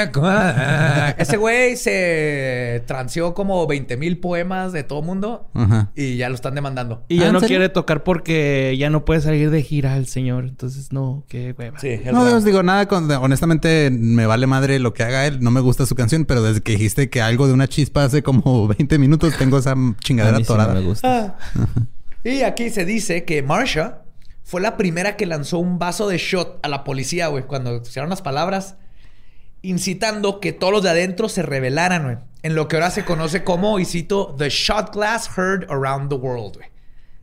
adecuada. 0.00 1.10
Ese 1.18 1.36
güey 1.36 1.76
se 1.76 2.82
transió 2.86 3.34
como 3.34 3.66
20 3.66 3.96
mil 3.96 4.18
poemas 4.18 4.72
de 4.72 4.82
todo 4.84 5.02
mundo 5.02 5.48
y 5.94 6.16
ya 6.16 6.28
lo 6.28 6.34
están 6.34 6.54
demandando. 6.54 7.04
Y 7.08 7.16
ya 7.18 7.24
Ah, 7.24 7.26
¿en 7.28 7.32
no 7.34 7.40
serio? 7.40 7.56
quiere 7.58 7.68
tocar 7.68 8.02
porque 8.04 8.76
ya 8.78 8.90
no 8.90 9.04
puede 9.04 9.20
salir 9.20 9.50
de 9.50 9.62
gira 9.62 9.96
el 9.96 10.06
señor. 10.06 10.44
Entonces, 10.44 10.92
no, 10.92 11.24
qué 11.28 11.54
hueva. 11.58 11.78
Sí, 11.78 12.00
No, 12.12 12.22
os 12.22 12.44
digo 12.44 12.62
nada. 12.62 12.86
Con, 12.86 13.10
honestamente, 13.10 13.90
me 13.90 14.26
vale 14.26 14.46
madre 14.46 14.78
lo 14.78 14.92
que 14.94 15.02
haga 15.04 15.26
él. 15.26 15.38
No 15.40 15.50
me 15.50 15.60
gusta 15.60 15.86
su 15.86 15.94
canción, 15.94 16.24
pero 16.24 16.42
desde 16.42 16.60
que 16.60 16.72
dijiste 16.72 17.08
que 17.10 17.20
algo 17.22 17.46
de 17.46 17.52
una 17.54 17.68
chispa 17.68 18.04
hace 18.04 18.22
como 18.22 18.68
20 18.68 18.98
minutos, 18.98 19.34
tengo 19.38 19.58
esa 19.58 19.72
A 19.72 19.76
chingadera 20.00 20.38
mí 20.38 20.44
sí 20.44 20.48
no 20.52 20.54
atorada. 20.54 20.74
me 20.74 20.86
gusta. 20.86 21.36
Ah. 21.56 21.64
Y 22.24 22.42
aquí 22.42 22.70
se 22.70 22.84
dice 22.84 23.24
que 23.24 23.42
Marsha 23.42 24.02
fue 24.42 24.60
la 24.60 24.76
primera 24.76 25.16
que 25.16 25.26
lanzó 25.26 25.58
un 25.58 25.78
vaso 25.78 26.08
de 26.08 26.18
shot 26.18 26.58
a 26.62 26.68
la 26.68 26.84
policía, 26.84 27.28
güey, 27.28 27.44
cuando 27.44 27.76
hicieron 27.76 28.10
las 28.10 28.22
palabras, 28.22 28.76
incitando 29.62 30.40
que 30.40 30.52
todos 30.52 30.72
los 30.72 30.82
de 30.82 30.90
adentro 30.90 31.28
se 31.28 31.42
rebelaran, 31.42 32.04
güey. 32.04 32.16
En 32.42 32.54
lo 32.54 32.68
que 32.68 32.76
ahora 32.76 32.90
se 32.90 33.04
conoce 33.04 33.44
como, 33.44 33.78
y 33.78 33.84
cito, 33.84 34.34
The 34.38 34.48
Shot 34.48 34.94
Glass 34.94 35.30
Heard 35.36 35.70
Around 35.70 36.08
the 36.08 36.14
World, 36.16 36.56
güey. 36.56 36.68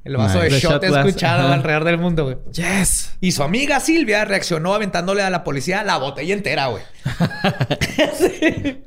El 0.04 0.16
vaso 0.16 0.41
Nice. 0.41 0.54
de 0.56 0.60
shot 0.62 0.84
escuchado 0.86 1.52
alrededor 1.52 1.84
del 1.84 1.98
mundo, 1.98 2.24
güey. 2.24 2.38
Yes. 2.54 3.18
Y 3.20 3.34
su 3.34 3.43
amiga 3.43 3.82
Silvia 3.82 4.24
reaccionó 4.24 4.74
aventándole 4.74 5.22
a 5.22 5.30
la 5.30 5.43
policía 5.43 5.84
la 5.84 5.98
botella 5.98 6.34
entera, 6.34 6.68
güey. 6.68 6.84
Sí. 8.18 8.84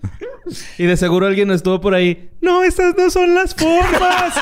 Y 0.79 0.85
de 0.87 0.97
seguro 0.97 1.27
alguien 1.27 1.51
estuvo 1.51 1.81
por 1.81 1.95
ahí. 1.95 2.29
No, 2.41 2.63
estas 2.63 2.97
no 2.97 3.11
son 3.11 3.35
las 3.35 3.55
formas. 3.55 4.35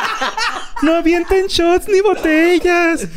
No 0.83 0.95
avienten 0.95 1.47
shots 1.49 1.89
ni 1.89 2.01
botellas. 2.01 3.09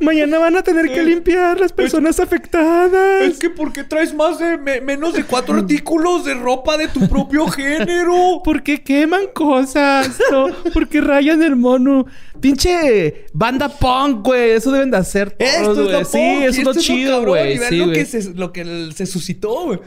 Mañana 0.00 0.38
van 0.40 0.56
a 0.56 0.62
tener 0.62 0.92
que 0.92 1.02
limpiar 1.04 1.60
las 1.60 1.72
personas 1.72 2.18
afectadas. 2.18 3.22
Es 3.22 3.38
que 3.38 3.50
¿por 3.50 3.72
qué 3.72 3.84
traes 3.84 4.12
más 4.12 4.38
de 4.40 4.58
me- 4.58 4.80
menos 4.80 5.14
de 5.14 5.22
cuatro 5.24 5.54
artículos 5.54 6.24
de 6.24 6.34
ropa 6.34 6.76
de 6.76 6.88
tu 6.88 7.08
propio 7.08 7.46
género? 7.46 8.40
¿Por 8.44 8.62
qué 8.64 8.82
queman 8.82 9.28
cosas? 9.32 10.10
No, 10.32 10.48
porque 10.72 11.00
rayan 11.00 11.42
el 11.42 11.54
mono. 11.54 12.06
Pinche 12.40 13.26
banda 13.32 13.68
punk, 13.68 14.24
güey. 14.26 14.50
Eso 14.50 14.72
deben 14.72 14.90
de 14.90 14.96
hacer 14.96 15.30
todos, 15.30 15.50
Esto 15.52 15.70
es 15.84 15.92
lo 15.92 16.04
Sí, 16.04 16.18
eso 16.42 16.60
es 16.60 16.64
lo 16.64 16.74
chido, 16.74 17.24
güey. 17.24 17.58
Sí, 17.58 17.76
lo, 17.76 17.84
güey. 17.86 17.96
que 17.96 18.04
se, 18.06 18.34
lo 18.34 18.52
que 18.52 18.90
se 18.94 19.06
suscitó, 19.06 19.66
güey. 19.66 19.78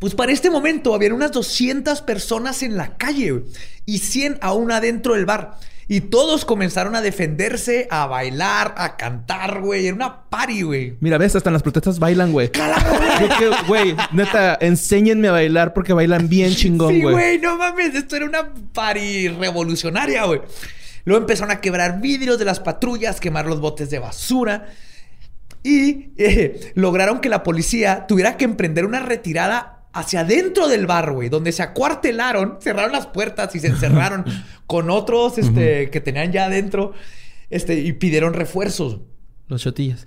Pues 0.00 0.14
para 0.14 0.32
este 0.32 0.50
momento 0.50 0.94
había 0.94 1.14
unas 1.14 1.30
200 1.30 2.02
personas 2.02 2.62
en 2.64 2.76
la 2.76 2.96
calle 2.96 3.42
y 3.86 3.98
100 3.98 4.38
aún 4.40 4.72
adentro 4.72 5.14
del 5.14 5.26
bar. 5.26 5.58
Y 5.88 6.02
todos 6.02 6.44
comenzaron 6.44 6.94
a 6.94 7.00
defenderse, 7.02 7.88
a 7.90 8.06
bailar, 8.06 8.74
a 8.78 8.96
cantar, 8.96 9.60
güey. 9.60 9.86
Era 9.88 9.96
una 9.96 10.22
party, 10.30 10.62
güey. 10.62 10.96
Mira, 11.00 11.18
ves, 11.18 11.34
hasta 11.34 11.50
en 11.50 11.54
las 11.54 11.62
protestas 11.64 11.98
bailan, 11.98 12.30
güey. 12.32 12.50
Que- 13.38 13.50
Güey, 13.66 13.96
neta, 14.12 14.56
enséñenme 14.60 15.28
a 15.28 15.32
bailar 15.32 15.74
porque 15.74 15.92
bailan 15.92 16.28
bien 16.28 16.54
chingón, 16.54 16.94
Sí, 16.94 17.02
güey. 17.02 17.12
güey, 17.14 17.38
no 17.40 17.56
mames, 17.56 17.94
esto 17.94 18.16
era 18.16 18.24
una 18.24 18.52
party 18.72 19.28
revolucionaria, 19.28 20.24
güey. 20.26 20.40
Luego 21.04 21.22
empezaron 21.22 21.50
a 21.50 21.60
quebrar 21.60 22.00
vidrios 22.00 22.38
de 22.38 22.44
las 22.44 22.60
patrullas, 22.60 23.18
quemar 23.20 23.46
los 23.46 23.60
botes 23.60 23.90
de 23.90 23.98
basura. 23.98 24.68
Y 25.64 26.10
eh, 26.16 26.72
lograron 26.74 27.20
que 27.20 27.28
la 27.28 27.42
policía 27.42 28.06
tuviera 28.06 28.36
que 28.36 28.44
emprender 28.44 28.86
una 28.86 29.00
retirada 29.00 29.79
hacia 29.92 30.20
adentro 30.20 30.68
del 30.68 30.86
bar, 30.86 31.12
güey, 31.12 31.28
donde 31.28 31.52
se 31.52 31.62
acuartelaron, 31.62 32.58
cerraron 32.60 32.92
las 32.92 33.06
puertas 33.06 33.54
y 33.54 33.60
se 33.60 33.68
encerraron 33.68 34.24
con 34.66 34.90
otros 34.90 35.38
este, 35.38 35.90
que 35.90 36.00
tenían 36.00 36.32
ya 36.32 36.44
adentro 36.44 36.92
este, 37.50 37.74
y 37.74 37.92
pidieron 37.92 38.34
refuerzos. 38.34 38.98
Los 39.48 39.62
chotillas. 39.62 40.06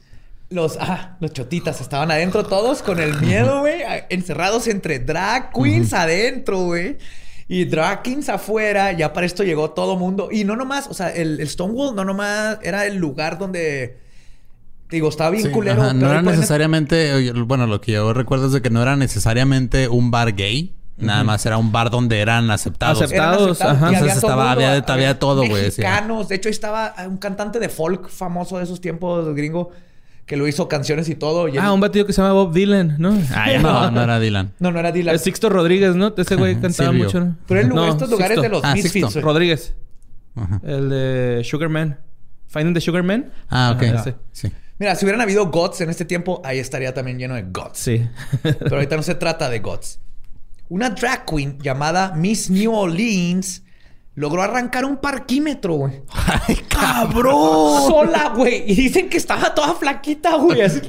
Los, 0.49 0.77
ah, 0.79 1.17
los 1.19 1.33
chotitas 1.33 1.81
estaban 1.81 2.11
adentro 2.11 2.45
todos 2.45 2.81
con 2.83 2.99
el 2.99 3.19
miedo, 3.19 3.61
güey. 3.61 3.81
Encerrados 4.09 4.67
entre 4.67 4.99
drag 4.99 5.51
queens 5.51 5.93
adentro, 5.93 6.59
güey. 6.65 6.97
Y 7.47 7.65
drag 7.65 8.03
kings 8.03 8.29
afuera. 8.29 8.91
Ya 8.91 9.11
para 9.13 9.25
esto 9.25 9.43
llegó 9.43 9.71
todo 9.71 9.97
mundo. 9.97 10.29
Y 10.31 10.43
no 10.43 10.55
nomás, 10.55 10.87
o 10.87 10.93
sea, 10.93 11.09
el, 11.09 11.39
el 11.39 11.49
Stonewall 11.49 11.95
no 11.95 12.05
nomás 12.05 12.59
era 12.61 12.85
el 12.85 12.97
lugar 12.97 13.37
donde... 13.37 14.02
Digo, 14.93 15.09
estaba 15.09 15.31
bien 15.31 15.43
Sí, 15.43 15.49
culero. 15.49 15.81
ajá, 15.81 15.93
No 15.93 16.09
era 16.11 16.21
necesariamente, 16.21 17.31
bueno, 17.33 17.65
lo 17.65 17.81
que 17.81 17.93
yo 17.93 18.13
recuerdo 18.13 18.45
es 18.45 18.51
de 18.53 18.61
que 18.61 18.69
no 18.69 18.79
era 18.81 18.95
necesariamente 18.95 19.87
un 19.87 20.11
bar 20.11 20.33
gay. 20.35 20.75
Nada 20.97 21.23
más 21.23 21.43
era 21.47 21.57
un 21.57 21.71
bar 21.71 21.89
donde 21.89 22.19
eran 22.19 22.51
aceptados. 22.51 23.01
Aceptados. 23.01 23.35
eran 23.41 23.49
aceptados. 23.49 23.75
Ajá. 23.77 23.87
Entonces 23.87 24.01
había 24.01 24.21
todo 24.21 24.29
estaba- 24.31 24.49
mundo, 24.55 24.67
había- 24.67 24.85
había 24.87 25.19
todo, 25.19 25.47
güey. 25.47 25.63
Mexicanos. 25.63 26.27
De 26.29 26.35
hecho, 26.35 26.47
ahí 26.49 26.51
estaba 26.53 26.93
un 27.07 27.17
cantante 27.17 27.59
de 27.59 27.69
folk 27.69 28.07
famoso 28.09 28.59
de 28.59 28.65
esos 28.65 28.79
tiempos, 28.79 29.33
gringo, 29.35 29.71
que 30.27 30.37
lo 30.37 30.47
hizo 30.47 30.67
canciones 30.69 31.09
y 31.09 31.15
todo. 31.15 31.47
y 31.47 31.53
él- 31.53 31.59
Ah, 31.59 31.73
un 31.73 31.79
batido 31.81 32.05
que 32.05 32.13
se 32.13 32.21
llama 32.21 32.33
Bob 32.35 32.53
Dylan, 32.53 32.95
¿no? 32.99 33.17
Ah, 33.33 33.51
ya 33.51 33.59
No, 33.59 33.89
no 33.89 34.01
era 34.03 34.19
Dylan. 34.19 34.53
No, 34.59 34.71
no 34.71 34.79
era 34.79 34.91
Dylan. 34.91 35.15
Es 35.15 35.21
Sixto 35.23 35.49
Rodríguez, 35.49 35.95
¿no? 35.95 36.13
Ese 36.15 36.35
güey 36.35 36.53
cantaba 36.61 36.89
Silvio. 36.91 37.05
mucho. 37.05 37.19
¿no? 37.19 37.35
Pero 37.47 37.59
en 37.61 37.69
lugar- 37.69 37.85
No, 37.87 37.91
estos 37.93 38.09
lugares 38.11 38.35
Sixto. 38.35 38.41
de 38.43 38.49
los 38.49 38.63
Ah, 38.63 38.73
Misfits. 38.75 38.93
Sixto. 38.93 39.21
Rodríguez. 39.21 39.73
Ajá. 40.35 40.61
El 40.63 40.89
de 40.89 41.41
Sugar 41.43 41.69
Man. 41.69 41.99
Finding 42.47 42.75
the 42.75 42.81
Sugar 42.81 43.01
Man. 43.01 43.31
Ah, 43.49 43.73
ok. 43.75 43.83
Ajá, 43.83 43.99
ese. 44.01 44.15
Sí. 44.31 44.51
Mira, 44.83 44.97
si 44.97 45.05
hubieran 45.05 45.21
habido 45.21 45.49
GOTS 45.49 45.79
en 45.79 45.89
este 45.91 46.03
tiempo, 46.03 46.41
ahí 46.43 46.59
estaría 46.59 46.93
también 46.93 47.17
lleno 47.17 47.35
de 47.35 47.43
GOTS. 47.43 47.77
Sí. 47.77 48.05
Pero 48.43 48.75
ahorita 48.75 48.97
no 48.97 49.01
se 49.01 49.15
trata 49.15 49.49
de 49.49 49.59
GOTS. 49.59 50.01
Una 50.67 50.89
drag 50.89 51.25
queen 51.25 51.57
llamada 51.57 52.11
Miss 52.17 52.49
New 52.49 52.73
Orleans 52.73 53.63
logró 54.15 54.41
arrancar 54.41 54.83
un 54.83 54.97
parquímetro, 54.97 55.75
güey. 55.75 56.01
¡Ay, 56.11 56.57
cabrón! 56.67 57.83
Sola, 57.87 58.33
güey. 58.35 58.69
Y 58.69 58.75
dicen 58.75 59.09
que 59.09 59.15
estaba 59.15 59.55
toda 59.55 59.73
flaquita, 59.75 60.35
güey. 60.35 60.59
Así, 60.59 60.81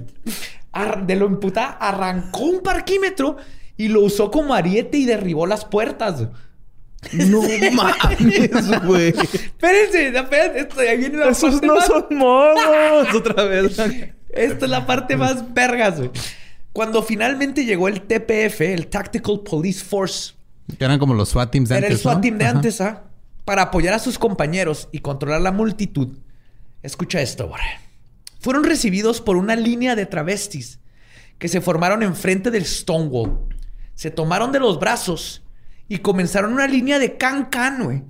de 1.07 1.15
lo 1.15 1.27
imputada, 1.27 1.79
arrancó 1.81 2.47
un 2.47 2.63
parquímetro 2.65 3.37
y 3.77 3.87
lo 3.87 4.01
usó 4.01 4.29
como 4.29 4.55
ariete 4.55 4.99
y 4.99 5.05
derribó 5.05 5.47
las 5.47 5.65
puertas. 5.65 6.31
No 7.13 7.43
mames, 7.73 8.83
güey. 8.85 9.09
Espérense, 9.09 10.09
espérense, 10.09 10.59
esto, 10.61 10.81
ahí 10.81 10.97
viene 10.99 11.19
la 11.19 11.29
Esos 11.29 11.53
parte 11.53 11.67
no 11.67 11.75
más- 11.77 11.87
son 11.87 12.07
mogos. 12.11 13.15
Otra 13.15 13.45
vez. 13.45 13.79
Esta 14.31 14.65
es 14.65 14.71
la 14.71 14.87
parte 14.87 15.17
más 15.17 15.53
vergas, 15.55 15.99
güey. 15.99 16.11
Cuando 16.73 17.03
finalmente 17.03 17.65
llegó 17.65 17.87
el 17.89 18.03
TPF, 18.03 18.61
el 18.63 18.89
Tactical 18.89 19.41
Police 19.49 19.85
Force, 19.85 20.35
Que 20.79 20.85
eran 20.85 20.99
como 20.99 21.15
los 21.15 21.29
SWAT 21.29 21.53
teams 21.53 21.69
de 21.69 21.77
era 21.77 21.87
antes. 21.87 21.99
el 21.99 22.03
SWAT 22.03 22.15
¿no? 22.17 22.21
team 22.21 22.39
de 22.39 22.45
Ajá. 22.47 22.55
antes, 22.57 22.81
¿ah? 22.81 23.03
Para 23.45 23.63
apoyar 23.63 23.95
a 23.95 23.99
sus 24.01 24.19
compañeros 24.19 24.89
y 24.91 24.99
controlar 24.99 25.41
la 25.41 25.53
multitud. 25.53 26.19
Escucha 26.83 27.21
esto, 27.21 27.47
güey. 27.49 27.63
Fueron 28.41 28.65
recibidos 28.65 29.21
por 29.21 29.37
una 29.37 29.55
línea 29.55 29.95
de 29.95 30.07
travestis 30.07 30.81
que 31.39 31.49
se 31.49 31.61
formaron 31.61 32.03
enfrente 32.03 32.51
del 32.51 32.65
Stonewall. 32.65 33.39
Se 33.95 34.11
tomaron 34.11 34.51
de 34.51 34.59
los 34.61 34.81
brazos 34.81 35.44
y 35.89 35.99
comenzaron 35.99 36.53
una 36.53 36.67
línea 36.67 36.99
de 36.99 37.17
can-can, 37.17 37.85
güey. 37.85 38.03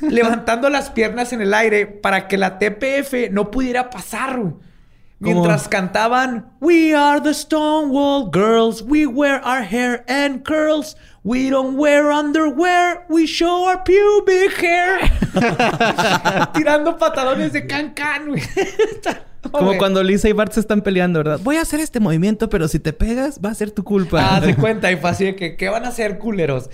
levantando 0.00 0.70
las 0.70 0.90
piernas 0.90 1.32
en 1.32 1.42
el 1.42 1.52
aire 1.52 1.86
para 1.86 2.28
que 2.28 2.38
la 2.38 2.58
TPF 2.58 3.30
no 3.30 3.50
pudiera 3.50 3.90
pasar, 3.90 4.38
güey. 4.38 4.54
Mientras 5.22 5.68
cantaban 5.68 6.50
We 6.60 6.94
are 6.94 7.20
the 7.20 7.34
Stonewall 7.34 8.30
Girls, 8.32 8.80
we 8.80 9.04
wear 9.04 9.42
our 9.44 9.62
hair 9.62 10.02
and 10.08 10.42
curls, 10.42 10.96
we 11.22 11.50
don't 11.50 11.76
wear 11.76 12.10
underwear, 12.10 13.04
we 13.10 13.26
show 13.26 13.68
our 13.68 13.84
pubic 13.84 14.56
hair. 14.62 14.98
Tirando 16.54 16.96
patalones 16.96 17.52
de 17.52 17.66
can 17.66 17.92
can, 17.92 18.28
güey. 18.28 18.42
Como 19.50 19.76
cuando 19.78 20.02
Lisa 20.02 20.28
y 20.28 20.32
Bart 20.32 20.52
se 20.52 20.60
están 20.60 20.82
peleando, 20.82 21.18
¿verdad? 21.18 21.40
Voy 21.42 21.56
a 21.56 21.62
hacer 21.62 21.80
este 21.80 21.98
movimiento, 22.00 22.48
pero 22.48 22.68
si 22.68 22.78
te 22.78 22.92
pegas, 22.92 23.40
va 23.44 23.50
a 23.50 23.54
ser 23.54 23.70
tu 23.70 23.84
culpa. 23.84 24.36
Ah, 24.36 24.40
se 24.42 24.54
cuenta 24.56 24.90
y 24.92 24.96
fue 24.96 25.10
así 25.10 25.24
de 25.24 25.36
que, 25.36 25.56
¿qué 25.56 25.68
van 25.68 25.84
a 25.84 25.88
hacer, 25.88 26.18
culeros? 26.18 26.70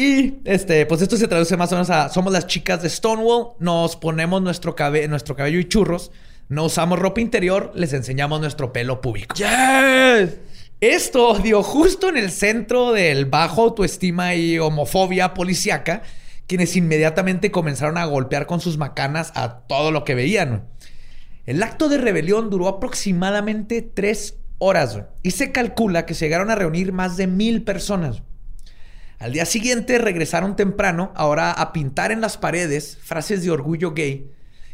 Y, 0.00 0.38
este, 0.44 0.86
pues 0.86 1.02
esto 1.02 1.16
se 1.16 1.26
traduce 1.26 1.56
más 1.56 1.72
o 1.72 1.74
menos 1.74 1.90
a, 1.90 2.08
somos 2.08 2.32
las 2.32 2.46
chicas 2.46 2.80
de 2.84 2.88
Stonewall, 2.88 3.54
nos 3.58 3.96
ponemos 3.96 4.40
nuestro, 4.40 4.76
cabe- 4.76 5.08
nuestro 5.08 5.34
cabello 5.34 5.58
y 5.58 5.66
churros, 5.66 6.12
no 6.48 6.66
usamos 6.66 7.00
ropa 7.00 7.20
interior, 7.20 7.72
les 7.74 7.92
enseñamos 7.92 8.40
nuestro 8.40 8.72
pelo 8.72 9.00
público. 9.00 9.34
¡Yes! 9.34 10.36
Esto 10.80 11.36
dio 11.40 11.64
justo 11.64 12.08
en 12.08 12.16
el 12.16 12.30
centro 12.30 12.92
del 12.92 13.24
bajo 13.24 13.62
autoestima 13.62 14.36
y 14.36 14.60
homofobia 14.60 15.34
policíaca, 15.34 16.04
quienes 16.46 16.76
inmediatamente 16.76 17.50
comenzaron 17.50 17.98
a 17.98 18.04
golpear 18.04 18.46
con 18.46 18.60
sus 18.60 18.78
macanas 18.78 19.32
a 19.34 19.62
todo 19.66 19.90
lo 19.90 20.04
que 20.04 20.14
veían. 20.14 20.68
El 21.44 21.60
acto 21.60 21.88
de 21.88 21.98
rebelión 21.98 22.50
duró 22.50 22.68
aproximadamente 22.68 23.82
tres 23.82 24.36
horas 24.58 25.00
y 25.24 25.32
se 25.32 25.50
calcula 25.50 26.06
que 26.06 26.14
se 26.14 26.26
llegaron 26.26 26.50
a 26.50 26.54
reunir 26.54 26.92
más 26.92 27.16
de 27.16 27.26
mil 27.26 27.64
personas. 27.64 28.22
Al 29.18 29.32
día 29.32 29.44
siguiente 29.46 29.98
regresaron 29.98 30.54
temprano, 30.56 31.12
ahora 31.16 31.50
a 31.52 31.72
pintar 31.72 32.12
en 32.12 32.20
las 32.20 32.36
paredes 32.36 32.98
frases 33.02 33.42
de 33.42 33.50
orgullo 33.50 33.92
gay 33.92 34.30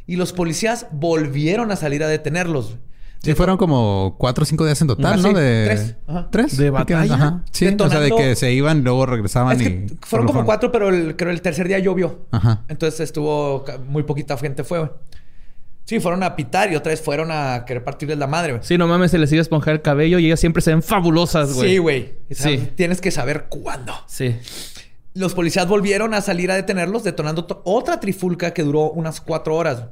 y 0.06 0.16
los 0.16 0.32
policías 0.32 0.86
volvieron 0.92 1.70
a 1.72 1.76
salir 1.76 2.02
a 2.04 2.08
detenerlos. 2.08 2.76
Sí, 3.22 3.32
fueron 3.32 3.56
como 3.56 4.16
cuatro 4.18 4.42
o 4.42 4.44
cinco 4.44 4.66
días 4.66 4.78
en 4.82 4.88
total, 4.88 5.14
Ah, 5.14 5.16
¿no? 5.16 5.28
sí, 5.28 5.34
de... 5.34 5.64
tres. 5.64 5.96
Ajá. 6.06 6.28
¿Tres? 6.30 6.56
¿De 6.58 6.68
batalla? 6.68 7.14
Ajá. 7.14 7.42
Sí, 7.52 7.64
o 7.64 7.68
sea, 7.88 8.00
de 8.00 8.10
Detonando- 8.10 8.16
que 8.18 8.36
se 8.36 8.52
iban, 8.52 8.84
luego 8.84 9.06
regresaban 9.06 9.56
Es 9.56 9.62
que 9.66 9.86
y... 9.90 9.96
fueron 10.02 10.26
como 10.26 10.44
cuatro, 10.44 10.70
pero 10.70 10.90
el, 10.90 11.16
creo 11.16 11.30
el 11.30 11.40
tercer 11.40 11.66
día 11.66 11.78
llovió. 11.78 12.26
Ajá. 12.32 12.64
Entonces 12.68 13.00
estuvo 13.00 13.64
muy 13.88 14.02
poquita 14.02 14.36
gente 14.36 14.62
fue. 14.62 14.90
Sí, 15.84 16.00
fueron 16.00 16.22
a 16.22 16.34
pitar 16.34 16.72
y 16.72 16.76
otra 16.76 16.90
vez 16.90 17.02
fueron 17.02 17.30
a 17.30 17.64
querer 17.66 17.84
partirles 17.84 18.16
la 18.18 18.26
madre, 18.26 18.52
güey. 18.52 18.64
Sí, 18.64 18.78
no 18.78 18.86
mames, 18.86 19.10
se 19.10 19.18
les 19.18 19.30
iba 19.32 19.40
a 19.40 19.42
esponjar 19.42 19.74
el 19.74 19.82
cabello 19.82 20.18
y 20.18 20.26
ellas 20.26 20.40
siempre 20.40 20.62
se 20.62 20.70
ven 20.70 20.82
fabulosas, 20.82 21.52
güey. 21.52 21.70
Sí, 21.72 21.78
güey. 21.78 22.14
O 22.30 22.34
sea, 22.34 22.50
Sí. 22.50 22.68
Tienes 22.74 23.00
que 23.02 23.10
saber 23.10 23.46
cuándo. 23.50 23.92
Sí. 24.06 24.34
Los 25.12 25.34
policías 25.34 25.68
volvieron 25.68 26.14
a 26.14 26.20
salir 26.22 26.50
a 26.50 26.54
detenerlos, 26.56 27.04
detonando 27.04 27.44
to- 27.44 27.60
otra 27.64 28.00
trifulca 28.00 28.52
que 28.54 28.62
duró 28.62 28.90
unas 28.92 29.20
cuatro 29.20 29.54
horas. 29.56 29.84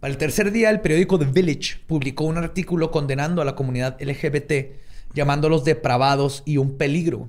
Para 0.00 0.10
el 0.10 0.18
tercer 0.18 0.50
día, 0.52 0.70
el 0.70 0.80
periódico 0.80 1.18
The 1.18 1.26
Village 1.26 1.80
publicó 1.86 2.24
un 2.24 2.38
artículo 2.38 2.90
condenando 2.90 3.42
a 3.42 3.44
la 3.44 3.54
comunidad 3.54 3.96
LGBT, 4.00 4.80
llamándolos 5.14 5.64
depravados 5.64 6.42
y 6.46 6.56
un 6.56 6.76
peligro. 6.78 7.28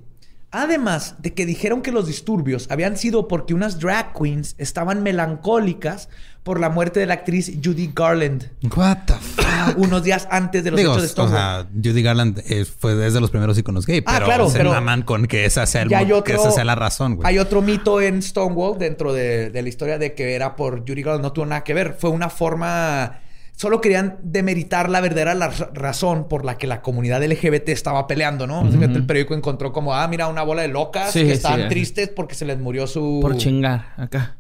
Además 0.50 1.16
de 1.20 1.34
que 1.34 1.46
dijeron 1.46 1.82
que 1.82 1.92
los 1.92 2.08
disturbios 2.08 2.68
habían 2.72 2.96
sido 2.98 3.28
porque 3.28 3.54
unas 3.54 3.80
drag 3.80 4.14
queens 4.14 4.56
estaban 4.58 5.04
melancólicas 5.04 6.10
por 6.48 6.62
la 6.62 6.70
muerte 6.70 7.02
de 7.02 7.06
la 7.06 7.16
actriz 7.16 7.52
Judy 7.62 7.92
Garland 7.94 8.50
What 8.76 9.00
the 9.06 9.14
fuck? 9.16 9.78
unos 9.78 10.02
días 10.02 10.30
antes 10.32 10.64
de 10.64 10.72
los 10.72 10.78
Digo, 10.80 10.94
hechos 10.94 11.02
de 11.04 11.08
o 11.08 11.12
Stonewall. 11.12 11.36
sea, 11.38 11.68
Judy 11.84 12.02
Garland 12.02 12.42
eh, 12.48 12.64
fue 12.64 12.96
desde 12.96 13.20
los 13.20 13.30
primeros 13.32 13.58
iconos 13.58 13.86
gay, 13.86 14.02
Ah, 14.06 14.14
pero 14.14 14.26
claro, 14.26 14.50
se 14.50 14.58
pero- 14.60 14.70
maman 14.72 15.02
con 15.02 15.28
que 15.28 15.44
esa 15.44 15.66
sea, 15.66 15.82
el 15.82 15.90
que 16.24 16.34
esa 16.36 16.64
la 16.64 16.76
razón, 16.76 17.16
güey. 17.18 17.28
Hay 17.28 17.38
otro 17.38 17.62
mito 17.62 18.00
en 18.00 18.22
Stonewall 18.22 18.78
dentro 18.80 19.12
de, 19.12 19.50
de 19.50 19.62
la 19.62 19.68
historia 19.68 19.98
de 19.98 20.14
que 20.14 20.36
era 20.36 20.56
por 20.56 20.80
Judy 20.88 21.02
Garland. 21.04 21.24
No 21.24 21.34
tuvo 21.34 21.46
nada 21.48 21.66
que 21.66 21.74
ver. 21.74 21.98
Fue 22.00 22.10
una 22.10 22.30
forma... 22.30 23.20
Solo 23.58 23.82
querían 23.82 24.18
demeritar 24.22 24.88
la 24.90 25.02
verdadera 25.02 25.34
la 25.34 25.50
ra- 25.50 25.72
razón 25.74 26.28
por 26.30 26.46
la 26.46 26.58
que 26.58 26.68
la 26.68 26.82
comunidad 26.82 27.22
LGBT 27.24 27.70
estaba 27.70 28.06
peleando, 28.08 28.48
¿no? 28.48 28.62
El 28.62 29.06
periódico 29.06 29.34
encontró 29.34 29.74
como, 29.74 29.94
ah, 29.96 30.08
mira, 30.08 30.28
una 30.28 30.44
bola 30.44 30.62
de 30.62 30.68
locas 30.70 31.12
Sí, 31.12 31.22
que 31.22 31.26
sí, 31.26 31.32
estaban 31.34 31.68
tristes 31.68 32.08
porque 32.10 32.36
se 32.36 32.46
les 32.46 32.58
murió 32.60 32.88
su... 32.88 33.20
Por 33.22 33.36
chingar 33.36 33.94
acá. 33.98 34.38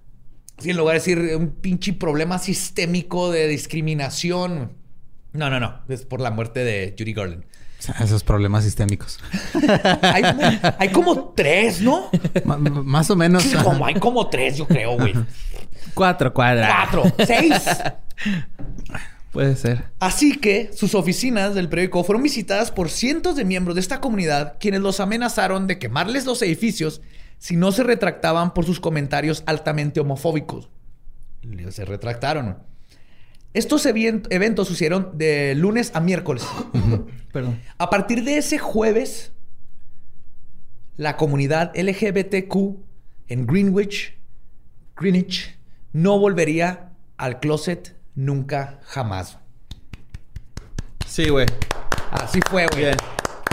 Sí, 0.57 0.71
en 0.71 0.77
lugar 0.77 0.93
de 0.93 0.99
decir 0.99 1.35
un 1.37 1.49
pinche 1.49 1.93
problema 1.93 2.39
sistémico 2.39 3.31
de 3.31 3.47
discriminación. 3.47 4.73
No, 5.33 5.49
no, 5.49 5.59
no. 5.59 5.81
Es 5.87 6.05
por 6.05 6.19
la 6.19 6.31
muerte 6.31 6.63
de 6.63 6.95
Judy 6.97 7.13
Garland. 7.13 7.43
Esos 7.99 8.23
problemas 8.23 8.63
sistémicos. 8.63 9.19
Hay, 10.01 10.23
hay 10.79 10.89
como 10.89 11.29
tres, 11.35 11.81
¿no? 11.81 12.09
Más 12.43 13.09
o 13.11 13.15
menos. 13.15 13.45
Como, 13.63 13.85
hay 13.85 13.95
como 13.95 14.27
tres, 14.29 14.57
yo 14.57 14.67
creo, 14.67 14.97
güey. 14.97 15.13
Cuatro 15.93 16.33
cuadras. 16.33 16.71
Cuatro, 16.89 17.13
seis. 17.25 17.53
Puede 19.31 19.55
ser. 19.55 19.85
Así 19.99 20.37
que 20.37 20.71
sus 20.73 20.95
oficinas 20.95 21.53
del 21.53 21.69
periódico 21.69 22.03
fueron 22.03 22.23
visitadas 22.23 22.71
por 22.71 22.89
cientos 22.89 23.35
de 23.35 23.45
miembros 23.45 23.75
de 23.75 23.81
esta 23.81 24.01
comunidad 24.01 24.55
quienes 24.59 24.81
los 24.81 24.99
amenazaron 24.99 25.67
de 25.67 25.77
quemarles 25.77 26.25
los 26.25 26.41
edificios 26.41 27.01
si 27.37 27.55
no 27.55 27.71
se 27.71 27.83
retractaban 27.83 28.53
por 28.53 28.65
sus 28.65 28.79
comentarios 28.79 29.43
altamente 29.45 29.99
homofóbicos. 29.99 30.69
Se 31.69 31.85
retractaron. 31.85 32.57
Estos 33.53 33.85
eventos 33.85 34.67
sucedieron 34.67 35.17
de 35.17 35.55
lunes 35.55 35.91
a 35.93 35.99
miércoles. 35.99 36.45
Perdón. 37.31 37.61
A 37.77 37.89
partir 37.89 38.23
de 38.23 38.37
ese 38.37 38.57
jueves, 38.57 39.31
la 40.95 41.15
comunidad 41.17 41.71
LGBTQ 41.75 42.55
en 43.27 43.45
Greenwich, 43.45 44.17
Greenwich, 44.95 45.57
no 45.93 46.19
volvería 46.19 46.91
al 47.17 47.39
closet 47.39 47.95
nunca 48.15 48.79
jamás. 48.83 49.39
Sí, 51.05 51.29
güey. 51.29 51.47
Así 52.11 52.39
fue, 52.49 52.67
güey. 52.67 52.91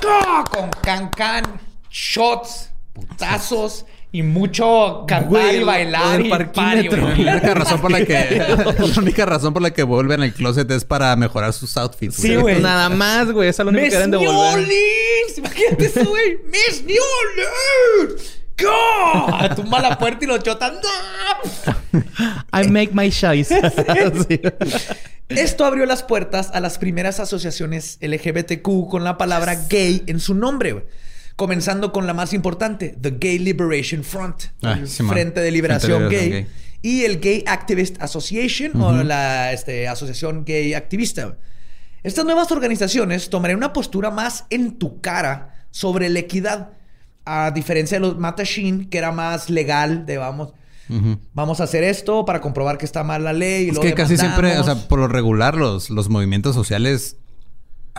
¡Ah! 0.06 0.44
Con 0.50 0.70
can-can, 0.82 1.60
shots, 1.90 2.70
putazos 2.94 3.84
y 4.12 4.22
mucho 4.22 5.04
cantar 5.08 5.28
Güey, 5.28 5.60
y 5.60 5.64
bailar 5.64 6.20
y 6.24 6.30
parquímetro. 6.30 7.02
party, 7.02 7.14
güey. 7.16 7.24
La 7.24 7.32
única 7.32 7.54
razón 7.54 7.80
por 7.80 7.90
la 7.90 8.04
que 8.04 8.14
la 8.78 9.00
única 9.00 9.26
razón 9.26 9.52
por 9.52 9.62
la 9.62 9.72
que 9.72 9.82
vuelven 9.82 10.22
al 10.22 10.32
closet 10.32 10.70
es 10.70 10.84
para 10.84 11.14
mejorar 11.16 11.52
sus 11.52 11.76
outfits. 11.76 12.14
Sí, 12.14 12.36
güey. 12.36 12.62
Nada 12.62 12.88
más, 12.88 13.30
güey. 13.32 13.48
Esa 13.48 13.62
es 13.62 13.66
la 13.66 13.70
única 13.72 13.88
que 13.88 13.94
deben 13.96 14.10
de 14.12 14.16
volver. 14.18 14.68
Imagínate 15.36 15.86
eso, 15.86 16.04
güey. 16.08 16.38
Miss 16.46 16.84
New 16.84 17.02
Orleans. 17.20 18.40
¡Go! 18.56 19.54
Tumba 19.56 19.80
la 19.80 19.98
puerta 19.98 20.24
y 20.24 20.28
lo 20.28 20.38
chotan. 20.38 20.74
I 22.52 22.68
make 22.68 22.90
my 22.92 23.10
choice. 23.10 23.52
Sí. 24.28 24.40
Esto 25.28 25.64
abrió 25.64 25.86
las 25.86 26.02
puertas 26.02 26.50
a 26.52 26.60
las 26.60 26.78
primeras 26.78 27.18
asociaciones 27.18 27.98
LGBTQ 28.00 28.88
con 28.88 29.02
la 29.02 29.16
palabra 29.16 29.56
gay 29.68 30.04
en 30.06 30.20
su 30.20 30.34
nombre, 30.34 30.72
güey. 30.72 30.84
Comenzando 31.36 31.92
con 31.92 32.06
la 32.06 32.14
más 32.14 32.32
importante, 32.32 32.96
The 33.00 33.16
Gay 33.18 33.38
Liberation 33.40 34.04
Front, 34.04 34.44
Ah, 34.62 34.76
el 34.78 34.88
sí. 34.88 35.02
Frente 35.02 35.40
de 35.40 35.50
Liberación 35.50 36.06
Frente 36.08 36.16
de 36.16 36.30
gay, 36.30 36.46
y 36.82 37.04
el 37.04 37.18
Gay 37.18 37.42
Activist 37.46 38.00
Association 38.00 38.80
o 38.80 38.92
la 39.02 39.52
este, 39.52 39.88
Asociación 39.88 40.44
Gay 40.44 40.74
Activista. 40.74 41.36
Estas 42.04 42.24
nuevas 42.24 42.52
organizaciones 42.52 43.30
tomarían 43.30 43.56
una 43.56 43.72
postura 43.72 44.10
más 44.10 44.44
en 44.50 44.78
tu 44.78 45.00
cara 45.00 45.66
sobre 45.70 46.08
la 46.10 46.18
equidad, 46.20 46.72
a 47.24 47.50
diferencia 47.50 47.96
de 47.96 48.00
los 48.06 48.18
Matashin, 48.18 48.90
que 48.90 48.98
era 48.98 49.10
más 49.10 49.48
legal, 49.48 50.04
de 50.04 50.18
vamos, 50.18 50.52
vamos 51.32 51.60
a 51.60 51.64
hacer 51.64 51.82
esto 51.82 52.26
para 52.26 52.42
comprobar 52.42 52.76
que 52.76 52.84
está 52.84 53.02
mal 53.02 53.24
la 53.24 53.32
ley. 53.32 53.64
Y 53.64 53.68
Es 53.68 53.74
luego 53.74 53.88
que 53.88 53.94
casi 53.94 54.18
siempre, 54.18 54.58
o 54.58 54.64
sea, 54.64 54.74
por 54.86 54.98
lo 54.98 55.08
regular, 55.08 55.56
los, 55.56 55.88
los 55.88 56.10
movimientos 56.10 56.54
sociales 56.54 57.16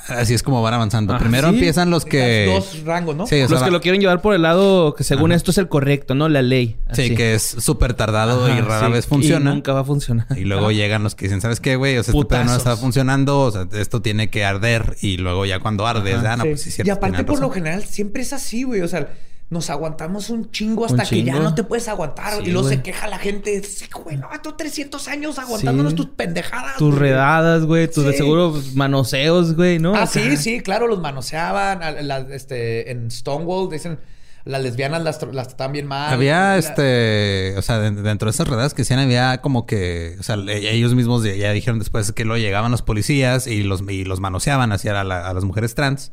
así 0.08 0.34
es 0.34 0.44
como 0.44 0.62
van 0.62 0.74
avanzando. 0.74 1.14
Ah, 1.14 1.18
Primero 1.20 1.50
¿sí? 1.50 1.56
empiezan 1.56 1.90
los 1.90 2.06
que. 2.06 2.46
Dos 2.54 2.84
rangos, 2.84 3.16
¿no? 3.16 3.28
Sí, 3.28 3.36
o 3.42 3.48
sea, 3.48 3.56
Los 3.58 3.64
que 3.64 3.72
lo 3.72 3.82
quieren 3.82 4.02
llevar 4.02 4.22
por 4.22 4.34
el 4.36 4.42
lado 4.42 4.94
que 4.94 5.04
según 5.04 5.32
Ajá. 5.32 5.38
esto 5.38 5.52
es 5.52 5.58
el 5.58 5.68
correcto, 5.68 6.16
¿no? 6.16 6.30
La 6.30 6.42
ley. 6.42 6.78
sí, 6.94 7.16
que 7.16 7.36
es 7.36 7.44
súper 7.44 7.94
tardado 7.94 8.48
y 8.50 8.60
rara 8.62 8.88
sí. 8.88 8.94
vez 8.94 9.06
Y 9.06 9.10
funciona. 9.10 9.54
nunca 9.54 9.74
va 9.74 9.82
a 9.82 9.84
funcionar. 9.86 10.28
Y 10.38 10.46
luego 10.46 10.72
llegan 10.72 11.04
los 11.04 11.16
que 11.16 11.26
dicen, 11.26 11.42
¿sabes 11.42 11.60
qué, 11.60 11.76
güey? 11.76 11.98
O 11.98 12.04
sea, 12.04 12.14
este 12.14 12.26
pedo 12.26 12.40
no 12.40 12.46
Putazos. 12.46 12.58
está 12.58 12.78
funcionando. 12.78 13.40
O 13.42 13.52
sea, 13.52 13.68
esto 13.74 14.02
tiene 14.02 14.30
que 14.30 14.44
arder. 14.46 14.96
Y 15.02 15.18
luego 15.18 15.46
ya 15.46 15.60
cuando 15.60 15.88
ardes, 15.88 16.16
Ajá. 16.16 16.34
ah, 16.34 16.38
no, 16.38 16.44
Sí. 16.44 16.50
pues 16.50 16.62
sí, 16.62 16.70
y 16.70 16.72
cierto, 16.74 16.94
aparte, 16.94 17.18
tenían 17.18 17.26
por 17.26 17.40
lo 17.40 17.50
general, 17.50 17.84
siempre 17.86 18.22
es 18.22 18.34
así, 18.34 18.64
güey. 18.64 18.82
O 18.82 18.88
sea, 18.88 19.08
nos 19.50 19.70
aguantamos 19.70 20.30
un 20.32 20.50
chingo 20.52 20.86
hasta 20.86 21.06
que 21.06 21.24
ya 21.24 21.36
no 21.40 21.54
te 21.54 21.64
puedes 21.64 21.88
aguantar. 21.88 22.34
Sí, 22.42 22.50
y 22.50 22.52
luego 22.52 22.68
se 22.68 22.82
queja 22.82 23.08
la 23.08 23.20
gente. 23.20 23.62
Sí, 23.64 23.86
güey, 23.94 24.18
no, 24.18 24.28
tú 24.42 24.54
300 24.54 25.08
años 25.08 25.38
aguantándonos 25.38 25.92
Sí. 25.92 25.98
tus 25.98 26.08
pendejadas. 26.08 26.78
Tus 26.78 26.90
güey". 26.96 27.00
redadas, 27.00 27.64
güey. 27.66 27.88
Tus 27.90 28.06
de 28.06 28.12
Sí. 28.14 28.18
seguro 28.18 28.52
pues, 28.54 28.74
manoseos, 28.76 29.56
güey, 29.56 29.78
¿no? 29.80 29.96
Ah, 29.96 30.08
sí, 30.08 30.36
sí, 30.38 30.62
claro, 30.62 30.88
los 30.88 31.00
manoseaban. 31.00 31.84
a- 31.84 31.92
la- 31.92 32.20
este, 32.32 32.92
en 32.92 33.12
Stonewall 33.12 33.70
dicen 33.70 34.00
las 34.46 34.62
lesbianas 34.62 35.02
las, 35.04 35.22
las 35.32 35.48
tratan 35.50 35.72
bien 35.74 35.88
mal. 35.88 36.12
Había 36.14 36.40
La- 36.50 36.58
este, 36.58 37.56
o 37.58 37.62
sea, 37.62 37.80
de- 37.80 37.92
dentro 37.92 38.28
de 38.28 38.32
esas 38.32 38.48
redadas 38.48 38.74
que 38.74 38.82
hacían 38.84 39.00
había 39.00 39.42
como 39.42 39.66
que, 39.66 40.16
o 40.20 40.24
sea, 40.24 40.36
ellos 40.48 40.94
mismos 40.96 41.24
ya 41.24 41.52
dijeron 41.52 41.80
después 41.80 42.12
que 42.12 42.26
lo 42.26 42.38
llegaban 42.38 42.72
los 42.72 42.82
policías 42.82 43.48
y 43.48 43.64
los, 43.64 43.82
y 43.90 44.04
los 44.06 44.20
manoseaban 44.20 44.72
hacia 44.72 45.04
la- 45.04 45.28
a 45.28 45.34
las 45.34 45.44
mujeres 45.44 45.74
trans 45.76 46.12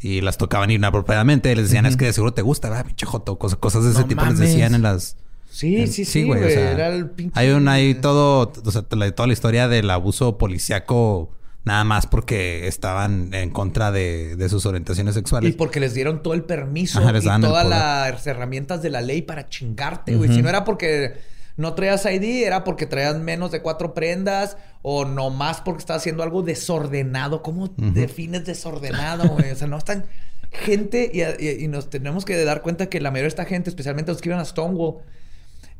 y 0.00 0.20
las 0.20 0.38
tocaban 0.38 0.70
inapropiadamente. 0.70 1.54
Les 1.56 1.64
decían, 1.66 1.86
es 1.86 1.96
que 1.96 2.06
de 2.06 2.12
seguro 2.12 2.32
te 2.34 2.42
gusta, 2.42 2.68
¿verdad? 2.68 2.86
Pinche 2.86 3.06
joto. 3.06 3.38
Cosas, 3.38 3.58
cosas 3.58 3.84
de 3.84 3.90
ese 3.90 4.00
No 4.00 4.06
tipo 4.06 4.24
les 4.24 4.38
decían 4.38 4.74
en 4.74 4.82
las... 4.82 5.16
Sí, 5.50 5.76
en- 5.76 5.88
sí, 5.88 6.04
sí, 6.04 6.24
güey. 6.24 6.44
o 6.44 6.48
sea, 6.48 6.72
era 6.72 6.88
el 6.88 7.10
pinche. 7.10 7.38
Hay 7.38 7.50
un, 7.50 7.66
hay 7.68 7.94
todo, 7.94 8.52
o 8.64 8.70
sea, 8.70 8.82
toda 8.82 9.26
la 9.26 9.32
historia 9.32 9.66
del 9.66 9.90
abuso 9.90 10.38
policiaco 10.38 11.30
nada 11.64 11.84
más 11.84 12.06
porque 12.06 12.66
estaban 12.68 13.34
en 13.34 13.50
contra 13.50 13.90
de, 13.92 14.36
de 14.36 14.48
sus 14.48 14.64
orientaciones 14.66 15.14
sexuales. 15.14 15.50
Y 15.50 15.52
porque 15.56 15.80
les 15.80 15.92
dieron 15.94 16.22
todo 16.22 16.34
el 16.34 16.44
permiso 16.44 16.98
Ajá, 17.00 17.16
y 17.18 17.22
todas 17.40 17.68
las 17.68 18.26
herramientas 18.26 18.82
de 18.82 18.90
la 18.90 19.00
ley 19.02 19.22
para 19.22 19.48
chingarte, 19.48 20.14
güey. 20.16 20.32
Si 20.32 20.40
no 20.42 20.48
era 20.48 20.64
porque 20.64 21.14
no 21.58 21.74
traías 21.74 22.06
ID, 22.06 22.44
era 22.46 22.64
porque 22.64 22.86
traías 22.86 23.18
menos 23.18 23.50
de 23.50 23.60
cuatro 23.60 23.92
prendas 23.92 24.56
o 24.80 25.04
no 25.04 25.28
más 25.28 25.60
porque 25.60 25.80
estabas 25.80 26.00
haciendo 26.02 26.22
algo 26.22 26.42
desordenado. 26.42 27.42
¿Cómo 27.42 27.68
defines 27.76 28.46
desordenado, 28.46 29.28
güey? 29.28 29.50
O 29.50 29.56
sea, 29.56 29.66
no 29.68 29.76
están 29.76 30.06
gente 30.50 31.10
y, 31.12 31.20
y- 31.44 31.64
y 31.64 31.68
nos 31.68 31.90
tenemos 31.90 32.24
que 32.24 32.42
dar 32.42 32.62
cuenta 32.62 32.86
que 32.88 33.00
la 33.00 33.10
mayoría 33.10 33.24
de 33.24 33.28
esta 33.28 33.44
gente, 33.44 33.68
especialmente 33.68 34.10
los 34.12 34.20
que 34.22 34.30
iban 34.30 34.40
a 34.40 34.44
Stonewall, 34.46 34.98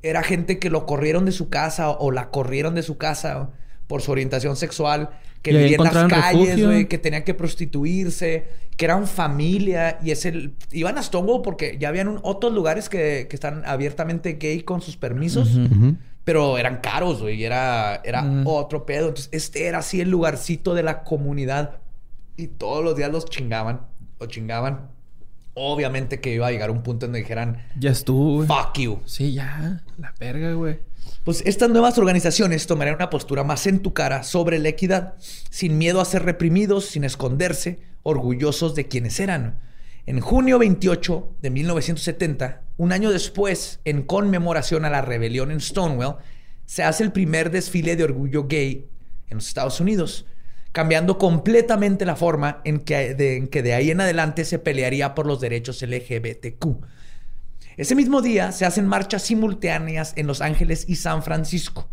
era 0.02 0.22
gente 0.22 0.58
que 0.58 0.68
lo 0.70 0.84
corrieron 0.84 1.24
de 1.24 1.32
su 1.32 1.48
casa 1.48 1.90
o 1.90 2.10
la 2.10 2.30
corrieron 2.30 2.74
de 2.74 2.82
su 2.82 2.98
casa 2.98 3.50
por 3.86 4.02
su 4.02 4.12
orientación 4.12 4.56
sexual, 4.56 5.10
que 5.42 5.52
Y 5.52 5.56
ahí 5.56 5.62
vivía 5.64 5.76
en 5.76 5.84
las 5.84 6.08
calles, 6.08 6.64
güey, 6.64 6.88
que 6.88 6.98
tenían 6.98 7.22
que 7.24 7.34
prostituirse, 7.34 8.48
que 8.76 8.84
eran 8.84 9.06
familia 9.06 9.98
y 10.02 10.10
es 10.10 10.24
el 10.24 10.54
iban 10.72 10.98
a 10.98 11.02
Stonewall 11.02 11.42
porque 11.42 11.76
ya 11.80 11.88
habían 11.88 12.08
un- 12.08 12.20
otros 12.22 12.52
lugares 12.52 12.88
que, 12.88 13.26
que 13.28 13.36
están 13.36 13.62
abiertamente 13.66 14.34
gay 14.34 14.62
con 14.62 14.80
sus 14.80 14.96
permisos, 14.96 15.50
pero 16.24 16.58
eran 16.58 16.78
caros, 16.80 17.20
güey, 17.22 17.36
y 17.40 17.44
era 17.44 18.00
era 18.04 18.22
Mm. 18.22 18.46
otro 18.46 18.84
pedo. 18.84 19.08
Entonces, 19.08 19.28
este 19.32 19.66
era 19.66 19.78
así 19.78 20.00
el 20.00 20.10
lugarcito 20.10 20.74
de 20.74 20.82
la 20.82 21.02
comunidad 21.04 21.76
y 22.36 22.48
todos 22.48 22.84
los 22.84 22.96
días 22.96 23.10
los 23.10 23.24
chingaban, 23.26 23.80
o 24.18 24.26
chingaban. 24.26 24.88
Obviamente 25.54 26.20
que 26.20 26.32
iba 26.34 26.46
a 26.46 26.50
llegar 26.52 26.70
un 26.70 26.82
punto 26.84 27.06
en 27.06 27.12
donde 27.12 27.20
dijeran, 27.20 27.64
Ya 27.78 27.90
estuvo, 27.90 28.34
güey. 28.36 28.46
fuck 28.46 28.78
you. 28.78 29.00
Sí, 29.06 29.32
ya. 29.34 29.82
La 29.98 30.14
verga, 30.20 30.52
güey. 30.52 30.78
Pues 31.24 31.42
estas 31.46 31.70
nuevas 31.70 31.98
organizaciones 31.98 32.66
tomarán 32.66 32.94
una 32.94 33.10
postura 33.10 33.44
más 33.44 33.66
en 33.66 33.80
tu 33.80 33.92
cara 33.92 34.22
sobre 34.22 34.58
la 34.58 34.68
equidad, 34.68 35.14
sin 35.50 35.78
miedo 35.78 36.00
a 36.00 36.04
ser 36.04 36.24
reprimidos, 36.24 36.86
sin 36.86 37.04
esconderse, 37.04 37.80
orgullosos 38.02 38.74
de 38.74 38.88
quienes 38.88 39.20
eran. 39.20 39.60
En 40.06 40.20
junio 40.20 40.58
28 40.58 41.36
de 41.42 41.50
1970, 41.50 42.62
un 42.78 42.92
año 42.92 43.10
después, 43.10 43.80
en 43.84 44.02
conmemoración 44.02 44.84
a 44.84 44.90
la 44.90 45.02
rebelión 45.02 45.50
en 45.50 45.60
Stonewall, 45.60 46.16
se 46.64 46.82
hace 46.82 47.02
el 47.02 47.12
primer 47.12 47.50
desfile 47.50 47.96
de 47.96 48.04
orgullo 48.04 48.46
gay 48.46 48.88
en 49.28 49.36
los 49.36 49.48
Estados 49.48 49.80
Unidos, 49.80 50.26
cambiando 50.72 51.18
completamente 51.18 52.04
la 52.06 52.16
forma 52.16 52.60
en 52.64 52.80
que 52.80 53.14
de, 53.14 53.74
ahí 53.74 53.90
en 53.90 54.00
adelante 54.00 54.44
se 54.44 54.58
pelearía 54.58 55.14
por 55.14 55.26
los 55.26 55.40
derechos 55.40 55.82
LGBTQ. 55.82 56.66
Ese 57.78 57.94
mismo 57.94 58.22
día 58.22 58.50
se 58.50 58.64
hacen 58.64 58.88
marchas 58.88 59.22
simultáneas 59.22 60.12
en 60.16 60.26
Los 60.26 60.40
Ángeles 60.40 60.84
y 60.88 60.96
San 60.96 61.22
Francisco. 61.22 61.88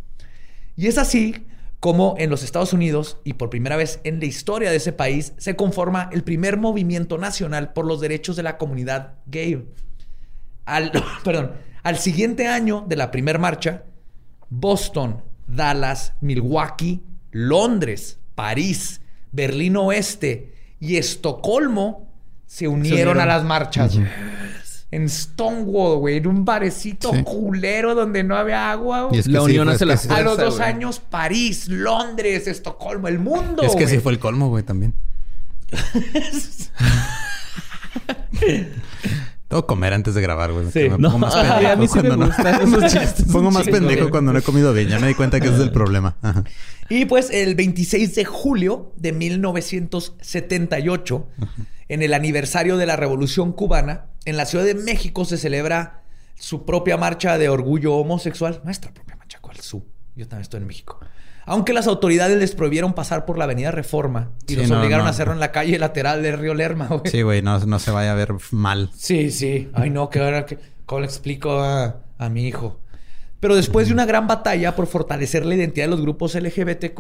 Y 0.76 0.88
es 0.88 0.98
así 0.98 1.46
como 1.80 2.16
en 2.18 2.32
los 2.32 2.42
Estados 2.42 2.74
Unidos, 2.74 3.20
y 3.24 3.34
por 3.34 3.52
primera 3.52 3.76
vez 3.76 4.00
en 4.04 4.20
la 4.20 4.26
historia 4.26 4.72
de 4.72 4.78
ese 4.78 4.92
país, 4.92 5.34
se 5.38 5.56
conforma 5.56 6.10
el 6.12 6.24
primer 6.24 6.58
movimiento 6.58 7.20
nacional 7.20 7.74
por 7.74 7.86
los 7.86 8.02
derechos 8.02 8.36
de 8.36 8.42
la 8.42 8.58
comunidad 8.58 9.14
gay. 9.28 9.64
Al, 10.66 10.92
perdón, 11.24 11.52
al 11.84 12.00
siguiente 12.00 12.48
año 12.48 12.84
de 12.88 12.96
la 12.96 13.12
primera 13.12 13.38
marcha, 13.38 13.84
Boston, 14.50 15.22
Dallas, 15.46 16.14
Milwaukee, 16.20 17.04
Londres, 17.30 18.18
París, 18.34 19.02
Berlín 19.32 19.78
Oeste 19.78 20.56
y 20.80 20.98
Estocolmo 20.98 22.12
se 22.48 22.68
unieron, 22.68 22.92
unieron. 22.92 23.20
a 23.20 23.28
las 23.28 23.44
marchas. 23.44 24.00
En 24.96 25.10
Stonewall, 25.10 25.98
güey, 26.00 26.18
en 26.18 26.28
un 26.28 26.46
barecito 26.46 27.12
Sí. 27.14 27.24
culero 27.24 27.96
donde 27.96 28.24
no 28.24 28.38
había 28.38 28.72
agua. 28.72 29.04
güey. 29.04 29.18
Y 29.18 29.20
es 29.20 29.26
que 29.26 29.32
La 29.34 29.40
sí, 29.40 29.46
unión 29.46 29.68
hace 29.68 29.84
es 29.84 29.88
la 29.88 29.94
que 29.96 30.00
sí- 30.02 30.08
A 30.10 30.22
los 30.22 30.38
dos 30.38 30.60
años, 30.62 31.00
París, 31.02 31.68
Londres, 31.68 32.48
Estocolmo, 32.48 33.08
el 33.10 33.20
mundo. 33.20 33.62
Es 33.64 33.76
que 33.76 33.88
sí 33.88 33.96
güey. 33.96 34.00
fue 34.04 34.12
el 34.14 34.20
colmo, 34.20 34.48
güey, 34.50 34.64
también. 34.64 34.94
Tengo 39.48 39.62
que 39.62 39.68
comer 39.68 39.94
antes 39.94 40.16
de 40.16 40.22
grabar, 40.22 40.52
güey. 40.52 40.66
Sí. 40.68 40.72
que 40.74 40.90
me 40.90 40.98
No, 40.98 41.10
pongo 41.12 41.20
más 41.20 41.36
a 41.36 41.42
pendejo 41.60 41.78
mí 41.78 41.88
sí 41.88 41.96
me 41.96 42.02
cuando 42.08 42.18
no- 42.18 42.26
gustan 42.28 42.62
esos 42.62 42.94
chistes. 42.94 43.28
Me 43.28 43.34
pongo 43.34 43.52
más 43.52 43.64
Chingo, 43.64 43.78
pendejo 43.78 44.00
güey. 44.02 44.12
cuando 44.12 44.34
no 44.34 44.40
he 44.40 44.42
comido 44.42 44.74
bien. 44.74 44.90
Ya 44.90 45.00
me 45.00 45.08
di 45.08 45.14
cuenta 45.14 45.40
que 45.40 45.48
ese 45.48 45.56
es 45.58 45.62
el 45.62 45.72
problema. 45.72 46.18
Ajá. 46.22 46.44
Y 46.90 47.06
pues 47.06 47.30
el 47.32 47.56
26 47.56 48.16
de 48.16 48.26
julio 48.26 48.92
de 48.98 49.12
1978, 49.12 51.28
en 51.90 52.02
el 52.02 52.14
aniversario 52.14 52.78
de 52.78 52.86
la 52.86 52.96
Revolución 52.96 53.52
Cubana, 53.54 54.06
en 54.26 54.38
la 54.38 54.46
Ciudad 54.46 54.66
de 54.66 54.76
México 54.76 55.26
se 55.26 55.38
celebra 55.38 56.02
su 56.36 56.66
propia 56.66 56.98
marcha 56.98 57.38
de 57.38 57.50
orgullo 57.50 57.94
homosexual. 57.96 58.62
Nuestra 58.64 58.94
propia 58.94 59.16
marcha, 59.16 59.40
¿cuál 59.42 59.58
su? 59.60 59.86
Yo 60.16 60.28
también 60.28 60.42
estoy 60.44 60.62
en 60.62 60.68
México. 60.68 61.00
Aunque 61.48 61.74
las 61.74 61.86
autoridades 61.88 62.38
les 62.40 62.56
prohibieron 62.56 62.94
pasar 62.94 63.26
por 63.26 63.38
la 63.38 63.44
Avenida 63.44 63.70
Reforma 63.70 64.32
y 64.48 64.54
Sí, 64.54 64.56
los 64.58 64.70
no, 64.70 64.80
obligaron 64.80 65.04
no. 65.06 65.10
a 65.10 65.12
hacerlo 65.12 65.34
en 65.34 65.40
la 65.40 65.52
calle 65.52 65.78
lateral 65.78 66.24
del 66.24 66.40
río 66.40 66.56
Lerma, 66.56 66.88
güey. 66.88 67.02
Sí, 67.06 67.22
güey, 67.22 67.42
no, 67.44 67.60
no 67.60 67.78
se 67.80 67.92
vaya 67.92 68.14
a 68.14 68.16
ver 68.16 68.34
mal. 68.52 68.90
Sí, 68.96 69.30
sí. 69.30 69.70
Ay, 69.74 69.92
no, 69.92 70.10
que 70.10 70.20
ahora 70.22 70.46
cómo 70.88 71.02
le 71.02 71.06
explico 71.06 71.60
a, 71.62 71.98
a 72.18 72.30
mi 72.30 72.48
hijo. 72.48 72.80
Pero 73.46 73.56
después 73.56 73.86
de 73.86 73.94
una 73.94 74.08
gran 74.08 74.26
batalla 74.26 74.76
por 74.76 74.88
fortalecer 74.88 75.46
la 75.46 75.54
identidad 75.54 75.86
de 75.86 75.92
los 75.92 76.02
grupos 76.02 76.34
LGBTQ 76.34 77.00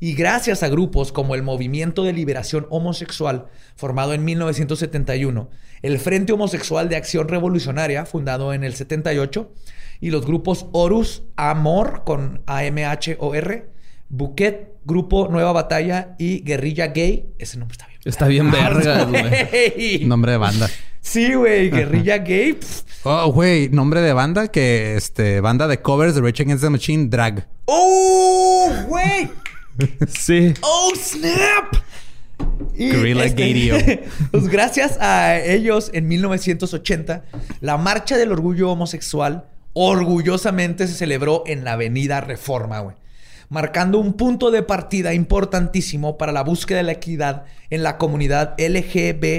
y 0.00 0.14
gracias 0.14 0.64
a 0.64 0.68
grupos 0.68 1.12
como 1.12 1.36
el 1.36 1.44
Movimiento 1.44 2.02
de 2.02 2.12
Liberación 2.12 2.66
Homosexual, 2.68 3.46
formado 3.76 4.12
en 4.12 4.24
1971, 4.24 5.50
el 5.82 6.00
Frente 6.00 6.32
Homosexual 6.32 6.88
de 6.88 6.96
Acción 6.96 7.28
Revolucionaria, 7.28 8.06
fundado 8.06 8.52
en 8.52 8.64
el 8.64 8.74
78, 8.74 9.52
y 10.00 10.10
los 10.10 10.26
grupos 10.26 10.66
Horus, 10.72 11.22
Amor 11.36 12.02
con 12.04 12.42
A-M-H-O-R, 12.46 13.70
Bouquet, 14.08 14.72
Grupo 14.84 15.28
Nueva 15.28 15.52
Batalla 15.52 16.16
y 16.18 16.40
Guerrilla 16.40 16.88
Gay. 16.88 17.34
Ese 17.38 17.56
nombre 17.56 17.74
está 17.74 17.86
bien. 17.86 17.93
Está 18.04 18.28
bien 18.28 18.50
verga, 18.50 19.04
güey. 19.04 20.04
Nombre 20.04 20.32
de 20.32 20.38
banda. 20.38 20.70
Sí, 21.00 21.34
güey, 21.34 21.70
Guerrilla 21.70 22.18
Gay. 22.18 22.58
Oh, 23.02 23.30
güey, 23.32 23.68
nombre 23.68 24.00
de 24.00 24.12
banda 24.12 24.48
que 24.48 24.96
este 24.96 25.40
banda 25.40 25.68
de 25.68 25.80
covers 25.80 26.14
de 26.14 26.22
Rage 26.22 26.42
Against 26.42 26.64
the 26.64 26.70
Machine 26.70 27.08
Drag. 27.08 27.46
¡Oh, 27.66 28.72
güey! 28.88 29.30
Sí. 30.08 30.54
¡Oh, 30.62 30.92
snap! 30.96 31.76
Y, 32.74 32.90
Guerrilla 32.90 33.28
Gadio. 33.28 33.76
pues 34.30 34.48
gracias 34.48 34.98
a 35.00 35.38
ellos, 35.38 35.90
en 35.92 36.08
1980, 36.08 37.24
la 37.60 37.76
Marcha 37.76 38.16
del 38.16 38.32
Orgullo 38.32 38.70
Homosexual 38.70 39.44
orgullosamente 39.74 40.86
se 40.86 40.94
celebró 40.94 41.42
en 41.46 41.64
la 41.64 41.72
Avenida 41.72 42.20
Reforma, 42.20 42.80
güey. 42.80 42.96
Marcando 43.48 43.98
un 43.98 44.14
punto 44.14 44.50
de 44.50 44.62
partida 44.62 45.14
importantísimo 45.14 46.16
para 46.18 46.32
la 46.32 46.42
búsqueda 46.42 46.78
de 46.78 46.84
la 46.84 46.92
equidad 46.92 47.44
en 47.70 47.82
la 47.82 47.98
comunidad 47.98 48.54
LGBTTIQ 48.58 49.38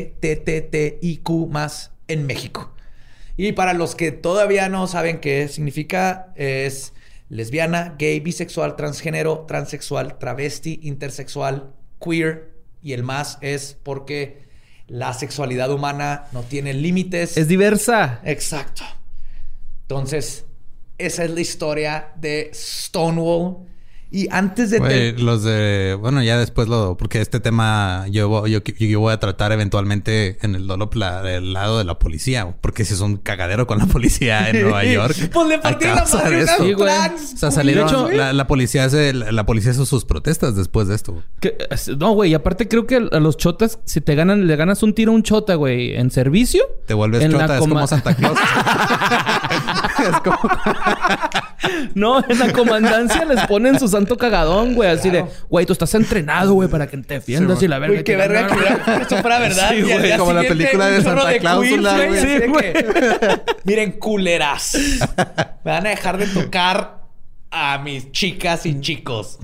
en 2.08 2.26
México. 2.26 2.74
Y 3.38 3.52
para 3.52 3.74
los 3.74 3.96
que 3.96 4.12
todavía 4.12 4.70
no 4.70 4.88
saben 4.88 5.20
qué 5.20 5.48
significa, 5.48 6.32
es 6.36 6.94
lesbiana, 7.30 7.96
gay, 7.98 8.20
bisexual, 8.20 8.76
transgénero, 8.76 9.46
transexual, 9.48 10.18
travesti, 10.18 10.80
intersexual, 10.84 11.74
queer. 12.00 12.54
Y 12.82 12.94
el 12.94 13.04
más 13.04 13.38
es 13.42 13.78
porque 13.84 14.46
la 14.88 15.14
sexualidad 15.14 15.72
humana 15.72 16.26
no 16.32 16.44
tiene 16.44 16.74
límites. 16.74 17.38
Es 17.38 17.48
diversa. 17.48 18.22
Exacto. 18.24 18.84
Entonces, 19.82 20.46
esa 20.98 21.24
es 21.26 21.32
la 21.32 21.42
historia 21.42 22.14
de 22.16 22.52
Stonewall. 22.54 23.68
Y 24.18 24.30
antes 24.32 24.70
de... 24.70 24.80
Ter- 24.80 25.20
los 25.20 25.44
de... 25.44 25.98
Bueno, 26.00 26.24
ya 26.24 26.38
después 26.38 26.70
lo... 26.70 26.96
Porque 26.96 27.20
este 27.20 27.42
tema 27.42 28.06
yo, 28.10 28.30
voy- 28.30 28.50
yo, 28.50 28.60
yo 28.64 29.00
voy 29.02 29.12
a 29.12 29.20
tratar 29.20 29.52
eventualmente 29.52 30.38
en 30.42 30.56
el 30.56 30.68
Dolop 30.68 30.96
la- 30.96 31.30
el 31.36 31.52
lado 31.52 31.80
de 31.80 31.84
la 31.84 32.00
policía. 32.00 32.56
Porque 32.62 32.86
si 32.86 32.94
es 32.94 33.02
un 33.02 33.18
cagadero 33.18 33.68
con 33.68 33.78
la 33.78 33.86
policía 33.88 34.50
en 34.50 34.62
Nueva 34.62 34.86
York. 34.86 35.16
Pues 35.34 35.48
le 35.50 35.60
partieron 35.60 35.98
la 35.98 36.06
madre 36.06 36.44
unas 36.44 36.58
Sí, 36.58 36.74
trans, 36.78 37.34
O 37.34 37.38
sea, 37.38 37.52
salieron... 37.52 37.88
De 37.88 37.92
hecho- 37.94 38.10
la, 38.12 38.32
la 38.32 38.48
policía 38.48 38.86
hace, 38.86 39.12
la 39.14 39.46
policía 39.46 39.72
hizo 39.74 39.86
sus 39.86 40.06
protestas 40.06 40.56
después 40.56 40.88
de 40.88 40.96
esto. 40.96 41.22
Que- 41.42 41.58
no, 42.00 42.14
güey. 42.14 42.32
y 42.32 42.34
Aparte 42.36 42.70
creo 42.70 42.88
que 42.88 42.96
a 43.12 43.20
los 43.20 43.36
chotas, 43.36 43.80
si 43.84 44.00
te 44.00 44.16
ganan, 44.16 44.48
le 44.48 44.56
ganas 44.56 44.82
un 44.82 44.94
tiro 44.94 45.12
a 45.12 45.16
un 45.16 45.24
chota, 45.24 45.56
güey, 45.56 45.94
en 45.98 46.10
servicio. 46.10 46.64
Te 46.88 46.94
vuelves 46.94 47.22
En 47.22 47.34
chota. 47.34 47.56
Es 47.56 47.60
como 47.60 47.86
Santa 47.86 48.16
Claus. 48.16 48.40
como... 50.24 50.38
No, 51.96 52.24
en 52.28 52.40
la 52.40 52.52
comandancia 52.52 53.26
les 53.26 53.46
ponen 53.48 53.80
su 53.80 53.88
santo 53.88 54.18
cagadón, 54.18 54.76
güey. 54.76 54.90
Así 54.90 55.10
de, 55.10 55.26
güey, 55.50 55.66
tú 55.66 55.74
estás 55.74 55.94
entrenado, 55.96 56.54
güey, 56.54 56.70
para 56.70 56.88
que 56.88 56.98
te 56.98 57.16
defiendas 57.16 57.62
y 57.64 57.68
la 57.68 57.80
verga. 57.80 57.94
Güey, 57.94 58.04
qué 58.04 58.16
verga 58.16 58.48
que 58.48 59.02
esto 59.02 59.18
fuera 59.18 59.40
verdad. 59.40 59.70
Sí, 59.72 59.82
güey, 59.82 60.18
como 60.18 60.34
la 60.34 60.44
película 60.44 60.88
de 60.88 61.02
Santa 61.02 61.38
Cláusula, 61.40 62.06
güey. 62.06 62.22
Sí, 62.22 62.48
güey. 62.48 62.74
que, 62.74 63.42
Miren, 63.64 63.94
culeras. 63.94 64.78
Me 65.64 65.72
van 65.72 65.88
a 65.88 65.90
dejar 65.90 66.18
de 66.18 66.28
tocar 66.28 67.06
a 67.52 67.78
mis 67.80 68.12
chicas 68.12 68.66
y 68.66 68.80
chicos. 68.82 69.40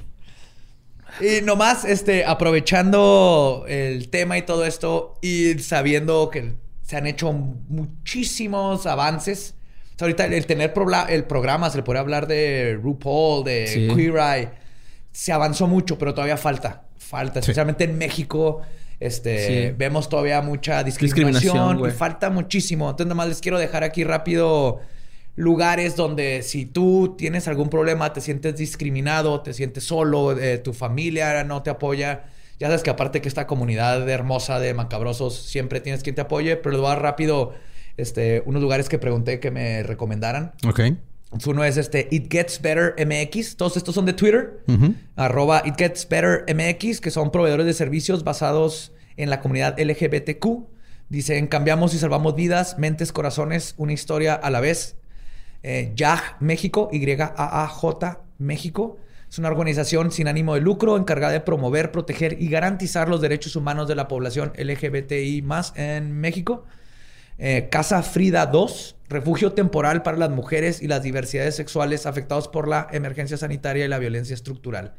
Y 1.19 1.41
nomás, 1.43 1.85
este, 1.85 2.25
aprovechando 2.25 3.65
el 3.67 4.09
tema 4.09 4.37
y 4.37 4.43
todo 4.43 4.65
esto 4.65 5.17
y 5.21 5.59
sabiendo 5.59 6.29
que 6.29 6.55
se 6.81 6.97
han 6.97 7.07
hecho 7.07 7.31
muchísimos 7.31 8.85
avances. 8.85 9.55
O 9.95 9.97
sea, 9.97 10.05
ahorita 10.05 10.25
el, 10.25 10.33
el 10.33 10.45
tener 10.45 10.73
el 11.09 11.23
programa, 11.25 11.69
se 11.69 11.77
le 11.77 11.83
puede 11.83 11.99
hablar 11.99 12.27
de 12.27 12.79
RuPaul, 12.81 13.43
de 13.43 13.67
Sí. 13.67 13.87
Queer 13.95 14.15
Eye. 14.17 14.49
Se 15.11 15.31
avanzó 15.31 15.67
mucho, 15.67 15.97
pero 15.97 16.13
todavía 16.13 16.37
falta. 16.37 16.83
Falta, 16.97 17.39
especialmente 17.39 17.83
en 17.83 17.97
México. 17.97 18.61
Este, 18.99 19.47
Sí. 19.69 19.75
vemos 19.77 20.07
todavía 20.09 20.41
mucha 20.41 20.83
discriminación, 20.83 21.41
Discriminación, 21.55 21.89
y 21.89 21.91
falta 21.91 22.29
muchísimo. 22.29 22.89
Entonces, 22.89 23.07
nomás 23.09 23.27
les 23.27 23.41
quiero 23.41 23.57
dejar 23.59 23.83
aquí 23.83 24.03
rápido 24.03 24.79
lugares 25.35 25.95
donde 25.95 26.41
si 26.43 26.65
tú 26.65 27.15
tienes 27.17 27.47
algún 27.47 27.69
problema, 27.69 28.13
te 28.13 28.21
sientes 28.21 28.55
discriminado, 28.57 29.41
te 29.41 29.53
sientes 29.53 29.83
solo, 29.85 30.37
eh, 30.37 30.57
tu 30.59 30.73
familia 30.73 31.43
no 31.43 31.63
te 31.63 31.69
apoya. 31.69 32.25
Ya 32.59 32.67
sabes 32.67 32.83
que 32.83 32.89
aparte 32.91 33.21
que 33.21 33.27
esta 33.27 33.47
comunidad 33.47 34.07
hermosa 34.07 34.59
de 34.59 34.73
macabrosos 34.73 35.35
siempre 35.35 35.79
tienes 35.81 36.03
quien 36.03 36.13
te 36.15 36.21
apoye, 36.21 36.57
pero 36.57 36.71
les 36.73 36.79
voy 36.81 36.91
a 36.91 36.93
dar 36.93 37.01
rápido 37.01 37.53
este, 37.97 38.43
unos 38.45 38.61
lugares 38.61 38.89
que 38.89 38.97
pregunté 38.99 39.39
que 39.39 39.51
me 39.51 39.83
recomendaran. 39.83 40.53
ok. 40.67 40.81
Uno 41.47 41.63
es 41.63 41.77
este 41.77 42.09
It 42.11 42.29
Gets 42.29 42.61
Better 42.61 42.93
MX. 42.97 43.55
Todos 43.55 43.77
estos 43.77 43.95
son 43.95 44.05
de 44.05 44.11
Twitter. 44.11 44.63
Arroba 45.15 45.61
It 45.65 45.75
Gets 45.77 46.09
Better 46.09 46.43
MX, 46.53 46.99
que 46.99 47.09
son 47.09 47.31
proveedores 47.31 47.65
de 47.65 47.73
servicios 47.73 48.25
basados 48.25 48.91
en 49.15 49.29
la 49.29 49.39
comunidad 49.39 49.79
LGBTQ. 49.79 50.45
Dicen, 51.07 51.47
cambiamos 51.47 51.93
y 51.93 51.99
salvamos 51.99 52.35
vidas, 52.35 52.77
mentes, 52.77 53.13
corazones, 53.13 53.75
una 53.77 53.93
historia 53.93 54.33
a 54.33 54.49
la 54.49 54.59
vez. 54.59 54.97
Eh, 55.63 55.93
YAJ 55.95 56.37
México, 56.41 56.89
Y-A-A-J 56.91 58.19
México. 58.37 58.97
Es 59.29 59.39
una 59.39 59.47
organización 59.47 60.11
sin 60.11 60.27
ánimo 60.27 60.55
de 60.55 60.61
lucro 60.61 60.97
encargada 60.97 61.31
de 61.31 61.39
promover, 61.39 61.91
proteger 61.93 62.41
y 62.41 62.49
garantizar 62.49 63.07
los 63.07 63.21
derechos 63.21 63.55
humanos 63.55 63.87
de 63.87 63.95
la 63.95 64.09
población 64.09 64.51
LGBTI 64.57 65.41
más 65.43 65.71
en 65.77 66.11
México. 66.11 66.65
Eh, 67.43 67.69
Casa 67.71 68.03
Frida 68.03 68.45
2, 68.45 68.97
refugio 69.09 69.53
temporal 69.53 70.03
para 70.03 70.15
las 70.15 70.29
mujeres 70.29 70.79
y 70.79 70.87
las 70.87 71.01
diversidades 71.01 71.55
sexuales 71.55 72.05
afectados 72.05 72.47
por 72.47 72.67
la 72.67 72.87
emergencia 72.91 73.35
sanitaria 73.35 73.83
y 73.83 73.87
la 73.87 73.97
violencia 73.97 74.35
estructural. 74.35 74.93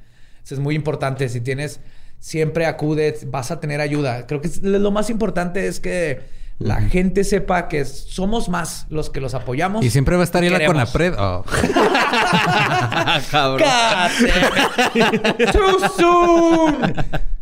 Eso 0.45 0.55
es 0.57 0.61
muy 0.61 0.75
importante. 0.75 1.29
Si 1.29 1.41
tienes, 1.41 1.79
siempre 2.19 2.67
acudes, 2.67 3.31
vas 3.31 3.53
a 3.53 3.61
tener 3.61 3.81
ayuda. 3.81 4.27
Creo 4.27 4.41
que 4.41 4.51
lo 4.61 4.91
más 4.91 5.09
importante 5.09 5.69
es 5.69 5.79
que 5.79 6.21
la 6.59 6.81
gente 6.81 7.23
sepa 7.23 7.69
que 7.69 7.85
somos 7.85 8.49
más 8.49 8.87
los 8.91 9.09
que 9.09 9.21
los 9.21 9.35
apoyamos. 9.35 9.85
Y 9.85 9.91
siempre 9.91 10.17
va 10.17 10.23
a 10.23 10.25
estar 10.25 10.43
ahí 10.43 10.51
la. 10.51 10.67
Conapred. 10.67 11.15
Oh. 11.17 11.45
Cabrón. 13.31 13.69
¡Too 15.53 15.79
soon! 15.97 16.95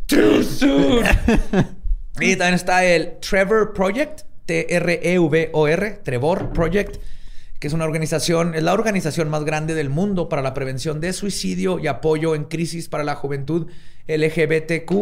¡Too 0.06 0.42
soon! 0.42 1.04
y 2.20 2.36
también 2.36 2.54
está 2.54 2.84
el 2.84 3.18
Trevor 3.20 3.72
Project, 3.72 4.24
T-R-E-V-O-R, 4.50 6.00
Trevor 6.02 6.52
Project, 6.52 6.96
que 7.58 7.66
es 7.68 7.72
una 7.72 7.84
organización, 7.84 8.54
es 8.54 8.62
la 8.62 8.72
organización 8.72 9.28
más 9.28 9.44
grande 9.44 9.74
del 9.74 9.90
mundo 9.90 10.28
para 10.28 10.42
la 10.42 10.54
prevención 10.54 11.00
de 11.00 11.12
suicidio 11.12 11.78
y 11.78 11.86
apoyo 11.86 12.34
en 12.34 12.44
crisis 12.44 12.88
para 12.88 13.04
la 13.04 13.14
juventud 13.14 13.68
LGBTQ. 14.08 14.92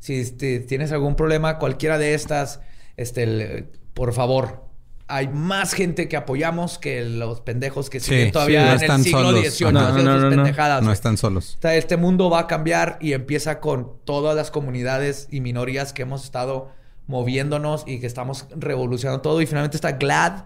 Si 0.00 0.20
este, 0.20 0.60
tienes 0.60 0.92
algún 0.92 1.14
problema, 1.16 1.58
cualquiera 1.58 1.98
de 1.98 2.14
estas, 2.14 2.60
este, 2.96 3.22
el- 3.22 3.68
por 3.94 4.12
favor. 4.12 4.64
Hay 5.12 5.26
más 5.28 5.72
gente 5.72 6.08
que 6.08 6.16
apoyamos 6.16 6.78
que 6.78 7.04
los 7.04 7.40
pendejos 7.40 7.90
que 7.90 7.98
Sí, 7.98 8.10
siguen 8.10 8.26
sí, 8.26 8.32
todavía 8.32 8.60
no 8.60 8.80
en 8.80 8.90
el 8.90 9.02
siglo. 9.02 9.32
XVIII 9.42 9.72
No, 9.72 10.30
pendejadas. 10.30 10.84
No 10.84 10.92
están 10.92 11.16
solos. 11.16 11.56
O 11.58 11.62
sea, 11.62 11.74
este 11.74 11.96
mundo 11.96 12.30
va 12.30 12.40
a 12.40 12.46
cambiar 12.46 12.96
y 13.00 13.12
empieza 13.14 13.58
con 13.58 13.92
todas 14.04 14.36
las 14.36 14.52
comunidades 14.52 15.26
y 15.30 15.40
minorías 15.40 15.92
que 15.92 16.02
hemos 16.02 16.22
estado 16.24 16.68
moviéndonos 17.10 17.82
y 17.86 17.98
que 17.98 18.06
estamos 18.06 18.46
revolucionando 18.56 19.20
todo. 19.20 19.42
Y 19.42 19.46
finalmente 19.46 19.76
está 19.76 19.92
GLAD, 19.92 20.44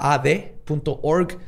G-L-A-A-D.org, 0.00 1.38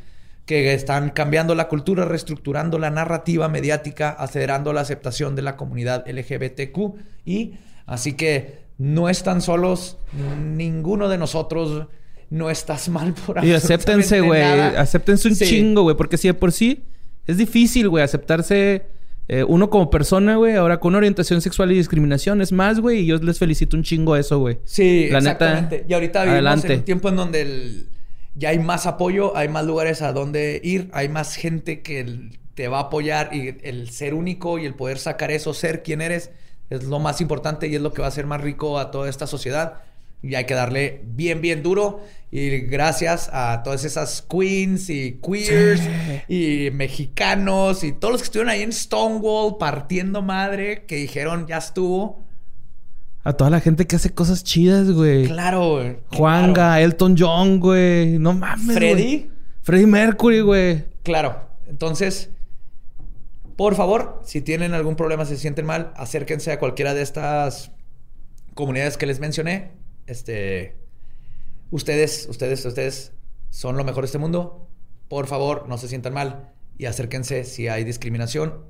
que 0.46 0.74
están 0.74 1.10
cambiando 1.10 1.54
la 1.54 1.68
cultura, 1.68 2.04
reestructurando 2.04 2.78
la 2.78 2.90
narrativa 2.90 3.48
mediática, 3.48 4.10
acelerando 4.10 4.72
la 4.72 4.80
aceptación 4.80 5.36
de 5.36 5.42
la 5.42 5.56
comunidad 5.56 6.04
LGBTQ. 6.08 6.94
Y 7.24 7.54
así 7.86 8.14
que 8.14 8.62
no 8.78 9.08
están 9.08 9.40
solos, 9.40 9.98
ninguno 10.40 11.08
de 11.08 11.18
nosotros 11.18 11.86
no 12.30 12.50
estás 12.50 12.88
mal 12.88 13.12
por 13.12 13.44
Y 13.44 13.52
acéptense, 13.52 14.20
güey. 14.22 14.42
Acéptense 14.42 15.28
un 15.28 15.36
Sí. 15.36 15.44
chingo, 15.46 15.82
güey. 15.82 15.96
Porque 15.96 16.16
si 16.16 16.28
de 16.28 16.34
por 16.34 16.50
sí 16.50 16.82
es 17.26 17.36
difícil, 17.36 17.88
güey, 17.90 18.02
aceptarse 18.02 18.86
eh, 19.28 19.44
uno 19.44 19.70
como 19.70 19.88
persona, 19.90 20.36
güey. 20.36 20.54
Ahora 20.56 20.78
con 20.80 20.94
orientación 20.94 21.40
sexual 21.40 21.72
y 21.72 21.76
discriminación 21.76 22.40
es 22.42 22.52
más, 22.52 22.80
güey. 22.80 23.00
Y 23.00 23.06
yo 23.06 23.16
les 23.18 23.38
felicito 23.38 23.76
un 23.76 23.82
chingo 23.82 24.16
eso, 24.16 24.38
güey. 24.38 24.58
Sí, 24.64 25.08
La 25.10 25.20
neta, 25.20 25.30
exactamente. 25.32 25.84
y 25.88 25.92
ahorita 25.94 26.20
vivimos 26.24 26.34
adelante. 26.34 26.72
en 26.72 26.78
un 26.80 26.84
tiempo 26.84 27.08
en 27.08 27.16
donde 27.16 27.40
el- 27.42 27.86
ya 28.34 28.48
hay 28.50 28.58
más 28.58 28.86
apoyo, 28.86 29.36
hay 29.36 29.48
más 29.48 29.64
lugares 29.66 30.00
a 30.02 30.12
donde 30.12 30.60
ir, 30.64 30.88
hay 30.92 31.08
más 31.08 31.34
gente 31.36 31.82
que 31.82 32.00
el- 32.00 32.38
te 32.54 32.68
va 32.68 32.78
a 32.78 32.82
apoyar 32.82 33.30
y 33.34 33.56
el 33.62 33.90
ser 33.90 34.12
único 34.14 34.58
y 34.58 34.66
el 34.66 34.74
poder 34.74 34.98
sacar 34.98 35.30
eso, 35.30 35.54
ser 35.54 35.82
quien 35.82 36.00
eres, 36.02 36.30
es 36.70 36.84
lo 36.84 36.98
más 36.98 37.20
importante 37.20 37.66
y 37.68 37.74
es 37.74 37.80
lo 37.82 37.92
que 37.92 38.00
va 38.02 38.06
a 38.06 38.08
hacer 38.08 38.26
más 38.26 38.40
rico 38.40 38.78
a 38.78 38.90
toda 38.90 39.08
esta 39.08 39.26
sociedad. 39.26 39.82
Y 40.22 40.34
hay 40.34 40.44
que 40.44 40.54
darle 40.54 41.02
bien, 41.04 41.40
bien 41.40 41.62
duro. 41.62 42.00
Y 42.30 42.60
gracias 42.60 43.28
a 43.32 43.62
todas 43.62 43.84
esas 43.84 44.22
queens 44.22 44.88
y 44.88 45.20
queers 45.22 45.82
y 46.28 46.70
mexicanos 46.72 47.84
y 47.84 47.92
todos 47.92 48.12
los 48.12 48.22
que 48.22 48.26
estuvieron 48.26 48.50
ahí 48.50 48.62
en 48.62 48.72
Stonewall 48.72 49.58
partiendo 49.58 50.22
madre, 50.22 50.84
que 50.86 50.96
dijeron 50.96 51.46
ya 51.46 51.58
estuvo. 51.58 52.24
A 53.24 53.34
toda 53.34 53.50
la 53.50 53.60
gente 53.60 53.86
que 53.86 53.96
hace 53.96 54.14
cosas 54.14 54.42
chidas, 54.44 54.90
güey. 54.90 55.26
Claro, 55.26 55.72
güey. 55.72 55.96
Juanga, 56.12 56.52
claro. 56.54 56.84
Elton 56.84 57.16
John, 57.18 57.60
güey. 57.60 58.18
No 58.18 58.32
mames, 58.32 58.76
Freddy. 58.76 59.02
güey. 59.02 59.30
Freddie 59.62 59.86
Mercury, 59.86 60.40
güey. 60.40 60.84
Claro. 61.02 61.48
Entonces, 61.68 62.30
por 63.56 63.74
favor, 63.74 64.20
si 64.24 64.40
tienen 64.40 64.74
algún 64.74 64.96
problema, 64.96 65.24
se 65.24 65.36
sienten 65.36 65.66
mal, 65.66 65.92
acérquense 65.96 66.50
a 66.50 66.58
cualquiera 66.58 66.94
de 66.94 67.02
estas 67.02 67.70
comunidades 68.54 68.96
que 68.96 69.06
les 69.06 69.20
mencioné. 69.20 69.70
Este, 70.12 70.76
ustedes, 71.70 72.26
ustedes, 72.28 72.64
ustedes 72.64 73.12
son 73.50 73.76
lo 73.76 73.84
mejor 73.84 74.02
de 74.04 74.06
este 74.06 74.18
mundo. 74.18 74.68
Por 75.08 75.26
favor, 75.26 75.66
no 75.68 75.78
se 75.78 75.88
sientan 75.88 76.12
mal 76.14 76.52
y 76.78 76.84
acérquense 76.86 77.44
si 77.44 77.68
hay 77.68 77.82
discriminación 77.84 78.64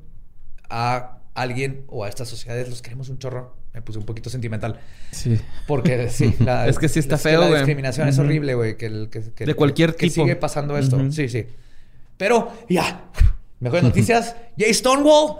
a 0.70 1.18
alguien 1.34 1.84
o 1.88 2.04
a 2.04 2.08
estas 2.08 2.28
sociedades. 2.28 2.68
Los 2.68 2.80
queremos 2.80 3.08
un 3.08 3.18
chorro. 3.18 3.56
Me 3.74 3.80
puse 3.82 3.98
un 3.98 4.04
poquito 4.04 4.28
sentimental. 4.30 4.80
Sí. 5.10 5.38
Porque 5.66 6.10
sí, 6.10 6.34
la, 6.40 6.68
Es 6.68 6.78
que 6.78 6.88
sí 6.88 6.98
está 7.00 7.16
es 7.16 7.22
feo, 7.22 7.40
La 7.48 7.56
discriminación 7.56 8.06
es 8.08 8.18
horrible, 8.18 8.54
güey. 8.54 8.76
Que, 8.76 8.86
el- 8.86 9.08
que- 9.10 9.32
que- 9.32 9.46
De 9.46 9.54
cualquier 9.54 9.96
que 9.96 10.08
tipo. 10.08 10.22
sigue 10.22 10.36
pasando 10.36 10.76
esto. 10.78 11.10
Sí, 11.10 11.28
sí. 11.28 11.46
Pero 12.18 12.52
ya, 12.68 13.10
mejores 13.60 13.82
noticias. 13.84 14.36
Jay 14.58 14.72
Stonewall, 14.74 15.38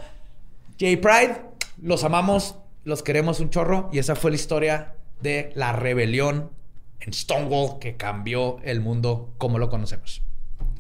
Jay 0.81 0.97
Pride, 0.97 1.43
los 1.81 2.03
amamos, 2.05 2.57
los 2.85 3.03
queremos 3.03 3.39
un 3.41 3.51
chorro. 3.51 3.91
Y 3.93 3.99
esa 3.99 4.17
fue 4.17 4.31
la 4.31 4.37
historia 4.37 4.95
de 5.23 5.53
la 5.55 5.73
rebelión 5.73 6.51
en 7.01 7.13
Stonewall 7.13 7.79
que 7.81 7.97
cambió 7.97 8.59
el 8.65 8.81
mundo 8.81 9.35
como 9.39 9.59
lo 9.59 9.69
conocemos. 9.71 10.23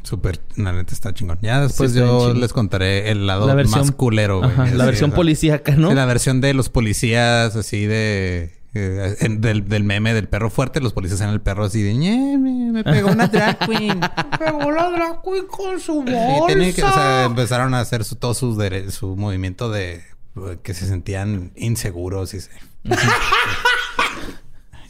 Súper, 0.02 0.40
la 0.56 0.72
neta 0.72 0.92
está 0.94 1.14
chingón. 1.14 1.38
Ya 1.42 1.60
después 1.60 1.92
Sí, 1.92 1.98
yo 1.98 2.34
les 2.34 2.52
contaré 2.52 3.10
el 3.10 3.26
lado 3.26 3.46
La 3.46 3.54
versión- 3.54 3.80
más 3.82 3.92
culero, 3.92 4.38
güey. 4.38 4.50
Ajá, 4.50 4.64
Así, 4.64 4.74
la 4.74 4.84
versión 4.84 5.12
policíaca, 5.12 5.76
¿no? 5.76 5.90
sí, 5.90 5.94
la 5.94 6.06
versión 6.06 6.40
de 6.40 6.54
los 6.54 6.68
policías 6.68 7.54
así 7.56 7.86
de 7.86 8.60
Eh, 8.74 9.16
en- 9.20 9.42
del, 9.42 9.68
del 9.68 9.84
meme 9.84 10.14
del 10.14 10.28
perro 10.28 10.48
fuerte, 10.48 10.80
los 10.80 10.94
policías 10.94 11.20
eran 11.20 11.34
el 11.34 11.42
perro 11.42 11.64
así 11.64 11.82
de 11.82 11.92
"Ñe, 11.92 12.38
me, 12.38 12.72
me 12.72 12.82
pegó 12.82 13.10
una 13.12 13.28
drag 13.28 13.58
queen. 13.68 14.00
Pegó 14.38 14.70
la 14.70 14.88
drag 14.90 15.20
queen 15.22 15.46
con 15.46 15.78
su 15.78 16.00
Y 16.06 16.46
tiene 16.46 16.72
que- 16.72 16.82
o 16.82 16.90
sea, 16.90 17.24
empezaron 17.26 17.74
a 17.74 17.80
hacer 17.80 18.02
su, 18.02 18.16
todo 18.16 18.32
su, 18.32 18.58
su 18.88 19.14
movimiento 19.16 19.70
de 19.70 19.96
eh, 20.36 20.58
que 20.62 20.72
se 20.72 20.86
sentían 20.86 21.52
inseguros 21.54 22.32
y 22.32 22.40
se- 22.40 22.50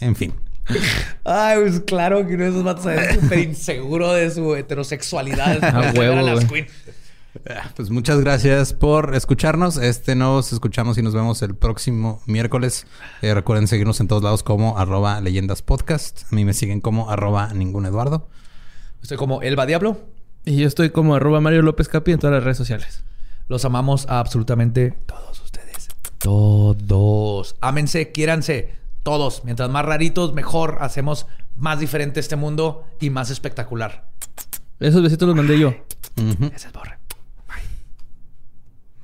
en 0.03 0.17
fin. 0.17 0.35
Ay, 1.25 1.59
pues 1.61 1.81
claro 1.81 2.27
que 2.27 2.35
uno 2.35 2.45
de 2.45 2.51
esos 2.51 2.65
vatos 2.65 2.87
es 2.87 3.21
súper 3.21 3.39
inseguro 3.41 4.13
de 4.13 4.31
su 4.31 4.55
heterosexualidad. 4.55 5.63
A 5.65 5.93
huevo, 5.93 6.21
las 6.23 6.49
güey. 6.49 6.67
queen. 6.67 6.67
Ah, 7.49 7.71
Pues 7.75 7.91
muchas 7.91 8.21
gracias 8.21 8.73
por 8.75 9.15
escucharnos. 9.15 9.77
Este 9.79 10.15
nos 10.15 10.53
escuchamos 10.53 10.99
y 10.99 11.03
nos 11.03 11.15
vemos 11.15 11.43
el 11.43 11.55
próximo 11.55 12.21
miércoles. 12.27 12.87
Eh, 13.23 13.35
recuerden 13.35 13.67
seguirnos 13.69 14.01
en 14.01 14.09
todos 14.09 14.23
lados 14.23 14.43
como 14.43 14.79
arroba 14.79 15.21
leyendas 15.21 15.63
podcast. 15.63 16.25
A 16.31 16.35
mí 16.35 16.45
me 16.45 16.53
siguen 16.53 16.81
como 16.81 17.11
arroba 17.11 17.53
ningún 17.55 17.87
Eduardo. 17.87 18.29
Estoy 19.03 19.17
como 19.17 19.43
Elba 19.43 19.67
Diablo. 19.67 19.99
Y 20.45 20.57
yo 20.59 20.67
estoy 20.69 20.91
como 20.91 21.15
arroba 21.15 21.41
Mario 21.41 21.63
López 21.63 21.89
Capi 21.89 22.13
en 22.13 22.19
todas 22.19 22.35
las 22.35 22.45
redes 22.45 22.59
sociales. 22.59 23.03
Los 23.49 23.65
amamos 23.65 24.07
a 24.09 24.19
absolutamente 24.21 24.95
todos 25.07 25.41
ustedes. 25.41 25.89
Todos. 26.19 27.57
Ámense, 27.61 28.13
quiéranse. 28.13 28.82
Todos. 29.03 29.45
Mientras 29.45 29.69
más 29.71 29.85
raritos, 29.85 30.33
mejor. 30.35 30.79
Hacemos 30.81 31.27
más 31.57 31.81
diferente 31.81 32.21
este 32.21 32.37
mundo 32.37 32.85
y 33.01 33.11
más 33.11 33.31
espectacular. 33.31 34.05
Esos 34.81 35.03
besitos 35.03 35.27
los 35.27 35.37
mandé 35.37 35.59
yo. 35.59 35.75
Ese 36.17 36.67
es 36.69 36.73
Borre. 36.73 36.99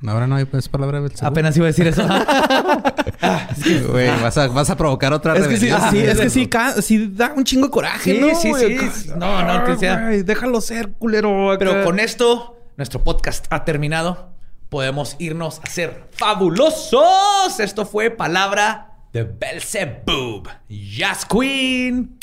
Ahora 0.07 0.27
no 0.27 0.35
hay 0.37 0.45
pues 0.45 0.69
palabra 0.69 1.01
del. 1.01 1.11
Apenas 1.21 1.57
iba 1.57 1.65
a 1.65 1.67
decir 1.67 1.87
eso. 1.87 2.03
Güey, 3.91 4.07
vas 4.21 4.37
a, 4.37 4.47
vas 4.47 4.69
a 4.69 4.77
provocar 4.77 5.11
otra 5.11 5.35
Es 5.35 5.45
que 5.47 5.57
sí, 5.57 5.69
sí, 5.91 5.97
es 5.99 6.19
que 6.19 6.29
sí, 6.29 6.49
sí 6.81 7.11
da 7.13 7.33
un 7.35 7.43
chingo 7.43 7.65
de 7.67 7.71
coraje, 7.71 8.13
Sí, 8.13 8.19
¿no? 8.21 8.39
sí, 8.39 8.49
güey? 8.49 8.77
sí. 8.89 9.09
No, 9.17 9.43
no, 9.43 9.65
que 9.65 9.75
sea- 9.77 9.97
déjalo 10.07 10.61
ser, 10.61 10.93
culero. 10.93 11.51
acá. 11.51 11.59
Pero 11.59 11.83
con 11.83 11.99
esto, 11.99 12.57
nuestro 12.77 13.03
podcast 13.03 13.45
ha 13.49 13.65
terminado. 13.65 14.29
Podemos 14.69 15.15
irnos 15.19 15.59
a 15.63 15.69
ser 15.69 16.07
fabulosos. 16.13 17.59
Esto 17.59 17.85
fue 17.85 18.09
palabra 18.09 18.88
de 19.13 19.23
Belzebub. 19.23 20.47
Jazz 20.69 21.25
Queen. 21.25 22.17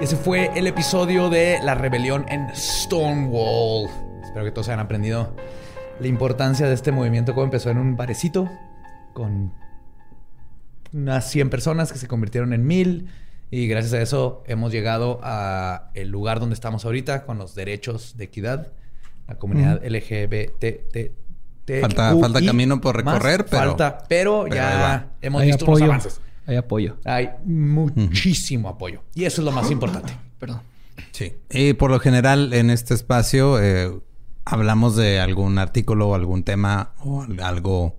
Ese 0.00 0.16
fue 0.16 0.50
el 0.54 0.66
episodio 0.66 1.30
de 1.30 1.60
la 1.62 1.74
rebelión 1.74 2.26
en 2.28 2.54
Stonewall. 2.54 3.88
Espero 4.22 4.44
que 4.44 4.50
todos 4.50 4.68
hayan 4.68 4.80
aprendido 4.80 5.34
la 5.98 6.08
importancia 6.08 6.66
de 6.66 6.74
este 6.74 6.92
movimiento. 6.92 7.32
Cómo 7.32 7.44
empezó 7.44 7.70
en 7.70 7.78
un 7.78 7.96
barecito 7.96 8.50
con 9.14 9.54
unas 10.94 11.28
100 11.30 11.50
personas 11.50 11.92
que 11.92 11.98
se 11.98 12.06
convirtieron 12.08 12.52
en 12.52 12.66
mil. 12.66 13.08
Y 13.50 13.66
gracias 13.68 13.92
a 13.92 14.00
eso 14.00 14.42
hemos 14.46 14.72
llegado 14.72 15.20
a 15.22 15.90
el 15.94 16.08
lugar 16.08 16.40
donde 16.40 16.54
estamos 16.54 16.84
ahorita 16.84 17.24
con 17.24 17.36
los 17.38 17.54
derechos 17.54 18.16
de 18.16 18.24
equidad. 18.24 18.72
La 19.28 19.36
comunidad 19.36 19.82
LGBT. 19.84 21.12
Falta- 21.80 22.16
falta 22.18 22.44
camino 22.44 22.80
por 22.80 22.96
recorrer, 22.96 23.46
pero- 23.46 23.70
Falta, 23.70 23.98
pero, 24.08 24.46
ya 24.46 25.12
hemos 25.22 25.42
Hay 25.42 25.48
visto 25.48 25.64
apoyo. 25.64 25.84
unos 25.84 25.94
avances. 25.94 26.20
Hay 26.46 26.56
apoyo. 26.56 26.96
Hay 27.04 27.30
muchísimo 27.44 28.68
apoyo. 28.68 29.02
Y 29.14 29.24
eso 29.24 29.40
es 29.40 29.44
lo 29.46 29.52
más 29.52 29.70
importante. 29.70 30.12
Perdón. 30.38 30.60
Sí. 31.12 31.34
Y 31.50 31.72
por 31.74 31.90
lo 31.90 31.98
general 32.00 32.52
en 32.52 32.68
este 32.70 32.92
espacio 32.94 33.58
eh, 33.62 33.90
hablamos 34.44 34.94
de 34.96 35.20
algún 35.20 35.58
artículo 35.58 36.10
o 36.10 36.14
algún 36.14 36.42
tema 36.44 36.92
o 37.02 37.22
al- 37.22 37.40
algo 37.40 37.96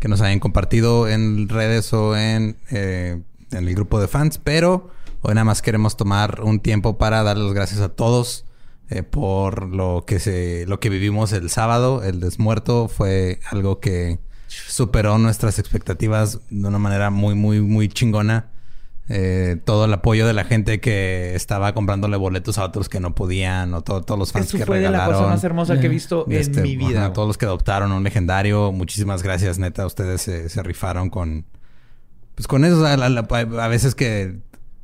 que 0.00 0.08
nos 0.08 0.20
hayan 0.22 0.40
compartido 0.40 1.08
en 1.08 1.48
redes 1.48 1.92
o 1.92 2.16
en, 2.16 2.56
eh, 2.70 3.22
el 3.52 3.74
grupo 3.74 4.00
de 4.00 4.08
fans, 4.08 4.40
pero 4.42 4.90
hoy 5.20 5.34
nada 5.34 5.44
más 5.44 5.62
queremos 5.62 5.96
tomar 5.96 6.40
un 6.42 6.60
tiempo 6.60 6.98
para 6.98 7.22
dar 7.22 7.36
las 7.36 7.52
gracias 7.52 7.80
a 7.80 7.90
todos 7.90 8.46
eh, 8.88 9.02
por 9.02 9.68
lo 9.68 10.04
que 10.06 10.18
se 10.18 10.66
lo 10.66 10.80
que 10.80 10.88
vivimos 10.88 11.32
el 11.32 11.50
sábado, 11.50 12.02
el 12.02 12.18
desmuerto 12.18 12.88
fue 12.88 13.40
algo 13.50 13.78
que 13.78 14.18
superó 14.48 15.18
nuestras 15.18 15.58
expectativas 15.58 16.40
de 16.50 16.66
una 16.66 16.78
manera 16.78 17.10
muy 17.10 17.34
muy 17.34 17.60
muy 17.60 17.88
chingona 17.88 18.49
eh, 19.12 19.56
todo 19.64 19.86
el 19.86 19.92
apoyo 19.92 20.24
de 20.24 20.32
la 20.32 20.44
gente 20.44 20.80
que 20.80 21.34
estaba 21.34 21.74
comprándole 21.74 22.16
boletos 22.16 22.58
a 22.58 22.64
otros 22.64 22.88
que 22.88 23.00
no 23.00 23.12
podían, 23.14 23.74
o 23.74 23.82
todo- 23.82 24.02
todos 24.02 24.18
los 24.18 24.30
fans 24.30 24.46
Eso 24.46 24.58
que 24.58 24.66
fue 24.66 24.76
de 24.76 24.84
la 24.84 24.90
regalaron. 24.92 25.14
cosa 25.22 25.28
más 25.30 25.42
hermosa 25.44 25.80
que 25.80 25.86
he 25.86 25.88
visto 25.88 26.24
Y 26.28 26.36
este, 26.36 26.58
en 26.58 26.62
mi 26.62 26.76
vida. 26.76 27.00
ajá, 27.06 27.12
todos 27.12 27.26
los 27.26 27.36
que 27.36 27.44
adoptaron 27.46 27.90
un 27.90 28.04
legendario, 28.04 28.70
muchísimas 28.70 29.22
gracias, 29.24 29.58
neta. 29.58 29.84
Ustedes 29.84 30.22
se, 30.22 30.48
se 30.48 30.62
rifaron 30.62 31.10
con. 31.10 31.44
Pues 32.36 32.46
con 32.46 32.64
eso, 32.64 32.86
a, 32.86 32.96
la- 32.96 33.08
la- 33.08 33.26
a 33.62 33.68
veces 33.68 33.94
que 33.96 34.38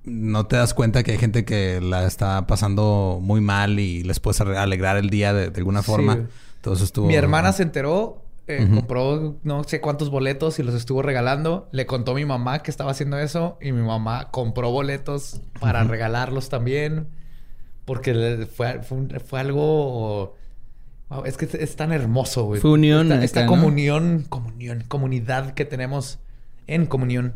no 0.05 0.47
te 0.47 0.57
das 0.57 0.75
cuenta 0.75 1.03
que 1.05 1.13
hay 1.13 1.19
gente 1.19 1.45
que 1.45 1.81
la 1.81 2.05
está 2.07 2.47
pasando 2.49 3.19
muy 3.23 3.41
mal 3.41 3.79
y 3.79 4.03
les 4.03 4.19
puedes 4.21 4.41
ale- 4.41 4.59
alegrar 4.59 4.97
el 4.97 5.09
día 5.09 5.33
de, 5.33 5.51
de 5.51 5.59
alguna 5.59 5.83
forma. 5.85 6.27
Entonces 6.57 6.85
estuvo. 6.87 7.07
Mi 7.07 7.15
hermana 7.15 7.53
se 7.53 7.63
enteró, 7.63 8.25
eh, 8.49 8.69
compró 8.73 9.39
no 9.43 9.65
sé 9.65 9.81
cuántos 9.81 10.09
boletos 10.11 10.59
y 10.59 10.63
los 10.63 10.75
estuvo 10.75 11.03
regalando. 11.03 11.69
Le 11.73 11.87
contó 11.87 12.13
a 12.13 12.15
mi 12.15 12.25
mamá 12.25 12.61
que 12.63 12.71
estaba 12.71 12.91
haciendo 12.93 13.19
eso 13.19 13.59
y 13.61 13.73
mi 13.73 13.83
mamá 13.83 14.29
compró 14.31 14.71
boletos 14.71 15.41
para 15.61 15.83
regalarlos 15.85 16.49
también. 16.49 17.09
Porque 17.85 18.47
fue, 18.53 18.83
fue, 18.83 18.99
un- 18.99 19.11
fue 19.25 19.41
algo... 19.41 20.37
wow, 21.09 21.25
es 21.25 21.37
que 21.37 21.49
es, 21.59 21.77
tan 21.77 21.93
hermoso, 21.93 22.45
güey. 22.45 22.61
Fue 22.61 22.71
unión 22.71 23.13
Esta, 23.13 23.25
esta 23.25 23.41
acá, 23.41 23.47
¿no? 23.47 23.53
comunión, 23.63 24.25
comunión, 24.29 24.85
comunidad 24.89 25.55
que 25.55 25.65
tenemos 25.65 26.19
en 26.67 26.87
comunión 26.87 27.35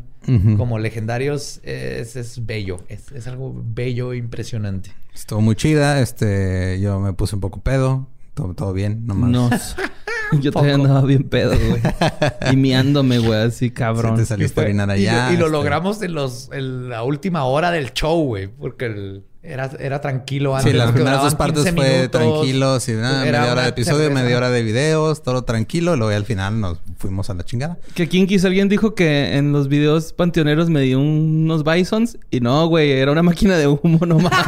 como 0.57 0.77
legendarios 0.77 1.61
es, 1.63 2.15
es 2.15 2.45
bello. 2.45 2.77
Es, 2.89 3.11
es 3.11 3.27
algo 3.27 3.53
bello 3.65 4.13
e 4.13 4.17
impresionante. 4.17 4.91
Estuvo 5.15 5.41
muy 5.41 5.55
chida. 5.55 5.99
Este, 5.99 6.79
yo 6.79 6.99
me 6.99 7.11
puse 7.13 7.35
un 7.35 7.41
poco 7.41 7.61
pedo. 7.61 8.07
Todo, 8.33 8.53
todo 8.53 8.71
bien, 8.73 9.05
nomás. 9.07 9.29
No. 9.31 9.49
Yo 10.41 10.51
todavía 10.51 10.75
andaba 10.75 11.01
bien 11.01 11.23
pedo, 11.23 11.51
güey. 11.51 11.81
y 12.51 12.55
miándome, 12.55 13.19
güey, 13.19 13.41
así 13.41 13.71
cabrón. 13.71 14.15
Sí 14.17 14.21
te 14.21 14.25
saliste 14.27 14.61
a 14.61 14.63
orinar 14.63 14.89
y, 14.89 15.07
allá. 15.07 15.27
lo, 15.27 15.33
y 15.33 15.37
lo 15.37 15.45
este. 15.45 15.57
logramos 15.57 16.01
en, 16.01 16.13
los, 16.13 16.49
en 16.53 16.89
la 16.89 17.03
última 17.03 17.43
hora 17.45 17.71
del 17.71 17.93
show, 17.93 18.23
güey. 18.23 18.47
Porque 18.47 18.85
el- 18.85 19.23
era, 19.43 19.71
era 19.79 20.01
tranquilo 20.01 20.55
antes. 20.55 20.71
Sí, 20.71 20.77
las 20.77 20.91
primeras 20.91 21.21
dos 21.23 21.33
partes 21.35 21.63
15 21.63 21.73
fue 21.75 21.89
minutos. 21.97 22.11
tranquilo, 22.11 22.79
sí, 22.79 22.91
nada, 22.93 23.27
Era 23.27 23.39
media 23.39 23.51
hora 23.51 23.53
una 23.53 23.61
de 23.63 23.69
episodio, 23.69 23.97
cerveza. 24.07 24.21
media 24.23 24.37
hora 24.37 24.49
de 24.51 24.61
videos, 24.63 25.23
todo 25.23 25.43
tranquilo. 25.43 25.95
Luego 25.95 26.15
al 26.15 26.25
final 26.25 26.59
nos 26.61 26.79
fuimos 26.97 27.29
a 27.29 27.33
la 27.33 27.43
chingada. 27.43 27.77
Que 27.95 28.07
Kinkis, 28.07 28.45
alguien 28.45 28.69
dijo 28.69 28.93
que 28.93 29.37
en 29.37 29.51
los 29.51 29.67
videos 29.67 30.13
panteoneros 30.13 30.69
me 30.69 30.81
dio 30.81 30.99
unos 30.99 31.63
bisons. 31.63 32.17
Y 32.29 32.39
no, 32.39 32.67
güey, 32.67 32.91
era 32.91 33.11
una 33.11 33.23
máquina 33.23 33.57
de 33.57 33.67
humo 33.67 34.05
nomás. 34.05 34.31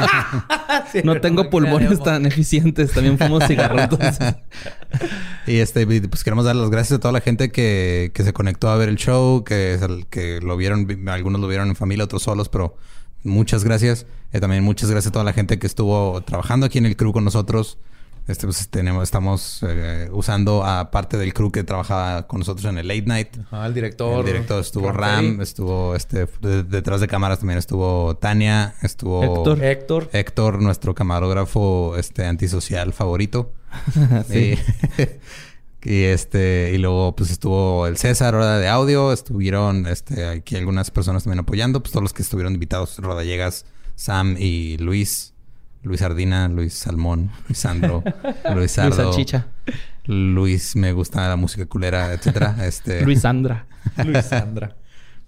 Sí, 0.91 1.01
no 1.03 1.19
tengo 1.21 1.49
pulmones 1.49 2.01
tan 2.01 2.25
eficientes. 2.25 2.91
También 2.91 3.17
fumo 3.17 3.39
cigarro, 3.47 3.79
entonces. 3.79 4.35
Y 5.47 5.57
este, 5.57 5.85
pues 5.85 6.23
queremos 6.23 6.45
dar 6.45 6.55
las 6.55 6.69
gracias 6.69 6.97
a 6.97 6.99
toda 6.99 7.11
la 7.11 7.21
gente 7.21 7.51
que, 7.51 8.11
que 8.13 8.23
se 8.23 8.33
conectó 8.33 8.69
a 8.69 8.75
ver 8.75 8.89
el 8.89 8.95
show, 8.95 9.43
que, 9.43 9.77
que 10.09 10.39
lo 10.41 10.55
vieron, 10.57 10.85
vi- 10.87 10.97
algunos 11.09 11.41
lo 11.41 11.47
vieron 11.47 11.69
en 11.69 11.75
familia, 11.75 12.05
otros 12.05 12.23
solos, 12.23 12.49
pero 12.49 12.75
muchas 13.23 13.63
gracias. 13.63 14.05
Eh, 14.31 14.39
también 14.39 14.63
muchas 14.63 14.89
gracias 14.89 15.09
a 15.09 15.11
toda 15.11 15.25
la 15.25 15.33
gente 15.33 15.59
que 15.59 15.67
estuvo 15.67 16.21
trabajando 16.21 16.65
aquí 16.65 16.77
en 16.77 16.85
el 16.85 16.95
crew 16.95 17.11
con 17.13 17.23
nosotros. 17.23 17.77
Este, 18.25 18.47
pues 18.47 18.69
tenemos, 18.69 19.03
estamos 19.03 19.59
eh, 19.67 20.07
usando 20.13 20.63
a 20.63 20.91
parte 20.91 21.17
del 21.17 21.33
crew 21.33 21.51
que 21.51 21.65
trabajaba 21.65 22.25
con 22.25 22.39
nosotros 22.39 22.63
en 22.71 22.77
el 22.77 22.87
late 22.87 23.01
night. 23.05 23.27
Ajá, 23.51 23.65
el 23.65 23.73
director. 23.73 24.19
El 24.21 24.25
director 24.25 24.61
estuvo 24.61 24.91
Ram 24.93 25.41
estuvo 25.41 25.93
este 25.93 26.25
de- 26.41 26.63
detrás 26.63 27.01
de 27.01 27.07
cámaras 27.09 27.39
también 27.39 27.59
estuvo 27.59 28.15
Tania, 28.15 28.75
estuvo 28.81 29.23
Héctor. 29.23 29.61
Héctor. 29.63 30.09
Héctor, 30.13 30.61
nuestro 30.61 30.95
camarógrafo 30.95 31.97
este 31.97 32.25
antisocial 32.25 32.93
favorito. 32.93 33.51
Sí. 34.29 34.57
Y, 35.85 36.03
este, 36.03 36.71
y 36.73 36.77
luego 36.77 37.15
pues 37.15 37.29
estuvo 37.29 37.87
el 37.87 37.97
César, 37.97 38.35
hora 38.35 38.57
de 38.57 38.67
audio, 38.69 39.11
estuvieron 39.11 39.85
este 39.87 40.25
aquí 40.25 40.55
algunas 40.55 40.91
personas 40.91 41.23
también 41.23 41.39
apoyando, 41.39 41.81
pues 41.81 41.91
todos 41.91 42.03
los 42.03 42.13
que 42.13 42.21
estuvieron 42.21 42.53
invitados, 42.53 42.97
Rodallegas, 42.99 43.65
Sam 43.95 44.35
y 44.39 44.77
Luis, 44.77 45.33
Luis 45.81 46.01
Ardina, 46.01 46.47
Luis 46.47 46.73
Salmón, 46.73 47.31
Luis 47.47 47.59
Sandro, 47.59 48.03
Luis 48.45 48.55
Luis 48.55 48.71
Sardo, 48.71 48.95
Salchicha. 48.95 49.47
Luis 50.05 50.75
me 50.75 50.93
gusta 50.93 51.27
la 51.27 51.35
música 51.35 51.65
culera, 51.65 52.13
etcétera. 52.13 52.55
Este 52.65 53.03
Luis 53.03 53.21
Sandra. 53.21 53.65
Luis 54.05 54.25
Sandra. 54.25 54.75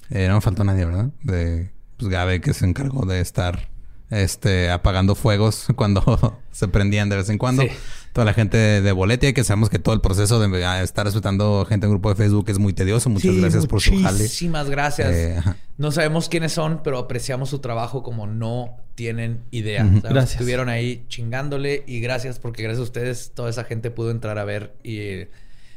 eh, 0.10 0.28
no 0.30 0.36
me 0.36 0.42
faltó 0.42 0.64
nadie, 0.64 0.86
¿verdad? 0.86 1.10
De 1.22 1.72
pues 1.98 2.10
Gabe 2.10 2.40
que 2.42 2.54
se 2.54 2.66
encargó 2.66 3.06
de 3.06 3.20
estar 3.20 3.70
este 4.10 4.70
apagando 4.70 5.16
fuegos 5.16 5.68
cuando 5.76 6.40
se 6.52 6.68
prendían 6.68 7.10
de 7.10 7.18
vez 7.18 7.30
en 7.30 7.38
cuando. 7.38 7.64
Sí. 7.64 7.70
Toda 8.16 8.24
la 8.24 8.34
gente 8.34 8.56
de, 8.56 8.82
de 8.82 8.94
Boletia, 8.94 9.34
que 9.34 9.44
sabemos 9.44 9.70
que 9.70 9.78
todo 9.78 9.94
el 9.94 10.00
proceso 10.00 10.40
de 10.40 10.66
ah, 10.66 10.82
estar 10.82 11.06
respetando 11.06 11.66
gente 11.66 11.86
en 11.86 11.92
grupo 11.92 12.08
de 12.08 12.16
Facebook 12.16 12.46
es 12.48 12.58
muy 12.60 12.72
tedioso. 12.72 13.10
Muchas 13.10 13.34
Sí, 13.34 13.42
gracias 13.42 13.68
por 13.68 13.82
su 13.82 13.92
jale. 13.92 14.20
Muchísimas 14.20 14.70
gracias. 14.70 15.14
Eh, 15.14 15.42
no 15.78 15.92
sabemos 15.92 16.30
quiénes 16.30 16.54
son, 16.54 16.82
pero 16.82 16.98
apreciamos 16.98 17.50
su 17.50 17.60
trabajo 17.60 18.04
como 18.04 18.26
no 18.26 18.78
tienen 18.96 19.42
idea. 19.52 19.84
Gracias. 19.84 20.32
Estuvieron 20.32 20.70
ahí 20.70 21.04
chingándole 21.10 21.84
y 21.88 22.00
gracias 22.00 22.40
porque 22.40 22.64
gracias 22.64 22.80
a 22.80 22.84
ustedes 22.84 23.32
toda 23.36 23.50
esa 23.50 23.66
gente 23.66 23.92
pudo 23.92 24.12
entrar 24.12 24.40
a 24.40 24.46
ver 24.46 24.78
y 24.82 25.28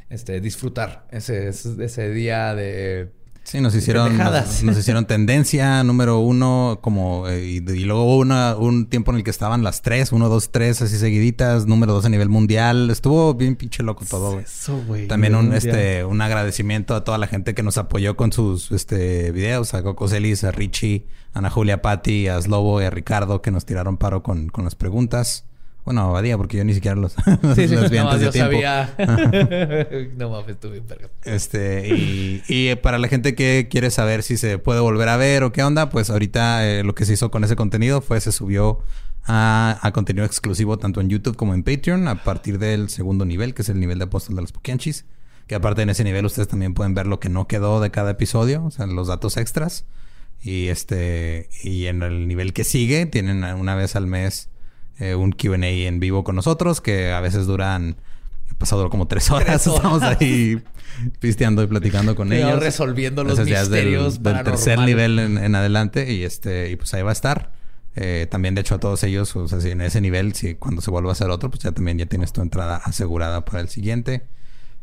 este, 0.09 0.39
disfrutar 0.39 1.07
ese, 1.11 1.49
ese 1.49 2.09
día 2.09 2.55
de... 2.55 3.11
Sí, 3.49 3.61
nos 3.61 3.73
hicieron, 3.73 4.15
nos, 4.15 4.61
nos 4.61 4.77
hicieron 4.77 5.05
tendencia 5.07 5.83
número 5.83 6.19
uno, 6.19 6.77
como, 6.83 7.27
eh, 7.27 7.43
y, 7.43 7.55
y 7.57 7.85
luego 7.85 8.03
hubo 8.03 8.17
una, 8.17 8.55
un 8.55 8.85
tiempo 8.85 9.09
en 9.09 9.17
el 9.17 9.23
que 9.23 9.31
estaban 9.31 9.63
las 9.63 9.81
tres, 9.81 10.11
uno, 10.11 10.29
dos, 10.29 10.51
tres, 10.51 10.83
así 10.83 10.99
seguiditas, 10.99 11.65
número 11.65 11.93
dos 11.93 12.05
a 12.05 12.09
nivel 12.09 12.29
mundial. 12.29 12.91
Estuvo 12.91 13.33
bien 13.33 13.55
pinche 13.55 13.81
loco 13.81 14.05
todo, 14.07 14.33
güey. 14.33 14.43
Eso, 14.43 14.79
güey. 14.85 15.07
También 15.07 15.33
un, 15.33 15.49
Mundial. 15.49 15.75
este, 15.75 16.05
un 16.05 16.21
agradecimiento 16.21 16.93
a 16.93 17.03
toda 17.03 17.17
la 17.17 17.25
gente 17.25 17.55
que 17.55 17.63
nos 17.63 17.79
apoyó 17.79 18.15
con 18.15 18.31
sus 18.31 18.71
este, 18.71 19.31
videos, 19.31 19.73
a 19.73 19.81
Coco 19.81 20.07
Celis, 20.07 20.43
a 20.43 20.51
Richie, 20.51 21.07
a 21.33 21.39
Ana 21.39 21.49
Julia 21.49 21.81
Patti, 21.81 22.27
a 22.27 22.39
Slobo 22.39 22.79
y 22.83 22.85
a 22.85 22.91
Ricardo 22.91 23.41
que 23.41 23.49
nos 23.49 23.65
tiraron 23.65 23.97
paro 23.97 24.21
con, 24.21 24.49
con 24.49 24.63
las 24.63 24.75
preguntas. 24.75 25.48
Bueno, 25.89 26.01
a 26.03 26.11
Badía, 26.11 26.37
porque 26.37 26.55
yo 26.55 26.63
ni 26.63 26.75
siquiera 26.75 26.95
los, 26.95 27.13
Sí, 27.55 27.67
sí, 27.67 27.75
las 27.75 27.89
vi 27.89 27.97
no, 27.97 28.11
antes 28.11 28.19
de 28.19 28.25
yo 28.27 28.31
tiempo. 28.31 28.51
sabía. 28.51 28.93
no 30.17 30.29
mames, 30.29 30.49
estuve 30.49 30.81
verga. 30.81 31.09
Este, 31.23 31.87
y, 31.87 32.43
y 32.47 32.75
para 32.75 32.99
la 32.99 33.07
gente 33.07 33.33
que 33.33 33.67
quiere 33.71 33.89
saber 33.89 34.21
si 34.21 34.37
se 34.37 34.59
puede 34.59 34.81
volver 34.81 35.09
a 35.09 35.17
ver 35.17 35.41
o 35.41 35.51
qué 35.51 35.63
onda, 35.63 35.89
pues 35.89 36.11
ahorita 36.11 36.69
eh, 36.69 36.83
lo 36.83 36.93
que 36.93 37.05
se 37.05 37.13
hizo 37.13 37.31
con 37.31 37.43
ese 37.43 37.55
contenido 37.55 38.01
fue 38.01 38.21
se 38.21 38.31
subió 38.31 38.83
a, 39.25 39.79
a 39.81 39.91
contenido 39.91 40.27
exclusivo 40.27 40.77
tanto 40.77 41.01
en 41.01 41.09
YouTube 41.09 41.35
como 41.35 41.55
en 41.55 41.63
Patreon 41.63 42.07
a 42.07 42.23
partir 42.23 42.59
del 42.59 42.89
segundo 42.89 43.25
nivel, 43.25 43.55
que 43.55 43.63
es 43.63 43.69
el 43.69 43.79
nivel 43.79 43.97
de 43.97 44.03
apóstol 44.03 44.35
de 44.35 44.43
los 44.43 44.51
Pokianchis. 44.51 45.05
Que 45.47 45.55
aparte 45.55 45.81
en 45.81 45.89
ese 45.89 46.03
nivel 46.03 46.23
ustedes 46.23 46.47
también 46.47 46.75
pueden 46.75 46.93
ver 46.93 47.07
lo 47.07 47.19
que 47.19 47.29
no 47.29 47.47
quedó 47.47 47.81
de 47.81 47.89
cada 47.89 48.11
episodio, 48.11 48.63
o 48.63 48.69
sea, 48.69 48.85
los 48.85 49.07
datos 49.07 49.37
extras. 49.37 49.85
Y 50.39 50.67
este, 50.67 51.49
y 51.63 51.87
en 51.87 52.03
el 52.03 52.27
nivel 52.27 52.53
que 52.53 52.63
sigue, 52.63 53.07
tienen 53.07 53.43
una 53.43 53.73
vez 53.73 53.95
al 53.95 54.05
mes 54.05 54.49
eh, 54.99 55.15
un 55.15 55.31
QA 55.31 55.55
en 55.67 55.99
vivo 55.99 56.23
con 56.23 56.35
nosotros, 56.35 56.81
que 56.81 57.11
a 57.11 57.21
veces 57.21 57.45
duran, 57.47 57.95
el 58.49 58.55
pasado 58.55 58.89
como 58.89 59.07
tres 59.07 59.29
horas. 59.31 59.45
Tres 59.63 59.67
horas. 59.67 59.77
Estamos 59.77 60.03
ahí 60.03 60.61
pisteando 61.19 61.63
y 61.63 61.67
platicando 61.67 62.15
con 62.15 62.27
Cuidado, 62.29 62.51
ellos. 62.51 62.63
resolviendo 62.63 63.23
los 63.23 63.37
del- 63.37 63.47
misterios 63.47 64.21
del, 64.23 64.43
tercer 64.43 64.79
nivel 64.79 65.19
en, 65.19 65.37
en 65.37 65.55
adelante. 65.55 66.11
Y 66.13 66.23
este, 66.23 66.69
y 66.71 66.75
pues 66.75 66.93
ahí 66.93 67.01
va 67.01 67.09
a 67.11 67.13
estar. 67.13 67.51
Eh, 67.95 68.27
también, 68.29 68.55
de 68.55 68.61
hecho, 68.61 68.75
a 68.75 68.79
todos 68.79 69.03
ellos, 69.03 69.35
o 69.35 69.47
sea, 69.47 69.59
si 69.61 69.71
en 69.71 69.81
ese 69.81 69.99
nivel, 69.99 70.33
si 70.33 70.55
cuando 70.55 70.81
se 70.81 70.91
vuelva 70.91 71.09
a 71.09 71.13
hacer 71.13 71.29
otro, 71.29 71.49
pues 71.49 71.63
ya 71.63 71.71
también 71.71 71.97
ya 71.97 72.05
tienes 72.05 72.31
tu 72.31 72.41
entrada 72.41 72.77
asegurada 72.77 73.43
para 73.45 73.59
el 73.61 73.67
siguiente. 73.69 74.23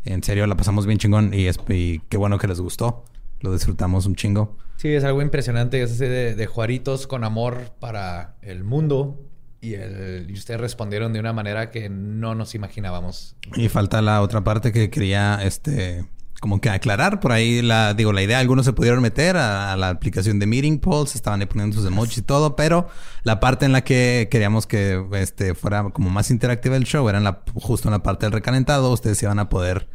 En 0.05 0.23
serio, 0.23 0.47
la 0.47 0.57
pasamos 0.57 0.87
bien 0.87 0.99
chingón 0.99 1.33
y, 1.35 1.47
es, 1.47 1.59
y 1.69 2.01
qué 2.09 2.17
bueno 2.17 2.39
que 2.39 2.47
les 2.47 2.61
gustó. 2.61 3.05
Lo 3.41 3.53
disfrutamos 3.53 4.07
un 4.07 4.17
chingo. 4.17 4.57
Sí, 4.77 4.89
es 4.89 5.05
algo 5.05 5.23
impresionante. 5.23 5.83
Es 5.83 5.93
ese 5.93 6.09
de, 6.09 6.35
de 6.35 6.47
Juaritos 6.47 7.07
con 7.07 7.25
amor 7.25 7.73
para 7.81 8.37
el 8.43 8.65
mundo. 8.65 9.21
Y, 9.67 9.75
el- 9.75 10.27
y 10.29 10.33
ustedes 10.35 10.61
respondieron 10.61 11.13
de 11.13 11.21
una 11.21 11.33
manera 11.33 11.71
que 11.71 11.89
no 11.89 12.35
nos 12.35 12.55
imaginábamos. 12.55 13.37
Y 13.57 13.69
falta 13.69 14.01
la 14.03 14.23
otra 14.23 14.43
parte 14.45 14.73
que 14.73 14.91
quería, 14.91 15.41
este, 15.43 16.05
como 16.41 16.61
que 16.61 16.71
aclarar. 16.71 17.19
Por 17.21 17.33
ahí, 17.33 17.63
la, 17.63 17.95
digo, 17.95 18.13
la 18.13 18.23
idea, 18.23 18.39
algunos 18.39 18.65
se 18.67 18.73
pudieron 18.73 19.01
meter 19.03 19.37
a, 19.37 19.73
a 19.73 19.77
la 19.77 19.89
aplicación 19.89 20.39
de 20.39 20.47
Meeting 20.47 20.79
Polls, 20.79 21.15
estaban 21.15 21.41
ahí 21.41 21.47
poniendo 21.47 21.77
sus 21.77 21.87
emojis 21.87 22.19
y 22.19 22.23
todo, 22.23 22.55
pero 22.57 22.89
la 23.25 23.41
parte 23.41 23.65
en 23.67 23.73
la 23.73 23.83
que 23.83 24.29
queríamos 24.31 24.67
que, 24.67 25.03
este, 25.15 25.55
fuera 25.55 25.83
como 25.91 26.11
más 26.11 26.31
interactiva 26.31 26.77
el 26.77 26.85
show 26.85 27.09
era 27.09 27.19
en 27.19 27.25
la, 27.25 27.43
justo 27.55 27.89
en 27.89 27.93
la 27.93 28.03
parte 28.03 28.27
del 28.27 28.33
recalentado. 28.33 28.93
Ustedes 28.93 29.23
iban 29.23 29.39
a 29.39 29.49
poder 29.49 29.89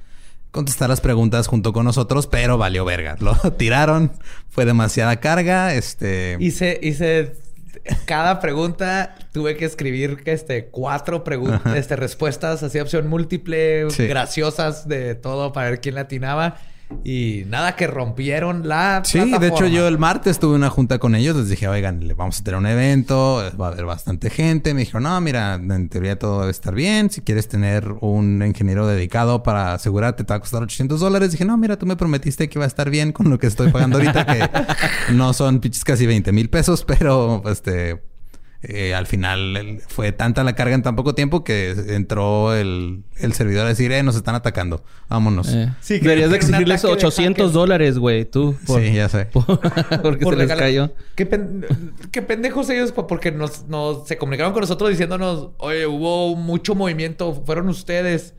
contestar 0.52 0.90
las 0.90 1.00
preguntas 1.00 1.48
junto 1.48 1.72
con 1.72 1.86
nosotros, 1.86 2.28
pero 2.28 2.58
valió 2.58 2.84
verga. 2.84 3.16
Lo 3.22 3.36
tiraron, 3.54 4.12
fue 4.50 4.66
demasiada 4.66 5.22
carga, 5.22 5.74
este... 5.74 6.36
Hice, 6.42 6.78
hice 6.84 7.38
cada 8.06 8.40
pregunta, 8.40 9.16
tuve 9.32 9.56
que 9.58 9.66
escribir 9.66 10.22
este, 10.26 10.66
cuatro 10.66 11.24
preguntas, 11.24 11.76
este, 11.76 11.96
respuestas, 11.96 12.64
así 12.64 12.80
opción 12.80 13.08
múltiple, 13.08 13.90
Sí. 13.92 14.08
graciosas 14.08 14.88
de 14.88 15.16
todo 15.16 15.54
para 15.54 15.70
ver 15.70 15.82
quién 15.82 15.96
le 15.96 16.02
atinaba. 16.02 16.58
Y 17.04 17.44
nada, 17.48 17.76
que 17.76 17.88
rompieron 17.88 18.68
la. 18.68 19.02
Sí, 19.04 19.32
de 19.40 19.48
hecho 19.48 19.68
yo 19.68 19.88
el 19.88 19.98
martes 19.98 20.40
tuve 20.40 20.56
una 20.56 20.70
junta 20.70 21.00
con 21.00 21.16
ellos, 21.16 21.36
les 21.36 21.50
dije, 21.50 21.68
oigan, 21.68 22.08
le 22.08 22.14
vamos 22.14 22.40
a 22.40 22.44
tener 22.44 22.60
un 22.60 22.66
evento, 22.66 23.44
va 23.60 23.68
a 23.68 23.72
haber 23.72 23.86
bastante 23.86 24.30
gente. 24.30 24.74
Me 24.74 24.82
dijeron, 24.82 25.04
no, 25.04 25.20
mira, 25.22 25.56
en 25.56 25.90
teoría 25.90 26.18
todo 26.18 26.42
debe 26.42 26.52
estar 26.52 26.74
bien. 26.74 27.10
Si 27.10 27.22
quieres 27.22 27.48
tener 27.48 27.96
un 28.02 28.44
ingeniero 28.46 28.88
dedicado 28.88 29.44
para 29.44 29.74
asegurarte, 29.74 30.24
te 30.24 30.34
va 30.34 30.38
a 30.38 30.40
costar 30.40 30.64
800 30.64 31.00
dólares. 31.00 31.32
Dije, 31.32 31.46
no, 31.46 31.58
mira, 31.58 31.78
tú 31.78 31.86
me 31.86 31.96
prometiste 31.96 32.50
que 32.50 32.60
iba 32.60 32.66
a 32.66 32.68
estar 32.68 32.90
bien 32.90 33.12
con 33.12 33.30
lo 33.30 33.40
que 33.40 33.48
estoy 33.48 33.72
pagando 33.72 33.98
ahorita, 33.98 34.26
que 34.26 34.50
no 35.14 35.34
son 35.34 35.62
casi 35.86 36.06
20 36.06 36.32
mil 36.32 36.50
pesos, 36.50 36.84
pero 36.86 37.44
este... 37.50 38.11
eh, 38.64 38.94
al 38.94 39.08
final 39.08 39.58
el- 39.58 39.80
fue 39.88 40.12
tanta 40.12 40.44
la 40.44 40.54
carga 40.56 40.76
en 40.76 40.84
tan 40.84 40.96
poco 40.96 41.16
tiempo 41.16 41.44
que 41.44 41.72
entró 41.90 42.54
el, 42.54 43.04
el 43.18 43.34
servidor 43.34 43.66
a 43.66 43.70
decir, 43.70 43.92
eh, 43.92 44.04
nos 44.04 44.16
están 44.16 44.36
atacando, 44.36 44.84
vámonos. 45.10 45.50
Eh. 45.54 45.70
Sí, 45.82 45.96
que 46.00 46.04
Deberías 46.08 46.30
de 46.32 46.36
exigirles 46.38 46.82
ataque 46.86 46.88
de 47.02 47.08
800 47.08 47.38
hackers. 47.38 47.54
dólares, 47.54 47.98
güey, 47.98 48.26
tú. 48.26 48.56
por- 48.68 48.82
Sí, 48.82 48.94
ya 48.94 49.10
sé. 49.10 49.26
por- 49.26 49.46
porque 50.04 50.24
Por 50.24 50.36
se 50.38 50.46
les 50.46 50.56
cayó. 50.58 50.92
¿Qué, 51.16 51.26
pen- 51.26 51.66
qué 52.12 52.22
pendejos 52.22 52.70
ellos, 52.70 52.92
po- 52.92 53.08
porque 53.08 53.32
nos, 53.32 53.68
nos- 53.68 54.08
se 54.08 54.18
comunicaron 54.18 54.54
con 54.54 54.62
nosotros 54.62 54.90
diciéndonos, 54.92 55.50
oye, 55.58 55.88
hubo 55.88 56.36
mucho 56.36 56.76
movimiento, 56.76 57.44
fueron 57.46 57.68
ustedes. 57.70 58.36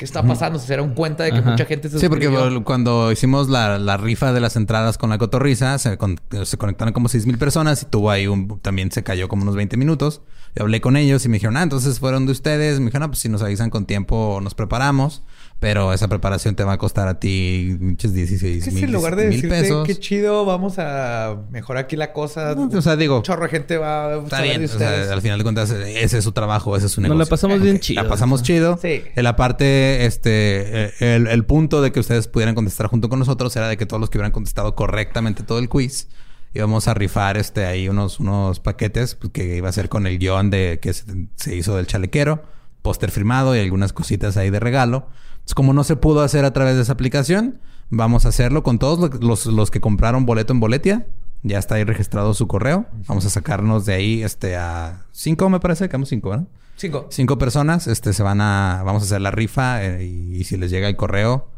¿Qué 0.00 0.06
está 0.06 0.22
pasando? 0.22 0.58
Se 0.58 0.66
dieron 0.66 0.94
cuenta 0.94 1.24
de 1.24 1.30
que 1.30 1.40
Ajá. 1.40 1.50
mucha 1.50 1.66
gente 1.66 1.90
se 1.90 1.98
Sí, 1.98 2.08
porque 2.08 2.28
suscribió. 2.28 2.64
cuando 2.64 3.12
hicimos 3.12 3.50
la, 3.50 3.78
la 3.78 3.98
rifa 3.98 4.32
de 4.32 4.40
las 4.40 4.56
entradas 4.56 4.96
con 4.96 5.10
la 5.10 5.18
cotorriza, 5.18 5.76
se, 5.78 5.98
con- 5.98 6.18
se 6.42 6.56
conectaron 6.56 6.94
como 6.94 7.10
6 7.10 7.26
mil 7.26 7.36
personas 7.36 7.82
y 7.82 7.84
tuvo 7.84 8.10
ahí 8.10 8.26
un... 8.26 8.58
También 8.60 8.90
se 8.90 9.02
cayó 9.04 9.28
como 9.28 9.42
unos 9.42 9.56
20 9.56 9.76
minutos. 9.76 10.22
Y 10.56 10.62
hablé 10.62 10.80
con 10.80 10.96
ellos 10.96 11.22
y 11.26 11.28
me 11.28 11.34
dijeron, 11.34 11.58
ah, 11.58 11.62
entonces 11.62 12.00
fueron 12.00 12.24
de 12.24 12.32
ustedes. 12.32 12.78
Me 12.80 12.86
dijeron, 12.86 13.02
ah, 13.02 13.08
pues 13.08 13.18
si 13.18 13.28
nos 13.28 13.42
avisan 13.42 13.68
con 13.68 13.84
tiempo 13.84 14.40
nos 14.42 14.54
preparamos. 14.54 15.22
Pero 15.60 15.92
esa 15.92 16.08
preparación 16.08 16.54
te 16.56 16.64
va 16.64 16.72
a 16.72 16.78
costar 16.78 17.06
a 17.06 17.20
ti 17.20 17.76
muchos 17.78 18.14
16 18.14 18.64
Que 18.64 18.70
mil 18.70 18.78
si 18.78 18.84
en 18.86 18.92
lugar 18.92 19.14
de 19.14 19.26
decirte 19.26 19.48
pesos. 19.60 19.86
qué 19.86 19.94
chido, 19.94 20.46
vamos 20.46 20.78
a 20.78 21.36
mejorar 21.50 21.84
aquí 21.84 21.96
la 21.96 22.14
cosa. 22.14 22.54
No, 22.54 22.66
o 22.78 22.80
sea, 22.80 22.96
digo, 22.96 23.18
un 23.18 23.22
chorro 23.22 23.42
de 23.42 23.50
gente 23.50 23.76
va 23.76 24.06
a 24.06 24.16
Está 24.16 24.36
saber 24.38 24.48
bien, 24.48 24.60
de 24.60 24.64
o 24.64 24.68
sea, 24.70 24.88
ustedes. 24.88 25.10
al 25.10 25.20
final 25.20 25.38
de 25.38 25.42
cuentas, 25.44 25.70
ese 25.70 26.16
es 26.16 26.24
su 26.24 26.32
trabajo, 26.32 26.74
ese 26.78 26.86
es 26.86 26.92
su 26.92 27.02
Nos 27.02 27.10
negocio. 27.10 27.24
la 27.26 27.28
pasamos 27.28 27.60
bien 27.60 27.78
chido. 27.78 28.02
La 28.02 28.08
pasamos 28.08 28.42
chido. 28.42 28.78
Sí. 28.80 29.02
En 29.14 29.22
la 29.22 29.36
parte, 29.36 30.06
este, 30.06 31.14
el, 31.14 31.26
el 31.26 31.44
punto 31.44 31.82
de 31.82 31.92
que 31.92 32.00
ustedes 32.00 32.26
pudieran 32.26 32.54
contestar 32.54 32.86
junto 32.86 33.10
con 33.10 33.18
nosotros 33.18 33.54
era 33.54 33.68
de 33.68 33.76
que 33.76 33.84
todos 33.84 34.00
los 34.00 34.08
que 34.08 34.16
hubieran 34.16 34.32
contestado 34.32 34.74
correctamente 34.74 35.42
todo 35.42 35.58
el 35.58 35.68
quiz, 35.68 36.08
íbamos 36.54 36.88
a 36.88 36.94
rifar, 36.94 37.36
este, 37.36 37.66
ahí 37.66 37.86
unos, 37.90 38.18
unos 38.18 38.60
paquetes 38.60 39.14
pues, 39.14 39.30
que 39.34 39.56
iba 39.58 39.68
a 39.68 39.72
ser 39.72 39.90
con 39.90 40.06
el 40.06 40.18
guion 40.18 40.48
de 40.48 40.78
que 40.80 40.94
se, 40.94 41.04
se 41.36 41.54
hizo 41.54 41.76
del 41.76 41.86
chalequero, 41.86 42.44
póster 42.80 43.10
firmado 43.10 43.54
y 43.54 43.60
algunas 43.60 43.92
cositas 43.92 44.38
ahí 44.38 44.48
de 44.48 44.58
regalo. 44.58 45.06
Entonces, 45.50 45.54
como 45.56 45.72
no 45.72 45.82
se 45.82 45.96
pudo 45.96 46.20
hacer 46.22 46.44
a 46.44 46.52
través 46.52 46.76
de 46.76 46.82
esa 46.82 46.92
aplicación, 46.92 47.58
vamos 47.88 48.24
a 48.24 48.28
hacerlo 48.28 48.62
con 48.62 48.78
todos 48.78 49.20
los- 49.20 49.70
que 49.72 49.80
compraron 49.80 50.24
boleto 50.24 50.52
en 50.52 50.60
Boletia. 50.60 51.06
Ya 51.42 51.58
está 51.58 51.74
ahí 51.74 51.82
registrado 51.84 52.34
su 52.34 52.46
correo. 52.46 52.86
Vamos 53.08 53.26
a 53.26 53.30
sacarnos 53.30 53.84
de 53.84 53.94
ahí 53.94 54.22
este 54.22 54.54
a 54.56 55.06
cinco, 55.10 55.48
me 55.50 55.58
parece, 55.58 55.88
quedamos 55.88 56.08
cinco, 56.08 56.30
¿verdad? 56.30 56.46
Cinco. 56.76 57.08
Cinco 57.10 57.36
personas, 57.36 57.88
este 57.88 58.12
se 58.12 58.22
van 58.22 58.40
a, 58.40 58.82
vamos 58.84 59.02
a 59.02 59.06
hacer 59.06 59.20
la 59.22 59.32
rifa 59.32 59.82
eh, 59.84 60.04
y, 60.04 60.36
y 60.36 60.44
si 60.44 60.56
les 60.56 60.70
llega 60.70 60.86
el 60.88 60.94
correo, 60.96 61.48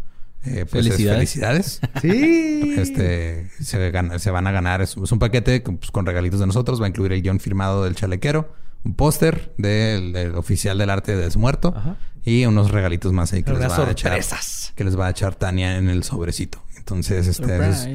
eh, 0.44 0.64
pues 0.70 0.86
es 0.86 0.93
Felicidades. 0.94 1.16
felicidades. 1.19 1.81
Sí. 2.01 2.74
Este 2.78 3.51
se, 3.60 3.93
gan- 3.93 4.19
se 4.19 4.31
van 4.31 4.47
a 4.47 4.52
ganar, 4.52 4.81
es, 4.81 4.97
es 4.97 5.12
un 5.12 5.19
paquete 5.19 5.62
con, 5.62 5.77
pues, 5.77 5.90
con 5.90 6.06
regalitos 6.06 6.40
de 6.40 6.47
nosotros, 6.47 6.81
va 6.81 6.86
a 6.86 6.89
incluir 6.89 7.12
el 7.12 7.20
guion 7.20 7.40
firmado 7.40 7.85
del 7.85 7.94
chalequero, 7.94 8.55
un 8.85 8.94
póster 8.94 9.52
del, 9.59 10.12
del 10.14 10.35
oficial 10.35 10.78
del 10.78 10.89
arte 10.90 11.14
de 11.14 11.23
Desmuerto 11.24 11.74
Ajá. 11.77 11.97
Y 12.24 12.47
unos 12.47 12.70
regalitos 12.70 13.12
más 13.12 13.32
ahí 13.32 13.43
que 13.43 13.53
les 13.53 13.61
va 13.62 13.65
a 13.86 13.90
echar 13.90 14.12
sorpresas. 14.12 14.73
que 14.77 14.85
les 14.85 14.99
va 14.99 15.07
a 15.07 15.11
echar 15.11 15.35
Tania 15.35 15.77
en 15.77 15.89
el 15.89 16.05
sobrecito. 16.05 16.62
Entonces, 16.77 17.27
este 17.27 17.69
es 17.69 17.89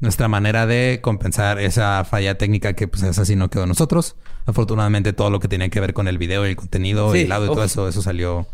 nuestra 0.00 0.28
manera 0.28 0.66
de 0.66 0.98
compensar 1.02 1.58
esa 1.60 2.04
falla 2.04 2.36
técnica 2.36 2.74
que 2.74 2.88
pues 2.88 3.02
esa 3.02 3.24
sí 3.24 3.36
no 3.36 3.48
quedó 3.50 3.66
nosotros. 3.66 4.16
Afortunadamente 4.46 5.12
todo 5.14 5.30
lo 5.30 5.40
que 5.40 5.48
tenía 5.48 5.68
que 5.70 5.80
ver 5.80 5.94
con 5.94 6.08
el 6.08 6.18
video 6.18 6.46
y 6.46 6.50
el 6.50 6.56
contenido 6.56 7.12
Sí, 7.12 7.20
y 7.20 7.22
el 7.22 7.32
audio 7.32 7.50
y 7.52 7.54
todo 7.54 7.64
eso, 7.64 7.88
eso 7.88 8.02
salió 8.02 8.46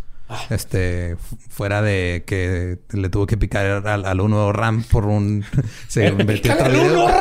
este 0.51 1.17
fu- 1.17 1.37
fuera 1.49 1.83
de 1.83 2.23
que 2.25 2.79
le 2.93 3.09
tuvo 3.09 3.27
que 3.27 3.37
picar 3.37 3.85
al, 3.89 4.05
al 4.05 4.21
uno 4.21 4.53
RAM 4.53 4.85
por 4.85 5.07
un 5.07 5.45
se 5.89 6.11
video. 6.13 7.09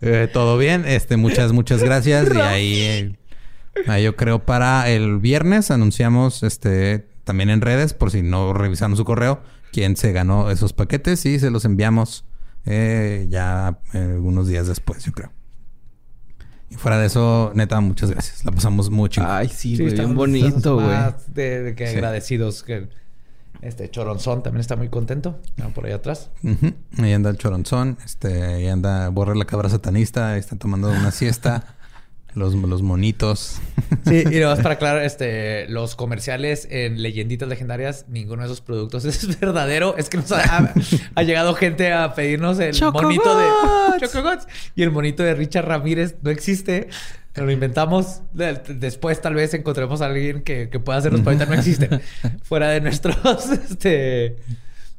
Eh, 0.00 0.28
todo 0.32 0.58
bien, 0.58 0.84
este 0.86 1.16
muchas 1.16 1.52
muchas 1.52 1.82
gracias 1.82 2.28
y 2.34 2.38
ahí 2.40 2.80
eh, 2.80 3.12
ahí 3.86 4.04
yo 4.04 4.16
creo 4.16 4.44
para 4.44 4.88
el 4.90 5.18
viernes 5.18 5.70
anunciamos 5.70 6.42
este 6.42 7.06
también 7.24 7.50
en 7.50 7.60
redes 7.60 7.94
por 7.94 8.10
si 8.10 8.22
no 8.22 8.52
revisaron 8.52 8.96
su 8.96 9.04
correo 9.04 9.40
quién 9.72 9.96
se 9.96 10.12
ganó 10.12 10.50
esos 10.50 10.72
paquetes 10.72 11.24
y 11.26 11.38
se 11.38 11.50
los 11.50 11.64
enviamos 11.64 12.24
eh, 12.66 13.26
ya 13.30 13.78
eh, 13.94 14.18
unos 14.20 14.46
días 14.48 14.66
después 14.68 15.04
yo 15.04 15.12
creo. 15.12 15.32
Y 16.70 16.74
fuera 16.76 16.96
de 16.98 17.06
eso, 17.06 17.52
neta, 17.54 17.80
muchas 17.80 18.10
gracias. 18.10 18.44
La 18.46 18.52
pasamos 18.52 18.88
chingón. 19.10 19.30
Ay, 19.30 19.48
sí, 19.48 19.76
Sí, 19.76 19.82
güey. 19.82 19.94
Bien 19.94 20.14
bonito, 20.14 20.76
güey. 20.76 20.86
más 20.86 21.34
De, 21.34 21.62
de 21.62 21.74
que 21.74 21.86
Sí. 21.88 21.94
agradecidos. 21.96 22.62
Que 22.62 22.88
este 23.60 23.90
Choronzón 23.90 24.42
también 24.42 24.60
está 24.62 24.76
muy 24.76 24.88
contento. 24.88 25.38
Por 25.74 25.84
ahí 25.86 25.92
atrás. 25.92 26.30
Ujú. 26.42 26.72
Ahí 26.98 27.12
anda 27.12 27.28
el 27.28 27.36
choronzón. 27.36 27.98
Este, 28.04 28.42
ahí 28.42 28.68
anda 28.68 29.08
Borre 29.10 29.36
la 29.36 29.44
cabra 29.44 29.68
satanista. 29.68 30.32
Ahí 30.32 30.40
está 30.40 30.56
tomando 30.56 30.88
una 30.88 31.10
siesta. 31.10 31.76
Los, 32.34 32.54
los 32.54 32.82
monitos. 32.82 33.60
Sí, 34.04 34.24
y 34.30 34.40
nomás 34.40 34.58
para 34.60 34.74
aclarar, 34.74 35.02
este, 35.04 35.68
los 35.68 35.94
comerciales 35.94 36.66
en 36.70 37.02
leyenditas 37.02 37.48
legendarias, 37.48 38.06
ninguno 38.08 38.42
de 38.42 38.46
esos 38.46 38.60
productos 38.60 39.04
es 39.04 39.38
verdadero. 39.38 39.96
Es 39.96 40.08
que 40.08 40.16
nos 40.16 40.32
ha, 40.32 40.72
ha 41.14 41.22
llegado 41.22 41.54
gente 41.54 41.92
a 41.92 42.14
pedirnos 42.14 42.58
el 42.58 42.74
monito 42.92 43.38
de 43.38 43.44
Chocogots 44.00 44.46
y 44.74 44.82
el 44.82 44.90
monito 44.90 45.22
de 45.22 45.34
Richard 45.34 45.66
Ramírez 45.66 46.16
no 46.22 46.30
existe. 46.30 46.88
Lo 47.36 47.50
inventamos. 47.50 48.22
De- 48.32 48.54
Después 48.74 49.20
tal 49.20 49.34
vez 49.34 49.54
encontremos 49.54 50.00
a 50.02 50.06
alguien 50.06 50.42
que, 50.42 50.68
que 50.68 50.80
pueda 50.80 50.98
hacernos, 50.98 51.20
pero 51.20 51.30
ahorita 51.36 51.46
no 51.46 51.54
existe. 51.58 51.88
Fuera 52.42 52.70
de 52.70 52.80
nuestros, 52.80 53.16
este, 53.50 54.36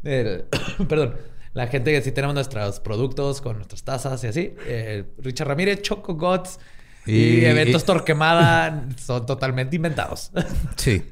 el- 0.03 0.45
perdón. 0.87 1.15
La 1.53 1.67
gente 1.67 1.91
que 1.91 2.01
sí 2.01 2.11
tenemos 2.11 2.33
nuestros 2.35 2.79
productos 2.79 3.39
con 3.41 3.57
nuestras 3.57 3.83
tazas 3.83 4.23
y 4.23 4.27
así. 4.27 4.55
eh, 4.65 5.03
Richard 5.19 5.47
Ramírez, 5.49 5.81
Choco 5.83 6.15
Gods 6.15 6.59
y, 7.05 7.15
Y- 7.15 7.45
eventos 7.45 7.83
y- 7.83 7.85
Torquemada 7.85 8.85
son 9.03 9.25
totalmente 9.25 9.75
inventados. 9.75 10.31
Sí. 10.75 11.03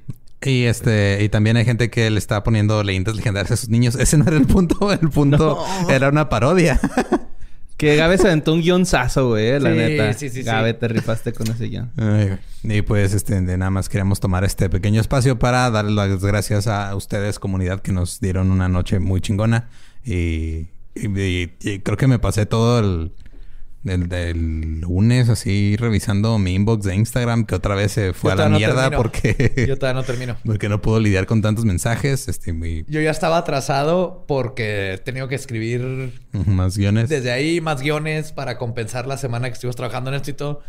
Y 0.43 0.63
este, 0.63 1.19
y 1.23 1.29
también 1.29 1.55
hay 1.57 1.65
gente 1.65 1.91
que 1.91 2.09
le 2.09 2.17
está 2.17 2.43
poniendo 2.43 2.83
leyendas 2.83 3.15
legendarias 3.15 3.51
a 3.51 3.57
sus 3.57 3.69
niños. 3.69 3.93
Ese 3.95 4.17
no 4.17 4.25
era 4.25 4.37
el 4.37 4.47
punto. 4.47 4.91
El 4.99 5.09
punto 5.11 5.63
era 5.87 6.09
una 6.09 6.29
parodia. 6.29 6.79
Que 7.77 7.95
Gabe 7.95 8.17
se 8.17 8.25
aventó 8.27 8.53
un 8.53 8.61
guionzazo, 8.61 9.29
güey. 9.29 9.59
La 9.59 9.69
Sí, 9.71 9.75
neta. 9.77 10.13
sí, 10.13 10.29
sí, 10.29 10.35
sí. 10.37 10.43
Gabe, 10.43 10.73
te 10.73 10.87
rifaste 10.87 11.31
con 11.33 11.47
ese 11.47 11.65
guion. 11.65 11.91
Ay, 11.97 12.37
güey. 12.63 12.77
y 12.77 12.81
pues 12.81 13.13
este, 13.13 13.39
de 13.39 13.57
nada 13.57 13.69
más 13.69 13.87
queríamos 13.87 14.19
tomar 14.19 14.43
este 14.43 14.67
pequeño 14.69 14.99
espacio 15.01 15.37
para 15.37 15.69
darles 15.69 15.93
las 15.93 16.23
gracias 16.23 16.65
a 16.67 16.95
ustedes, 16.95 17.37
comunidad, 17.37 17.81
que 17.81 17.91
nos 17.91 18.19
dieron 18.19 18.49
una 18.49 18.67
noche 18.67 18.97
muy 18.99 19.21
chingona. 19.21 19.69
Y, 20.03 20.69
y- 20.95 21.19
y- 21.19 21.51
y 21.59 21.79
creo 21.79 21.97
que 21.97 22.07
me 22.07 22.17
pasé 22.17 22.47
todo 22.47 22.79
el, 22.79 23.11
el 23.83 24.07
del 24.09 24.81
lunes 24.81 25.27
así 25.29 25.75
revisando 25.77 26.37
mi 26.37 26.53
inbox 26.53 26.85
de 26.85 26.95
Instagram, 26.95 27.45
que 27.45 27.55
otra 27.55 27.73
vez 27.75 27.93
se 27.93 28.13
fue 28.13 28.29
Yo 28.29 28.33
a 28.33 28.35
la 28.35 28.49
no 28.49 28.57
mierda 28.57 28.89
termino. 28.89 28.97
porque, 29.01 29.65
Yo 29.67 29.77
todavía 29.77 30.01
no 30.01 30.05
termino. 30.05 30.37
porque 30.45 30.69
no 30.69 30.81
puedo 30.81 30.99
lidiar 30.99 31.25
con 31.25 31.41
tantos 31.41 31.65
mensajes. 31.65 32.27
Este, 32.27 32.53
muy, 32.53 32.85
Yo 32.87 33.01
ya 33.01 33.11
estaba 33.11 33.37
atrasado 33.37 34.25
porque 34.27 34.93
he 34.93 34.97
tenido 34.99 35.27
que 35.27 35.35
escribir 35.35 36.21
más 36.45 36.77
guiones. 36.77 37.09
desde 37.09 37.31
ahí 37.31 37.59
más 37.61 37.81
guiones 37.81 38.31
para 38.31 38.57
compensar 38.57 39.07
la 39.07 39.17
semana 39.17 39.47
que 39.49 39.53
estuvimos 39.53 39.75
trabajando 39.75 40.09
en 40.11 40.17
esto 40.17 40.29
y 40.29 40.33
todo. 40.33 40.61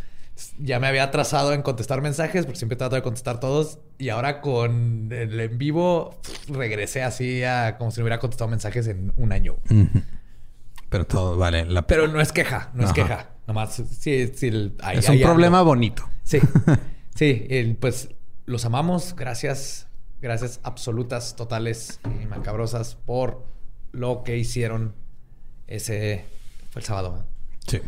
Ya 0.59 0.81
me 0.81 0.87
había 0.87 1.03
atrasado 1.05 1.53
en 1.53 1.61
contestar 1.61 2.01
mensajes 2.01 2.47
porque 2.47 2.59
siempre 2.59 2.77
trato 2.77 2.97
de 2.97 3.03
contestar 3.03 3.39
todos. 3.39 3.79
Y 3.99 4.09
ahora 4.09 4.41
con 4.41 5.11
el 5.13 5.39
en 5.39 5.59
vivo 5.59 6.19
regresé 6.49 7.03
así 7.03 7.43
a 7.45 7.77
como 7.77 7.91
si 7.91 8.01
no 8.01 8.05
hubiera 8.05 8.19
contestado 8.19 8.49
mensajes 8.51 8.87
en 8.87 9.13
un 9.17 9.33
año. 9.33 9.57
Ujú. 9.71 10.01
Pero 10.93 11.07
todo 11.07 11.37
vale 11.37 11.65
la 11.65 11.83
Pero 11.87 12.07
no 12.07 12.21
es 12.21 12.31
queja, 12.33 12.71
no 12.75 12.85
es 12.85 12.93
queja. 12.93 13.31
Nomás, 13.49 13.75
sí, 13.75 14.29
sí. 14.35 14.47
el- 14.49 14.77
ahí- 14.83 14.99
Es 14.99 15.09
un 15.09 15.17
ahí 15.17 15.23
problema 15.25 15.63
bonito. 15.63 16.09
Sí, 16.23 16.39
sí, 17.17 17.47
el- 17.51 17.75
pues 17.77 18.11
los 18.47 18.65
amamos. 18.65 19.17
Gracias, 19.17 19.89
gracias 20.21 20.61
absolutas, 20.63 21.35
totales 21.35 21.99
y 22.23 22.27
macabrosas 22.27 22.95
por 22.95 23.45
lo 23.91 24.23
que 24.23 24.37
hicieron 24.39 24.95
ese 25.67 26.25
fue 26.71 26.81
el 26.81 26.87
sábado. 26.87 27.27
Sí. 27.67 27.81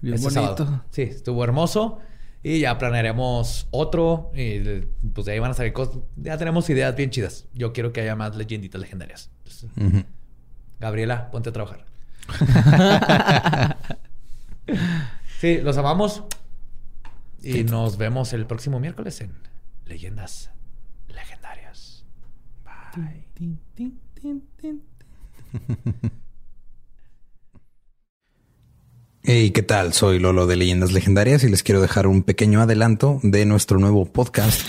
Bien 0.00 0.14
Ese 0.14 0.24
bonito. 0.24 0.56
sábado. 0.64 0.84
Sí, 0.90 1.02
estuvo 1.02 1.42
hermoso 1.42 1.98
y 2.42 2.60
ya 2.60 2.76
planearemos 2.78 3.66
otro 3.70 4.30
y 4.34 4.60
pues 5.14 5.24
de 5.24 5.32
ahí 5.32 5.38
van 5.38 5.52
a 5.52 5.54
salir 5.54 5.72
cosas. 5.72 5.96
Ya 6.16 6.36
tenemos 6.36 6.68
ideas 6.70 6.94
bien 6.94 7.10
chidas. 7.10 7.46
Yo 7.54 7.72
quiero 7.72 7.92
que 7.92 8.02
haya 8.02 8.14
más 8.16 8.36
leyenditas 8.36 8.80
legendarias. 8.80 9.30
Entonces. 9.38 10.04
Gabriela, 10.78 11.30
ponte 11.30 11.48
a 11.48 11.52
trabajar. 11.52 11.86
sí, 15.40 15.58
los 15.58 15.76
amamos. 15.76 16.24
Y 17.42 17.64
nos 17.64 17.98
vemos 17.98 18.32
el 18.32 18.46
próximo 18.46 18.80
miércoles 18.80 19.20
en 19.20 19.32
Leyendas 19.84 20.50
Legendarias. 21.08 22.04
Bye. 22.64 23.26
Hey, 29.26 29.52
¿qué 29.52 29.62
tal? 29.62 29.94
Soy 29.94 30.18
Lolo 30.18 30.46
de 30.46 30.54
Leyendas 30.54 30.92
Legendarias 30.92 31.44
y 31.44 31.48
les 31.48 31.62
quiero 31.62 31.80
dejar 31.80 32.06
un 32.06 32.24
pequeño 32.24 32.60
adelanto 32.60 33.20
de 33.22 33.46
nuestro 33.46 33.78
nuevo 33.78 34.04
podcast. 34.04 34.68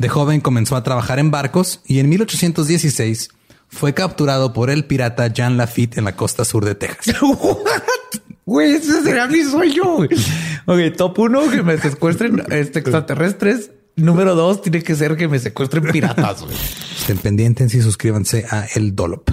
De 0.00 0.08
joven 0.08 0.40
comenzó 0.40 0.76
a 0.76 0.82
trabajar 0.82 1.18
en 1.18 1.30
barcos 1.30 1.82
y 1.84 1.98
en 1.98 2.08
1816 2.08 3.28
fue 3.68 3.92
capturado 3.92 4.54
por 4.54 4.70
el 4.70 4.86
pirata 4.86 5.26
Jean 5.26 5.58
Lafitte 5.58 5.98
en 5.98 6.04
la 6.06 6.16
costa 6.16 6.46
sur 6.46 6.64
de 6.64 6.74
Texas. 6.74 7.16
Güey, 8.46 8.72
ese 8.76 9.02
será 9.02 9.28
mi 9.28 9.44
sueño. 9.44 9.84
güey. 9.96 10.08
Ok, 10.66 10.96
top 10.96 11.18
uno, 11.20 11.48
que 11.50 11.62
me 11.62 11.78
secuestren 11.78 12.42
este, 12.50 12.80
extraterrestres. 12.80 13.70
Número 13.94 14.34
dos, 14.34 14.62
tiene 14.62 14.82
que 14.82 14.96
ser 14.96 15.16
que 15.16 15.28
me 15.28 15.38
secuestren 15.38 15.84
piratas. 15.92 16.42
güey. 16.42 16.56
Estén 16.98 17.18
pendientes 17.18 17.72
y 17.74 17.82
suscríbanse 17.82 18.46
a 18.50 18.64
El 18.74 18.96
Dolop. 18.96 19.30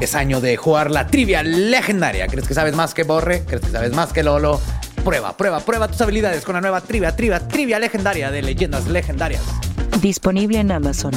Es 0.00 0.14
año 0.14 0.42
de 0.42 0.58
jugar 0.58 0.90
la 0.90 1.06
trivia 1.06 1.42
legendaria. 1.42 2.26
¿Crees 2.26 2.46
que 2.48 2.52
sabes 2.52 2.74
más 2.74 2.92
que 2.92 3.04
Borre? 3.04 3.44
¿Crees 3.46 3.62
que 3.62 3.70
sabes 3.70 3.94
más 3.94 4.12
que 4.12 4.22
Lolo? 4.22 4.60
Prueba, 5.06 5.36
prueba, 5.36 5.60
prueba 5.60 5.86
tus 5.86 6.00
habilidades 6.00 6.44
con 6.44 6.56
la 6.56 6.60
nueva 6.60 6.80
trivia, 6.80 7.14
trivia, 7.14 7.38
trivia 7.46 7.78
legendaria 7.78 8.32
de 8.32 8.42
leyendas 8.42 8.88
legendarias. 8.88 9.40
Disponible 10.02 10.58
en 10.58 10.72
Amazon. 10.72 11.12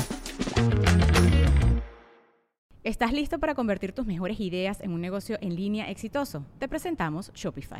¿Estás 2.83 3.13
listo 3.13 3.39
para 3.39 3.55
convertir 3.55 3.93
tus 3.93 4.05
mejores 4.05 4.39
ideas 4.39 4.79
en 4.81 4.93
un 4.93 5.01
negocio 5.01 5.39
en 5.41 5.55
línea 5.55 5.89
exitoso? 5.89 6.45
Te 6.59 6.67
presentamos 6.67 7.31
Shopify. 7.33 7.79